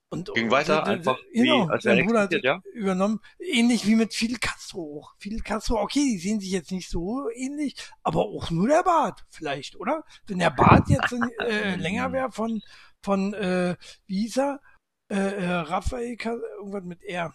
und 0.09 0.33
Ging 0.35 0.51
weiter, 0.53 0.83
und, 0.83 0.89
einfach 0.89 1.19
genau, 1.33 1.67
wie, 1.67 1.71
als 1.71 1.85
nichts 1.85 2.07
Bruder 2.07 2.21
hat 2.21 2.33
ja? 2.33 2.61
übernommen, 2.75 3.21
ähnlich 3.41 3.87
wie 3.87 3.97
mit 3.97 4.15
Fidel 4.15 4.39
Castro 4.39 5.01
auch. 5.01 5.15
Fidel 5.19 5.41
Castro, 5.41 5.81
okay, 5.81 6.13
die 6.13 6.19
sehen 6.19 6.39
sich 6.39 6.51
jetzt 6.51 6.71
nicht 6.71 6.89
so 6.89 7.29
ähnlich, 7.35 7.75
aber 8.05 8.21
auch 8.21 8.51
nur 8.51 8.69
der 8.69 8.85
Bart 8.85 9.25
vielleicht, 9.31 9.75
oder? 9.75 10.05
Wenn 10.29 10.39
der 10.39 10.51
Bart 10.51 10.89
jetzt 10.89 11.13
äh, 11.41 11.75
länger 11.77 12.13
wäre 12.13 12.31
von 12.31 12.63
von 13.05 13.35
äh, 13.35 13.77
er? 14.09 14.61
Äh, 15.09 15.17
äh, 15.17 15.53
Raphael, 15.53 16.17
irgendwas 16.17 16.85
mit 16.85 17.03
R. 17.05 17.33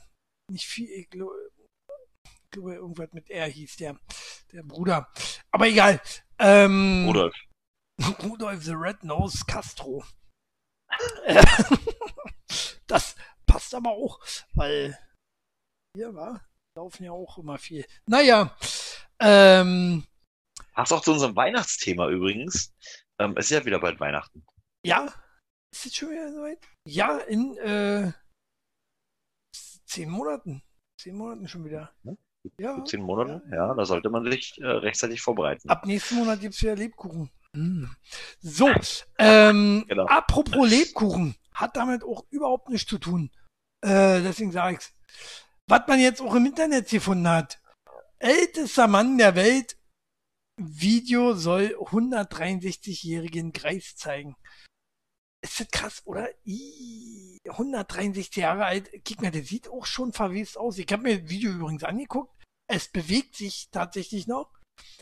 Nicht 0.51 0.65
viel, 0.65 0.89
ich 0.89 1.09
glaube, 1.09 1.33
irgendwas 2.53 3.13
mit 3.13 3.29
R 3.29 3.47
hieß 3.47 3.77
der, 3.77 3.97
der 4.51 4.63
Bruder. 4.63 5.07
Aber 5.51 5.67
egal. 5.67 6.01
Ähm, 6.37 7.05
Rudolf. 7.07 7.35
Rudolf 8.23 8.63
the 8.63 8.73
Red 8.73 9.03
Nose 9.03 9.43
Castro. 9.45 10.03
Das 12.87 13.15
passt 13.45 13.73
aber 13.73 13.91
auch, 13.91 14.19
weil 14.53 14.99
hier 15.95 16.13
war, 16.13 16.45
laufen 16.75 17.05
ja 17.05 17.13
auch 17.13 17.37
immer 17.37 17.57
viel. 17.57 17.85
Naja, 18.05 18.53
ähm, 19.19 20.05
Passt 20.73 20.93
auch 20.93 21.01
zu 21.01 21.13
unserem 21.13 21.35
Weihnachtsthema 21.35 22.09
übrigens. 22.09 22.73
Ähm, 23.19 23.35
es 23.37 23.45
ist 23.45 23.51
ja 23.51 23.65
wieder 23.65 23.79
bald 23.79 23.99
Weihnachten. 23.99 24.45
ja, 24.85 25.13
ist 25.71 25.85
es 25.85 25.95
schon 25.95 26.09
wieder 26.11 26.31
soweit? 26.31 26.59
Ja, 26.87 27.17
in 27.17 27.57
äh, 27.57 28.11
zehn 29.85 30.09
Monaten. 30.09 30.61
Zehn 30.99 31.15
Monaten 31.15 31.47
schon 31.47 31.65
wieder. 31.65 31.93
Ja. 32.03 32.13
Ja, 32.59 32.83
Zehn 32.85 33.03
Monate, 33.03 33.43
ja, 33.51 33.71
da 33.75 33.85
sollte 33.85 34.09
man 34.09 34.25
sich 34.29 34.59
äh, 34.59 34.65
rechtzeitig 34.65 35.21
vorbereiten. 35.21 35.69
ab 35.69 35.85
nächsten 35.85 36.15
Monat 36.15 36.41
gibt's 36.41 36.59
wieder 36.63 36.75
Lebkuchen. 36.75 37.29
Mm. 37.53 37.85
So, 38.39 38.67
ähm, 39.19 39.85
Genau. 39.87 40.07
apropos 40.07 40.67
Lebkuchen, 40.67 41.35
hat 41.53 41.75
damit 41.75 42.03
auch 42.03 42.25
überhaupt 42.31 42.69
nichts 42.69 42.89
zu 42.89 42.97
tun. 42.97 43.29
Äh, 43.81 44.21
deswegen 44.23 44.51
sage 44.51 44.77
ich's. 44.77 44.91
Was 45.67 45.87
man 45.87 45.99
jetzt 45.99 46.19
auch 46.19 46.33
im 46.33 46.47
Internet 46.47 46.89
gefunden 46.89 47.27
hat. 47.27 47.61
Ältester 48.17 48.87
Mann 48.87 49.19
der 49.19 49.35
Welt. 49.35 49.77
Video 50.59 51.33
soll 51.35 51.75
163-jährigen 51.79 53.51
Greis 53.51 53.95
zeigen. 53.95 54.35
Ist 55.43 55.59
das 55.59 55.67
krass, 55.69 56.01
oder? 56.05 56.29
Ih, 56.45 57.39
163 57.47 58.35
Jahre 58.35 58.65
alt. 58.65 58.91
Guck 59.07 59.21
mal, 59.21 59.31
der 59.31 59.43
sieht 59.43 59.67
auch 59.69 59.85
schon 59.85 60.13
verwest 60.13 60.57
aus. 60.57 60.77
Ich 60.77 60.91
habe 60.91 61.03
mir 61.03 61.19
das 61.19 61.29
Video 61.29 61.51
übrigens 61.51 61.83
angeguckt. 61.83 62.31
Es 62.67 62.87
bewegt 62.89 63.35
sich 63.35 63.69
tatsächlich 63.71 64.27
noch. 64.27 64.51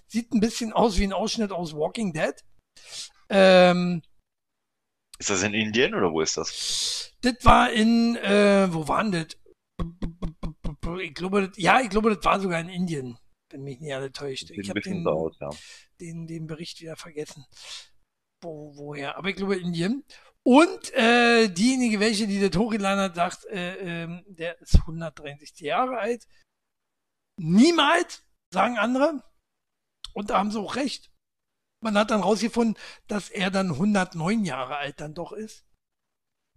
Sieht 0.07 0.33
ein 0.33 0.39
bisschen 0.39 0.73
aus 0.73 0.97
wie 0.97 1.03
ein 1.03 1.13
Ausschnitt 1.13 1.51
aus 1.51 1.73
Walking 1.73 2.13
Dead. 2.13 2.33
Ähm, 3.29 4.01
Ist 5.19 5.29
das 5.29 5.43
in 5.43 5.53
Indien 5.53 5.93
oder 5.93 6.11
wo 6.11 6.21
ist 6.21 6.37
das? 6.37 7.13
das 7.21 7.35
war 7.43 7.71
in, 7.71 8.15
äh, 8.15 8.73
wo 8.73 8.87
waren 8.87 9.11
das? 9.11 9.27
Ich 11.01 11.13
glaube, 11.13 11.49
das, 11.49 11.57
ja, 11.57 11.81
ich 11.81 11.89
glaube, 11.89 12.15
das 12.15 12.23
war 12.25 12.39
sogar 12.39 12.59
in 12.59 12.69
Indien, 12.69 13.17
wenn 13.49 13.63
mich 13.63 13.79
nicht 13.79 13.93
alle 13.93 14.11
täuscht. 14.11 14.49
Ich 14.51 14.69
habe 14.69 14.81
den, 14.81 15.05
ja. 15.05 15.49
den, 15.99 16.27
den 16.27 16.47
Bericht 16.47 16.81
wieder 16.81 16.95
vergessen. 16.95 17.45
Wo, 18.41 18.75
woher? 18.75 19.17
Aber 19.17 19.29
ich 19.29 19.35
glaube 19.35 19.57
Indien. 19.57 20.03
Und 20.45 20.93
äh, 20.93 21.47
diejenige, 21.49 21.99
welche 21.99 22.27
die 22.27 22.39
hochgeladen 22.57 23.03
hat, 23.03 23.15
sagt, 23.15 23.45
äh, 23.45 24.03
ähm, 24.03 24.23
der 24.27 24.59
ist 24.61 24.75
163 24.75 25.59
Jahre 25.59 25.97
alt. 25.97 26.27
Niemals, 27.37 28.25
sagen 28.53 28.77
andere. 28.77 29.23
Und 30.13 30.29
da 30.29 30.39
haben 30.39 30.51
sie 30.51 30.59
auch 30.59 30.75
recht. 30.75 31.11
Man 31.81 31.97
hat 31.97 32.11
dann 32.11 32.21
rausgefunden, 32.21 32.75
dass 33.07 33.29
er 33.29 33.51
dann 33.51 33.71
109 33.71 34.43
Jahre 34.43 34.77
alt 34.77 34.99
dann 34.99 35.13
doch 35.13 35.31
ist. 35.31 35.65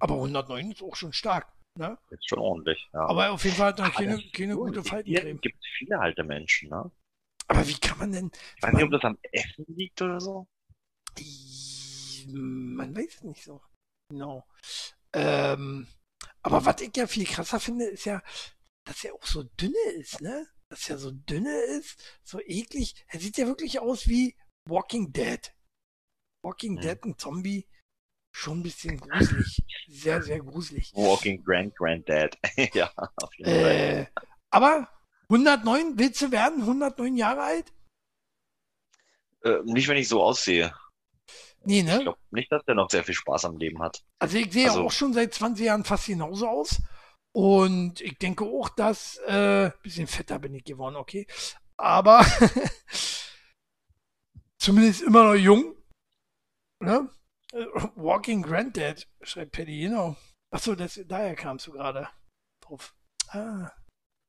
Aber 0.01 0.15
109 0.15 0.73
ist 0.73 0.83
auch 0.83 0.97
schon 0.97 1.13
stark. 1.13 1.53
Ne? 1.79 1.97
Ist 2.11 2.29
schon 2.29 2.39
ordentlich, 2.39 2.89
ja. 2.93 3.07
Aber 3.07 3.31
auf 3.31 3.45
jeden 3.45 3.57
Fall 3.57 3.69
hat 3.69 3.79
er 3.79 3.91
keine, 3.91 4.23
keine 4.33 4.57
cool. 4.57 4.71
gute 4.71 4.85
Faltencreme. 4.85 5.29
Indien 5.29 5.41
gibt 5.41 5.65
viele 5.79 5.99
alte 5.99 6.25
Menschen, 6.25 6.69
ne? 6.69 6.91
Aber 7.49 7.67
wie 7.67 7.79
kann 7.79 7.99
man 7.99 8.13
denn, 8.13 8.31
Ich 8.57 8.63
weiß 8.63 8.73
nicht, 8.75 8.85
ob 8.85 8.91
das 8.91 9.05
am 9.05 9.19
Essen 9.31 9.65
liegt 9.69 10.01
oder 10.03 10.21
so. 10.21 10.47
Man 12.27 12.95
weiß 12.95 13.17
es 13.17 13.23
nicht 13.23 13.43
so. 13.43 13.63
Genau. 14.13 14.47
Ähm, 15.15 15.89
aber 16.43 16.67
was 16.67 16.83
ich 16.83 16.95
ja 16.95 17.07
viel 17.07 17.25
krasser 17.25 17.59
finde, 17.59 17.87
ist 17.87 18.05
ja, 18.05 18.23
dass 18.85 19.03
er 19.05 19.15
auch 19.15 19.25
so 19.25 19.43
dünne 19.43 19.91
ist, 19.95 20.21
ne? 20.21 20.47
Dass 20.69 20.91
er 20.91 20.99
so 20.99 21.13
dünne 21.13 21.57
ist, 21.79 22.21
so 22.23 22.39
eklig. 22.41 22.95
Er 23.09 23.21
sieht 23.21 23.39
ja 23.39 23.47
wirklich 23.47 23.81
aus 23.81 24.09
wie 24.09 24.37
Walking 24.69 25.13
Dead. 25.15 25.41
Walking 26.45 26.77
Hm. 26.77 26.83
Dead, 26.83 27.05
ein 27.05 27.17
Zombie, 27.17 27.67
schon 28.35 28.61
ein 28.61 28.63
bisschen 28.63 28.99
gruselig. 28.99 29.63
Sehr, 29.89 30.23
sehr 30.23 30.41
gruselig. 30.41 30.93
Walking 30.95 31.43
Grand 31.43 31.75
Granddad. 31.75 32.37
ja, 32.75 32.93
auf 33.17 33.35
jeden 33.37 33.51
Fall. 33.51 33.71
Äh, 33.71 34.07
aber 34.51 34.91
109, 35.31 35.99
willst 35.99 36.21
du 36.21 36.31
werden? 36.31 36.61
109 36.61 37.17
Jahre 37.17 37.43
alt? 37.45 37.73
Äh, 39.43 39.63
nicht, 39.65 39.89
wenn 39.89 39.97
ich 39.97 40.09
so 40.09 40.23
aussehe. 40.23 40.75
Nee, 41.65 41.81
Ich 41.81 41.85
ne? 41.87 42.01
glaube 42.01 42.19
nicht, 42.31 42.51
dass 42.51 42.65
der 42.65 42.75
noch 42.75 42.91
sehr 42.91 43.05
viel 43.05 43.15
Spaß 43.15 43.45
am 43.45 43.57
Leben 43.57 43.83
hat. 43.83 44.03
Also 44.19 44.37
ich 44.39 44.53
sehe 44.53 44.69
Also- 44.69 44.85
auch 44.85 44.93
schon 44.93 45.13
seit 45.13 45.35
20 45.35 45.67
Jahren 45.67 45.85
fast 45.85 46.07
genauso 46.07 46.49
aus. 46.49 46.83
Und 47.35 48.01
ich 48.01 48.19
denke 48.19 48.45
auch, 48.45 48.69
dass 48.69 49.17
äh, 49.27 49.71
bisschen 49.83 50.07
fetter 50.07 50.39
bin 50.39 50.55
ich 50.55 50.65
geworden, 50.65 50.97
okay. 50.97 51.27
Aber 51.79 52.21
zumindest 54.59 55.03
immer 55.03 55.25
noch 55.25 55.35
jung. 55.35 55.75
Ne? 56.81 57.09
Äh, 57.53 57.67
Walking 57.97 58.43
Granddad, 58.43 59.09
schreibt 59.23 59.53
Paddy, 59.53 59.83
genau. 59.83 60.17
Achso, 60.51 60.75
das, 60.75 61.01
daher 61.07 61.35
kamst 61.35 61.67
du 61.67 61.73
gerade 61.73 62.09
drauf. 62.61 62.95
Ah, 63.29 63.71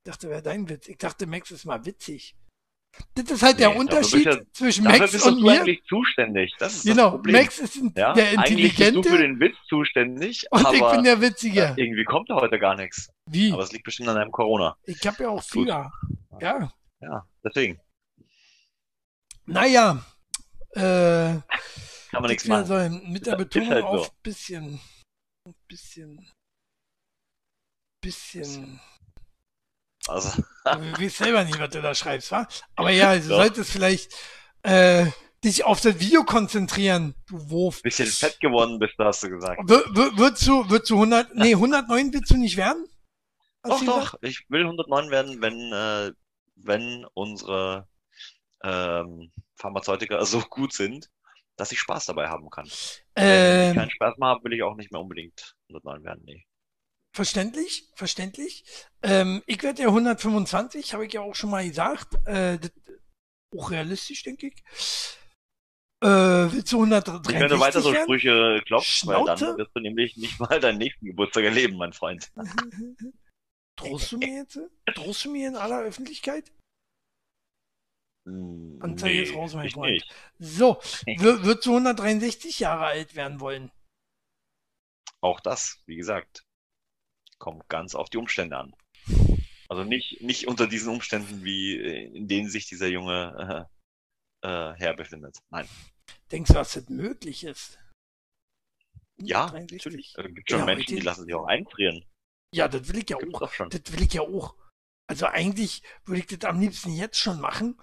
ich 0.06 0.12
dachte, 0.12 0.30
wäre 0.30 0.42
dein 0.42 0.70
Witz. 0.70 0.88
Ich 0.88 0.98
dachte, 0.98 1.28
Max 1.28 1.52
ist 1.52 1.66
mal 1.66 1.86
witzig. 1.86 2.36
Das 3.16 3.30
ist 3.30 3.42
halt 3.42 3.60
der 3.60 3.70
Nee, 3.70 3.78
Unterschied 3.80 4.26
dafür 4.26 4.38
bist 4.38 4.48
ja- 4.48 4.54
zwischen 4.54 4.84
Max 4.86 5.12
bist 5.12 5.26
und 5.26 5.36
du 5.38 5.42
mir. 5.42 5.60
eigentlich 5.62 5.84
zuständig. 5.86 6.54
Das 6.60 6.76
ist 6.76 6.84
Genau, 6.86 7.04
das 7.06 7.12
Problem. 7.14 7.36
Max 7.36 7.60
ist 7.60 7.76
ein- 7.78 7.94
ja? 7.96 8.14
der 8.14 8.26
Eigentlich 8.26 8.38
bist 8.38 8.80
du 8.80 8.84
Intelligente 8.86 9.10
für 9.10 9.18
den 9.18 9.40
Witz 9.40 9.56
zuständig, 9.68 10.46
und 10.52 10.66
aber 10.66 10.74
ich 10.76 10.92
bin 10.92 11.04
der 11.04 11.22
Witzige. 11.22 11.74
irgendwie 11.78 12.04
kommt 12.04 12.30
da 12.30 12.36
heute 12.36 12.60
gar 12.60 12.76
nichts. 12.76 13.10
Wie? 13.26 13.52
Aber 13.52 13.64
es 13.64 13.72
liegt 13.72 13.84
bestimmt 13.86 14.10
an 14.10 14.16
deinem 14.16 14.32
Corona. 14.32 14.78
Ich 14.84 15.06
habe 15.08 15.24
ja 15.24 15.30
auch. 15.30 15.44
Fieber. 15.44 15.92
Ja, 16.40 16.72
Ja, 17.02 17.26
deswegen 17.44 17.80
naja. 19.46 20.04
Äh, 20.76 20.80
kann 20.82 22.22
man 22.22 22.30
nichts 22.30 22.46
machen. 22.48 22.66
so 22.66 22.74
mit 23.08 23.26
der 23.28 23.34
Ist 23.34 23.38
Betonung 23.38 23.70
halt 23.70 23.82
so. 23.84 23.88
auf 23.88 24.14
bisschen, 24.24 24.80
bisschen, 25.68 26.28
bisschen. 28.02 28.80
Also, 30.08 30.42
Du 30.66 31.02
weißt 31.02 31.18
selber 31.18 31.44
nicht, 31.44 31.60
was 31.60 31.70
du 31.70 31.82
da 31.82 31.94
schreibst, 31.96 32.32
wa? 32.32 32.48
Aber 32.76 32.90
ja, 32.92 33.16
du 33.16 33.22
Doch. 33.28 33.38
solltest 33.38 33.72
vielleicht 33.72 34.14
äh, 34.64 35.08
dich 35.44 35.64
auf 35.66 35.82
das 35.82 36.00
Video 36.00 36.24
konzentrieren, 36.24 37.16
du 37.28 37.50
Wurf. 37.50 37.82
bisschen 37.82 38.08
fett 38.08 38.40
geworden 38.40 38.80
bist, 38.80 38.94
hast 38.98 39.24
du 39.24 39.30
gesagt. 39.30 39.60
Wir, 39.68 39.84
würdest 40.18 40.48
du, 40.48 40.70
würdest 40.70 40.90
du 40.90 40.96
100, 40.96 41.36
nee, 41.36 41.54
109 41.54 42.14
willst 42.14 42.32
du 42.32 42.38
nicht 42.38 42.58
werden? 42.58 42.86
Hast 43.64 43.82
Doch, 43.82 43.86
doch, 43.86 44.04
gesagt? 44.06 44.18
ich 44.24 44.46
will 44.50 44.62
109 44.64 45.10
werden, 45.10 45.42
wenn, 45.42 45.72
äh, 45.74 46.12
wenn 46.56 47.06
unsere 47.14 47.88
ähm, 48.64 49.32
Pharmazeutika 49.56 50.24
so 50.26 50.40
gut 50.42 50.74
sind, 50.74 51.10
dass 51.56 51.72
ich 51.72 51.80
Spaß 51.80 52.06
dabei 52.06 52.30
haben 52.30 52.50
kann. 52.50 52.66
Wenn 53.16 53.26
ich 53.64 53.70
Ähm, 53.70 53.76
keinen 53.76 53.92
Spaß 53.92 54.18
mehr 54.18 54.30
habe, 54.30 54.44
will 54.46 54.54
ich 54.54 54.64
auch 54.64 54.76
nicht 54.76 54.92
mehr 54.92 55.02
unbedingt 55.02 55.56
109 55.70 56.04
werden. 56.04 56.24
Nee. 56.26 56.46
Verständlich, 57.14 57.90
verständlich. 57.96 58.66
Ähm, 59.02 59.42
ich 59.46 59.62
werde 59.64 59.84
ja 59.84 59.88
125, 59.88 60.94
habe 60.94 61.06
ich 61.06 61.14
ja 61.14 61.22
auch 61.22 61.36
schon 61.36 61.52
mal 61.52 61.66
gesagt. 61.66 62.16
Äh, 62.26 62.60
auch 63.56 63.72
realistisch, 63.72 64.24
denke 64.24 64.48
ich. 64.48 64.56
Äh, 66.04 66.52
willst 66.52 66.72
du 66.74 66.78
163 66.78 67.40
Wenn 67.40 67.50
du 67.50 67.60
weiter 67.60 67.82
so 67.82 67.94
werden? 67.94 68.04
Sprüche 68.04 68.62
klopfst, 68.66 69.06
weil 69.06 69.24
dann 69.26 69.40
wirst 69.40 69.72
du 69.74 69.80
nämlich 69.80 70.18
nicht 70.18 70.38
mal 70.40 70.60
deinen 70.60 70.80
nächsten 70.80 71.06
Geburtstag 71.06 71.46
erleben, 71.46 71.78
mein 71.78 71.94
Freund. 71.94 72.30
Drohst 73.78 74.12
du 74.12 74.18
mir 74.18 74.40
jetzt? 74.40 74.60
Drohst 74.96 75.26
du 75.26 75.32
mir 75.32 75.48
in 75.48 75.56
aller 75.56 75.82
Öffentlichkeit? 75.82 76.52
Hm, 78.28 78.80
Anzeige 78.82 79.24
ist 79.24 79.36
raus, 79.36 79.54
mein 79.54 79.70
Freund. 79.70 79.94
nicht. 79.94 80.14
So, 80.40 80.80
würdest 81.18 81.66
du 81.66 81.72
163 81.72 82.60
Jahre 82.60 82.86
alt 82.86 83.16
werden 83.16 83.40
wollen? 83.40 83.72
Auch 85.22 85.40
das, 85.40 85.82
wie 85.86 85.96
gesagt, 85.96 86.46
kommt 87.44 87.68
ganz 87.68 87.94
auf 87.94 88.10
die 88.10 88.18
Umstände 88.18 88.58
an. 88.58 88.74
Also 89.68 89.84
nicht, 89.84 90.22
nicht 90.22 90.48
unter 90.48 90.66
diesen 90.66 90.94
Umständen, 90.94 91.44
wie 91.44 91.76
äh, 91.76 92.16
in 92.16 92.30
denen 92.30 92.50
sich 92.50 92.68
dieser 92.68 92.88
junge 92.88 93.68
äh, 94.42 94.48
äh, 94.48 94.74
Herr 94.78 94.94
befindet. 94.94 95.40
Nein. 95.50 95.68
Denkst 96.32 96.48
du, 96.48 96.54
dass 96.54 96.72
das 96.72 96.88
möglich 96.88 97.44
ist? 97.44 97.80
Ja, 99.18 99.48
163? 99.48 100.16
natürlich. 100.16 100.16
Es 100.18 100.36
gibt 100.36 100.50
schon 100.50 100.60
Ja, 100.60 100.66
Menschen, 100.66 100.96
die 100.96 101.02
lassen 101.02 101.26
sich 101.26 101.34
auch 101.34 101.46
einfrieren. 101.46 102.06
Ja, 102.56 102.70
das 102.70 102.88
will 102.88 103.00
ich 103.00 103.10
ja 103.10 103.18
Gibt's 103.18 103.42
auch. 103.42 103.52
schon. 103.52 103.70
Das 103.70 103.82
will 103.92 104.04
ich 104.04 104.14
ja 104.14 104.22
auch. 104.22 104.56
Also 105.10 105.26
eigentlich 105.26 105.84
würde 106.06 106.22
ich 106.22 106.28
das 106.28 106.50
am 106.50 106.62
liebsten 106.62 106.92
jetzt 106.94 107.18
schon 107.18 107.42
machen, 107.42 107.78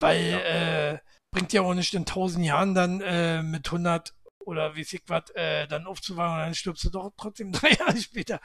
weil 0.00 0.32
äh, 0.32 0.98
bringt 1.34 1.52
ja 1.52 1.60
auch 1.60 1.74
nicht 1.74 1.92
in 1.92 2.06
1000 2.06 2.46
Jahren 2.46 2.74
dann 2.74 3.02
äh, 3.02 3.42
mit 3.42 3.66
100 3.66 4.14
oder 4.38 4.74
wie 4.74 4.80
ich 4.80 5.02
was 5.06 5.28
äh, 5.34 5.68
dann 5.68 5.86
aufzuwachen 5.86 6.32
und 6.32 6.38
dann 6.38 6.54
stirbst 6.54 6.84
du 6.84 6.90
doch 6.90 7.12
trotzdem 7.18 7.52
drei 7.52 7.72
Jahre 7.72 7.98
später. 7.98 8.40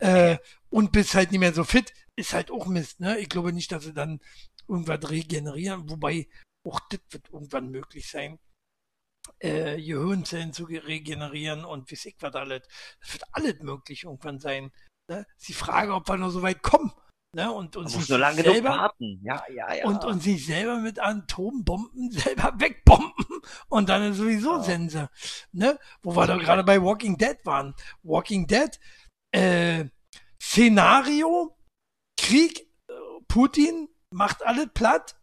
Äh, 0.00 0.38
und 0.70 0.92
bist 0.92 1.14
halt 1.14 1.30
nicht 1.30 1.40
mehr 1.40 1.52
so 1.52 1.64
fit, 1.64 1.92
ist 2.16 2.32
halt 2.32 2.50
auch 2.50 2.66
Mist. 2.66 3.00
Ne? 3.00 3.18
Ich 3.18 3.28
glaube 3.28 3.52
nicht, 3.52 3.72
dass 3.72 3.84
sie 3.84 3.94
dann 3.94 4.20
irgendwas 4.68 5.10
regenerieren, 5.10 5.88
wobei 5.88 6.28
auch 6.66 6.80
das 6.90 7.00
wird 7.10 7.28
irgendwann 7.30 7.70
möglich 7.70 8.08
sein. 8.08 8.38
Äh, 9.38 9.76
Gehirnzellen 9.80 10.52
zu 10.52 10.64
regenerieren 10.64 11.64
und 11.64 11.90
wie 11.90 11.94
ich 11.94 12.16
was 12.20 12.34
alles. 12.34 12.62
Das 13.00 13.12
wird 13.12 13.24
alles 13.32 13.60
möglich 13.60 14.04
irgendwann 14.04 14.38
sein. 14.38 14.72
Ne? 15.08 15.26
Ist 15.38 15.48
die 15.48 15.54
Frage, 15.54 15.94
ob 15.94 16.08
wir 16.08 16.16
noch 16.16 16.30
so 16.30 16.42
weit 16.42 16.62
kommen. 16.62 16.92
Ne? 17.32 17.50
Und 17.52 17.76
Man 17.76 17.84
muss 17.84 18.08
nur 18.08 18.18
lange 18.18 18.42
genug 18.42 18.64
warten. 18.64 19.20
Ja, 19.22 19.42
ja, 19.54 19.72
ja. 19.72 19.86
und, 19.86 20.04
und 20.04 20.20
sich 20.20 20.44
selber 20.46 20.78
mit 20.78 20.98
Atombomben 20.98 22.10
selber 22.10 22.52
wegbomben 22.58 23.24
und 23.68 23.88
dann 23.88 24.10
ist 24.10 24.16
sowieso 24.16 24.56
Ja. 24.56 24.62
Sense. 24.62 25.08
Ne? 25.52 25.78
Wo 26.02 26.16
wir 26.16 26.26
da 26.26 26.36
gerade 26.36 26.64
bei 26.64 26.82
Walking 26.82 27.16
Dead 27.16 27.36
waren. 27.44 27.74
Walking 28.02 28.48
Dead, 28.48 28.80
äh, 29.32 29.86
Szenario, 30.40 31.56
Krieg, 32.18 32.68
Putin 33.28 33.88
macht 34.12 34.42
alles 34.44 34.68
platt. 34.74 35.16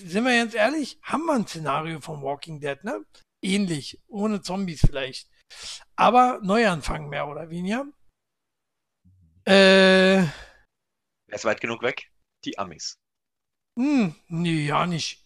Sind 0.00 0.24
wir 0.24 0.36
ganz 0.36 0.54
ehrlich, 0.54 0.98
haben 1.02 1.24
wir 1.24 1.34
ein 1.34 1.46
Szenario 1.46 2.00
von 2.00 2.22
Walking 2.22 2.60
Dead, 2.60 2.82
ne? 2.84 3.04
Ähnlich, 3.42 4.00
ohne 4.06 4.42
Zombies 4.42 4.80
vielleicht. 4.80 5.30
Aber 5.96 6.40
Neuanfang 6.42 7.08
mehr 7.08 7.26
oder 7.26 7.50
weniger. 7.50 7.86
Äh, 9.44 10.26
Wer 11.26 11.34
ist 11.34 11.44
weit 11.44 11.60
genug 11.60 11.82
weg? 11.82 12.12
Die 12.44 12.58
Amis. 12.58 12.98
Hm, 13.78 14.14
nee, 14.28 14.66
ja 14.66 14.86
nicht. 14.86 15.24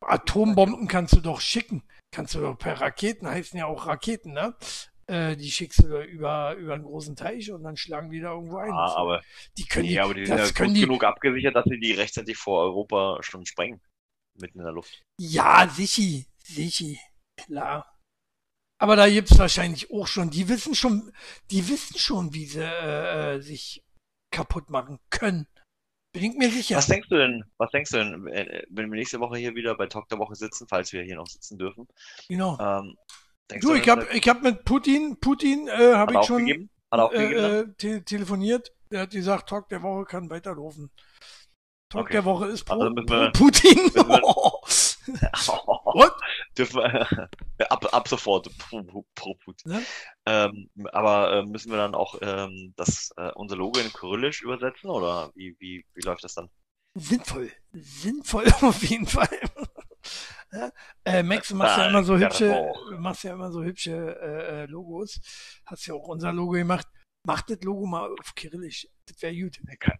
Atombomben 0.00 0.88
kannst 0.88 1.14
du 1.14 1.20
doch 1.20 1.40
schicken. 1.40 1.82
Kannst 2.12 2.34
du 2.34 2.40
doch 2.40 2.56
per 2.56 2.80
Raketen, 2.80 3.26
heißen 3.26 3.58
ja 3.58 3.66
auch 3.66 3.86
Raketen, 3.86 4.32
ne? 4.32 4.56
Äh, 5.06 5.36
die 5.36 5.50
schickst 5.50 5.82
du 5.82 6.00
über, 6.02 6.54
über 6.54 6.74
einen 6.74 6.84
großen 6.84 7.16
Teich 7.16 7.50
und 7.52 7.62
dann 7.62 7.76
schlagen 7.76 8.10
die 8.10 8.20
da 8.20 8.32
irgendwo 8.32 8.56
ein. 8.58 8.72
Ah, 8.72 8.94
aber, 8.96 9.22
die 9.58 9.66
können 9.66 9.84
nee, 9.84 9.92
die, 9.92 10.00
aber 10.00 10.14
die 10.14 10.26
sind 10.26 10.38
ja 10.38 10.50
gut 10.50 10.76
die, 10.76 10.80
genug 10.80 11.04
abgesichert, 11.04 11.54
dass 11.54 11.64
sie 11.64 11.78
die 11.78 11.92
rechtzeitig 11.92 12.36
vor 12.36 12.62
Europa 12.62 13.18
schon 13.22 13.44
sprengen. 13.44 13.80
Mitten 14.40 14.58
in 14.58 14.64
der 14.64 14.72
Luft. 14.72 15.02
ja, 15.20 15.68
sichi, 15.68 16.26
sichi, 16.42 16.98
klar. 17.36 17.94
Aber 18.78 18.96
da 18.96 19.08
gibt's 19.08 19.38
wahrscheinlich 19.38 19.90
auch 19.92 20.06
schon, 20.06 20.30
die 20.30 20.48
wissen 20.48 20.74
schon, 20.74 21.12
die 21.50 21.68
wissen 21.68 21.98
schon, 21.98 22.34
wie 22.34 22.46
sie 22.46 22.64
äh, 22.64 23.36
äh, 23.36 23.40
sich 23.40 23.84
kaputt 24.30 24.68
machen 24.68 24.98
können. 25.10 25.46
Bin 26.12 26.24
ich 26.24 26.36
mir 26.36 26.50
sicher. 26.50 26.76
Was 26.76 26.86
denkst 26.86 27.08
du 27.08 27.16
denn, 27.16 27.44
was 27.56 27.70
denkst 27.70 27.90
du 27.90 27.96
denn, 27.98 28.26
äh, 28.28 28.64
wenn 28.68 28.90
wir 28.90 28.96
nächste 28.96 29.20
Woche 29.20 29.38
hier 29.38 29.54
wieder 29.54 29.76
bei 29.76 29.86
Talk 29.86 30.08
der 30.08 30.18
Woche 30.18 30.34
sitzen, 30.34 30.66
falls 30.68 30.92
wir 30.92 31.02
hier 31.02 31.16
noch 31.16 31.26
sitzen 31.26 31.58
dürfen? 31.58 31.88
Genau. 32.28 32.58
Ähm, 32.60 32.96
denkst 33.50 33.66
Du, 33.66 33.74
ich 33.74 33.88
hab, 33.88 34.12
ich 34.14 34.28
hab 34.28 34.42
mit 34.42 34.64
Putin, 34.64 35.18
Putin, 35.20 35.68
äh, 35.68 35.94
habe 35.94 36.14
ich 36.14 36.26
schon? 36.26 36.68
Hat 36.90 37.00
aufgegeben? 37.00 37.40
ne? 37.42 37.48
äh, 37.48 37.60
äh, 37.60 37.72
te 37.74 38.04
telefoniert. 38.04 38.70
Der 38.90 39.00
hat 39.02 39.10
gesagt, 39.10 39.48
Talk 39.48 39.68
der 39.68 39.82
Woche 39.82 40.04
kann 40.04 40.30
weiterlaufen. 40.30 40.90
Talk 41.90 42.02
Okay. 42.04 42.12
der 42.14 42.24
Woche 42.24 42.46
ist 42.46 42.64
pro, 42.64 42.74
Also 42.74 42.94
pro 42.94 43.30
Putin. 43.32 43.78
What? 45.06 46.14
Dürfen 46.56 46.80
wir, 46.80 47.28
ab, 47.70 47.94
ab 47.94 48.08
sofort 48.08 48.48
pro- 48.58 49.04
pro 49.14 49.34
Putin. 49.34 49.72
Ne? 49.72 49.82
Ähm, 50.26 50.70
aber 50.92 51.32
äh, 51.38 51.42
müssen 51.44 51.70
wir 51.70 51.76
dann 51.78 51.94
auch 51.94 52.16
ähm, 52.22 52.72
das, 52.76 53.10
äh, 53.16 53.30
unser 53.34 53.56
Logo 53.56 53.78
in 53.80 53.92
Kyrillisch 53.92 54.42
übersetzen 54.42 54.90
oder 54.90 55.30
wie, 55.34 55.56
wie, 55.58 55.84
wie 55.94 56.02
läuft 56.02 56.24
das 56.24 56.34
dann? 56.34 56.48
Sinnvoll. 56.94 57.50
Sinnvoll 57.72 58.46
auf 58.62 58.82
jeden 58.84 59.06
Fall. 59.06 59.28
Ja? 60.54 60.70
äh, 61.04 61.22
Max, 61.22 61.48
du 61.48 61.56
machst 61.56 61.76
ja 61.78 61.84
Ah, 61.84 61.88
immer 61.88 62.04
so 62.04 62.18
hübsche, 62.18 62.72
machst 62.98 63.24
ja 63.24 63.34
immer 63.34 63.50
so 63.52 63.62
hübsche 63.62 63.92
äh, 64.20 64.62
äh, 64.62 64.66
Logos. 64.66 65.20
Hast 65.66 65.86
ja 65.86 65.94
auch 65.94 66.08
unser 66.08 66.32
Logo 66.32 66.52
gemacht. 66.52 66.86
Mach 67.26 67.42
das 67.42 67.60
Logo 67.62 67.86
mal 67.86 68.10
auf 68.20 68.34
Kyrillisch. 68.34 68.86
Das 69.06 69.20
wäre 69.22 69.34
gut. 69.34 69.58
Ich 69.70 69.78
kann, 69.78 69.98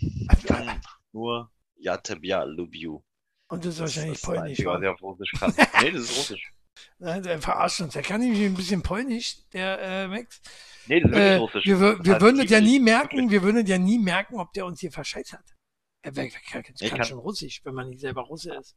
ich 0.00 0.44
kann 0.46 0.80
nur 1.12 1.50
Jatebja 1.76 2.44
Lubiu. 2.44 3.02
Und 3.48 3.64
das 3.64 3.74
ist 3.74 3.80
wahrscheinlich 3.80 4.20
das 4.20 4.22
ist 4.22 4.28
das 4.28 4.34
polnisch. 4.36 4.58
Ich 4.58 4.66
auf 4.66 5.02
Russisch 5.02 5.32
kann. 5.38 5.54
Nee, 5.82 5.92
das 5.92 6.02
ist 6.02 6.18
Russisch. 6.18 6.50
Ja, 6.98 7.18
Der 7.20 7.40
verarscht 7.40 7.80
uns. 7.80 7.94
Der 7.94 8.02
kann 8.02 8.20
nämlich 8.20 8.44
ein 8.44 8.54
bisschen 8.54 8.82
polnisch, 8.82 9.48
der 9.54 9.80
äh, 9.80 10.08
Max. 10.08 10.42
Nee, 10.86 11.00
das 11.00 11.10
ist 11.10 11.16
Äh, 11.16 11.34
Russisch. 11.36 11.64
wir 11.64 11.78
Das 11.78 12.04
wir 12.04 12.12
heißt 12.14 12.22
würden 12.22 12.40
es 12.40 12.50
ja 12.50 12.60
nie 12.60 12.80
merken, 12.80 13.30
wir 13.30 13.42
würden 13.42 13.66
ja 13.66 13.78
nie 13.78 13.98
merken, 13.98 14.38
ob 14.38 14.52
der 14.52 14.66
uns 14.66 14.80
hier 14.80 14.92
verscheißt 14.92 15.32
hat. 15.32 15.54
Er 16.02 16.12
kann, 16.12 16.28
kann 16.30 16.62
kann- 16.90 17.04
schon 17.04 17.18
Russisch, 17.18 17.62
wenn 17.64 17.72
man 17.74 17.88
nicht 17.88 18.00
selber 18.00 18.22
Russe 18.22 18.54
ist. 18.56 18.76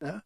Ja? 0.00 0.22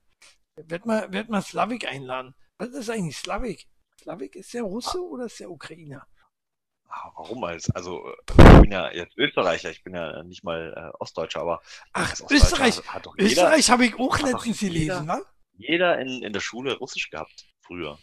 Werd 0.56 0.86
mal, 0.86 1.12
werd 1.12 1.28
mal 1.28 1.42
Slavik 1.42 1.86
einladen. 1.86 2.34
Was 2.58 2.68
ist 2.70 2.90
eigentlich 2.90 3.16
Slavik? 3.18 3.66
Slavik 4.00 4.36
ist 4.36 4.54
der 4.54 4.62
Russe 4.62 5.00
oder 5.02 5.26
ist 5.26 5.38
der 5.40 5.50
Ukrainer? 5.50 6.06
Ah, 6.88 7.10
Warum 7.16 7.44
als? 7.44 7.68
Also, 7.70 8.06
äh, 8.08 8.54
ich 8.54 8.60
bin 8.62 8.72
ja 8.72 8.90
jetzt 8.92 9.16
Österreicher, 9.18 9.70
ich 9.70 9.82
bin 9.82 9.94
ja 9.94 10.22
nicht 10.22 10.44
mal 10.44 10.72
äh, 10.94 10.96
Ostdeutscher, 10.98 11.40
aber 11.40 11.60
Ach, 11.92 12.14
Österreich. 12.30 12.78
Hat, 12.78 12.86
hat 12.86 13.06
jeder, 13.18 13.26
Österreich 13.30 13.70
habe 13.70 13.86
ich 13.86 13.98
auch 13.98 14.18
letztens 14.18 14.60
gelesen, 14.60 15.08
wa? 15.08 15.20
jeder 15.58 15.98
in, 15.98 16.22
in 16.22 16.32
der 16.32 16.40
Schule 16.40 16.76
Russisch 16.78 17.10
gehabt, 17.10 17.46
früher. 17.60 17.98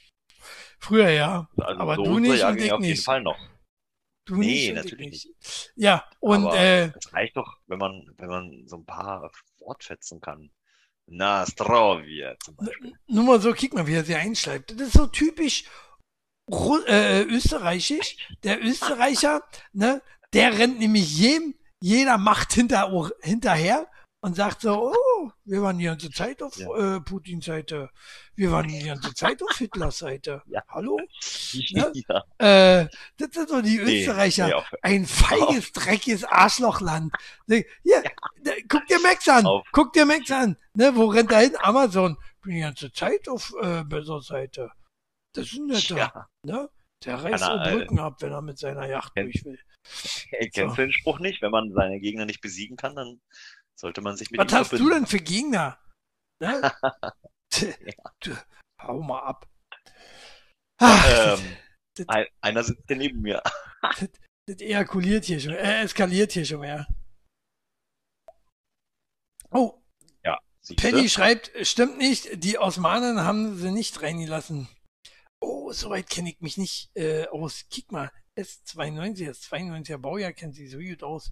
Früher 0.79 1.09
ja. 1.09 1.49
Also 1.57 1.79
Aber 1.79 1.95
so 1.95 2.03
du 2.03 2.19
nicht 2.19 2.43
und 2.43 2.57
ich 2.57 2.71
auf 2.71 2.79
jeden 2.81 2.91
nicht. 2.91 3.05
Fall 3.05 3.21
noch. 3.21 3.37
Du 4.25 4.35
Nee, 4.35 4.71
nicht 4.71 4.75
natürlich 4.75 5.09
nicht. 5.11 5.71
Ja, 5.75 6.05
und 6.19 6.45
Aber 6.45 6.57
äh, 6.57 6.91
es 6.95 7.13
reicht 7.13 7.35
doch, 7.37 7.57
wenn 7.67 7.79
man, 7.79 8.05
wenn 8.17 8.29
man 8.29 8.67
so 8.67 8.77
ein 8.77 8.85
paar 8.85 9.31
Wortfetzen 9.59 10.19
kann. 10.21 10.51
Na, 11.07 11.45
Strovia 11.45 12.35
zum 12.39 12.55
Beispiel. 12.55 12.93
nur 13.07 13.23
mal 13.23 13.41
so, 13.41 13.53
kick 13.53 13.73
mal, 13.73 13.87
wie 13.87 13.95
er 13.95 14.03
sie 14.03 14.15
einschreibt. 14.15 14.71
Das 14.71 14.87
ist 14.87 14.93
so 14.93 15.07
typisch 15.07 15.65
Ru 16.49 16.79
äh, 16.87 17.23
österreichisch. 17.23 18.17
Der 18.43 18.61
Österreicher, 18.61 19.43
ne, 19.71 20.01
der 20.33 20.57
rennt 20.57 20.79
nämlich 20.79 21.17
jedem, 21.17 21.55
jeder 21.81 22.17
Macht 22.17 22.53
hinter, 22.53 23.11
hinterher 23.21 23.87
und 24.23 24.37
sagt 24.37 24.61
so, 24.61 24.93
oh, 24.93 25.31
wir 25.43 25.61
waren 25.61 25.77
die 25.77 25.83
ganze 25.83 26.09
Zeit 26.09 26.41
auf 26.41 26.55
ja. 26.55 26.95
äh, 26.95 27.01
Putins 27.01 27.43
Seite, 27.43 27.89
wir 28.35 28.51
waren 28.53 28.69
die 28.69 28.81
ganze 28.81 29.13
Zeit 29.13 29.43
auf 29.43 29.57
Hitlers 29.57 29.97
Seite. 29.97 30.41
Ja. 30.47 30.63
Hallo? 30.69 30.97
Ne? 31.71 31.91
Ja. 31.93 32.23
Äh, 32.37 32.87
das 33.17 33.29
sind 33.33 33.49
so 33.49 33.61
die 33.61 33.77
Österreicher. 33.77 34.47
Nee, 34.47 34.53
nee, 34.53 34.77
Ein 34.81 35.05
feiges, 35.05 35.71
dreckiges 35.71 36.23
Arschlochland. 36.23 37.13
Ne, 37.47 37.65
hier, 37.83 38.01
ja. 38.45 38.53
guck 38.69 38.87
dir 38.87 38.99
Max 39.01 39.27
an, 39.27 39.45
auf. 39.45 39.67
guck 39.71 39.91
dir 39.93 40.05
Max 40.05 40.31
an. 40.31 40.57
Ne, 40.73 40.95
wo 40.95 41.07
rennt 41.07 41.31
er 41.31 41.41
hin? 41.41 41.55
Amazon. 41.59 42.17
Bin 42.41 42.55
die 42.55 42.61
ganze 42.61 42.91
Zeit 42.91 43.27
auf 43.27 43.53
äh, 43.61 43.83
besser 43.83 44.21
Seite. 44.21 44.71
Das 45.33 45.47
ist 45.47 45.59
ein 45.59 45.67
netter. 45.67 45.97
Ja. 45.97 46.27
Ne? 46.43 46.69
Der 47.05 47.21
reißt 47.21 47.43
so 47.43 47.57
Brücken 47.57 47.99
ab, 47.99 48.21
wenn 48.21 48.31
er 48.31 48.41
mit 48.41 48.57
seiner 48.57 48.87
Yacht 48.87 49.13
kenn, 49.15 49.25
durch 49.25 49.43
will. 49.43 49.59
Kennst 50.53 50.55
so. 50.55 50.67
du 50.67 50.81
den 50.81 50.91
Spruch 50.93 51.19
nicht? 51.19 51.41
Wenn 51.41 51.51
man 51.51 51.73
seine 51.73 51.99
Gegner 51.99 52.25
nicht 52.25 52.41
besiegen 52.41 52.77
kann, 52.77 52.95
dann 52.95 53.19
sollte 53.79 54.01
man 54.01 54.15
sich 54.15 54.31
mit 54.31 54.39
Was 54.39 54.51
hast 54.53 54.69
verbinden. 54.69 54.89
du 54.89 54.95
denn 54.95 55.07
für 55.07 55.19
Gegner? 55.19 55.79
Ne? 56.39 56.73
ja. 57.61 58.43
Hau 58.81 59.01
mal 59.01 59.19
ab. 59.21 59.47
Ach, 60.79 61.39
ähm, 61.39 61.57
das, 61.95 62.09
ein, 62.09 62.25
einer 62.41 62.63
sitzt 62.63 62.83
hier 62.87 62.97
neben 62.97 63.21
mir. 63.21 63.41
das, 63.81 64.09
das 64.47 64.59
ejakuliert 64.59 65.25
hier 65.25 65.39
schon, 65.39 65.53
äh, 65.53 65.83
eskaliert 65.83 66.33
hier 66.33 66.43
schon 66.43 66.61
mehr. 66.61 66.87
Oh. 69.51 69.81
Ja. 70.23 70.37
Penny 70.75 71.07
schreibt, 71.07 71.51
stimmt 71.65 71.97
nicht, 71.97 72.43
die 72.43 72.57
Osmanen 72.57 73.21
haben 73.21 73.57
sie 73.57 73.71
nicht 73.71 74.01
reingelassen. 74.01 74.67
Oh, 75.39 75.71
soweit 75.71 76.09
kenne 76.09 76.31
ich 76.31 76.41
mich 76.41 76.57
nicht 76.57 76.89
äh, 76.95 77.27
aus. 77.27 77.65
Kick 77.69 77.91
mal, 77.91 78.11
S92, 78.35 79.27
das 79.27 79.43
92er 79.43 79.97
Baujahr 79.97 80.33
kennt 80.33 80.55
sich 80.55 80.71
so 80.71 80.79
gut 80.79 81.03
aus. 81.03 81.31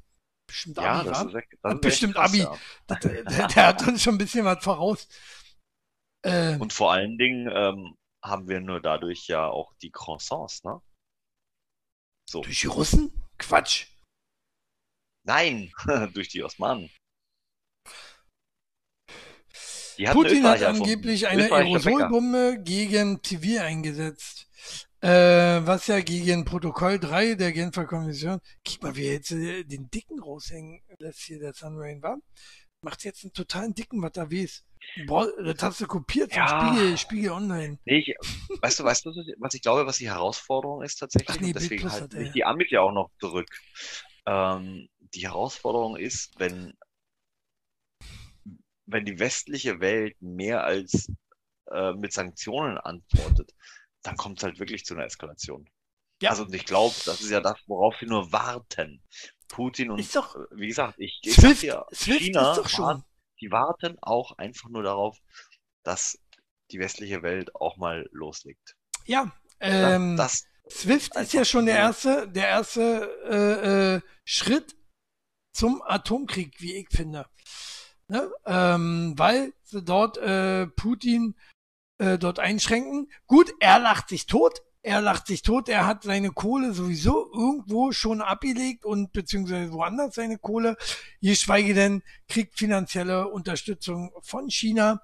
Bestimmt 0.51 0.77
ja, 0.77 0.99
Abi, 0.99 1.09
das 1.09 1.23
ist, 1.23 1.33
das 1.61 1.73
ist 1.73 1.81
Bestimmt 1.81 2.15
krass, 2.15 2.29
Abi. 2.29 2.39
Ja. 2.39 2.57
Der, 2.89 3.23
der, 3.23 3.47
der, 3.47 3.67
hat 3.67 3.87
uns 3.87 4.03
schon 4.03 4.15
ein 4.15 4.17
bisschen 4.17 4.43
was 4.43 4.61
voraus. 4.61 5.07
Äh, 6.23 6.57
Und 6.57 6.73
vor 6.73 6.91
allen 6.91 7.17
Dingen 7.17 7.49
ähm, 7.49 7.95
haben 8.21 8.49
wir 8.49 8.59
nur 8.59 8.81
dadurch 8.81 9.27
ja 9.27 9.47
auch 9.47 9.73
die 9.81 9.91
Croissants, 9.91 10.65
ne? 10.65 10.81
So. 12.29 12.41
Durch 12.41 12.59
die 12.59 12.67
Russen? 12.67 13.13
Quatsch. 13.37 13.87
Nein, 15.23 15.71
durch 16.13 16.27
die 16.27 16.43
Osmanen. 16.43 16.89
Putin 20.11 20.43
hat 20.43 20.63
angeblich 20.63 21.27
eine 21.27 21.49
Aerosolbombe 21.49 22.61
gegen 22.61 23.21
TV 23.21 23.63
eingesetzt. 23.63 24.49
Äh, 25.01 25.65
was 25.65 25.87
ja 25.87 25.99
gegen 25.99 26.45
Protokoll 26.45 26.99
3 26.99 27.33
der 27.33 27.51
Genfer 27.51 27.85
Konvention, 27.85 28.39
guck 28.63 28.83
mal, 28.83 28.95
wie 28.95 29.07
er 29.07 29.13
jetzt 29.13 29.31
äh, 29.31 29.63
den 29.63 29.89
Dicken 29.89 30.19
raushängen 30.19 30.79
lässt 30.99 31.21
hier, 31.21 31.39
der 31.39 31.53
Sunrain 31.53 32.03
war. 32.03 32.19
Macht 32.83 33.03
jetzt 33.03 33.23
einen 33.23 33.33
totalen 33.33 33.73
Dicken, 33.73 34.01
was 34.03 34.11
da 34.11 34.31
weiß. 34.31 34.63
Boah, 35.07 35.27
das 35.43 35.61
hast 35.61 35.81
du 35.81 35.87
kopiert 35.87 36.33
vom 36.33 36.43
ja. 36.43 36.67
Spiegel, 36.67 36.97
Spiegel 36.97 37.31
Online. 37.31 37.79
Nee, 37.85 37.99
ich, 37.99 38.15
weißt 38.61 38.79
du, 38.79 38.83
weißt 38.83 39.05
du, 39.05 39.09
was 39.39 39.53
ich 39.53 39.61
glaube, 39.61 39.85
was 39.87 39.97
die 39.97 40.09
Herausforderung 40.09 40.83
ist 40.83 40.97
tatsächlich? 40.97 41.37
Ach 41.37 41.41
nee, 41.41 41.53
deswegen 41.53 41.91
halt 41.91 42.13
nicht 42.13 42.35
die 42.35 42.45
Amit 42.45 42.69
ja 42.71 42.81
auch 42.81 42.91
noch 42.91 43.09
zurück. 43.19 43.47
Ähm, 44.27 44.87
die 44.99 45.23
Herausforderung 45.23 45.97
ist, 45.97 46.39
wenn, 46.39 46.73
wenn 48.85 49.05
die 49.05 49.19
westliche 49.19 49.79
Welt 49.79 50.15
mehr 50.19 50.63
als 50.63 51.11
äh, 51.71 51.93
mit 51.93 52.13
Sanktionen 52.13 52.77
antwortet, 52.77 53.51
dann 54.03 54.17
kommt 54.17 54.39
es 54.39 54.43
halt 54.43 54.59
wirklich 54.59 54.85
zu 54.85 54.93
einer 54.93 55.05
Eskalation. 55.05 55.69
Ja. 56.21 56.29
Also 56.29 56.47
ich 56.51 56.65
glaube, 56.65 56.95
das 57.05 57.21
ist 57.21 57.31
ja 57.31 57.41
das, 57.41 57.57
worauf 57.67 57.99
wir 57.99 58.07
nur 58.07 58.31
warten. 58.31 59.03
Putin 59.47 59.91
und 59.91 60.15
doch, 60.15 60.35
äh, 60.35 60.39
wie 60.51 60.67
gesagt, 60.67 60.95
ich, 60.97 61.19
ich 61.23 61.35
Swift, 61.35 61.63
ja, 61.63 61.85
Swift 61.93 62.21
China, 62.21 62.51
ist 62.51 62.57
doch 62.57 62.69
schon. 62.69 63.03
die 63.41 63.51
warten 63.51 63.97
auch 64.01 64.37
einfach 64.37 64.69
nur 64.69 64.83
darauf, 64.83 65.17
dass 65.83 66.17
die 66.71 66.79
westliche 66.79 67.21
Welt 67.21 67.53
auch 67.55 67.77
mal 67.77 68.07
loslegt. 68.11 68.77
Ja, 69.05 69.31
ähm, 69.59 70.15
das, 70.15 70.45
das 70.63 70.81
Swift 70.81 71.15
ist 71.17 71.33
ja 71.33 71.43
schon 71.43 71.65
der 71.65 71.75
erste, 71.75 72.29
der 72.29 72.47
erste 72.47 73.09
äh, 73.29 73.95
äh, 73.95 74.01
Schritt 74.23 74.75
zum 75.53 75.81
Atomkrieg, 75.81 76.61
wie 76.61 76.75
ich 76.75 76.87
finde. 76.89 77.25
Ne? 78.07 78.31
Ähm, 78.45 79.13
weil 79.17 79.53
sie 79.63 79.83
dort 79.83 80.17
äh, 80.17 80.67
Putin 80.67 81.35
äh, 82.01 82.17
dort 82.17 82.39
einschränken. 82.39 83.11
Gut, 83.27 83.53
er 83.59 83.77
lacht 83.79 84.09
sich 84.09 84.25
tot. 84.25 84.63
Er 84.81 85.01
lacht 85.01 85.27
sich 85.27 85.43
tot. 85.43 85.69
Er 85.69 85.85
hat 85.85 86.01
seine 86.03 86.31
Kohle 86.31 86.73
sowieso 86.73 87.31
irgendwo 87.31 87.91
schon 87.91 88.21
abgelegt 88.21 88.85
und 88.85 89.13
beziehungsweise 89.13 89.71
woanders 89.71 90.15
seine 90.15 90.39
Kohle. 90.39 90.75
Geschweige 91.21 91.75
denn 91.75 92.01
kriegt 92.27 92.57
finanzielle 92.57 93.27
Unterstützung 93.27 94.11
von 94.23 94.49
China. 94.49 95.03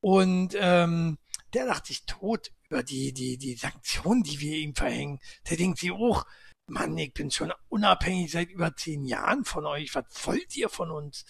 Und 0.00 0.56
ähm, 0.58 1.18
der 1.52 1.66
lacht 1.66 1.86
sich 1.86 2.06
tot 2.06 2.50
über 2.70 2.82
die, 2.82 3.12
die, 3.12 3.36
die 3.36 3.54
Sanktionen, 3.54 4.22
die 4.22 4.40
wir 4.40 4.56
ihm 4.56 4.74
verhängen. 4.74 5.18
Der 5.50 5.58
denkt 5.58 5.80
sich 5.80 5.92
auch, 5.92 6.24
Mann, 6.66 6.96
ich 6.96 7.12
bin 7.12 7.30
schon 7.30 7.52
unabhängig 7.68 8.30
seit 8.30 8.50
über 8.50 8.74
zehn 8.74 9.04
Jahren 9.04 9.44
von 9.44 9.66
euch. 9.66 9.94
Was 9.94 10.04
wollt 10.24 10.56
ihr 10.56 10.70
von 10.70 10.90
uns? 10.90 11.26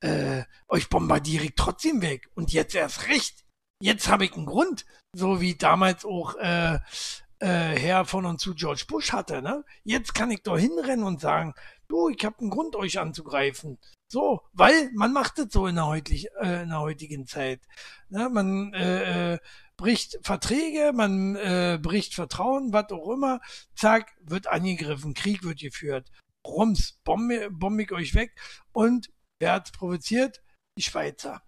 Äh, 0.00 0.42
euch 0.68 0.90
bombardiere 0.90 1.44
ich 1.44 1.54
trotzdem 1.56 2.02
weg. 2.02 2.28
Und 2.34 2.52
jetzt 2.52 2.74
erst 2.74 3.08
recht 3.08 3.47
jetzt 3.80 4.08
habe 4.08 4.24
ich 4.24 4.34
einen 4.34 4.46
Grund, 4.46 4.84
so 5.14 5.40
wie 5.40 5.54
damals 5.54 6.04
auch 6.04 6.36
äh, 6.36 6.78
äh, 7.40 7.78
Herr 7.78 8.04
von 8.04 8.26
und 8.26 8.40
zu 8.40 8.54
George 8.54 8.84
Bush 8.88 9.12
hatte. 9.12 9.42
Ne? 9.42 9.64
Jetzt 9.84 10.14
kann 10.14 10.30
ich 10.30 10.42
doch 10.42 10.58
hinrennen 10.58 11.04
und 11.04 11.20
sagen, 11.20 11.54
du, 11.88 12.08
ich 12.08 12.24
habe 12.24 12.38
einen 12.40 12.50
Grund, 12.50 12.76
euch 12.76 12.98
anzugreifen. 12.98 13.78
So, 14.10 14.42
weil 14.52 14.90
man 14.94 15.12
macht 15.12 15.38
es 15.38 15.52
so 15.52 15.66
in 15.66 15.76
der, 15.76 15.86
heutlich, 15.86 16.28
äh, 16.40 16.62
in 16.62 16.70
der 16.70 16.80
heutigen 16.80 17.26
Zeit. 17.26 17.60
Ne? 18.08 18.28
Man 18.30 18.72
äh, 18.72 19.34
äh, 19.34 19.38
bricht 19.76 20.18
Verträge, 20.22 20.92
man 20.94 21.36
äh, 21.36 21.78
bricht 21.80 22.14
Vertrauen, 22.14 22.72
was 22.72 22.90
auch 22.90 23.10
immer. 23.10 23.40
Zack, 23.74 24.14
wird 24.20 24.46
angegriffen, 24.46 25.14
Krieg 25.14 25.44
wird 25.44 25.60
geführt. 25.60 26.10
Rums, 26.46 26.98
bombe, 27.04 27.50
bombe 27.50 27.82
ich 27.82 27.92
euch 27.92 28.14
weg. 28.14 28.34
Und 28.72 29.10
wer 29.40 29.52
hat's 29.52 29.72
provoziert? 29.72 30.42
Die 30.78 30.82
Schweizer. 30.82 31.42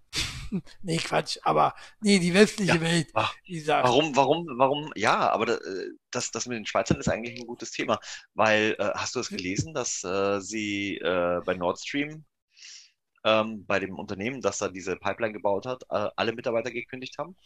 nee, 0.82 0.96
Quatsch, 0.96 1.38
aber 1.42 1.74
nee, 2.00 2.18
die 2.18 2.34
westliche 2.34 2.74
ja. 2.74 2.80
Welt, 2.80 3.08
sagt. 3.12 3.88
Warum, 3.88 4.16
warum, 4.16 4.46
warum, 4.58 4.92
ja, 4.96 5.30
aber 5.30 5.48
äh, 5.48 5.88
das, 6.10 6.30
das 6.30 6.46
mit 6.46 6.56
den 6.56 6.66
Schweizern 6.66 6.98
ist 6.98 7.08
eigentlich 7.08 7.38
ein 7.38 7.46
gutes 7.46 7.70
Thema, 7.70 7.98
weil, 8.34 8.76
äh, 8.78 8.90
hast 8.94 9.14
du 9.14 9.20
es 9.20 9.28
gelesen, 9.28 9.74
dass 9.74 10.02
äh, 10.04 10.40
sie 10.40 10.96
äh, 10.96 11.40
bei 11.44 11.54
Nord 11.54 11.80
Stream, 11.80 12.24
ähm, 13.24 13.64
bei 13.66 13.78
dem 13.78 13.98
Unternehmen, 13.98 14.40
das 14.40 14.58
da 14.58 14.68
diese 14.68 14.96
Pipeline 14.96 15.32
gebaut 15.32 15.66
hat, 15.66 15.82
äh, 15.90 16.08
alle 16.16 16.32
Mitarbeiter 16.32 16.70
gekündigt 16.70 17.18
haben? 17.18 17.36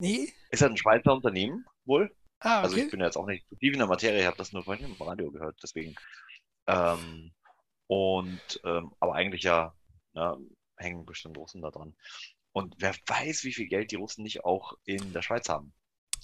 Nee. 0.00 0.32
Ist 0.50 0.62
das 0.62 0.70
ein 0.70 0.76
Schweizer 0.76 1.12
Unternehmen, 1.12 1.64
wohl? 1.84 2.14
Ah, 2.40 2.58
okay. 2.58 2.64
Also 2.64 2.76
ich 2.76 2.90
bin 2.90 3.00
jetzt 3.00 3.16
auch 3.16 3.26
nicht 3.26 3.44
so 3.50 3.56
tief 3.56 3.72
in 3.72 3.80
der 3.80 3.88
Materie, 3.88 4.20
ich 4.20 4.26
habe 4.26 4.36
das 4.36 4.52
nur 4.52 4.62
vorhin 4.62 4.86
im 4.86 5.02
Radio 5.02 5.30
gehört, 5.30 5.56
deswegen. 5.62 5.94
Ähm, 6.68 7.32
und, 7.88 8.60
ähm, 8.64 8.92
aber 9.00 9.14
eigentlich 9.14 9.42
ja, 9.42 9.74
na, 10.12 10.36
hängen 10.78 11.04
bestimmt 11.04 11.36
Russen 11.36 11.62
da 11.62 11.70
dran. 11.70 11.96
Und 12.52 12.74
wer 12.78 12.94
weiß, 13.06 13.44
wie 13.44 13.52
viel 13.52 13.68
Geld 13.68 13.90
die 13.90 13.96
Russen 13.96 14.22
nicht 14.22 14.44
auch 14.44 14.74
in 14.84 15.12
der 15.12 15.22
Schweiz 15.22 15.48
haben. 15.48 15.72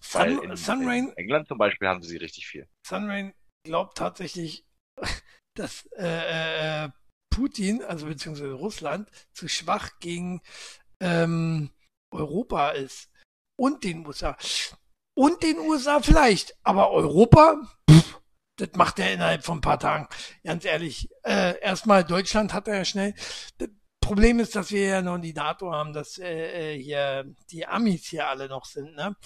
Sun, 0.01 0.43
in, 0.43 0.56
Sunrain, 0.56 1.09
in 1.09 1.16
England 1.16 1.48
zum 1.48 1.59
Beispiel 1.59 1.89
haben 1.89 2.02
sie 2.02 2.16
richtig 2.16 2.47
viel. 2.47 2.68
Sunrain 2.86 3.35
glaubt 3.64 3.97
tatsächlich, 3.97 4.66
dass 5.55 5.86
äh, 5.97 6.85
äh, 6.85 6.89
Putin, 7.31 7.82
also 7.82 8.06
beziehungsweise 8.06 8.52
Russland, 8.52 9.10
zu 9.32 9.48
schwach 9.48 9.90
gegen 10.01 10.43
ähm, 11.01 11.70
Europa 12.12 12.70
ist. 12.70 13.10
Und 13.56 13.85
den 13.85 14.06
USA. 14.06 14.36
Und 15.16 15.43
den 15.43 15.59
USA 15.59 16.01
vielleicht. 16.01 16.56
Aber 16.64 16.90
Europa, 16.90 17.60
pff, 17.89 18.20
das 18.56 18.70
macht 18.74 18.98
er 18.98 19.12
innerhalb 19.12 19.44
von 19.44 19.59
ein 19.59 19.62
paar 19.62 19.78
Tagen. 19.78 20.09
Ganz 20.43 20.64
ehrlich. 20.64 21.09
Äh, 21.24 21.60
erstmal 21.60 22.05
Deutschland 22.05 22.52
hat 22.52 22.68
er 22.68 22.78
ja 22.78 22.85
schnell. 22.85 23.14
Problem 24.05 24.39
ist, 24.39 24.55
dass 24.55 24.70
wir 24.70 24.86
ja 24.86 25.02
noch 25.02 25.18
die 25.18 25.32
NATO 25.32 25.72
haben, 25.72 25.93
dass 25.94 26.18
äh, 26.18 26.74
äh, 26.74 26.78
hier 26.78 27.24
die 27.51 27.66
Amis 27.66 28.05
hier 28.05 28.28
alle 28.28 28.48
noch 28.48 28.66
sind, 28.66 28.94
ne? 28.94 29.16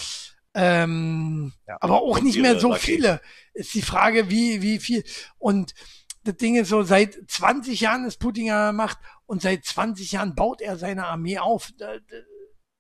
Ähm, 0.55 1.52
ja, 1.66 1.76
aber 1.80 2.00
auch 2.00 2.20
nicht 2.20 2.38
mehr 2.38 2.59
so 2.59 2.74
viele. 2.74 3.20
Ist 3.55 3.74
die 3.74 3.82
Frage, 3.82 4.30
wie, 4.30 4.62
wie 4.62 4.78
viel. 4.78 5.05
Und 5.38 5.74
das 6.24 6.36
Ding 6.36 6.56
ist 6.56 6.68
so, 6.68 6.82
seit 6.82 7.18
20 7.28 7.80
Jahren 7.80 8.05
ist 8.05 8.18
Putin 8.18 8.46
der 8.46 8.72
Macht 8.72 8.98
und 9.26 9.42
seit 9.42 9.64
20 9.64 10.12
Jahren 10.12 10.34
baut 10.34 10.60
er 10.60 10.76
seine 10.76 11.06
Armee 11.06 11.38
auf. 11.38 11.70
Das, 11.76 12.00
das 12.09 12.22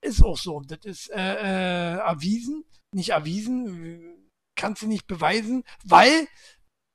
ist 0.00 0.22
auch 0.24 0.38
so. 0.38 0.60
Das 0.60 0.84
ist 0.84 1.10
äh, 1.10 1.16
äh, 1.16 1.98
erwiesen, 1.98 2.64
nicht 2.92 3.10
erwiesen, 3.10 4.30
kannst 4.54 4.82
du 4.82 4.86
nicht 4.86 5.06
beweisen, 5.06 5.64
weil 5.84 6.28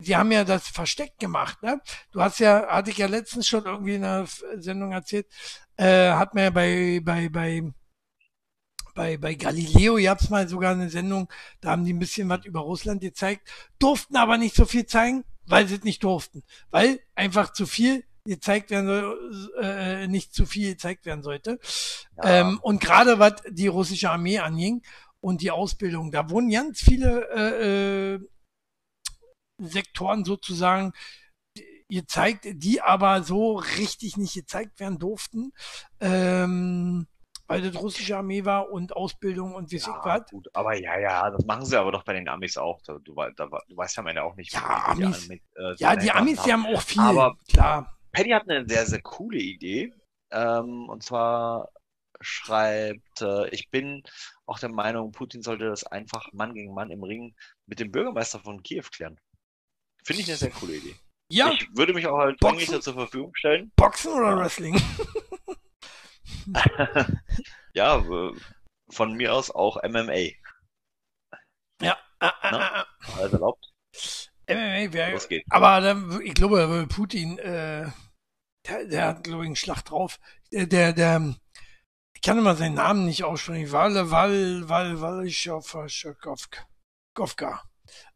sie 0.04 0.16
haben 0.16 0.32
ja 0.32 0.44
das 0.44 0.68
versteckt 0.68 1.20
gemacht. 1.20 1.62
Ne? 1.64 1.82
Du 2.12 2.22
hast 2.22 2.40
ja, 2.40 2.68
hatte 2.68 2.92
ich 2.92 2.98
ja 2.98 3.08
letztens 3.08 3.48
schon 3.48 3.66
irgendwie 3.66 3.96
in 3.96 4.04
einer 4.04 4.28
Sendung 4.58 4.92
erzählt, 4.92 5.28
äh, 5.78 6.12
hat 6.12 6.34
mir 6.34 6.44
ja 6.44 6.50
bei, 6.50 7.02
bei, 7.04 7.30
bei, 7.30 7.64
bei, 8.96 9.18
bei 9.18 9.36
Galileo 9.36 9.96
gab 9.96 10.22
es 10.22 10.30
mal 10.30 10.48
sogar 10.48 10.74
eine 10.74 10.90
Sendung, 10.90 11.32
da 11.62 11.72
haben 11.72 11.86
die 11.86 11.94
ein 11.94 12.00
bisschen 12.00 12.30
was 12.30 12.46
über 12.46 12.62
Russland 12.62 13.02
gezeigt, 13.02 13.50
durften 13.80 14.16
aber 14.16 14.38
nicht 14.38 14.56
so 14.56 14.66
viel 14.66 14.86
zeigen, 14.86 15.24
weil 15.46 15.68
sie 15.68 15.76
es 15.76 15.84
nicht 15.84 16.04
durften. 16.04 16.44
Weil 16.70 17.00
einfach 17.16 17.52
zu 17.54 17.66
viel 17.66 18.04
gezeigt 18.26 18.70
werden 18.70 18.88
soll, 18.88 19.52
äh, 19.62 20.08
nicht 20.08 20.34
zu 20.34 20.46
viel 20.46 20.72
gezeigt 20.72 21.06
werden 21.06 21.24
sollte. 21.24 21.60
Ja. 22.18 22.42
Ähm, 22.42 22.60
und 22.62 22.80
gerade 22.80 23.20
was 23.20 23.34
die 23.50 23.68
russische 23.68 24.10
Armee 24.10 24.40
anging 24.40 24.82
und 25.20 25.42
die 25.42 25.52
Ausbildung, 25.52 26.12
da 26.12 26.30
wurden 26.30 26.50
ganz 26.50 26.80
viele 26.82 27.28
äh, 27.34 28.14
äh, 28.16 28.20
Sektoren 29.68 30.26
sozusagen 30.26 30.94
gezeigt, 31.90 32.48
die 32.54 32.82
aber 32.82 33.24
so 33.24 33.56
richtig 33.56 34.18
nicht 34.18 34.34
gezeigt 34.34 34.80
werden 34.80 35.00
durften. 35.00 35.54
Ähm, 36.00 37.08
weil 37.48 37.62
das 37.62 37.76
russische 37.76 38.18
Armee 38.18 38.46
war 38.46 38.72
und 38.72 38.96
Ausbildung 38.96 39.54
und 39.54 39.72
wie 39.72 39.78
ja, 39.78 40.02
was. 40.04 40.30
Gut, 40.30 40.48
aber 40.54 40.76
ja, 40.76 40.98
ja, 40.98 41.30
das 41.30 41.46
machen 41.46 41.66
sie 41.66 41.78
aber 41.78 41.92
doch 41.92 42.04
bei 42.04 42.14
den 42.14 42.28
Amis 42.28 42.58
auch. 42.58 42.82
Du, 42.82 43.00
du, 43.00 43.14
du 43.14 43.78
weißt 43.78 43.98
ja 43.98 44.02
am 44.02 44.08
Ende 44.08 44.24
auch 44.24 44.36
nicht. 44.36 44.54
Ja, 44.54 44.86
Amis, 44.88 45.28
die, 45.28 45.42
äh, 45.56 45.76
ja, 45.78 45.96
die 45.96 46.12
Amis, 46.12 46.40
haben. 46.40 46.46
die 46.46 46.54
haben 46.54 46.66
auch 46.66 46.82
viel, 46.82 47.02
aber 47.02 47.38
klar. 47.50 47.98
Paddy 48.12 48.30
hat 48.30 48.50
eine 48.50 48.68
sehr, 48.68 48.86
sehr 48.86 49.02
coole 49.02 49.40
Idee. 49.40 49.94
Ähm, 50.32 50.88
und 50.90 51.04
zwar 51.04 51.70
schreibt, 52.22 53.22
äh, 53.22 53.50
ich 53.50 53.70
bin 53.70 54.04
auch 54.46 54.60
der 54.60 54.70
Meinung, 54.70 55.12
Putin 55.12 55.42
sollte 55.42 55.66
das 55.66 55.84
einfach 55.84 56.32
Mann 56.32 56.54
gegen 56.54 56.74
Mann 56.74 56.92
im 56.92 57.04
Ring 57.04 57.36
mit 57.66 57.80
dem 57.80 57.92
Bürgermeister 57.92 58.40
von 58.40 58.64
Kiew 58.64 58.86
klären. 58.92 59.20
Finde 60.04 60.22
ich 60.22 60.28
eine 60.28 60.38
sehr 60.38 60.52
coole 60.52 60.76
Idee. 60.76 60.96
Ja. 61.30 61.52
Ich 61.52 61.68
würde 61.76 61.94
mich 61.94 62.06
auch 62.08 62.18
halt 62.18 62.40
Boxen? 62.40 62.82
zur 62.82 62.94
Verfügung 62.94 63.34
stellen. 63.36 63.72
Boxen 63.76 64.14
oder 64.14 64.32
ja. 64.32 64.38
Wrestling? 64.38 64.82
ja, 67.74 68.04
von 68.90 69.14
mir 69.14 69.34
aus 69.34 69.50
auch 69.50 69.82
MMA. 69.84 70.32
Ja, 71.82 71.98
ah, 72.20 72.34
ah, 72.42 72.50
ah, 72.52 72.86
alles 73.18 73.34
erlaubt. 73.34 73.74
MMA 74.48 74.94
wäre. 74.94 75.20
Aber 75.50 75.82
dann, 75.82 76.22
ich 76.22 76.34
glaube, 76.34 76.86
Putin, 76.90 77.38
äh, 77.40 77.88
der, 78.68 78.86
der 78.86 79.08
hat, 79.08 79.24
glaube 79.24 79.44
ich, 79.44 79.48
einen 79.48 79.56
Schlag 79.56 79.84
drauf. 79.84 80.20
Der, 80.52 80.68
der, 80.68 80.94
der, 80.94 81.36
ich 82.14 82.22
kann 82.22 82.38
immer 82.38 82.56
seinen 82.56 82.76
Namen 82.76 83.06
nicht 83.06 83.24
aussprechen. 83.24 83.72
Wal, 83.72 84.12
Wal, 84.12 84.70
Wal, 84.70 85.02
Walischow, 85.02 85.74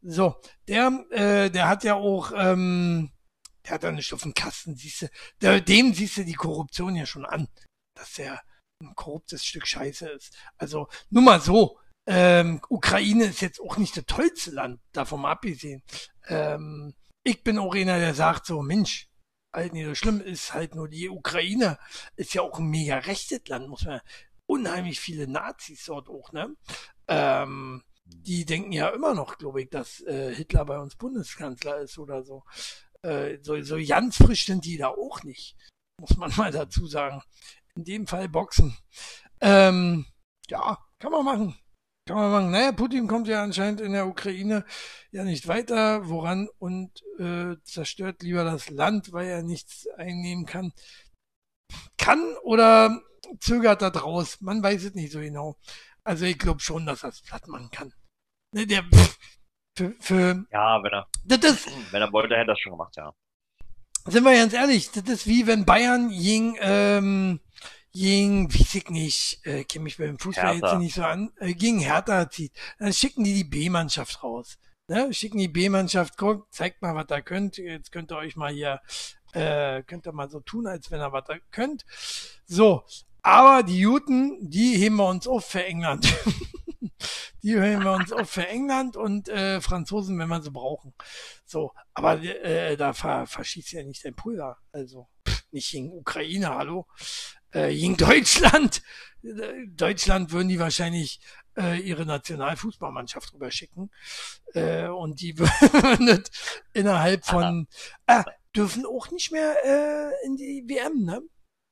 So, 0.02 0.40
der, 0.66 1.04
äh, 1.10 1.50
der 1.50 1.68
hat 1.68 1.84
ja 1.84 1.94
auch, 1.94 2.32
ähm, 2.34 3.10
der 3.64 3.72
hat 3.72 3.82
ja 3.82 3.92
nicht 3.92 4.12
auf 4.12 4.22
dem 4.22 4.34
Kasten, 4.34 4.76
siehst 4.76 5.02
du, 5.02 5.08
der, 5.40 5.60
dem 5.60 5.94
siehst 5.94 6.16
du 6.16 6.24
die 6.24 6.34
Korruption 6.34 6.96
ja 6.96 7.06
schon 7.06 7.24
an 7.24 7.48
dass 7.98 8.18
er 8.18 8.40
ein 8.80 8.94
korruptes 8.94 9.44
Stück 9.44 9.66
Scheiße 9.66 10.08
ist. 10.08 10.36
Also 10.56 10.88
nur 11.10 11.22
mal 11.22 11.40
so. 11.40 11.78
Ähm, 12.06 12.62
Ukraine 12.70 13.24
ist 13.26 13.42
jetzt 13.42 13.60
auch 13.60 13.76
nicht 13.76 13.96
das 13.96 14.06
tollste 14.06 14.52
Land, 14.52 14.80
davon 14.92 15.20
mal 15.20 15.32
abgesehen. 15.32 15.82
Ähm, 16.26 16.94
ich 17.22 17.42
bin 17.42 17.58
auch 17.58 17.74
einer, 17.74 17.98
der 17.98 18.14
sagt 18.14 18.46
so, 18.46 18.62
Mensch, 18.62 19.08
halt 19.52 19.74
nicht 19.74 19.84
so 19.84 19.94
schlimm 19.94 20.20
ist 20.20 20.54
halt 20.54 20.74
nur 20.74 20.88
die 20.88 21.08
Ukraine 21.08 21.78
ist 22.16 22.32
ja 22.34 22.42
auch 22.42 22.58
ein 22.58 22.66
mega 22.66 22.96
rechtes 22.98 23.46
Land, 23.48 23.68
muss 23.68 23.84
man 23.84 24.00
unheimlich 24.46 25.00
viele 25.00 25.26
Nazis 25.26 25.84
dort 25.84 26.08
auch, 26.08 26.32
ne? 26.32 26.54
Ähm, 27.08 27.82
die 28.08 28.44
denken 28.44 28.72
ja 28.72 28.88
immer 28.88 29.14
noch, 29.14 29.38
glaube 29.38 29.62
ich, 29.62 29.70
dass 29.70 30.00
äh, 30.02 30.34
Hitler 30.34 30.64
bei 30.64 30.78
uns 30.78 30.96
Bundeskanzler 30.96 31.78
ist 31.78 31.98
oder 31.98 32.22
so. 32.22 32.44
Äh, 33.02 33.38
so. 33.42 33.60
So 33.62 33.76
ganz 33.86 34.16
frisch 34.16 34.46
sind 34.46 34.64
die 34.64 34.76
da 34.76 34.88
auch 34.88 35.22
nicht, 35.22 35.56
muss 36.00 36.16
man 36.16 36.32
mal 36.36 36.50
dazu 36.50 36.86
sagen 36.86 37.22
in 37.78 37.84
dem 37.84 38.06
Fall 38.06 38.28
Boxen. 38.28 38.76
Ähm, 39.40 40.04
ja, 40.48 40.78
kann 40.98 41.12
man 41.12 41.24
machen. 41.24 41.58
Kann 42.06 42.16
man 42.16 42.30
machen. 42.30 42.50
Naja, 42.50 42.72
Putin 42.72 43.06
kommt 43.06 43.28
ja 43.28 43.42
anscheinend 43.42 43.80
in 43.80 43.92
der 43.92 44.08
Ukraine 44.08 44.64
ja 45.12 45.22
nicht 45.22 45.46
weiter 45.46 46.08
woran 46.08 46.48
und 46.58 47.02
äh, 47.18 47.54
zerstört 47.62 48.22
lieber 48.22 48.44
das 48.44 48.68
Land, 48.68 49.12
weil 49.12 49.28
er 49.28 49.42
nichts 49.42 49.86
einnehmen 49.96 50.44
kann. 50.44 50.72
Kann 51.98 52.34
oder 52.42 53.00
zögert 53.40 53.82
da 53.82 53.90
draus. 53.90 54.40
Man 54.40 54.62
weiß 54.62 54.84
es 54.84 54.94
nicht 54.94 55.12
so 55.12 55.20
genau. 55.20 55.56
Also 56.08 56.24
ich 56.24 56.38
glaube 56.38 56.60
schon, 56.60 56.86
dass 56.86 57.02
er 57.02 57.10
es 57.10 57.20
platt 57.20 57.46
machen 57.48 57.68
kann. 57.70 57.92
Ne, 58.54 58.66
der, 58.66 58.82
für, 59.76 59.94
für, 60.00 60.46
ja, 60.50 60.82
wenn 60.82 60.92
er, 60.92 61.06
das 61.26 61.44
ist, 61.44 61.92
wenn 61.92 62.00
er 62.00 62.10
wollte, 62.10 62.34
hätte 62.34 62.44
er 62.50 62.54
das 62.54 62.60
schon 62.60 62.72
gemacht, 62.72 62.96
ja. 62.96 63.12
Sind 64.06 64.24
wir 64.24 64.34
ganz 64.34 64.54
ehrlich, 64.54 64.90
das 64.90 65.04
ist 65.04 65.26
wie 65.26 65.46
wenn 65.46 65.66
Bayern 65.66 66.08
gegen 66.08 66.56
ähm, 66.60 67.40
gegen, 67.92 68.48
weiß 68.50 68.76
ich 68.76 68.88
nicht, 68.88 69.40
äh, 69.44 69.64
kenne 69.64 69.84
mich 69.84 69.98
beim 69.98 70.18
Fußball 70.18 70.54
Hertha. 70.54 70.72
jetzt 70.72 70.78
nicht 70.78 70.94
so 70.94 71.02
an, 71.02 71.30
äh, 71.40 71.52
gegen 71.52 71.80
Hertha 71.80 72.30
zieht, 72.30 72.52
dann 72.78 72.94
schicken 72.94 73.22
die 73.22 73.34
die 73.34 73.44
B-Mannschaft 73.44 74.22
raus. 74.22 74.58
Ne? 74.86 75.12
Schicken 75.12 75.36
die 75.36 75.48
B-Mannschaft, 75.48 76.16
guckt, 76.16 76.54
zeigt 76.54 76.80
mal, 76.80 76.94
was 76.94 77.10
ihr 77.10 77.20
könnt. 77.20 77.58
Jetzt 77.58 77.92
könnt 77.92 78.10
ihr 78.10 78.16
euch 78.16 78.34
mal 78.34 78.50
hier, 78.50 78.80
äh, 79.34 79.82
könnt 79.82 80.06
ihr 80.06 80.12
mal 80.12 80.30
so 80.30 80.40
tun, 80.40 80.66
als 80.66 80.90
wenn 80.90 81.02
ihr 81.02 81.12
was 81.12 81.28
ihr 81.28 81.40
könnt. 81.50 81.84
So, 82.46 82.84
aber 83.22 83.62
die 83.62 83.78
Juten, 83.78 84.38
die 84.50 84.76
heben 84.76 84.96
wir 84.96 85.08
uns 85.08 85.26
auf 85.26 85.46
für 85.46 85.64
England. 85.64 86.06
die 87.42 87.60
heben 87.60 87.82
wir 87.82 87.92
uns 87.92 88.12
auf 88.12 88.30
für 88.30 88.46
England 88.46 88.96
und 88.96 89.28
äh, 89.28 89.60
Franzosen, 89.60 90.18
wenn 90.18 90.28
wir 90.28 90.42
sie 90.42 90.50
brauchen. 90.50 90.94
So, 91.44 91.72
aber 91.94 92.22
äh, 92.22 92.76
da 92.76 92.92
ver 92.92 93.26
verschießt 93.26 93.72
ja 93.72 93.82
nicht 93.82 94.04
dein 94.04 94.14
Pulver. 94.14 94.58
Also 94.72 95.08
pff, 95.26 95.44
nicht 95.50 95.70
gegen 95.70 95.92
Ukraine, 95.92 96.50
hallo 96.50 96.86
äh, 97.52 97.74
gegen 97.74 97.96
Deutschland. 97.96 98.82
Deutschland 99.68 100.32
würden 100.32 100.48
die 100.48 100.58
wahrscheinlich 100.58 101.20
äh, 101.56 101.80
ihre 101.80 102.06
Nationalfußballmannschaft 102.06 103.34
rüber 103.34 103.50
schicken. 103.50 103.90
Äh, 104.54 104.88
und 104.88 105.20
die 105.20 105.38
würden 105.38 106.22
innerhalb 106.72 107.24
von 107.24 107.66
äh, 108.06 108.22
dürfen 108.54 108.86
auch 108.86 109.10
nicht 109.10 109.32
mehr 109.32 109.56
äh, 109.64 110.26
in 110.26 110.36
die 110.36 110.64
WM, 110.66 111.04
ne? 111.04 111.22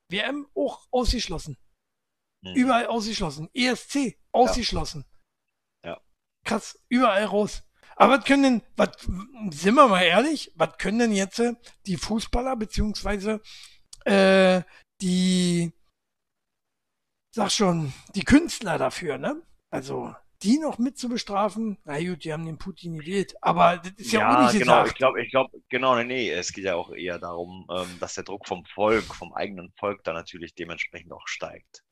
WM 0.09 0.47
auch 0.55 0.87
ausgeschlossen. 0.91 1.57
Hm. 2.45 2.55
Überall 2.55 2.87
ausgeschlossen. 2.87 3.49
ESC 3.55 4.19
ausgeschlossen. 4.33 5.05
Ja. 5.85 5.93
ja. 5.93 6.01
Krass, 6.45 6.78
überall 6.89 7.24
raus. 7.24 7.62
Aber 7.97 8.19
was 8.19 8.24
können 8.24 8.43
denn, 8.43 8.62
was, 8.77 8.91
sind 9.51 9.74
wir 9.74 9.89
mal 9.89 10.03
ehrlich, 10.03 10.53
was 10.55 10.77
können 10.77 10.99
denn 10.99 11.12
jetzt 11.12 11.39
äh, 11.39 11.55
die 11.87 11.97
Fußballer 11.97 12.57
beziehungsweise 12.57 13.41
äh, 14.05 14.62
die, 15.01 15.73
sag 17.35 17.51
schon, 17.51 17.93
die 18.15 18.24
Künstler 18.24 18.77
dafür, 18.77 19.19
ne? 19.19 19.43
Also 19.70 20.15
die 20.43 20.59
noch 20.59 20.79
mit 20.79 20.99
zu 20.99 21.09
bestrafen, 21.09 21.79
na 21.85 21.99
gut, 21.99 22.25
die 22.25 22.33
haben 22.33 22.47
den 22.47 22.59
Putin 22.59 22.99
gewählt, 22.99 23.35
aber 23.41 23.79
das 23.79 23.93
ist 23.97 24.13
ja, 24.13 24.21
ja 24.21 24.37
auch 24.37 24.53
nicht 24.53 24.61
genau, 24.61 24.83
gesagt. 24.83 24.89
Ich 24.89 24.97
glaube, 24.97 25.23
ich 25.23 25.31
glaube, 25.31 25.59
genau, 25.69 25.97
nee, 25.97 26.05
nee, 26.05 26.31
es 26.31 26.53
geht 26.53 26.65
ja 26.65 26.77
auch 26.77 26.93
eher 26.93 27.19
darum, 27.19 27.67
ähm, 27.71 27.89
dass 28.01 28.15
der 28.15 28.25
Druck 28.25 28.47
vom 28.47 28.65
Volk, 28.67 29.15
vom 29.15 29.33
eigenen 29.33 29.73
Volk 29.79 30.05
dann 30.05 30.15
natürlich 30.15 30.55
dementsprechend 30.55 31.13
auch 31.13 31.27
steigt. 31.27 31.83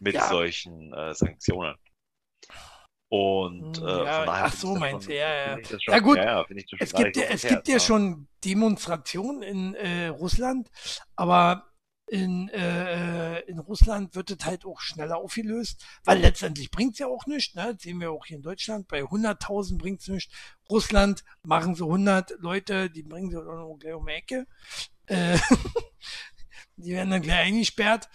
Mit 0.00 0.14
ja. 0.14 0.28
solchen 0.28 0.92
äh, 0.94 1.14
Sanktionen. 1.14 1.76
Und 3.08 3.76
hm, 3.78 3.86
äh, 3.86 4.04
ja, 4.04 4.16
von 4.16 4.26
daher 4.26 4.44
ach 4.46 4.52
so, 4.52 4.74
meinst 4.74 5.08
du, 5.08 5.14
ja, 5.14 5.56
ja. 5.56 5.58
Ja 5.86 5.98
gut, 6.00 6.16
ja, 6.16 6.44
es 6.78 6.92
gibt 6.92 7.16
ja, 7.16 7.24
es 7.24 7.42
gibt 7.42 7.68
ja 7.68 7.78
schon 7.78 8.28
Demonstrationen 8.44 9.42
in 9.42 9.74
äh, 9.74 10.08
Russland, 10.08 10.68
aber 11.14 11.70
in, 12.08 12.48
äh, 12.48 13.33
in 13.54 13.60
Russland 13.60 14.14
wird 14.14 14.30
es 14.30 14.44
halt 14.44 14.64
auch 14.64 14.80
schneller 14.80 15.16
aufgelöst, 15.16 15.84
weil 16.04 16.18
letztendlich 16.18 16.70
bringt's 16.70 16.98
ja 16.98 17.06
auch 17.06 17.26
nichts. 17.26 17.54
Ne? 17.54 17.74
Das 17.74 17.82
sehen 17.82 18.00
wir 18.00 18.10
auch 18.10 18.26
hier 18.26 18.38
in 18.38 18.42
Deutschland. 18.42 18.88
Bei 18.88 19.02
100.000 19.02 19.78
bringt's 19.78 20.08
nichts. 20.08 20.32
Russland 20.68 21.24
machen 21.42 21.74
so 21.74 21.86
100 21.86 22.34
Leute, 22.40 22.90
die 22.90 23.02
bringen 23.02 23.30
sie 23.30 23.36
auch 23.36 23.78
gleich 23.78 23.94
um 23.94 24.06
die 24.06 24.12
Ecke. 24.12 24.46
Äh, 25.06 25.38
die 26.76 26.92
werden 26.92 27.10
dann 27.10 27.22
gleich 27.22 27.46
eingesperrt. 27.46 28.08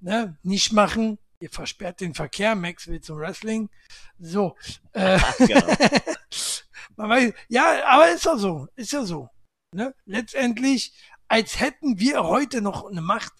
Ne? 0.00 0.36
Nicht 0.42 0.72
machen. 0.72 1.18
Ihr 1.40 1.50
versperrt 1.50 2.00
den 2.00 2.14
Verkehr. 2.14 2.54
Max 2.54 2.86
will 2.86 3.00
zum 3.00 3.18
Wrestling. 3.18 3.70
So. 4.18 4.56
Äh, 4.92 5.18
genau. 5.38 5.66
man 6.96 7.10
weiß, 7.10 7.32
ja, 7.48 7.86
aber 7.86 8.10
ist 8.10 8.24
ja 8.24 8.36
so. 8.36 8.68
Ist 8.76 8.92
ja 8.92 9.04
so. 9.04 9.30
Ne? 9.72 9.94
Letztendlich 10.04 10.92
als 11.28 11.58
hätten 11.58 11.98
wir 11.98 12.24
heute 12.24 12.60
noch 12.60 12.84
eine 12.84 13.00
Macht. 13.00 13.32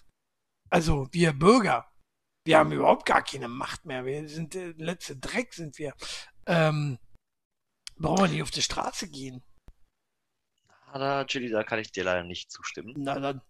Also 0.75 1.07
wir 1.13 1.31
Bürger. 1.31 1.89
Wir 2.43 2.57
haben 2.57 2.73
überhaupt 2.73 3.05
gar 3.05 3.23
keine 3.23 3.47
Macht 3.47 3.85
mehr. 3.85 4.03
Wir 4.03 4.27
sind 4.27 4.55
der 4.55 4.73
letzte 4.73 5.15
Dreck 5.15 5.53
sind 5.53 5.77
wir. 5.77 5.93
Ähm, 6.47 6.99
brauchen 7.95 8.25
wir 8.25 8.27
nicht 8.27 8.43
auf 8.43 8.51
die 8.51 8.61
Straße 8.61 9.07
gehen. 9.07 9.41
Na, 10.87 10.99
da, 10.99 11.23
Chili, 11.23 11.49
da 11.49 11.63
kann 11.63 11.79
ich 11.79 11.93
dir 11.93 12.03
leider 12.03 12.25
nicht 12.25 12.51
zustimmen. 12.51 12.93
Na 12.97 13.17
dann. 13.17 13.41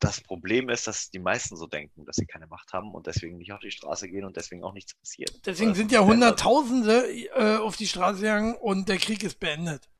Das 0.00 0.22
Problem 0.22 0.70
ist, 0.70 0.86
dass 0.86 1.10
die 1.10 1.18
meisten 1.18 1.54
so 1.54 1.66
denken, 1.66 2.06
dass 2.06 2.16
sie 2.16 2.24
keine 2.24 2.46
Macht 2.46 2.72
haben 2.72 2.94
und 2.94 3.06
deswegen 3.06 3.36
nicht 3.36 3.52
auf 3.52 3.60
die 3.60 3.70
Straße 3.70 4.08
gehen 4.08 4.24
und 4.24 4.38
deswegen 4.38 4.64
auch 4.64 4.72
nichts 4.72 4.94
passiert. 4.94 5.44
Deswegen 5.44 5.74
sind 5.74 5.92
ja 5.92 6.02
Hunderttausende 6.02 7.10
äh, 7.10 7.58
auf 7.58 7.76
die 7.76 7.88
Straße 7.88 8.22
gegangen 8.22 8.54
und 8.54 8.88
der 8.88 8.96
Krieg 8.96 9.22
ist 9.22 9.38
beendet. 9.38 9.90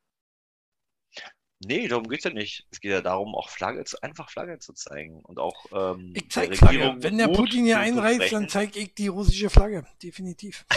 Nee, 1.66 1.88
darum 1.88 2.08
geht's 2.08 2.24
ja 2.24 2.30
nicht. 2.30 2.66
Es 2.70 2.80
geht 2.80 2.90
ja 2.90 3.00
darum, 3.00 3.34
auch 3.34 3.48
Flagge 3.48 3.84
zu, 3.84 4.00
einfach 4.02 4.30
Flagge 4.30 4.58
zu 4.58 4.72
zeigen 4.72 5.20
und 5.20 5.38
auch 5.38 5.66
ähm, 5.72 6.12
Ich 6.14 6.30
zeig 6.30 6.56
Flagge. 6.56 6.96
Wenn 6.98 7.18
der 7.18 7.28
Putin 7.28 7.64
hier 7.64 7.78
einreißt, 7.78 8.32
dann 8.32 8.48
zeige 8.48 8.78
ich 8.78 8.94
die 8.94 9.08
russische 9.08 9.50
Flagge. 9.50 9.86
Definitiv. 10.02 10.64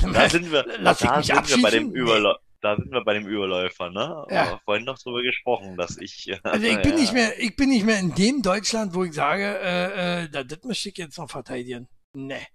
Da 0.00 0.28
sind 0.28 0.50
wir, 0.50 0.64
Lass 0.78 0.98
da 0.98 1.18
mich 1.18 1.26
sind 1.26 1.48
wir 1.48 1.62
bei 1.62 1.70
dem? 1.70 1.90
Überläufer. 1.92 2.40
Da 2.62 2.74
sind 2.76 2.90
wir 2.90 3.04
bei 3.04 3.14
dem 3.14 3.26
Überläufer, 3.26 3.90
ne? 3.90 4.26
Ja. 4.30 4.60
Vorhin 4.64 4.84
noch 4.84 4.98
drüber 4.98 5.22
gesprochen, 5.22 5.76
dass 5.76 5.98
ich. 5.98 6.32
Also 6.42 6.66
ich 6.66 6.80
bin 6.82 6.92
ja, 6.92 6.98
nicht 6.98 7.12
mehr, 7.12 7.38
ich 7.38 7.54
bin 7.54 7.68
nicht 7.68 7.84
mehr 7.84 7.98
in 7.98 8.14
dem 8.14 8.42
Deutschland, 8.42 8.94
wo 8.94 9.04
ich 9.04 9.12
sage, 9.12 9.44
äh, 9.44 10.24
äh, 10.24 10.28
da, 10.30 10.42
das 10.42 10.62
möchte 10.64 10.88
ich 10.88 10.96
jetzt 10.96 11.18
noch 11.18 11.30
verteidigen. 11.30 11.88
Nee. 12.14 12.46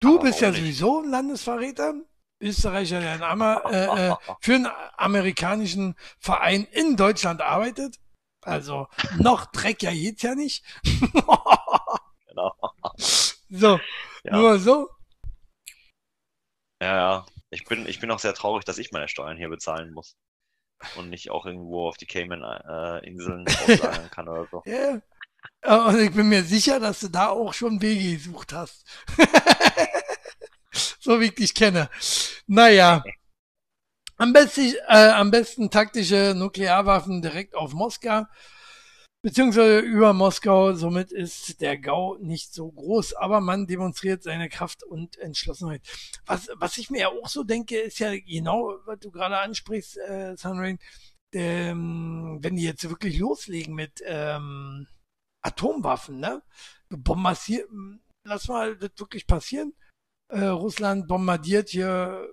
Du 0.00 0.14
Aber 0.14 0.24
bist 0.24 0.40
ja 0.40 0.50
nicht? 0.50 0.60
sowieso 0.60 1.02
ein 1.02 1.10
Landesverräter. 1.10 1.94
Österreicher, 2.40 3.00
der 3.00 3.14
äh, 3.70 4.08
äh, 4.10 4.16
für 4.40 4.54
einen 4.54 4.68
amerikanischen 4.96 5.94
Verein 6.18 6.64
in 6.70 6.96
Deutschland 6.96 7.40
arbeitet. 7.42 7.96
Also 8.42 8.86
noch 9.18 9.46
Dreck 9.46 9.82
ja 9.82 9.90
geht's 9.92 10.22
ja 10.22 10.34
nicht. 10.34 10.64
Genau. 12.28 12.54
so, 13.50 13.80
Ja. 14.24 14.36
nur 14.36 14.58
so. 14.58 14.88
Ja, 16.80 16.96
ja. 16.96 17.26
Ich 17.50 17.64
bin, 17.64 17.86
ich 17.86 17.98
bin 17.98 18.10
auch 18.10 18.18
sehr 18.20 18.34
traurig, 18.34 18.64
dass 18.64 18.78
ich 18.78 18.92
meine 18.92 19.08
Steuern 19.08 19.36
hier 19.36 19.48
bezahlen 19.48 19.92
muss. 19.92 20.16
Und 20.96 21.08
nicht 21.10 21.30
auch 21.30 21.44
irgendwo 21.46 21.88
auf 21.88 21.96
die 21.96 22.06
Cayman-Inseln 22.06 23.44
auslagern 23.48 24.10
kann 24.10 24.28
oder 24.28 24.46
so. 24.50 24.62
Ja. 24.64 25.00
Äh, 25.62 25.76
Und 25.76 25.98
ich 25.98 26.12
bin 26.12 26.28
mir 26.28 26.44
sicher, 26.44 26.78
dass 26.78 27.00
du 27.00 27.08
da 27.08 27.28
auch 27.30 27.52
schon 27.52 27.82
Wege 27.82 28.12
gesucht 28.12 28.52
hast. 28.52 28.86
so 31.08 31.20
wie 31.20 31.26
ich 31.26 31.34
dich 31.34 31.54
kenne. 31.54 31.88
Naja. 32.46 33.02
Am 34.18 34.34
besten, 34.34 34.74
äh, 34.88 35.08
am 35.08 35.30
besten 35.30 35.70
taktische 35.70 36.34
Nuklearwaffen 36.36 37.22
direkt 37.22 37.54
auf 37.54 37.72
Moskau, 37.72 38.24
beziehungsweise 39.22 39.78
über 39.78 40.12
Moskau. 40.12 40.74
Somit 40.74 41.10
ist 41.12 41.62
der 41.62 41.78
GAU 41.78 42.18
nicht 42.20 42.52
so 42.52 42.70
groß, 42.70 43.14
aber 43.14 43.40
man 43.40 43.66
demonstriert 43.66 44.22
seine 44.22 44.50
Kraft 44.50 44.82
und 44.82 45.16
Entschlossenheit. 45.16 45.80
Was, 46.26 46.48
was 46.56 46.76
ich 46.76 46.90
mir 46.90 47.00
ja 47.00 47.08
auch 47.08 47.28
so 47.28 47.42
denke, 47.42 47.78
ist 47.78 48.00
ja 48.00 48.12
genau, 48.18 48.74
was 48.84 48.98
du 48.98 49.10
gerade 49.10 49.38
ansprichst, 49.38 49.96
äh, 49.98 50.36
Sunrain, 50.36 50.78
ähm, 51.32 52.38
wenn 52.42 52.56
die 52.56 52.64
jetzt 52.64 52.86
wirklich 52.86 53.18
loslegen 53.18 53.74
mit 53.74 54.02
ähm, 54.04 54.86
Atomwaffen, 55.40 56.18
ne? 56.18 56.42
Bombardier, 56.90 57.64
lass 58.24 58.48
mal 58.48 58.76
das 58.76 58.90
wirklich 58.98 59.26
passieren. 59.26 59.72
Äh, 60.28 60.44
Russland 60.44 61.08
bombardiert 61.08 61.70
hier 61.70 62.28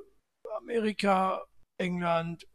Amerika, 0.58 1.46
England, 1.78 2.48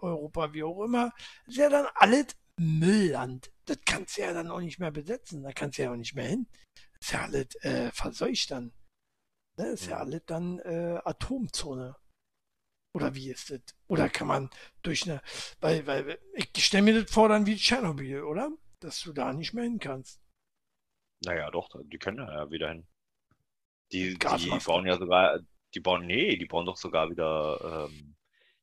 Europa, 0.00 0.52
wie 0.52 0.62
auch 0.62 0.84
immer. 0.84 1.12
Ist 1.46 1.56
ja 1.56 1.68
dann 1.68 1.86
alles 1.94 2.36
Müllland. 2.58 3.50
Das 3.64 3.78
kannst 3.86 4.16
du 4.16 4.22
ja 4.22 4.32
dann 4.32 4.50
auch 4.50 4.60
nicht 4.60 4.78
mehr 4.78 4.90
besetzen. 4.90 5.42
Da 5.42 5.52
kannst 5.52 5.78
du 5.78 5.82
ja 5.82 5.92
auch 5.92 5.96
nicht 5.96 6.14
mehr 6.14 6.26
hin. 6.26 6.46
Ist 7.00 7.12
ja 7.12 7.22
alles 7.22 7.54
äh, 7.62 7.90
verseucht 7.92 8.50
dann. 8.50 8.72
Ne? 9.56 9.68
Ist 9.68 9.86
ja 9.86 9.98
alles 9.98 10.22
dann 10.26 10.58
äh, 10.60 11.00
Atomzone. 11.04 11.96
Oder 12.94 13.14
wie 13.14 13.30
ist 13.30 13.50
das? 13.50 13.60
Oder 13.88 14.08
kann 14.08 14.28
man 14.28 14.50
durch 14.82 15.02
eine, 15.04 15.20
weil, 15.60 15.86
weil 15.86 16.18
ich 16.32 16.64
stelle 16.64 16.84
mir 16.84 17.02
das 17.02 17.10
vor 17.10 17.28
dann 17.28 17.46
wie 17.46 17.56
Tschernobyl, 17.56 18.22
oder? 18.22 18.52
Dass 18.80 19.00
du 19.00 19.12
da 19.12 19.32
nicht 19.32 19.52
mehr 19.52 19.64
hin 19.64 19.80
kannst. 19.80 20.20
Naja, 21.24 21.50
doch, 21.50 21.68
die 21.84 21.98
können 21.98 22.18
ja 22.18 22.50
wieder 22.50 22.68
hin. 22.68 22.86
Die, 23.92 24.18
die 24.18 24.58
bauen 24.64 24.86
ja 24.86 24.96
sogar, 24.98 25.38
die 25.74 25.80
bauen, 25.80 26.06
nee, 26.06 26.36
die 26.36 26.46
bauen 26.46 26.66
doch 26.66 26.76
sogar 26.76 27.10
wieder 27.10 27.86
ähm, 27.90 28.14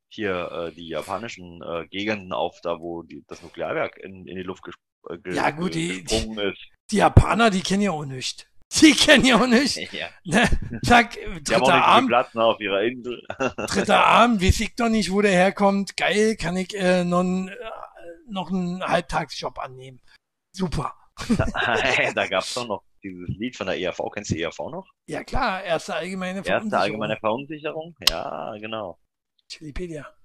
hier 0.10 0.52
äh, 0.52 0.72
die 0.74 0.88
japanischen 0.90 1.62
äh, 1.62 1.88
Gegenden 1.88 2.34
auf, 2.34 2.60
da 2.62 2.80
wo 2.80 3.02
die, 3.04 3.24
das 3.28 3.42
Nuklearwerk 3.42 3.98
in, 3.98 4.28
in 4.28 4.36
die 4.36 4.44
Luft 4.44 4.64
ges 4.64 4.76
äh, 5.10 5.34
Ja, 5.34 5.52
gut, 5.52 5.74
die- 5.76 6.04
gesprungen 6.04 6.52
ist. 6.52 6.60
Die 6.92 6.98
Japaner, 6.98 7.50
die 7.50 7.62
kennen 7.62 7.84
ja 7.84 7.92
auch 7.92 8.04
nichts. 8.04 8.46
Die 8.82 8.94
kennen 8.94 9.26
ja 9.26 9.36
auch 9.42 9.48
nichts. 9.48 9.76
Ja, 9.94 10.10
Ne? 10.26 10.50
Zack, 10.86 11.14
die 11.14 11.22
haben 11.24 11.34
auch 11.34 11.42
dritter 11.44 11.76
nicht 11.76 11.86
Arm, 11.86 12.08
Platz 12.08 12.34
ne, 12.34 12.44
auf 12.44 12.60
ihrer 12.60 12.82
Insel. 12.84 13.22
dritter 13.68 14.04
Arm, 14.06 14.42
weiß 14.42 14.60
ich 14.62 14.76
doch 14.76 14.90
nicht, 14.90 15.12
wo 15.12 15.22
der 15.22 15.32
herkommt. 15.32 15.96
Geil, 15.96 16.36
kann 16.36 16.58
ich 16.58 16.74
äh, 16.76 17.04
noch, 17.06 17.20
einen, 17.22 17.48
äh, 17.50 17.56
noch 18.30 18.50
einen 18.52 18.82
Halbtagsjob 18.84 19.60
annehmen. 19.60 20.02
Super. 20.54 20.94
da 22.16 22.28
gab's 22.28 22.54
doch 22.54 22.68
noch 22.68 22.84
dieses 23.04 23.28
Lied 23.30 23.56
von 23.56 23.68
der 23.68 23.80
ERV. 23.80 24.00
Kennst 24.14 24.30
du 24.32 24.36
die 24.36 24.42
ERV 24.42 24.60
noch? 24.60 24.90
Ja 25.08 25.24
klar, 25.24 25.64
erste 25.64 25.96
allgemeine 25.96 26.40
Erste 26.40 26.52
Verunsicherung. 26.52 26.82
allgemeine 26.84 27.18
Verunsicherung? 27.18 27.96
Ja, 28.10 28.56
genau. 28.58 29.00
Chilipedia. 29.50 30.16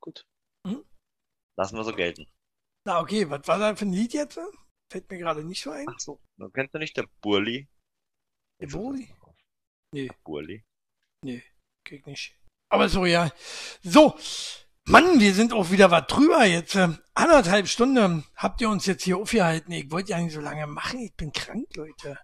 Gut. 0.00 0.26
Mhm. 0.66 0.84
Lassen 1.58 1.76
wir 1.76 1.84
so 1.84 1.94
gelten. 1.94 2.26
Na 2.86 3.00
okay, 3.00 3.28
was 3.30 3.46
war 3.46 3.58
da 3.58 3.74
für 3.76 3.84
ein 3.84 3.92
Lied 3.92 4.12
jetzt? 4.12 4.38
Fällt 4.90 5.10
mir 5.10 5.18
gerade 5.18 5.44
nicht 5.44 5.62
so 5.62 5.70
ein. 5.70 5.86
Ach 5.88 5.98
so, 5.98 6.20
kennst 6.52 6.74
du 6.74 6.78
nicht 6.78 6.96
der 6.96 7.08
Burli? 7.20 7.68
Der 8.60 8.66
Burli? 8.66 9.14
Nee. 9.94 10.10
Burli. 10.24 10.64
Krieg 11.84 12.06
nicht. 12.06 12.36
Aber 12.70 12.88
so, 12.88 13.04
ja. 13.06 13.30
So. 13.82 14.16
Mann, 14.84 15.20
wir 15.20 15.32
sind 15.34 15.52
auch 15.52 15.70
wieder 15.70 15.90
was 15.90 16.06
drüber 16.08 16.44
jetzt. 16.44 16.74
Ähm, 16.74 16.98
anderthalb 17.14 17.68
Stunden 17.68 18.24
habt 18.34 18.60
ihr 18.60 18.68
uns 18.68 18.86
jetzt 18.86 19.04
hier 19.04 19.16
aufgehalten. 19.18 19.70
Ich 19.72 19.90
wollte 19.90 20.10
ja 20.10 20.20
nicht 20.20 20.34
so 20.34 20.40
lange 20.40 20.66
machen. 20.66 21.00
Ich 21.00 21.14
bin 21.14 21.32
krank, 21.32 21.68
Leute. 21.76 22.18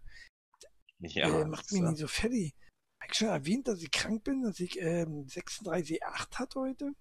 Ja, 0.98 1.40
äh, 1.40 1.44
macht 1.44 1.70
mich 1.70 1.82
äh, 1.82 1.84
nicht 1.84 1.98
so 1.98 2.08
fertig. 2.08 2.54
Hab 3.00 3.12
ich 3.12 3.18
schon 3.18 3.28
erwähnt, 3.28 3.68
dass 3.68 3.80
ich 3.80 3.90
krank 3.92 4.24
bin, 4.24 4.42
dass 4.42 4.58
ich 4.58 4.78
ähm, 4.80 5.26
36,8 5.26 6.38
hatte 6.38 6.60
heute? 6.60 6.92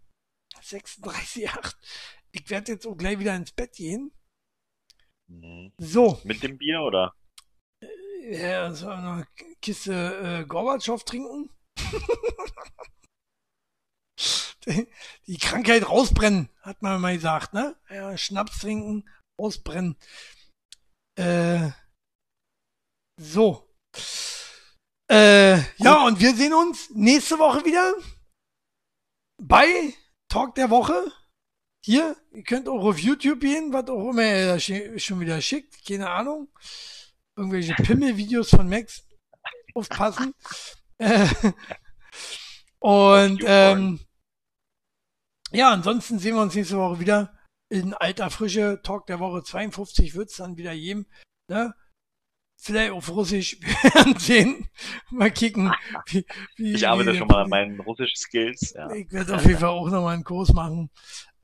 36,8. 0.61 1.75
Ich 2.31 2.49
werde 2.51 2.73
jetzt 2.73 2.85
auch 2.85 2.95
gleich 2.95 3.17
wieder 3.17 3.35
ins 3.35 3.51
Bett 3.51 3.73
gehen. 3.73 4.11
mhm. 5.27 5.73
So, 5.79 6.21
Mit 6.23 6.43
dem 6.43 6.59
Bier 6.59 6.81
oder? 6.81 7.15
ja, 8.29 8.71
so 8.73 8.89
eine 8.89 9.25
Kiste 9.61 10.41
äh, 10.43 10.45
Gorbatschow 10.45 11.03
trinken. 11.03 11.49
die, 15.27 15.37
Krankheit 15.37 15.89
rausbrennen, 15.89 16.49
hat 16.61 16.81
man 16.81 16.99
mal 16.99 17.15
gesagt, 17.15 17.53
ne? 17.53 17.75
Ja, 17.89 18.17
Schnaps 18.17 18.59
trinken, 18.59 19.09
rausbrennen. 19.39 19.97
Äh, 21.15 21.69
so. 23.19 23.73
Äh, 25.09 25.57
ja, 25.77 26.05
und 26.05 26.19
wir 26.19 26.35
sehen 26.35 26.53
uns 26.53 26.89
nächste 26.89 27.39
Woche 27.39 27.63
wieder 27.65 27.93
bei 29.41 29.93
Talk 30.27 30.55
der 30.55 30.69
Woche. 30.69 31.11
Hier, 31.83 32.17
ihr 32.33 32.43
könnt 32.43 32.67
auch 32.67 32.83
auf 32.83 32.99
YouTube 32.99 33.39
gehen, 33.39 33.71
was 33.71 33.87
auch 33.89 34.09
immer 34.09 34.23
er 34.23 34.55
da 34.55 34.59
schon 34.59 35.19
wieder 35.21 35.39
schickt, 35.41 35.85
keine 35.87 36.09
Ahnung. 36.09 36.49
Irgendwelche 37.37 37.73
Pimmel-Videos 37.83 38.49
von 38.49 38.67
Max. 38.67 39.05
Aufpassen. 39.73 40.33
Äh, 40.97 41.27
und 42.79 43.41
ähm, 43.45 43.99
ja, 45.51 45.71
ansonsten 45.71 46.19
sehen 46.19 46.35
wir 46.35 46.41
uns 46.41 46.55
nächste 46.55 46.77
Woche 46.77 46.99
wieder 46.99 47.33
in 47.69 47.93
alter 47.93 48.29
Frische. 48.29 48.81
Talk 48.83 49.07
der 49.07 49.19
Woche 49.19 49.43
52 49.43 50.15
wird's 50.15 50.37
dann 50.37 50.57
wieder 50.57 50.73
geben. 50.75 51.05
Ne? 51.49 51.73
Vielleicht 52.59 52.91
auf 52.91 53.09
Russisch. 53.09 53.59
Wir 53.61 53.93
werden 53.93 54.17
sehen. 54.17 54.69
Mal 55.11 55.31
kicken. 55.31 55.71
Wie, 56.07 56.25
wie, 56.55 56.73
Ich 56.73 56.87
arbeite 56.87 57.13
wie- 57.13 57.17
schon 57.19 57.27
mal 57.27 57.43
an 57.43 57.49
meinen 57.49 57.79
russischen 57.79 58.17
Skills. 58.17 58.73
Ja. 58.73 58.91
ich 58.91 59.11
werde 59.11 59.35
auf 59.35 59.45
jeden 59.45 59.59
Fall 59.59 59.69
auch 59.69 59.89
nochmal 59.89 60.15
einen 60.15 60.23
Kurs 60.23 60.51
machen. 60.53 60.89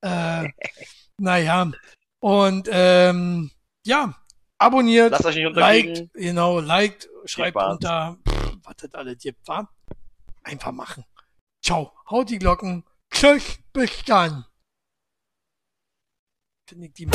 Äh, 0.02 0.50
naja. 1.18 1.72
Und 2.20 2.68
ähm, 2.72 3.52
ja, 3.86 4.16
abonniert, 4.58 5.12
Lasst 5.12 5.26
euch 5.26 5.36
nicht 5.36 5.56
liked, 5.56 6.14
genau, 6.14 6.60
liked, 6.60 7.10
schreibt 7.26 7.58
unter, 7.58 8.18
pff, 8.28 8.58
was 8.64 8.76
das 8.78 8.94
alles 8.94 9.18
gibt, 9.20 9.46
wa? 9.48 9.70
Einfach 10.44 10.72
machen. 10.72 11.04
Ciao, 11.62 11.92
haut 12.10 12.30
die 12.30 12.40
Glocken. 12.40 12.86
Tschüss, 13.14 13.60
bis 13.72 14.04
dann. 14.06 14.46
Die 16.72 17.06